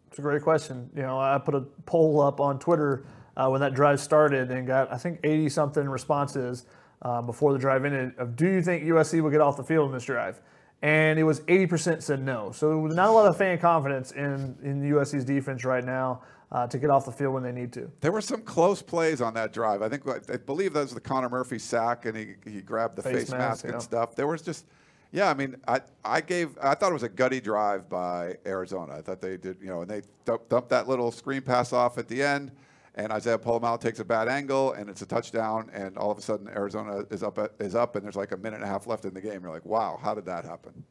It's 0.06 0.20
a 0.20 0.22
great 0.22 0.42
question. 0.42 0.88
You 0.94 1.02
know, 1.02 1.18
I 1.18 1.36
put 1.38 1.56
a 1.56 1.62
poll 1.84 2.20
up 2.20 2.40
on 2.40 2.60
Twitter 2.60 3.04
uh, 3.36 3.48
when 3.48 3.60
that 3.60 3.74
drive 3.74 3.98
started 3.98 4.52
and 4.52 4.68
got, 4.68 4.90
I 4.92 4.96
think, 4.96 5.18
80 5.24 5.48
something 5.48 5.88
responses 5.88 6.64
uh, 7.02 7.22
before 7.22 7.52
the 7.52 7.58
drive 7.58 7.84
ended 7.84 8.14
of 8.18 8.36
do 8.36 8.46
you 8.46 8.62
think 8.62 8.84
USC 8.84 9.20
will 9.20 9.30
get 9.30 9.40
off 9.40 9.56
the 9.56 9.64
field 9.64 9.88
in 9.88 9.92
this 9.92 10.04
drive? 10.04 10.40
And 10.82 11.18
it 11.18 11.24
was 11.24 11.40
80% 11.40 12.02
said 12.02 12.22
no. 12.22 12.52
So 12.52 12.86
not 12.86 13.08
a 13.08 13.12
lot 13.12 13.26
of 13.26 13.36
fan 13.36 13.58
confidence 13.58 14.12
in, 14.12 14.56
in 14.62 14.82
USC's 14.82 15.24
defense 15.24 15.64
right 15.64 15.84
now 15.84 16.22
uh, 16.52 16.66
to 16.66 16.78
get 16.78 16.90
off 16.90 17.06
the 17.06 17.12
field 17.12 17.34
when 17.34 17.42
they 17.42 17.52
need 17.52 17.72
to. 17.72 17.90
There 18.00 18.12
were 18.12 18.20
some 18.20 18.42
close 18.42 18.82
plays 18.82 19.20
on 19.20 19.34
that 19.34 19.52
drive. 19.52 19.82
I 19.82 19.88
think 19.88 20.02
I 20.30 20.36
believe 20.36 20.74
that 20.74 20.80
was 20.80 20.94
the 20.94 21.00
Connor 21.00 21.28
Murphy 21.28 21.58
sack, 21.58 22.06
and 22.06 22.16
he, 22.16 22.34
he 22.44 22.60
grabbed 22.60 22.96
the 22.96 23.02
face, 23.02 23.14
face 23.14 23.30
mask, 23.30 23.38
mask 23.38 23.64
and 23.64 23.72
yeah. 23.74 23.78
stuff. 23.78 24.14
There 24.14 24.26
was 24.26 24.42
just, 24.42 24.66
yeah. 25.12 25.30
I 25.30 25.34
mean, 25.34 25.56
I 25.66 25.80
I 26.04 26.20
gave 26.20 26.56
I 26.62 26.74
thought 26.74 26.90
it 26.90 26.94
was 26.94 27.02
a 27.02 27.08
gutty 27.08 27.40
drive 27.40 27.88
by 27.88 28.36
Arizona. 28.46 28.94
I 28.94 29.00
thought 29.00 29.20
they 29.20 29.36
did, 29.36 29.56
you 29.60 29.68
know, 29.68 29.82
and 29.82 29.90
they 29.90 30.02
dumped 30.24 30.68
that 30.68 30.88
little 30.88 31.10
screen 31.10 31.42
pass 31.42 31.72
off 31.72 31.98
at 31.98 32.06
the 32.06 32.22
end 32.22 32.52
and 32.96 33.12
Isaiah 33.12 33.38
Pola-Mao 33.38 33.76
takes 33.76 34.00
a 34.00 34.04
bad 34.04 34.26
angle, 34.26 34.72
and 34.72 34.88
it's 34.88 35.02
a 35.02 35.06
touchdown, 35.06 35.70
and 35.72 35.96
all 35.98 36.10
of 36.10 36.18
a 36.18 36.22
sudden 36.22 36.48
Arizona 36.48 37.04
is 37.10 37.22
up 37.22 37.38
is 37.60 37.74
up, 37.74 37.96
and 37.96 38.04
there's 38.04 38.16
like 38.16 38.32
a 38.32 38.36
minute 38.36 38.56
and 38.56 38.64
a 38.64 38.68
half 38.68 38.86
left 38.86 39.04
in 39.04 39.14
the 39.14 39.20
game. 39.20 39.42
You're 39.42 39.52
like, 39.52 39.66
wow, 39.66 39.98
how 40.02 40.14
did 40.14 40.24
that 40.26 40.44
happen? 40.44 40.84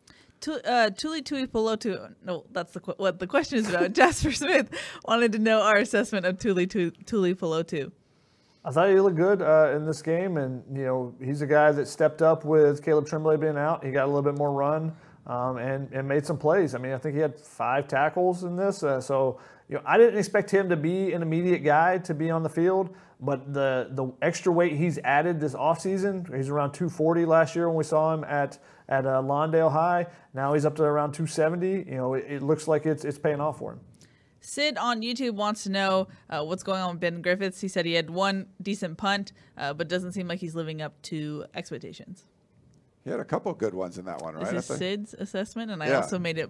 Uh, 0.47 0.91
Tuli 0.91 1.23
Tuipulotu. 1.23 2.13
No, 2.23 2.45
that's 2.51 2.73
the 2.73 2.79
what 2.97 3.19
the 3.19 3.27
question 3.27 3.57
is 3.57 3.69
about. 3.69 3.93
Jasper 3.93 4.31
Smith 4.31 4.69
wanted 5.05 5.31
to 5.31 5.39
know 5.39 5.61
our 5.61 5.77
assessment 5.77 6.25
of 6.25 6.37
Tuli 6.37 6.67
Tuli, 6.67 6.91
Tuli 7.05 7.33
Pelotu. 7.33 7.91
I 8.63 8.71
thought 8.71 8.89
he 8.89 8.99
looked 8.99 9.15
good 9.15 9.41
uh, 9.41 9.73
in 9.75 9.85
this 9.85 10.01
game, 10.01 10.37
and 10.37 10.63
you 10.75 10.85
know 10.85 11.15
he's 11.23 11.41
a 11.41 11.47
guy 11.47 11.71
that 11.71 11.87
stepped 11.87 12.21
up 12.21 12.45
with 12.45 12.83
Caleb 12.83 13.07
Tremblay 13.07 13.37
being 13.37 13.57
out. 13.57 13.83
He 13.83 13.91
got 13.91 14.05
a 14.05 14.07
little 14.07 14.21
bit 14.21 14.37
more 14.37 14.51
run 14.51 14.95
um, 15.27 15.57
and 15.57 15.91
and 15.91 16.07
made 16.07 16.25
some 16.25 16.37
plays. 16.37 16.75
I 16.75 16.77
mean, 16.77 16.93
I 16.93 16.97
think 16.97 17.15
he 17.15 17.21
had 17.21 17.39
five 17.39 17.87
tackles 17.87 18.43
in 18.43 18.55
this, 18.55 18.83
uh, 18.83 19.01
so 19.01 19.39
you 19.68 19.76
know, 19.76 19.82
I 19.86 19.97
didn't 19.97 20.20
expect 20.20 20.51
him 20.51 20.70
to 20.70 20.76
be 20.76 21.13
an 21.13 21.22
immediate 21.22 21.59
guy 21.59 21.97
to 21.99 22.13
be 22.13 22.30
on 22.30 22.43
the 22.43 22.49
field, 22.49 22.95
but 23.20 23.53
the 23.53 23.89
the 23.91 24.11
extra 24.22 24.51
weight 24.51 24.74
he's 24.74 24.99
added 24.99 25.39
this 25.39 25.53
offseason, 25.53 26.36
he's 26.36 26.49
around 26.49 26.74
240 26.74 27.26
last 27.26 27.55
year 27.55 27.68
when 27.68 27.78
we 27.78 27.84
saw 27.84 28.13
him 28.13 28.24
at 28.26 28.59
at 28.88 29.05
uh, 29.05 29.22
Lawndale 29.22 29.72
High. 29.72 30.07
Now 30.34 30.53
he's 30.53 30.66
up 30.66 30.76
to 30.76 30.84
around 30.84 31.13
270. 31.13 31.89
You 31.89 31.95
know, 31.95 32.13
it, 32.13 32.26
it, 32.28 32.43
looks 32.43 32.68
like 32.68 32.86
it's 32.86 33.03
it's 33.03 33.18
paying 33.18 33.41
off 33.41 33.57
for 33.57 33.74
him. 33.74 33.80
Sid 34.41 34.78
on 34.78 35.01
YouTube 35.01 35.32
wants 35.32 35.63
to 35.63 35.72
know 35.72 36.07
uh, 36.30 36.43
what's 36.43 36.61
going 36.61 36.82
on 36.82 36.91
with 36.91 36.99
Ben 36.99 37.24
Griffiths. 37.24 37.61
He 37.61 37.68
said 37.68 37.88
he 37.88 37.93
had 37.93 38.11
one 38.11 38.45
decent 38.61 38.97
punt, 38.97 39.32
uh, 39.57 39.74
but 39.74 39.88
doesn't 39.88 40.11
seem 40.11 40.28
like 40.28 40.39
he's 40.39 40.53
living 40.53 40.84
up 40.84 41.01
to 41.03 41.45
expectations. 41.55 42.26
He 43.05 43.11
had 43.11 43.19
a 43.19 43.25
couple 43.25 43.53
good 43.53 43.75
ones 43.75 43.99
in 43.99 44.05
that 44.05 44.19
one, 44.23 44.33
right? 44.33 44.51
This 44.51 44.67
is 44.67 44.77
Sid's 44.77 45.13
assessment, 45.13 45.69
and 45.69 45.81
I 45.81 45.89
yeah. 45.89 45.97
also 45.97 46.17
made 46.17 46.39
it 46.39 46.49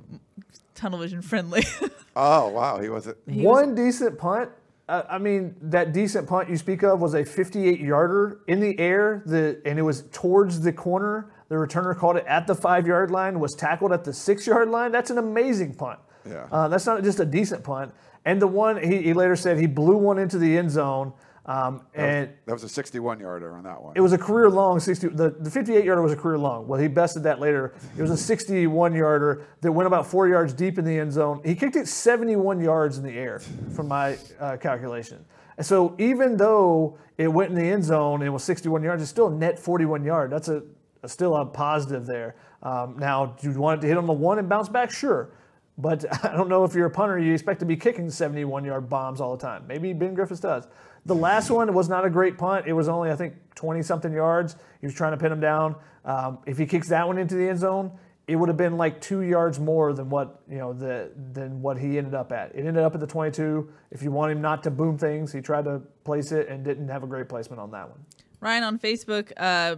tunnel 0.74 1.00
vision 1.00 1.22
friendly. 1.22 1.66
oh 2.16 2.48
wow, 2.48 2.80
he 2.80 2.88
was 2.88 3.08
it. 3.08 3.18
One 3.26 3.72
was, 3.72 3.76
decent 3.76 4.18
punt. 4.18 4.50
Uh, 4.88 5.04
I 5.10 5.18
mean, 5.18 5.54
that 5.64 5.92
decent 5.92 6.30
punt 6.30 6.50
you 6.50 6.56
speak 6.56 6.82
of 6.84 7.02
was 7.02 7.14
a 7.14 7.26
58 7.26 7.82
yarder 7.82 8.40
in 8.48 8.62
the 8.62 8.80
air, 8.80 9.22
the 9.26 9.62
and 9.66 9.78
it 9.78 9.82
was 9.82 10.04
towards 10.14 10.62
the 10.62 10.72
corner. 10.72 11.30
The 11.50 11.56
returner 11.56 11.96
called 11.96 12.16
it 12.16 12.26
at 12.26 12.48
the 12.48 12.56
five 12.56 12.88
yard 12.88 13.12
line, 13.12 13.42
was 13.42 13.54
tackled 13.54 13.92
at 13.92 14.06
the 14.06 14.14
six 14.14 14.48
yard 14.48 14.70
line. 14.70 14.94
That's 14.94 15.10
an 15.10 15.18
amazing 15.18 15.74
punt. 15.74 16.00
Yeah. 16.26 16.48
Uh, 16.50 16.70
that's 16.70 16.86
not 16.86 17.04
just 17.04 17.20
a 17.20 17.26
decent 17.26 17.66
punt. 17.66 17.94
And 18.24 18.42
the 18.42 18.48
one 18.48 18.82
he, 18.82 19.02
he 19.02 19.14
later 19.14 19.36
said 19.36 19.60
he 19.60 19.68
blew 19.68 19.98
one 19.98 20.18
into 20.18 20.38
the 20.38 20.58
end 20.58 20.72
zone 20.72 21.12
um, 21.48 21.86
and 21.94 22.28
that 22.28 22.30
was, 22.30 22.38
that 22.46 22.54
was, 22.54 22.64
a 22.64 22.70
61 22.70 23.20
yarder 23.20 23.56
on 23.56 23.64
that 23.66 23.82
one. 23.82 23.94
It 23.96 24.02
was 24.02 24.14
a 24.14 24.18
career 24.18 24.50
long 24.50 24.80
60. 24.80 25.10
The, 25.10 25.30
the 25.30 25.52
58 25.52 25.86
yarder 25.86 26.02
was 26.02 26.12
a 26.12 26.16
career 26.16 26.40
long. 26.40 26.68
Well, 26.68 26.80
he 26.80 26.88
bested 26.88 27.22
that 27.24 27.40
later. 27.40 27.76
It 27.96 28.02
was 28.02 28.10
a 28.10 28.18
61 28.18 28.94
yarder 28.94 29.46
that 29.62 29.72
went 29.72 29.86
about 29.86 30.08
four 30.08 30.28
yards 30.28 30.54
deep 30.54 30.80
in 30.80 30.86
the 30.86 30.98
end 30.98 31.12
zone. 31.12 31.42
He 31.46 31.54
kicked 31.54 31.76
it 31.76 31.88
71 31.88 32.60
yards 32.62 32.98
in 32.98 33.04
the 33.04 33.12
air, 33.12 33.40
from 33.76 33.88
my 33.88 34.18
uh, 34.40 34.58
calculation. 34.58 35.24
And 35.58 35.66
so 35.66 35.96
even 36.00 36.36
though 36.36 36.98
it 37.18 37.28
went 37.28 37.52
in 37.52 37.56
the 37.56 37.64
end 37.64 37.84
zone 37.84 38.22
and 38.22 38.28
it 38.28 38.32
was 38.32 38.44
61 38.44 38.82
yards, 38.82 39.04
it's 39.04 39.12
still 39.12 39.28
a 39.28 39.34
net 39.34 39.60
41 39.60 40.04
yard. 40.04 40.32
That's 40.32 40.48
a, 40.48 40.64
a 41.04 41.08
still 41.08 41.36
a 41.36 41.46
positive 41.46 42.08
there. 42.08 42.36
Um, 42.64 42.98
now, 42.98 43.28
do 43.40 43.52
you 43.52 43.60
want 43.60 43.80
it 43.80 43.82
to 43.82 43.88
hit 43.88 43.98
on 43.98 44.08
the 44.08 44.14
one 44.14 44.40
and 44.40 44.50
bounce 44.50 44.68
back? 44.68 44.90
Sure. 44.90 45.30
But 45.78 46.06
I 46.26 46.36
don't 46.36 46.50
know 46.50 46.64
if 46.64 46.74
you're 46.74 46.88
a 46.88 46.92
punter, 46.92 47.20
you 47.20 47.34
expect 47.34 47.60
to 47.60 47.66
be 47.66 47.76
kicking 47.76 48.10
71 48.10 48.66
yard 48.66 48.90
bombs 48.90 49.22
all 49.22 49.36
the 49.36 49.42
time. 49.42 49.66
Maybe 49.68 49.94
Ben 49.94 50.14
Griffiths 50.14 50.42
does. 50.42 50.68
The 51.06 51.16
last 51.16 51.50
one 51.52 51.72
was 51.74 51.88
not 51.88 52.06
a 52.06 52.10
great 52.10 52.38
punt. 52.38 52.66
It 52.68 52.74
was 52.74 52.90
only, 52.90 53.12
I 53.12 53.16
think, 53.16 53.36
20 53.56 53.84
something 53.84 54.12
yards. 54.12 54.56
He 54.82 54.88
was 54.88 54.96
trying 54.96 55.12
to 55.12 55.18
pin 55.18 55.32
him 55.32 55.40
down. 55.40 55.76
Um, 56.04 56.40
if 56.46 56.58
he 56.58 56.66
kicks 56.66 56.90
that 56.90 57.08
one 57.08 57.18
into 57.18 57.36
the 57.36 57.48
end 57.50 57.60
zone, 57.60 57.92
it 58.28 58.36
would 58.36 58.50
have 58.50 58.58
been 58.58 58.78
like 58.78 59.02
two 59.02 59.22
yards 59.22 59.60
more 59.60 59.94
than 59.94 60.10
what 60.10 60.42
you 60.50 60.58
know 60.58 60.74
the 60.74 61.12
than 61.34 61.62
what 61.62 61.78
he 61.78 61.98
ended 61.98 62.16
up 62.16 62.32
at. 62.32 62.56
It 62.56 62.66
ended 62.66 62.84
up 62.84 62.96
at 62.96 63.00
the 63.00 63.08
22. 63.08 63.70
If 63.92 64.02
you 64.02 64.12
want 64.12 64.32
him 64.32 64.42
not 64.42 64.64
to 64.64 64.72
boom 64.72 64.98
things, 64.98 65.32
he 65.32 65.42
tried 65.42 65.66
to 65.66 65.82
place 66.04 66.32
it 66.32 66.48
and 66.48 66.64
didn't 66.64 66.88
have 66.90 67.04
a 67.04 67.08
great 67.08 67.30
placement 67.30 67.62
on 67.62 67.72
that 67.72 67.90
one. 67.90 68.00
Ryan 68.40 68.64
on 68.64 68.80
Facebook 68.80 69.32
uh, 69.38 69.76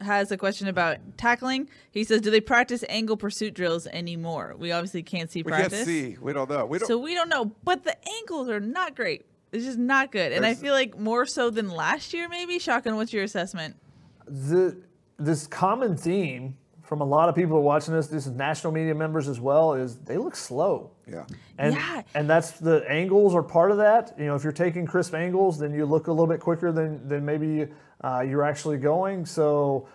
has 0.00 0.32
a 0.32 0.36
question 0.36 0.66
about 0.66 0.98
tackling. 1.16 1.68
He 1.90 2.02
says, 2.02 2.20
"Do 2.20 2.30
they 2.30 2.40
practice 2.40 2.84
angle 2.88 3.16
pursuit 3.16 3.54
drills 3.54 3.86
anymore? 3.86 4.54
We 4.58 4.72
obviously 4.72 5.04
can't 5.04 5.30
see 5.30 5.44
practice. 5.44 5.86
We 5.86 5.94
can't 6.02 6.16
see. 6.16 6.18
We 6.20 6.32
don't 6.32 6.50
know. 6.50 6.66
We 6.66 6.78
don't. 6.78 6.88
So 6.88 6.98
we 6.98 7.14
don't 7.14 7.28
know. 7.28 7.44
But 7.44 7.84
the 7.84 7.96
angles 8.20 8.48
are 8.48 8.60
not 8.60 8.96
great. 8.96 9.24
It's 9.54 9.64
just 9.64 9.78
not 9.78 10.10
good. 10.10 10.32
And 10.32 10.44
I 10.44 10.54
feel 10.54 10.74
like 10.74 10.98
more 10.98 11.26
so 11.26 11.48
than 11.48 11.70
last 11.70 12.12
year, 12.12 12.28
maybe. 12.28 12.58
Shotgun, 12.58 12.96
what's 12.96 13.12
your 13.12 13.22
assessment? 13.22 13.76
The 14.26 14.76
this 15.16 15.46
common 15.46 15.96
theme 15.96 16.56
from 16.82 17.00
a 17.00 17.04
lot 17.04 17.28
of 17.28 17.36
people 17.36 17.52
who 17.52 17.58
are 17.58 17.60
watching 17.60 17.94
this, 17.94 18.08
this 18.08 18.26
is 18.26 18.32
national 18.32 18.72
media 18.72 18.94
members 18.94 19.28
as 19.28 19.38
well, 19.40 19.74
is 19.74 19.96
they 19.98 20.18
look 20.18 20.34
slow. 20.34 20.90
Yeah. 21.08 21.24
And 21.56 21.74
yeah. 21.74 22.02
and 22.16 22.28
that's 22.28 22.52
the 22.52 22.84
angles 22.90 23.32
are 23.32 23.44
part 23.44 23.70
of 23.70 23.76
that. 23.76 24.14
You 24.18 24.26
know, 24.26 24.34
if 24.34 24.42
you're 24.42 24.52
taking 24.52 24.86
crisp 24.86 25.14
angles, 25.14 25.58
then 25.58 25.72
you 25.72 25.86
look 25.86 26.08
a 26.08 26.10
little 26.10 26.26
bit 26.26 26.40
quicker 26.40 26.72
than 26.72 27.06
than 27.06 27.24
maybe 27.24 27.68
uh, 28.02 28.24
you're 28.26 28.44
actually 28.44 28.78
going. 28.78 29.24
So 29.24 29.86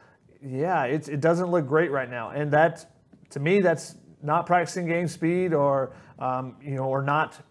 yeah, 0.42 0.86
it 0.86 1.10
it 1.10 1.20
doesn't 1.20 1.52
look 1.52 1.68
great 1.68 1.92
right 1.92 2.10
now. 2.10 2.30
And 2.30 2.50
that 2.54 2.90
to 3.32 3.42
me, 3.42 3.60
that's 3.60 3.96
not 4.24 4.46
practicing 4.46 4.86
game 4.86 5.10
speed 5.10 5.54
or 5.54 5.92
um, 6.18 6.56
you 6.62 6.76
know, 6.76 6.86
or 6.86 7.02
not 7.02 7.42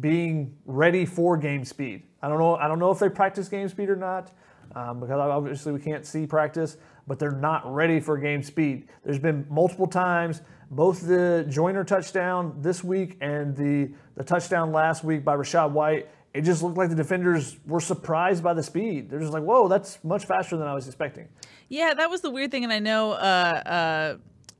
being 0.00 0.56
ready 0.64 1.04
for 1.04 1.36
game 1.36 1.64
speed. 1.64 2.02
I 2.22 2.28
don't 2.28 2.38
know. 2.38 2.56
I 2.56 2.68
don't 2.68 2.78
know 2.78 2.90
if 2.90 2.98
they 2.98 3.08
practice 3.08 3.48
game 3.48 3.68
speed 3.68 3.88
or 3.88 3.96
not, 3.96 4.32
um, 4.74 5.00
because 5.00 5.12
obviously 5.12 5.72
we 5.72 5.80
can't 5.80 6.04
see 6.04 6.26
practice. 6.26 6.76
But 7.08 7.20
they're 7.20 7.30
not 7.30 7.72
ready 7.72 8.00
for 8.00 8.18
game 8.18 8.42
speed. 8.42 8.88
There's 9.04 9.20
been 9.20 9.46
multiple 9.48 9.86
times, 9.86 10.42
both 10.72 11.06
the 11.06 11.46
Joiner 11.48 11.84
touchdown 11.84 12.56
this 12.60 12.82
week 12.82 13.16
and 13.20 13.56
the 13.56 13.92
the 14.16 14.24
touchdown 14.24 14.72
last 14.72 15.04
week 15.04 15.24
by 15.24 15.36
Rachaad 15.36 15.70
White. 15.70 16.08
It 16.34 16.42
just 16.42 16.62
looked 16.62 16.76
like 16.76 16.90
the 16.90 16.96
defenders 16.96 17.58
were 17.64 17.80
surprised 17.80 18.42
by 18.42 18.54
the 18.54 18.62
speed. 18.62 19.08
They're 19.08 19.20
just 19.20 19.32
like, 19.32 19.44
"Whoa, 19.44 19.68
that's 19.68 20.02
much 20.02 20.26
faster 20.26 20.56
than 20.56 20.66
I 20.66 20.74
was 20.74 20.86
expecting." 20.86 21.28
Yeah, 21.68 21.94
that 21.94 22.10
was 22.10 22.20
the 22.20 22.30
weird 22.30 22.50
thing, 22.50 22.64
and 22.64 22.72
I 22.72 22.80
know. 22.80 23.12
Uh, 23.12 23.62
uh 23.66 24.16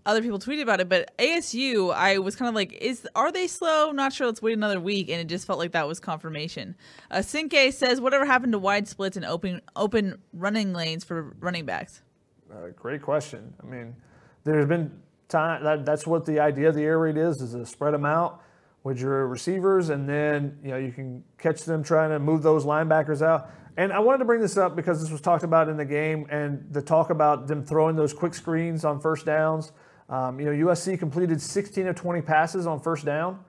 other 0.07 0.22
people 0.22 0.38
tweeted 0.38 0.62
about 0.62 0.80
it, 0.80 0.88
but 0.88 1.12
ASU, 1.18 1.92
I 1.92 2.18
was 2.18 2.36
kind 2.36 2.48
of 2.48 2.54
like, 2.54 2.72
is 2.72 3.07
are 3.16 3.32
they 3.32 3.48
slow? 3.48 3.90
Not 3.90 4.12
sure. 4.12 4.28
Let's 4.28 4.40
wait 4.40 4.54
another 4.54 4.80
week, 4.80 5.11
and 5.11 5.20
it 5.20 5.26
just 5.26 5.46
felt 5.46 5.59
like 5.59 5.72
that 5.72 5.86
was 5.88 5.98
confirmation. 5.98 6.76
Uh, 7.11 7.16
Sinke 7.16 7.72
says, 7.72 8.00
whatever 8.00 8.24
happened 8.24 8.52
to 8.52 8.59
wide 8.59 8.86
splits 8.86 9.16
and 9.16 9.26
open 9.26 9.61
open 9.74 10.18
running 10.32 10.72
lanes 10.72 11.02
for 11.04 11.34
running 11.40 11.66
backs? 11.66 12.02
Uh, 12.50 12.68
great 12.76 13.02
question. 13.02 13.52
I 13.61 13.66
mean, 13.66 13.96
there's 14.44 14.66
been 14.66 14.92
time 15.28 15.64
that 15.64 15.84
that's 15.84 16.07
what 16.07 16.24
the 16.24 16.38
idea 16.38 16.68
of 16.68 16.76
the 16.76 16.84
air 16.84 17.00
raid 17.00 17.16
is: 17.16 17.42
is 17.42 17.52
to 17.52 17.66
spread 17.66 17.92
them 17.92 18.04
out 18.04 18.42
with 18.84 19.00
your 19.00 19.26
receivers, 19.26 19.88
and 19.88 20.09
then 20.09 20.57
you 20.62 20.70
know 20.70 20.78
you 20.78 20.92
can 20.92 21.24
catch 21.36 21.64
them 21.64 21.82
trying 21.82 22.11
to 22.11 22.20
move 22.20 22.44
those 22.44 22.64
linebackers 22.64 23.22
out. 23.22 23.50
And 23.76 23.92
I 23.92 23.98
wanted 23.98 24.18
to 24.18 24.24
bring 24.24 24.40
this 24.40 24.57
up 24.57 24.76
because 24.76 25.02
this 25.02 25.11
was 25.11 25.20
talked 25.20 25.42
about 25.42 25.68
in 25.68 25.76
the 25.76 25.84
game, 25.84 26.28
and 26.30 26.64
the 26.70 26.80
talk 26.80 27.11
about 27.11 27.48
them 27.48 27.64
throwing 27.64 27.96
those 27.96 28.12
quick 28.14 28.34
screens 28.34 28.84
on 28.84 29.00
first 29.00 29.26
downs. 29.26 29.72
Um, 30.09 30.38
you 30.38 30.46
know, 30.46 30.66
USC 30.68 30.98
completed 30.98 31.40
16 31.40 31.86
of 31.88 31.96
20 31.96 32.22
passes 32.22 32.66
on 32.66 32.80
first 32.80 33.04
down. 33.04 33.40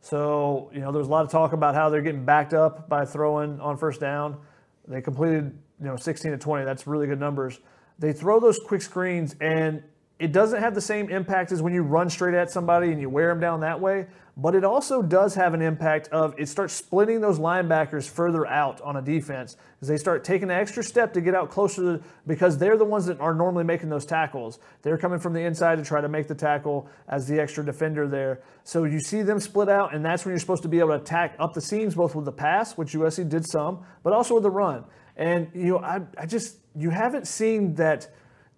So, 0.00 0.70
you 0.72 0.80
know, 0.80 0.92
there 0.92 0.98
was 0.98 1.08
a 1.08 1.10
lot 1.10 1.24
of 1.24 1.30
talk 1.30 1.52
about 1.52 1.74
how 1.74 1.90
they're 1.90 2.00
getting 2.00 2.24
backed 2.24 2.54
up 2.54 2.88
by 2.88 3.04
throwing 3.04 3.60
on 3.60 3.76
first 3.76 4.00
down. 4.00 4.38
They 4.88 5.02
completed, 5.02 5.56
you 5.78 5.86
know, 5.86 5.96
16 5.96 6.30
to 6.30 6.38
20. 6.38 6.64
That's 6.64 6.86
really 6.86 7.06
good 7.06 7.20
numbers. 7.20 7.60
They 7.98 8.14
throw 8.14 8.40
those 8.40 8.58
quick 8.58 8.80
screens, 8.80 9.36
and 9.42 9.82
it 10.20 10.32
doesn't 10.32 10.60
have 10.60 10.74
the 10.74 10.80
same 10.80 11.10
impact 11.10 11.50
as 11.50 11.62
when 11.62 11.74
you 11.74 11.82
run 11.82 12.08
straight 12.08 12.34
at 12.34 12.50
somebody 12.50 12.92
and 12.92 13.00
you 13.00 13.10
wear 13.10 13.28
them 13.28 13.40
down 13.40 13.60
that 13.60 13.80
way 13.80 14.06
but 14.40 14.54
it 14.54 14.64
also 14.64 15.02
does 15.02 15.34
have 15.34 15.52
an 15.52 15.60
impact 15.60 16.08
of 16.08 16.34
it 16.38 16.48
starts 16.48 16.72
splitting 16.72 17.20
those 17.20 17.38
linebackers 17.38 18.08
further 18.08 18.46
out 18.46 18.80
on 18.80 18.96
a 18.96 19.02
defense 19.02 19.56
as 19.82 19.88
they 19.88 19.98
start 19.98 20.24
taking 20.24 20.50
an 20.50 20.56
extra 20.56 20.82
step 20.82 21.12
to 21.12 21.20
get 21.20 21.34
out 21.34 21.50
closer 21.50 21.98
to, 21.98 22.04
because 22.26 22.56
they're 22.56 22.78
the 22.78 22.84
ones 22.84 23.04
that 23.04 23.20
are 23.20 23.34
normally 23.34 23.64
making 23.64 23.90
those 23.90 24.06
tackles. 24.06 24.58
They're 24.80 24.96
coming 24.96 25.18
from 25.18 25.34
the 25.34 25.40
inside 25.40 25.76
to 25.76 25.84
try 25.84 26.00
to 26.00 26.08
make 26.08 26.26
the 26.26 26.34
tackle 26.34 26.88
as 27.08 27.28
the 27.28 27.38
extra 27.38 27.64
defender 27.64 28.08
there. 28.08 28.40
So 28.64 28.84
you 28.84 29.00
see 29.00 29.20
them 29.20 29.40
split 29.40 29.68
out, 29.68 29.94
and 29.94 30.02
that's 30.02 30.24
when 30.24 30.32
you're 30.32 30.40
supposed 30.40 30.62
to 30.62 30.68
be 30.68 30.78
able 30.78 30.90
to 30.90 31.02
attack 31.02 31.34
up 31.38 31.52
the 31.52 31.60
seams, 31.60 31.94
both 31.94 32.14
with 32.14 32.24
the 32.24 32.32
pass, 32.32 32.78
which 32.78 32.92
USC 32.92 33.28
did 33.28 33.46
some, 33.46 33.84
but 34.02 34.14
also 34.14 34.34
with 34.34 34.44
the 34.44 34.50
run. 34.50 34.84
And 35.16 35.50
you 35.54 35.72
know, 35.72 35.78
I, 35.80 36.00
I 36.16 36.24
just 36.24 36.56
you 36.74 36.88
haven't 36.88 37.26
seen 37.26 37.74
that 37.74 38.08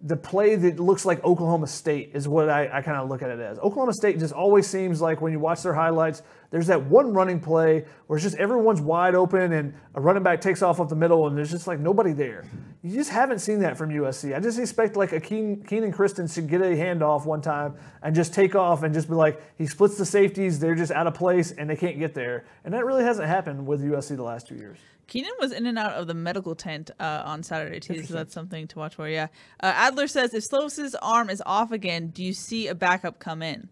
the 0.05 0.17
play 0.17 0.55
that 0.57 0.81
looks 0.81 1.05
like 1.05 1.23
Oklahoma 1.23 1.65
State 1.65 2.11
is 2.13 2.27
what 2.27 2.49
I, 2.49 2.69
I 2.71 2.81
kind 2.81 2.97
of 2.97 3.07
look 3.07 3.21
at 3.21 3.29
it 3.29 3.39
as. 3.39 3.57
Oklahoma 3.59 3.93
State 3.93 4.19
just 4.19 4.33
always 4.33 4.67
seems 4.67 4.99
like 4.99 5.21
when 5.21 5.31
you 5.31 5.39
watch 5.39 5.63
their 5.63 5.73
highlights, 5.73 6.21
there's 6.53 6.67
that 6.67 6.85
one 6.85 7.15
running 7.15 7.39
play 7.39 7.83
where 8.05 8.15
it's 8.15 8.23
just 8.23 8.37
everyone's 8.37 8.79
wide 8.79 9.15
open 9.15 9.53
and 9.53 9.73
a 9.95 9.99
running 9.99 10.21
back 10.21 10.39
takes 10.39 10.61
off 10.61 10.79
up 10.79 10.87
the 10.87 10.95
middle 10.95 11.25
and 11.25 11.35
there's 11.35 11.49
just 11.49 11.65
like 11.65 11.79
nobody 11.79 12.13
there. 12.13 12.45
You 12.83 12.93
just 12.93 13.09
haven't 13.09 13.39
seen 13.39 13.61
that 13.61 13.75
from 13.75 13.89
USC. 13.89 14.35
I 14.35 14.39
just 14.39 14.59
expect 14.59 14.95
like 14.95 15.13
a 15.13 15.19
Keen, 15.19 15.63
Kenan 15.63 15.91
Christon 15.91 16.31
to 16.31 16.41
get 16.43 16.61
a 16.61 16.65
handoff 16.65 17.25
one 17.25 17.41
time 17.41 17.73
and 18.03 18.13
just 18.13 18.35
take 18.35 18.53
off 18.53 18.83
and 18.83 18.93
just 18.93 19.07
be 19.09 19.15
like, 19.15 19.41
he 19.57 19.65
splits 19.65 19.97
the 19.97 20.05
safeties, 20.05 20.59
they're 20.59 20.75
just 20.75 20.91
out 20.91 21.07
of 21.07 21.15
place 21.15 21.49
and 21.49 21.67
they 21.67 21.75
can't 21.75 21.97
get 21.97 22.13
there. 22.13 22.45
And 22.63 22.71
that 22.75 22.85
really 22.85 23.03
hasn't 23.03 23.27
happened 23.27 23.65
with 23.65 23.83
USC 23.83 24.15
the 24.15 24.21
last 24.21 24.47
two 24.47 24.53
years. 24.53 24.77
Kenan 25.07 25.31
was 25.39 25.51
in 25.51 25.65
and 25.65 25.79
out 25.79 25.93
of 25.93 26.05
the 26.05 26.13
medical 26.13 26.53
tent 26.53 26.91
uh, 26.99 27.23
on 27.25 27.41
Saturday 27.41 27.79
too, 27.79 28.03
so 28.03 28.13
that's 28.13 28.31
something 28.31 28.67
to 28.67 28.77
watch 28.77 28.93
for. 28.93 29.09
Yeah, 29.09 29.27
uh, 29.59 29.73
Adler 29.75 30.07
says 30.07 30.35
if 30.35 30.43
Slovis's 30.43 30.93
arm 31.01 31.31
is 31.31 31.41
off 31.47 31.71
again, 31.71 32.09
do 32.09 32.23
you 32.23 32.31
see 32.31 32.67
a 32.67 32.75
backup 32.75 33.17
come 33.17 33.41
in? 33.41 33.69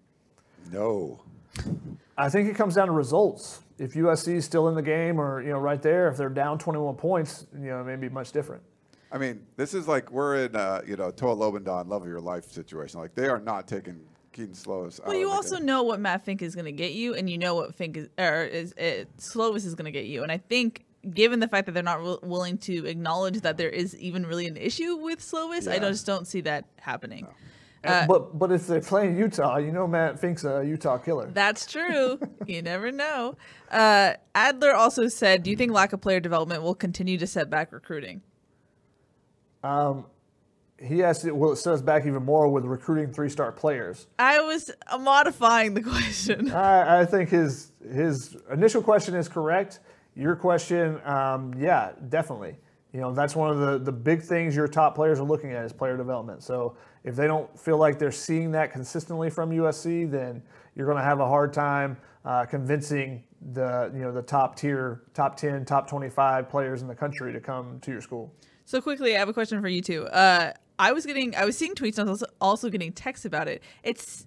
No. 0.72 1.22
I 2.18 2.30
think 2.30 2.50
it 2.50 2.56
comes 2.56 2.76
down 2.76 2.88
to 2.88 2.94
results. 2.94 3.62
If 3.78 3.94
USC 3.94 4.36
is 4.36 4.46
still 4.46 4.70
in 4.70 4.76
the 4.76 4.82
game, 4.82 5.20
or 5.20 5.42
you 5.42 5.50
know, 5.50 5.58
right 5.58 5.82
there, 5.82 6.08
if 6.08 6.18
they're 6.18 6.30
down 6.30 6.60
21 6.60 6.96
points, 6.96 7.48
you 7.54 7.70
know, 7.70 7.82
it 7.82 7.86
may 7.86 7.96
be 7.96 8.10
much 8.10 8.32
different. 8.32 8.62
I 9.12 9.18
mean, 9.18 9.46
this 9.58 9.74
is 9.74 9.88
like 9.88 10.12
we're 10.12 10.46
in, 10.46 10.56
uh, 10.56 10.82
you 10.88 10.96
know, 10.96 11.12
Toa 11.12 11.36
Lobendon, 11.36 11.88
love 11.88 12.04
of 12.04 12.08
your 12.08 12.22
life 12.22 12.52
situation. 12.52 13.00
Like 13.00 13.16
they 13.16 13.28
are 13.28 13.40
not 13.40 13.68
taking 13.68 14.00
Kedon 14.32 14.54
Slovis. 14.54 15.06
Well, 15.06 15.16
you 15.16 15.30
also 15.30 15.58
know 15.58 15.84
what 15.84 16.00
Matt 16.00 16.24
Fink 16.24 16.42
is 16.42 16.56
going 16.56 16.66
to 16.66 16.72
get 16.72 16.94
you, 16.94 17.16
and 17.16 17.30
you 17.30 17.38
know 17.38 17.56
what 17.56 17.76
Fink 17.76 17.98
is, 17.98 18.10
or 18.18 18.44
is 18.44 18.74
it, 18.78 19.10
Slovis 19.18 19.66
is 19.66 19.76
going 19.76 19.86
to 19.86 19.92
get 19.92 20.06
you. 20.06 20.24
And 20.24 20.32
I 20.32 20.38
think, 20.38 20.86
given 21.14 21.40
the 21.40 21.48
fact 21.48 21.66
that 21.66 21.74
they're 21.74 21.84
not 21.84 21.98
w- 21.98 22.20
willing 22.22 22.58
to 22.60 22.86
acknowledge 22.86 23.42
that 23.42 23.58
there 23.58 23.70
is 23.70 23.98
even 23.98 24.26
really 24.26 24.48
an 24.48 24.58
issue 24.58 24.96
with 24.96 25.20
Slovis, 25.20 25.70
I 25.70 25.80
just 25.80 26.06
don't 26.06 26.26
see 26.28 26.42
that 26.42 26.66
happening. 26.78 27.28
And- 27.84 28.08
but 28.08 28.38
but 28.38 28.52
if 28.52 28.68
they're 28.68 28.80
playing 28.82 29.18
Utah, 29.18 29.58
you 29.58 29.72
know 29.72 29.88
Matt 29.88 30.20
Fink's 30.20 30.44
a 30.44 30.64
Utah 30.64 30.98
killer. 30.98 31.32
That's 31.34 31.66
true. 31.66 32.20
you 32.46 32.62
never 32.62 32.92
know. 32.92 33.36
Uh, 33.72 34.14
Adler 34.36 34.74
also 34.76 35.08
said, 35.08 35.44
"Do 35.44 35.50
you 35.50 35.56
think 35.56 35.72
lack 35.72 35.92
of 35.94 36.02
player 36.02 36.20
development 36.20 36.62
will 36.62 36.76
continue 36.76 37.18
to 37.18 37.26
set 37.28 37.50
back 37.50 37.72
recruiting?" 37.72 38.22
Um, 39.64 40.06
He 40.80 41.04
asked, 41.04 41.26
it, 41.26 41.36
will 41.36 41.52
it 41.52 41.58
set 41.58 41.74
us 41.74 41.82
back 41.82 42.06
even 42.08 42.24
more 42.24 42.48
with 42.50 42.66
recruiting 42.66 43.14
three-star 43.14 43.52
players? 43.52 44.08
I 44.18 44.42
was 44.42 44.72
uh, 44.88 44.98
modifying 44.98 45.76
the 45.76 45.84
question. 45.84 46.52
I, 46.54 47.02
I 47.02 47.06
think 47.06 47.30
his 47.30 47.72
his 47.94 48.36
initial 48.52 48.82
question 48.82 49.14
is 49.16 49.28
correct. 49.28 49.80
Your 50.16 50.36
question, 50.36 51.00
um, 51.06 51.54
yeah, 51.58 51.92
definitely. 52.10 52.58
You 52.94 53.00
know, 53.00 53.14
that's 53.14 53.36
one 53.36 53.50
of 53.52 53.60
the, 53.60 53.78
the 53.78 53.92
big 53.92 54.22
things 54.22 54.56
your 54.56 54.68
top 54.68 54.96
players 54.96 55.20
are 55.20 55.24
looking 55.24 55.52
at 55.54 55.64
is 55.64 55.72
player 55.72 55.96
development. 55.96 56.44
So 56.44 56.76
if 57.04 57.16
they 57.16 57.28
don't 57.28 57.60
feel 57.60 57.78
like 57.78 57.98
they're 57.98 58.12
seeing 58.12 58.52
that 58.52 58.72
consistently 58.72 59.30
from 59.30 59.52
USC, 59.52 60.10
then 60.10 60.42
you're 60.76 60.86
going 60.86 60.98
to 60.98 61.04
have 61.04 61.20
a 61.20 61.28
hard 61.28 61.54
time 61.54 61.98
uh, 62.26 62.46
convincing 62.46 63.24
the 63.54 63.92
you 63.94 64.02
know 64.02 64.12
the 64.12 64.22
top 64.22 64.56
tier, 64.56 65.02
top 65.14 65.36
ten, 65.36 65.66
top 65.66 65.88
25 65.88 66.48
players 66.48 66.82
in 66.82 66.88
the 66.88 66.96
country 66.96 67.34
to 67.34 67.40
come 67.40 67.80
to 67.82 67.92
your 67.92 68.02
school. 68.02 68.34
So 68.66 68.80
quickly, 68.80 69.16
I 69.16 69.20
have 69.20 69.30
a 69.30 69.34
question 69.34 69.60
for 69.62 69.68
you 69.68 69.82
too. 69.82 70.06
Uh, 70.08 70.54
I 70.78 70.94
was 70.94 71.06
getting, 71.06 71.36
I 71.36 71.46
was 71.46 71.58
seeing 71.58 71.76
tweets, 71.76 71.98
and 71.98 72.08
I 72.08 72.12
was 72.12 72.24
also 72.40 72.70
getting 72.70 72.94
texts 72.94 73.26
about 73.26 73.48
it. 73.48 73.64
It's 73.84 74.26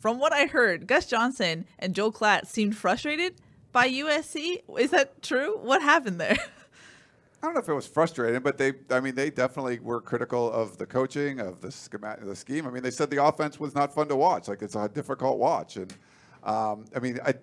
from 0.00 0.18
what 0.18 0.32
I 0.32 0.46
heard, 0.46 0.86
Gus 0.86 1.06
Johnson 1.06 1.64
and 1.78 1.94
Joel 1.94 2.12
Klatt 2.12 2.46
seemed 2.46 2.76
frustrated 2.76 3.34
by 3.70 3.88
USC. 3.88 4.62
Is 4.78 4.90
that 4.90 5.22
true? 5.22 5.58
What 5.58 5.82
happened 5.82 6.20
there? 6.20 6.38
I 7.42 7.46
don't 7.46 7.54
know 7.54 7.60
if 7.60 7.68
it 7.68 7.74
was 7.74 7.88
frustrating, 7.88 8.40
but 8.40 8.56
they, 8.56 8.72
I 8.90 9.00
mean, 9.00 9.16
they 9.16 9.28
definitely 9.28 9.80
were 9.80 10.00
critical 10.00 10.52
of 10.52 10.78
the 10.78 10.86
coaching, 10.86 11.40
of 11.40 11.60
the 11.60 11.72
schema- 11.72 12.18
the 12.22 12.36
scheme. 12.36 12.68
I 12.68 12.70
mean, 12.70 12.84
they 12.84 12.90
said 12.92 13.10
the 13.10 13.24
offense 13.24 13.58
was 13.58 13.74
not 13.74 13.92
fun 13.92 14.06
to 14.08 14.16
watch. 14.16 14.46
Like 14.46 14.62
it's 14.62 14.76
a 14.76 14.88
difficult 14.88 15.38
watch, 15.38 15.76
and 15.76 15.92
um, 16.44 16.84
I 16.94 17.00
mean, 17.00 17.18
I, 17.24 17.34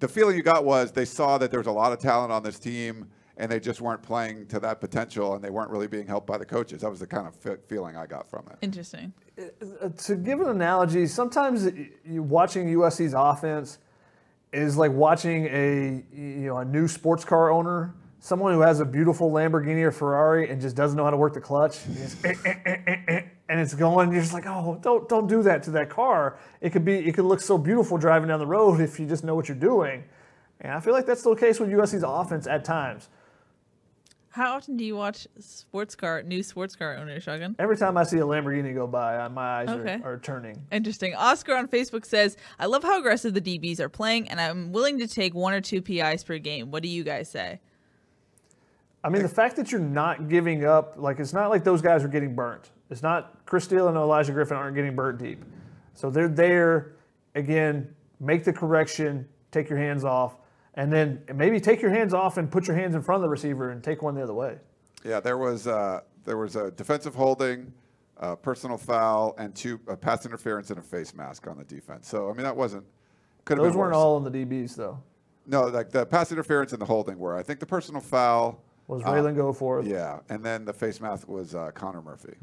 the 0.00 0.08
feeling 0.08 0.36
you 0.36 0.42
got 0.42 0.64
was 0.64 0.90
they 0.90 1.04
saw 1.04 1.38
that 1.38 1.52
there 1.52 1.60
was 1.60 1.68
a 1.68 1.72
lot 1.72 1.92
of 1.92 2.00
talent 2.00 2.32
on 2.32 2.42
this 2.42 2.58
team, 2.58 3.06
and 3.36 3.50
they 3.50 3.60
just 3.60 3.80
weren't 3.80 4.02
playing 4.02 4.46
to 4.46 4.58
that 4.58 4.80
potential, 4.80 5.34
and 5.34 5.44
they 5.44 5.50
weren't 5.50 5.70
really 5.70 5.86
being 5.86 6.06
helped 6.06 6.26
by 6.26 6.36
the 6.36 6.44
coaches. 6.44 6.80
That 6.82 6.90
was 6.90 6.98
the 6.98 7.06
kind 7.06 7.28
of 7.28 7.36
fe- 7.36 7.56
feeling 7.68 7.96
I 7.96 8.06
got 8.06 8.28
from 8.28 8.46
it. 8.50 8.58
Interesting. 8.60 9.12
Uh, 9.38 9.88
to 9.88 10.16
give 10.16 10.40
an 10.40 10.48
analogy, 10.48 11.06
sometimes 11.06 11.68
watching 12.06 12.66
USC's 12.66 13.14
offense 13.16 13.78
is 14.52 14.76
like 14.76 14.90
watching 14.90 15.46
a 15.46 16.04
you 16.12 16.46
know 16.46 16.58
a 16.58 16.64
new 16.64 16.88
sports 16.88 17.24
car 17.24 17.50
owner, 17.50 17.94
someone 18.24 18.54
who 18.54 18.62
has 18.62 18.80
a 18.80 18.86
beautiful 18.86 19.30
Lamborghini 19.30 19.82
or 19.82 19.92
Ferrari 19.92 20.48
and 20.48 20.58
just 20.58 20.74
doesn't 20.74 20.96
know 20.96 21.04
how 21.04 21.10
to 21.10 21.16
work 21.16 21.34
the 21.34 21.40
clutch, 21.42 21.84
and 21.84 21.98
it's, 21.98 22.24
eh, 22.24 22.32
eh, 22.46 22.54
eh, 22.64 22.76
eh, 22.86 22.96
eh, 23.06 23.22
and 23.50 23.60
it's 23.60 23.74
going. 23.74 24.10
You're 24.12 24.22
just 24.22 24.32
like, 24.32 24.46
oh, 24.46 24.78
don't 24.80 25.06
don't 25.10 25.26
do 25.26 25.42
that 25.42 25.62
to 25.64 25.70
that 25.72 25.90
car. 25.90 26.38
It 26.62 26.70
could 26.70 26.86
be 26.86 26.94
it 26.94 27.14
could 27.14 27.26
look 27.26 27.42
so 27.42 27.58
beautiful 27.58 27.98
driving 27.98 28.28
down 28.28 28.38
the 28.38 28.46
road 28.46 28.80
if 28.80 28.98
you 28.98 29.06
just 29.06 29.24
know 29.24 29.34
what 29.34 29.46
you're 29.48 29.58
doing. 29.58 30.04
And 30.62 30.72
I 30.72 30.80
feel 30.80 30.94
like 30.94 31.04
that's 31.04 31.20
still 31.20 31.34
the 31.34 31.40
case 31.40 31.60
with 31.60 31.68
USC's 31.68 32.02
offense 32.02 32.46
at 32.46 32.64
times. 32.64 33.10
How 34.30 34.54
often 34.56 34.78
do 34.78 34.84
you 34.84 34.96
watch 34.96 35.28
sports 35.38 35.94
car, 35.94 36.22
new 36.22 36.42
sports 36.42 36.74
car 36.74 36.96
owner 36.96 37.20
Shotgun? 37.20 37.54
Every 37.58 37.76
time 37.76 37.98
I 37.98 38.04
see 38.04 38.18
a 38.18 38.22
Lamborghini 38.22 38.74
go 38.74 38.86
by, 38.86 39.18
uh, 39.18 39.28
my 39.28 39.60
eyes 39.60 39.68
Okay. 39.68 40.00
are, 40.02 40.14
are 40.14 40.18
turning. 40.18 40.60
Interesting. 40.72 41.14
Oscar 41.14 41.54
on 41.54 41.68
Facebook 41.68 42.04
says, 42.06 42.36
I 42.58 42.66
love 42.66 42.82
how 42.82 42.98
aggressive 42.98 43.34
the 43.34 43.40
DBs 43.40 43.78
are 43.78 43.88
playing, 43.90 44.28
and 44.30 44.40
I'm 44.40 44.72
willing 44.72 44.98
to 44.98 45.06
take 45.06 45.34
one 45.34 45.52
or 45.52 45.60
two 45.60 45.82
PIs 45.82 46.24
per 46.24 46.38
game. 46.38 46.70
What 46.72 46.82
do 46.82 46.88
you 46.88 47.04
guys 47.04 47.30
say? 47.30 47.60
I 49.04 49.10
mean, 49.10 49.22
the 49.22 49.28
fact 49.28 49.56
that 49.56 49.70
you're 49.70 49.82
not 49.82 50.28
giving 50.30 50.64
up, 50.64 50.94
like, 50.96 51.20
it's 51.20 51.34
not 51.34 51.50
like 51.50 51.62
those 51.62 51.82
guys 51.82 52.02
are 52.02 52.08
getting 52.08 52.34
burnt. 52.34 52.70
It's 52.88 53.02
not 53.02 53.44
Chris 53.44 53.64
Steele 53.64 53.88
and 53.88 53.96
Olaijah 53.98 54.32
Griffin 54.32 54.56
aren't 54.56 54.74
getting 54.74 54.96
burnt 54.96 55.18
deep. 55.18 55.44
So 55.92 56.08
they're 56.08 56.26
there, 56.26 56.96
again, 57.34 57.94
make 58.18 58.44
the 58.44 58.52
correction, 58.52 59.28
take 59.50 59.68
your 59.68 59.78
hands 59.78 60.04
off, 60.04 60.36
and 60.72 60.90
then 60.90 61.22
maybe 61.34 61.60
take 61.60 61.82
your 61.82 61.90
hands 61.90 62.14
off 62.14 62.38
and 62.38 62.50
put 62.50 62.66
your 62.66 62.76
hands 62.76 62.94
in 62.94 63.02
front 63.02 63.18
of 63.18 63.22
the 63.22 63.28
receiver 63.28 63.70
and 63.70 63.84
take 63.84 64.00
one 64.00 64.14
the 64.14 64.22
other 64.22 64.32
way. 64.34 64.56
Yeah, 65.04 65.20
there 65.20 65.36
was 65.36 65.66
uh, 65.66 66.00
there 66.24 66.38
was 66.38 66.56
a 66.56 66.70
defensive 66.70 67.14
holding, 67.14 67.72
a 68.16 68.34
personal 68.34 68.78
foul, 68.78 69.34
and 69.36 69.54
two 69.54 69.78
a 69.86 69.96
pass 69.96 70.24
interference 70.24 70.70
and 70.70 70.78
a 70.78 70.82
face 70.82 71.14
mask 71.14 71.46
on 71.46 71.58
the 71.58 71.64
defense. 71.64 72.08
So 72.08 72.30
I 72.30 72.32
mean, 72.32 72.42
that 72.42 72.56
wasn't 72.56 72.84
could 73.44 73.58
have 73.58 73.64
Those 73.64 73.72
been 73.74 73.80
weren't 73.80 73.92
worse. 73.92 73.96
all 73.98 74.16
in 74.16 74.24
the 74.24 74.30
DBs, 74.46 74.76
though. 74.76 74.98
No, 75.46 75.64
like 75.64 75.90
the 75.90 76.06
pass 76.06 76.32
interference 76.32 76.72
and 76.72 76.80
the 76.80 76.86
holding 76.86 77.18
were. 77.18 77.36
I 77.36 77.42
think 77.42 77.60
the 77.60 77.66
personal 77.66 78.00
foul 78.00 78.64
Was 78.86 79.02
uh, 79.02 79.06
Raylan 79.06 79.36
Goforth. 79.36 79.88
Yeah, 79.88 80.20
and 80.28 80.44
then 80.44 80.64
the 80.64 80.72
face 80.72 81.00
mask 81.00 81.28
was 81.28 81.54
uh, 81.54 81.70
Connor 81.72 82.02
Murphy. 82.02 82.34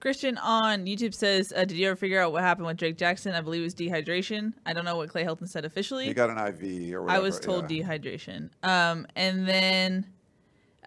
Christian 0.00 0.38
on 0.38 0.86
YouTube 0.86 1.12
says, 1.12 1.52
uh, 1.54 1.64
Did 1.64 1.76
you 1.76 1.88
ever 1.88 1.96
figure 1.96 2.20
out 2.20 2.32
what 2.32 2.42
happened 2.42 2.66
with 2.66 2.76
Drake 2.76 2.96
Jackson? 2.96 3.34
I 3.34 3.40
believe 3.40 3.62
it 3.62 3.64
was 3.64 3.74
dehydration. 3.74 4.52
I 4.64 4.72
don't 4.72 4.84
know 4.84 4.96
what 4.96 5.08
Clay 5.08 5.24
Helton 5.24 5.48
said 5.48 5.64
officially. 5.64 6.06
He 6.06 6.14
got 6.14 6.30
an 6.30 6.38
IV 6.38 6.94
or 6.94 7.10
I 7.10 7.18
was 7.18 7.40
told 7.40 7.70
yeah. 7.70 7.82
dehydration. 7.82 8.50
Um, 8.62 9.06
and 9.16 9.48
then 9.48 10.06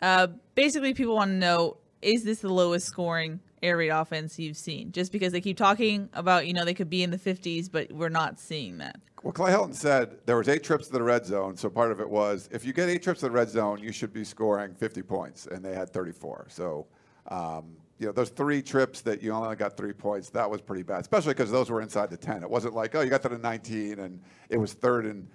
uh, 0.02 0.28
basically, 0.56 0.94
people 0.94 1.16
want 1.16 1.32
to 1.32 1.36
know 1.36 1.78
is 2.02 2.24
this 2.24 2.40
the 2.40 2.52
lowest 2.52 2.88
scoring 2.88 3.42
air 3.64 3.78
raid 3.78 3.90
offense 3.90 4.38
you've 4.40 4.58
seen? 4.58 4.92
Just 4.92 5.12
because 5.12 5.32
they 5.32 5.42
keep 5.42 5.58
talking 5.58 6.10
about, 6.14 6.48
you 6.48 6.54
know, 6.54 6.66
they 6.66 6.74
could 6.74 6.90
be 6.90 7.04
in 7.04 7.12
the 7.12 7.18
50s, 7.18 7.72
but 7.72 7.92
we're 7.92 8.10
not 8.10 8.40
seeing 8.40 8.78
that. 8.80 9.00
Well, 9.24 9.34
Clay 9.34 9.52
Helton 9.52 9.76
said 9.76 10.18
there 10.26 10.38
was 10.38 10.50
eight 10.50 10.64
trips 10.64 10.88
to 10.88 10.94
the 10.94 11.04
red 11.04 11.26
zone, 11.26 11.56
so 11.56 11.70
part 11.70 11.92
of 11.92 12.00
it 12.00 12.10
was 12.10 12.50
if 12.52 12.66
you 12.66 12.74
get 12.74 12.90
eight 12.90 13.04
trips 13.04 13.20
to 13.20 13.28
the 13.28 13.32
red 13.32 13.50
zone, 13.50 13.80
you 13.80 13.92
should 13.92 14.12
be 14.12 14.24
scoring 14.24 14.74
50 14.74 15.04
points, 15.04 15.46
and 15.46 15.64
they 15.64 15.76
had 15.76 15.92
34. 15.92 16.48
So, 16.50 16.88
um, 17.28 17.76
you 18.00 18.08
know, 18.08 18.14
those 18.14 18.30
three 18.30 18.64
trips 18.64 19.02
that 19.02 19.22
you 19.22 19.32
only 19.32 19.56
got 19.56 19.78
three 19.78 19.94
points, 19.94 20.32
that 20.32 20.50
was 20.50 20.60
pretty 20.60 20.82
bad, 20.82 21.02
especially 21.02 21.36
because 21.36 21.52
those 21.52 21.70
were 21.70 21.82
inside 21.82 22.10
the 22.10 22.18
10. 22.18 22.42
It 22.42 22.50
wasn't 22.50 22.74
like, 22.74 22.96
oh, 22.96 23.02
you 23.02 23.12
got 23.12 23.22
to 23.22 23.30
the 23.30 23.38
19 23.38 24.00
and 24.00 24.20
it 24.50 24.58
was 24.58 24.74
third 24.74 25.06
and, 25.06 25.28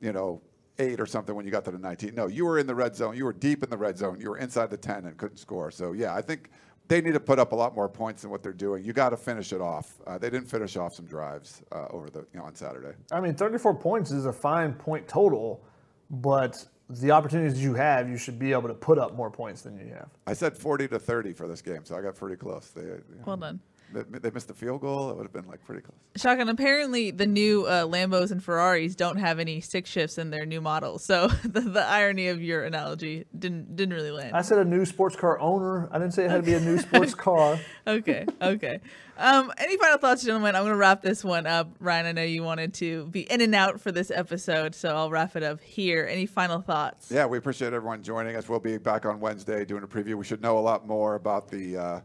you 0.00 0.12
know, 0.12 0.42
eight 0.80 0.98
or 0.98 1.06
something 1.06 1.36
when 1.36 1.44
you 1.44 1.52
got 1.52 1.64
to 1.66 1.70
the 1.70 1.78
19. 1.78 2.16
No, 2.16 2.26
you 2.26 2.44
were 2.44 2.58
in 2.58 2.66
the 2.66 2.74
red 2.74 2.96
zone. 2.96 3.16
You 3.16 3.24
were 3.24 3.32
deep 3.32 3.62
in 3.62 3.70
the 3.70 3.76
red 3.76 3.96
zone. 3.96 4.20
You 4.20 4.30
were 4.30 4.38
inside 4.38 4.68
the 4.68 4.76
10 4.76 5.04
and 5.04 5.16
couldn't 5.16 5.36
score. 5.36 5.70
So, 5.70 5.92
yeah, 5.92 6.12
I 6.12 6.20
think 6.20 6.50
they 6.88 7.00
need 7.02 7.12
to 7.12 7.20
put 7.20 7.38
up 7.38 7.52
a 7.52 7.54
lot 7.54 7.74
more 7.74 7.88
points 7.88 8.22
than 8.22 8.30
what 8.30 8.42
they're 8.42 8.52
doing. 8.52 8.82
You 8.82 8.92
got 8.92 9.10
to 9.10 9.16
finish 9.16 9.52
it 9.52 9.60
off. 9.60 9.98
Uh, 10.06 10.18
they 10.18 10.30
didn't 10.30 10.48
finish 10.48 10.76
off 10.76 10.94
some 10.94 11.04
drives 11.04 11.62
uh, 11.70 11.86
over 11.90 12.08
the, 12.10 12.20
you 12.32 12.40
know, 12.40 12.44
on 12.44 12.54
Saturday. 12.54 12.96
I 13.12 13.20
mean, 13.20 13.34
34 13.34 13.74
points 13.74 14.10
is 14.10 14.24
a 14.26 14.32
fine 14.32 14.72
point 14.72 15.06
total, 15.06 15.62
but 16.10 16.64
the 16.88 17.10
opportunities 17.10 17.62
you 17.62 17.74
have, 17.74 18.08
you 18.08 18.16
should 18.16 18.38
be 18.38 18.52
able 18.52 18.68
to 18.68 18.74
put 18.74 18.98
up 18.98 19.14
more 19.14 19.30
points 19.30 19.60
than 19.62 19.78
you 19.78 19.92
have. 19.92 20.08
I 20.26 20.32
said 20.32 20.56
40 20.56 20.88
to 20.88 20.98
30 20.98 21.34
for 21.34 21.46
this 21.46 21.60
game, 21.60 21.84
so 21.84 21.94
I 21.96 22.00
got 22.00 22.16
pretty 22.16 22.36
close. 22.36 22.70
They, 22.70 22.82
you 22.82 22.88
know, 22.88 23.22
Well 23.26 23.36
done. 23.36 23.60
They, 23.92 24.18
they 24.18 24.30
missed 24.30 24.48
the 24.48 24.54
field 24.54 24.80
goal. 24.80 25.10
It 25.10 25.16
would 25.16 25.24
have 25.24 25.32
been 25.32 25.46
like 25.46 25.64
pretty 25.64 25.82
close. 25.82 25.96
Shotgun, 26.16 26.48
apparently 26.48 27.10
the 27.10 27.26
new 27.26 27.66
uh, 27.66 27.84
Lambos 27.86 28.30
and 28.30 28.42
Ferraris 28.42 28.94
don't 28.94 29.18
have 29.18 29.38
any 29.38 29.60
stick 29.60 29.86
shifts 29.86 30.18
in 30.18 30.30
their 30.30 30.46
new 30.46 30.60
models. 30.60 31.04
So 31.04 31.28
the, 31.44 31.60
the 31.60 31.84
irony 31.84 32.28
of 32.28 32.42
your 32.42 32.64
analogy 32.64 33.26
didn't 33.36 33.76
didn't 33.76 33.94
really 33.94 34.10
land. 34.10 34.36
I 34.36 34.42
said 34.42 34.58
a 34.58 34.64
new 34.64 34.84
sports 34.84 35.16
car 35.16 35.38
owner. 35.40 35.88
I 35.90 35.98
didn't 35.98 36.14
say 36.14 36.24
it 36.24 36.30
had 36.30 36.38
to 36.38 36.46
be 36.46 36.54
a 36.54 36.60
new 36.60 36.78
sports 36.88 37.14
car. 37.14 37.58
okay, 37.86 38.26
okay. 38.42 38.80
Um, 39.20 39.52
any 39.58 39.76
final 39.76 39.98
thoughts, 39.98 40.22
gentlemen? 40.22 40.54
I'm 40.54 40.62
going 40.62 40.72
to 40.72 40.78
wrap 40.78 41.02
this 41.02 41.24
one 41.24 41.44
up. 41.44 41.72
Ryan, 41.80 42.06
I 42.06 42.12
know 42.12 42.22
you 42.22 42.44
wanted 42.44 42.72
to 42.74 43.06
be 43.06 43.22
in 43.22 43.40
and 43.40 43.52
out 43.52 43.80
for 43.80 43.90
this 43.90 44.12
episode, 44.12 44.76
so 44.76 44.94
I'll 44.94 45.10
wrap 45.10 45.34
it 45.34 45.42
up 45.42 45.60
here. 45.60 46.06
Any 46.08 46.24
final 46.24 46.60
thoughts? 46.60 47.10
Yeah, 47.10 47.26
we 47.26 47.36
appreciate 47.36 47.72
everyone 47.72 48.04
joining 48.04 48.36
us. 48.36 48.48
We'll 48.48 48.60
be 48.60 48.78
back 48.78 49.06
on 49.06 49.18
Wednesday 49.18 49.64
doing 49.64 49.82
a 49.82 49.88
preview. 49.88 50.14
We 50.14 50.24
should 50.24 50.40
know 50.40 50.56
a 50.56 50.60
lot 50.60 50.86
more 50.86 51.16
about 51.16 51.48
the 51.48 51.76
uh, 51.76 52.00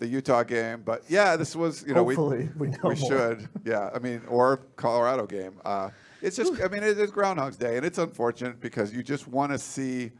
the 0.00 0.08
Utah 0.08 0.42
game. 0.42 0.82
But 0.84 1.04
yeah, 1.08 1.36
this 1.36 1.54
was 1.54 1.84
you 1.86 1.94
know 1.94 2.04
Hopefully, 2.04 2.48
we 2.58 2.68
know 2.68 2.78
we 2.84 2.96
should 2.96 3.48
yeah. 3.64 3.90
I 3.94 4.00
mean, 4.00 4.22
or 4.26 4.62
Colorado 4.74 5.26
game. 5.26 5.60
Uh, 5.64 5.90
it's 6.20 6.36
just 6.36 6.60
I 6.60 6.66
mean 6.66 6.82
it 6.82 6.98
is 6.98 7.12
Groundhog's 7.12 7.56
Day, 7.56 7.76
and 7.76 7.86
it's 7.86 7.98
unfortunate 7.98 8.60
because 8.60 8.92
you 8.92 9.04
just 9.04 9.28
want 9.28 9.52
to 9.52 9.58
see 9.58 10.10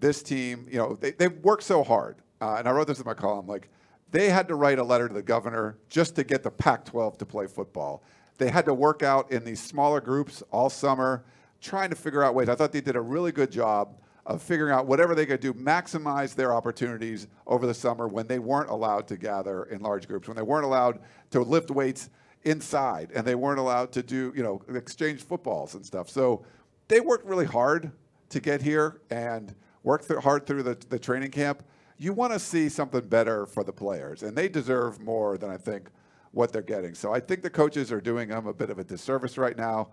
this 0.00 0.22
team. 0.22 0.66
You 0.70 0.78
know 0.78 0.94
they 1.00 1.12
they've 1.12 1.38
worked 1.38 1.62
so 1.62 1.82
hard, 1.82 2.16
uh, 2.42 2.56
and 2.58 2.68
I 2.68 2.72
wrote 2.72 2.88
this 2.88 2.98
in 2.98 3.06
my 3.06 3.14
column 3.14 3.46
like. 3.46 3.70
They 4.10 4.30
had 4.30 4.48
to 4.48 4.54
write 4.54 4.78
a 4.78 4.82
letter 4.82 5.06
to 5.06 5.12
the 5.12 5.20
governor 5.20 5.76
just 5.90 6.16
to 6.16 6.24
get 6.24 6.42
the 6.42 6.50
Pac 6.50 6.86
12 6.86 7.18
to 7.18 7.26
play 7.26 7.46
football. 7.46 8.02
They 8.38 8.48
had 8.48 8.64
to 8.64 8.72
work 8.72 9.02
out 9.02 9.30
in 9.30 9.44
these 9.44 9.62
smaller 9.62 10.00
groups 10.00 10.42
all 10.50 10.70
summer, 10.70 11.26
trying 11.60 11.90
to 11.90 11.94
figure 11.94 12.22
out 12.22 12.34
ways. 12.34 12.48
I 12.48 12.54
thought 12.54 12.72
they 12.72 12.80
did 12.80 12.96
a 12.96 13.02
really 13.02 13.32
good 13.32 13.52
job 13.52 13.98
of 14.28 14.42
figuring 14.42 14.72
out 14.72 14.86
whatever 14.86 15.14
they 15.14 15.24
could 15.24 15.40
do, 15.40 15.54
maximize 15.54 16.34
their 16.34 16.52
opportunities 16.54 17.26
over 17.46 17.66
the 17.66 17.72
summer 17.72 18.06
when 18.06 18.26
they 18.26 18.38
weren't 18.38 18.68
allowed 18.68 19.08
to 19.08 19.16
gather 19.16 19.64
in 19.64 19.80
large 19.80 20.06
groups, 20.06 20.28
when 20.28 20.36
they 20.36 20.42
weren't 20.42 20.66
allowed 20.66 21.00
to 21.30 21.40
lift 21.40 21.70
weights 21.70 22.10
inside, 22.44 23.10
and 23.14 23.26
they 23.26 23.34
weren't 23.34 23.58
allowed 23.58 23.90
to 23.90 24.02
do, 24.02 24.32
you 24.36 24.42
know, 24.42 24.60
exchange 24.76 25.22
footballs 25.22 25.74
and 25.74 25.84
stuff. 25.84 26.10
So 26.10 26.44
they 26.88 27.00
worked 27.00 27.24
really 27.24 27.46
hard 27.46 27.90
to 28.28 28.38
get 28.38 28.60
here 28.60 29.00
and 29.10 29.54
worked 29.82 30.06
th- 30.06 30.20
hard 30.20 30.46
through 30.46 30.62
the, 30.62 30.76
the 30.90 30.98
training 30.98 31.30
camp. 31.30 31.64
You 31.96 32.12
want 32.12 32.34
to 32.34 32.38
see 32.38 32.68
something 32.68 33.08
better 33.08 33.46
for 33.46 33.64
the 33.64 33.72
players, 33.72 34.22
and 34.22 34.36
they 34.36 34.48
deserve 34.48 35.00
more 35.00 35.38
than 35.38 35.48
I 35.48 35.56
think 35.56 35.88
what 36.32 36.52
they're 36.52 36.60
getting. 36.60 36.94
So 36.94 37.14
I 37.14 37.20
think 37.20 37.40
the 37.40 37.50
coaches 37.50 37.90
are 37.90 38.00
doing 38.00 38.28
them 38.28 38.46
a 38.46 38.52
bit 38.52 38.68
of 38.68 38.78
a 38.78 38.84
disservice 38.84 39.38
right 39.38 39.56
now. 39.56 39.88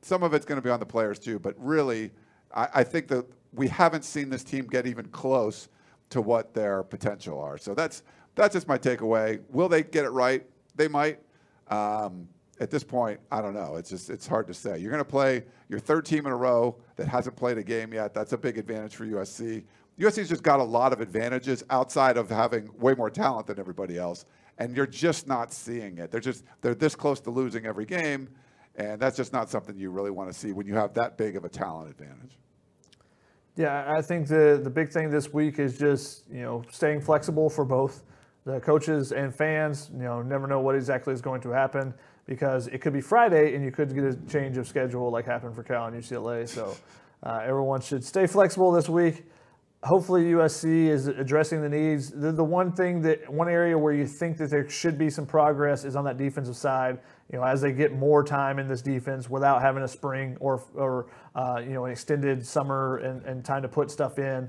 Some 0.00 0.22
of 0.22 0.32
it's 0.32 0.46
going 0.46 0.56
to 0.56 0.62
be 0.62 0.70
on 0.70 0.80
the 0.80 0.86
players 0.86 1.18
too, 1.18 1.38
but 1.38 1.54
really, 1.58 2.12
I, 2.54 2.68
I 2.76 2.84
think 2.84 3.08
that 3.08 3.26
we 3.54 3.68
haven't 3.68 4.04
seen 4.04 4.30
this 4.30 4.44
team 4.44 4.66
get 4.66 4.86
even 4.86 5.06
close 5.06 5.68
to 6.10 6.20
what 6.20 6.54
their 6.54 6.82
potential 6.82 7.40
are. 7.40 7.58
So 7.58 7.74
that's 7.74 8.02
that's 8.34 8.54
just 8.54 8.68
my 8.68 8.78
takeaway. 8.78 9.40
Will 9.50 9.68
they 9.68 9.82
get 9.82 10.04
it 10.04 10.10
right? 10.10 10.44
They 10.74 10.88
might. 10.88 11.20
Um, 11.68 12.28
at 12.60 12.70
this 12.70 12.84
point, 12.84 13.18
I 13.32 13.40
don't 13.40 13.54
know. 13.54 13.76
It's 13.76 13.90
just 13.90 14.10
it's 14.10 14.26
hard 14.26 14.46
to 14.46 14.54
say. 14.54 14.78
You're 14.78 14.90
going 14.90 15.02
to 15.02 15.08
play 15.08 15.44
your 15.68 15.80
third 15.80 16.04
team 16.04 16.26
in 16.26 16.32
a 16.32 16.36
row 16.36 16.76
that 16.96 17.08
hasn't 17.08 17.36
played 17.36 17.58
a 17.58 17.62
game 17.62 17.92
yet. 17.92 18.14
That's 18.14 18.32
a 18.32 18.38
big 18.38 18.58
advantage 18.58 18.94
for 18.94 19.04
USC. 19.06 19.64
USC's 19.98 20.28
just 20.28 20.42
got 20.42 20.60
a 20.60 20.64
lot 20.64 20.92
of 20.92 21.00
advantages 21.00 21.64
outside 21.70 22.16
of 22.16 22.28
having 22.28 22.68
way 22.78 22.94
more 22.94 23.10
talent 23.10 23.46
than 23.46 23.58
everybody 23.58 23.98
else, 23.98 24.24
and 24.58 24.76
you're 24.76 24.86
just 24.86 25.26
not 25.26 25.52
seeing 25.52 25.98
it. 25.98 26.10
They're 26.10 26.20
just 26.20 26.44
they're 26.60 26.74
this 26.74 26.94
close 26.94 27.20
to 27.22 27.30
losing 27.30 27.66
every 27.66 27.86
game, 27.86 28.28
and 28.76 29.00
that's 29.00 29.16
just 29.16 29.32
not 29.32 29.50
something 29.50 29.76
you 29.76 29.90
really 29.90 30.10
want 30.10 30.32
to 30.32 30.38
see 30.38 30.52
when 30.52 30.66
you 30.66 30.74
have 30.74 30.94
that 30.94 31.16
big 31.16 31.36
of 31.36 31.44
a 31.44 31.48
talent 31.48 31.90
advantage. 31.90 32.38
Yeah, 33.56 33.92
I 33.96 34.02
think 34.02 34.26
the 34.26 34.60
the 34.62 34.70
big 34.70 34.90
thing 34.90 35.10
this 35.10 35.32
week 35.32 35.58
is 35.58 35.78
just 35.78 36.24
you 36.30 36.42
know 36.42 36.64
staying 36.72 37.00
flexible 37.00 37.48
for 37.48 37.64
both 37.64 38.02
the 38.44 38.60
coaches 38.60 39.12
and 39.12 39.34
fans. 39.34 39.90
You 39.92 40.02
know, 40.02 40.22
never 40.22 40.46
know 40.46 40.60
what 40.60 40.74
exactly 40.74 41.14
is 41.14 41.20
going 41.20 41.40
to 41.42 41.50
happen 41.50 41.94
because 42.26 42.66
it 42.68 42.78
could 42.80 42.92
be 42.92 43.00
Friday 43.00 43.54
and 43.54 43.64
you 43.64 43.70
could 43.70 43.94
get 43.94 44.04
a 44.04 44.14
change 44.28 44.56
of 44.56 44.66
schedule 44.66 45.10
like 45.10 45.24
happened 45.24 45.54
for 45.54 45.62
Cal 45.62 45.86
and 45.86 45.96
UCLA. 46.02 46.48
So 46.48 46.76
uh, 47.22 47.42
everyone 47.44 47.80
should 47.80 48.04
stay 48.04 48.26
flexible 48.26 48.72
this 48.72 48.88
week. 48.88 49.24
Hopefully 49.84 50.24
USC 50.24 50.86
is 50.86 51.08
addressing 51.08 51.60
the 51.60 51.68
needs. 51.68 52.10
The, 52.10 52.32
the 52.32 52.42
one 52.42 52.72
thing 52.72 53.02
that 53.02 53.30
one 53.30 53.50
area 53.50 53.76
where 53.76 53.92
you 53.92 54.06
think 54.06 54.38
that 54.38 54.48
there 54.48 54.66
should 54.66 54.96
be 54.96 55.10
some 55.10 55.26
progress 55.26 55.84
is 55.84 55.94
on 55.94 56.04
that 56.04 56.16
defensive 56.16 56.56
side. 56.56 56.98
You 57.30 57.38
know, 57.38 57.44
as 57.44 57.60
they 57.60 57.70
get 57.70 57.92
more 57.92 58.24
time 58.24 58.58
in 58.58 58.66
this 58.66 58.80
defense 58.80 59.28
without 59.28 59.60
having 59.60 59.82
a 59.82 59.88
spring 59.88 60.38
or 60.40 60.62
or 60.74 61.10
uh, 61.34 61.60
you 61.60 61.74
know 61.74 61.84
an 61.84 61.92
extended 61.92 62.46
summer 62.46 62.96
and, 62.98 63.22
and 63.26 63.44
time 63.44 63.60
to 63.60 63.68
put 63.68 63.90
stuff 63.90 64.18
in, 64.18 64.48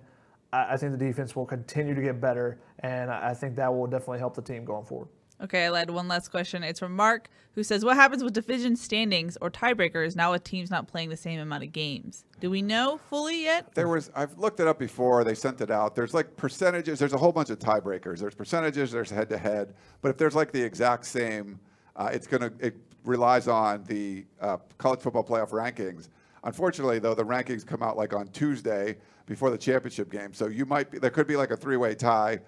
I, 0.54 0.74
I 0.74 0.78
think 0.78 0.94
the 0.94 1.06
defense 1.06 1.36
will 1.36 1.46
continue 1.46 1.96
to 1.96 2.02
get 2.02 2.22
better, 2.22 2.62
and 2.80 3.12
I 3.12 3.32
I 3.32 3.34
think 3.34 3.58
that 3.58 3.74
will 3.74 3.88
definitely 3.88 4.20
help 4.20 4.36
the 4.36 4.42
team 4.42 4.64
going 4.64 4.86
forward. 4.86 5.10
Okay, 5.42 5.68
I 5.68 5.80
had 5.80 5.90
one 5.90 6.08
last 6.08 6.30
question. 6.30 6.64
It's 6.64 6.80
from 6.80 6.96
Mark, 6.96 7.30
who 7.56 7.64
says, 7.64 7.84
"What 7.84 7.98
happens 7.98 8.24
with 8.24 8.34
division 8.34 8.76
standings 8.76 9.38
or 9.42 9.52
tiebreakers 9.52 10.16
now 10.16 10.32
with 10.32 10.44
teams 10.44 10.72
not 10.72 10.88
playing 10.88 11.10
the 11.10 11.18
same 11.18 11.40
amount 11.40 11.64
of 11.64 11.72
games? 11.74 12.24
Do 12.40 12.50
we 12.50 12.62
know 12.62 13.00
fully 13.10 13.44
yet?" 13.44 13.74
There 13.76 13.90
was 13.90 14.12
I've 14.16 14.38
looked 14.38 14.60
it 14.60 14.68
up 14.68 14.80
before. 14.80 15.24
They 15.24 15.36
sent 15.36 15.60
it 15.60 15.70
out. 15.70 15.94
There's 15.94 16.14
like 16.14 16.38
percentages. 16.38 17.00
There's 17.00 17.14
a 17.14 17.18
whole 17.18 17.34
bunch 17.34 17.50
of 17.50 17.60
tiebreakers. 17.60 18.20
There's 18.20 18.36
percentages. 18.36 18.92
There's 18.92 19.10
head 19.10 19.30
to 19.30 19.38
head. 19.38 19.74
But 20.02 20.10
if 20.10 20.18
there's 20.18 20.36
like 20.36 20.52
the 20.52 20.62
exact 20.62 21.06
same, 21.06 21.60
uh, 21.98 22.10
it's 22.14 22.28
gonna 22.28 22.52
it 22.60 22.76
relies 23.04 23.48
on 23.48 23.84
the 23.84 24.26
uh, 24.40 24.58
college 24.78 25.02
football 25.02 25.24
playoff 25.24 25.50
rankings. 25.50 26.10
Unfortunately, 26.46 27.00
though, 27.00 27.16
the 27.16 27.26
rankings 27.26 27.66
come 27.66 27.84
out 27.84 27.98
like 27.98 28.14
on 28.14 28.28
Tuesday 28.30 28.98
before 29.26 29.50
the 29.50 29.58
championship 29.58 30.12
game. 30.12 30.34
So 30.34 30.48
you 30.48 30.66
might 30.66 30.92
be 30.92 31.00
there 31.00 31.10
could 31.10 31.28
be 31.28 31.36
like 31.36 31.52
a 31.52 31.58
three 31.58 31.78
way 31.78 31.96
tie. 31.96 32.40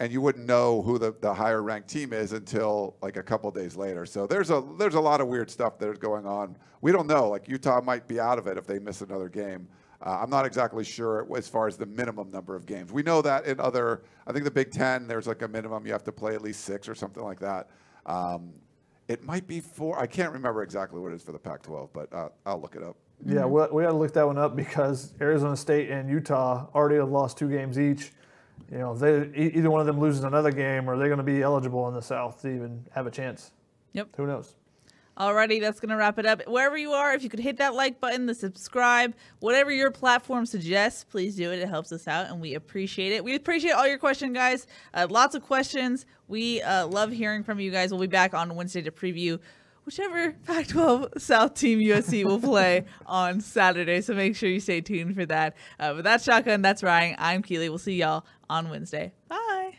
And 0.00 0.12
you 0.12 0.20
wouldn't 0.20 0.46
know 0.46 0.82
who 0.82 0.98
the, 0.98 1.14
the 1.20 1.32
higher 1.32 1.62
ranked 1.62 1.88
team 1.88 2.12
is 2.12 2.32
until 2.32 2.96
like 3.00 3.16
a 3.16 3.22
couple 3.22 3.50
days 3.52 3.76
later. 3.76 4.04
So 4.06 4.26
there's 4.26 4.50
a 4.50 4.62
there's 4.76 4.96
a 4.96 5.00
lot 5.00 5.20
of 5.20 5.28
weird 5.28 5.48
stuff 5.50 5.78
that 5.78 5.88
is 5.88 5.98
going 5.98 6.26
on. 6.26 6.56
We 6.80 6.90
don't 6.90 7.06
know. 7.06 7.28
Like 7.28 7.48
Utah 7.48 7.80
might 7.80 8.08
be 8.08 8.18
out 8.18 8.38
of 8.38 8.48
it 8.48 8.58
if 8.58 8.66
they 8.66 8.80
miss 8.80 9.02
another 9.02 9.28
game. 9.28 9.68
Uh, 10.04 10.18
I'm 10.20 10.28
not 10.28 10.44
exactly 10.44 10.84
sure 10.84 11.26
as 11.36 11.48
far 11.48 11.66
as 11.66 11.76
the 11.76 11.86
minimum 11.86 12.30
number 12.30 12.54
of 12.54 12.66
games. 12.66 12.92
We 12.92 13.02
know 13.02 13.22
that 13.22 13.46
in 13.46 13.58
other, 13.58 14.02
I 14.26 14.32
think 14.32 14.44
the 14.44 14.50
Big 14.50 14.70
Ten, 14.70 15.06
there's 15.06 15.26
like 15.26 15.40
a 15.42 15.48
minimum 15.48 15.86
you 15.86 15.92
have 15.92 16.04
to 16.04 16.12
play 16.12 16.34
at 16.34 16.42
least 16.42 16.60
six 16.64 16.88
or 16.88 16.94
something 16.94 17.22
like 17.22 17.40
that. 17.40 17.70
Um, 18.04 18.52
it 19.08 19.24
might 19.24 19.46
be 19.46 19.60
four. 19.60 19.98
I 19.98 20.06
can't 20.06 20.32
remember 20.32 20.62
exactly 20.62 21.00
what 21.00 21.12
it 21.12 21.14
is 21.14 21.22
for 21.22 21.32
the 21.32 21.38
Pac-12, 21.38 21.88
but 21.92 22.12
uh, 22.12 22.28
I'll 22.44 22.60
look 22.60 22.76
it 22.76 22.82
up. 22.82 22.96
Yeah, 23.24 23.46
we, 23.46 23.62
we 23.72 23.82
got 23.82 23.90
to 23.90 23.96
look 23.96 24.12
that 24.12 24.26
one 24.26 24.36
up 24.36 24.56
because 24.56 25.14
Arizona 25.20 25.56
State 25.56 25.90
and 25.90 26.10
Utah 26.10 26.66
already 26.74 26.96
have 26.96 27.10
lost 27.10 27.38
two 27.38 27.48
games 27.48 27.78
each. 27.78 28.12
You 28.70 28.78
know, 28.78 28.94
they 28.94 29.30
either 29.36 29.70
one 29.70 29.80
of 29.80 29.86
them 29.86 30.00
loses 30.00 30.24
another 30.24 30.50
game, 30.50 30.88
or 30.88 30.96
they're 30.96 31.08
going 31.08 31.18
to 31.18 31.24
be 31.24 31.42
eligible 31.42 31.88
in 31.88 31.94
the 31.94 32.02
South 32.02 32.40
to 32.42 32.48
even 32.48 32.84
have 32.92 33.06
a 33.06 33.10
chance. 33.10 33.52
Yep. 33.92 34.08
Who 34.16 34.26
knows? 34.26 34.54
Alrighty, 35.16 35.60
that's 35.60 35.78
gonna 35.78 35.96
wrap 35.96 36.18
it 36.18 36.26
up. 36.26 36.42
Wherever 36.48 36.76
you 36.76 36.90
are, 36.90 37.14
if 37.14 37.22
you 37.22 37.28
could 37.28 37.38
hit 37.38 37.58
that 37.58 37.72
like 37.74 38.00
button, 38.00 38.26
the 38.26 38.34
subscribe, 38.34 39.14
whatever 39.38 39.70
your 39.70 39.92
platform 39.92 40.44
suggests, 40.44 41.04
please 41.04 41.36
do 41.36 41.52
it. 41.52 41.60
It 41.60 41.68
helps 41.68 41.92
us 41.92 42.08
out, 42.08 42.26
and 42.26 42.40
we 42.40 42.54
appreciate 42.54 43.12
it. 43.12 43.22
We 43.22 43.36
appreciate 43.36 43.72
all 43.72 43.86
your 43.86 43.98
questions, 43.98 44.34
guys. 44.34 44.66
Uh, 44.92 45.06
lots 45.08 45.36
of 45.36 45.44
questions. 45.44 46.04
We 46.26 46.62
uh, 46.62 46.88
love 46.88 47.12
hearing 47.12 47.44
from 47.44 47.60
you 47.60 47.70
guys. 47.70 47.92
We'll 47.92 48.00
be 48.00 48.08
back 48.08 48.34
on 48.34 48.56
Wednesday 48.56 48.82
to 48.82 48.90
preview 48.90 49.38
whichever 49.86 50.32
Pac-12 50.46 51.20
South 51.20 51.54
team 51.54 51.80
USC 51.80 52.24
will 52.24 52.40
play 52.40 52.84
on 53.06 53.40
Saturday. 53.40 54.00
So 54.00 54.14
make 54.14 54.36
sure 54.36 54.48
you 54.48 54.60
stay 54.60 54.80
tuned 54.80 55.14
for 55.14 55.26
that. 55.26 55.56
Uh, 55.78 55.94
but 55.94 56.04
that's 56.04 56.24
Shotgun. 56.24 56.62
That's 56.62 56.82
Ryan. 56.82 57.16
I'm 57.18 57.42
Keely. 57.42 57.68
We'll 57.68 57.78
see 57.78 57.96
y'all 57.96 58.24
on 58.48 58.70
Wednesday. 58.70 59.12
Bye. 59.28 59.78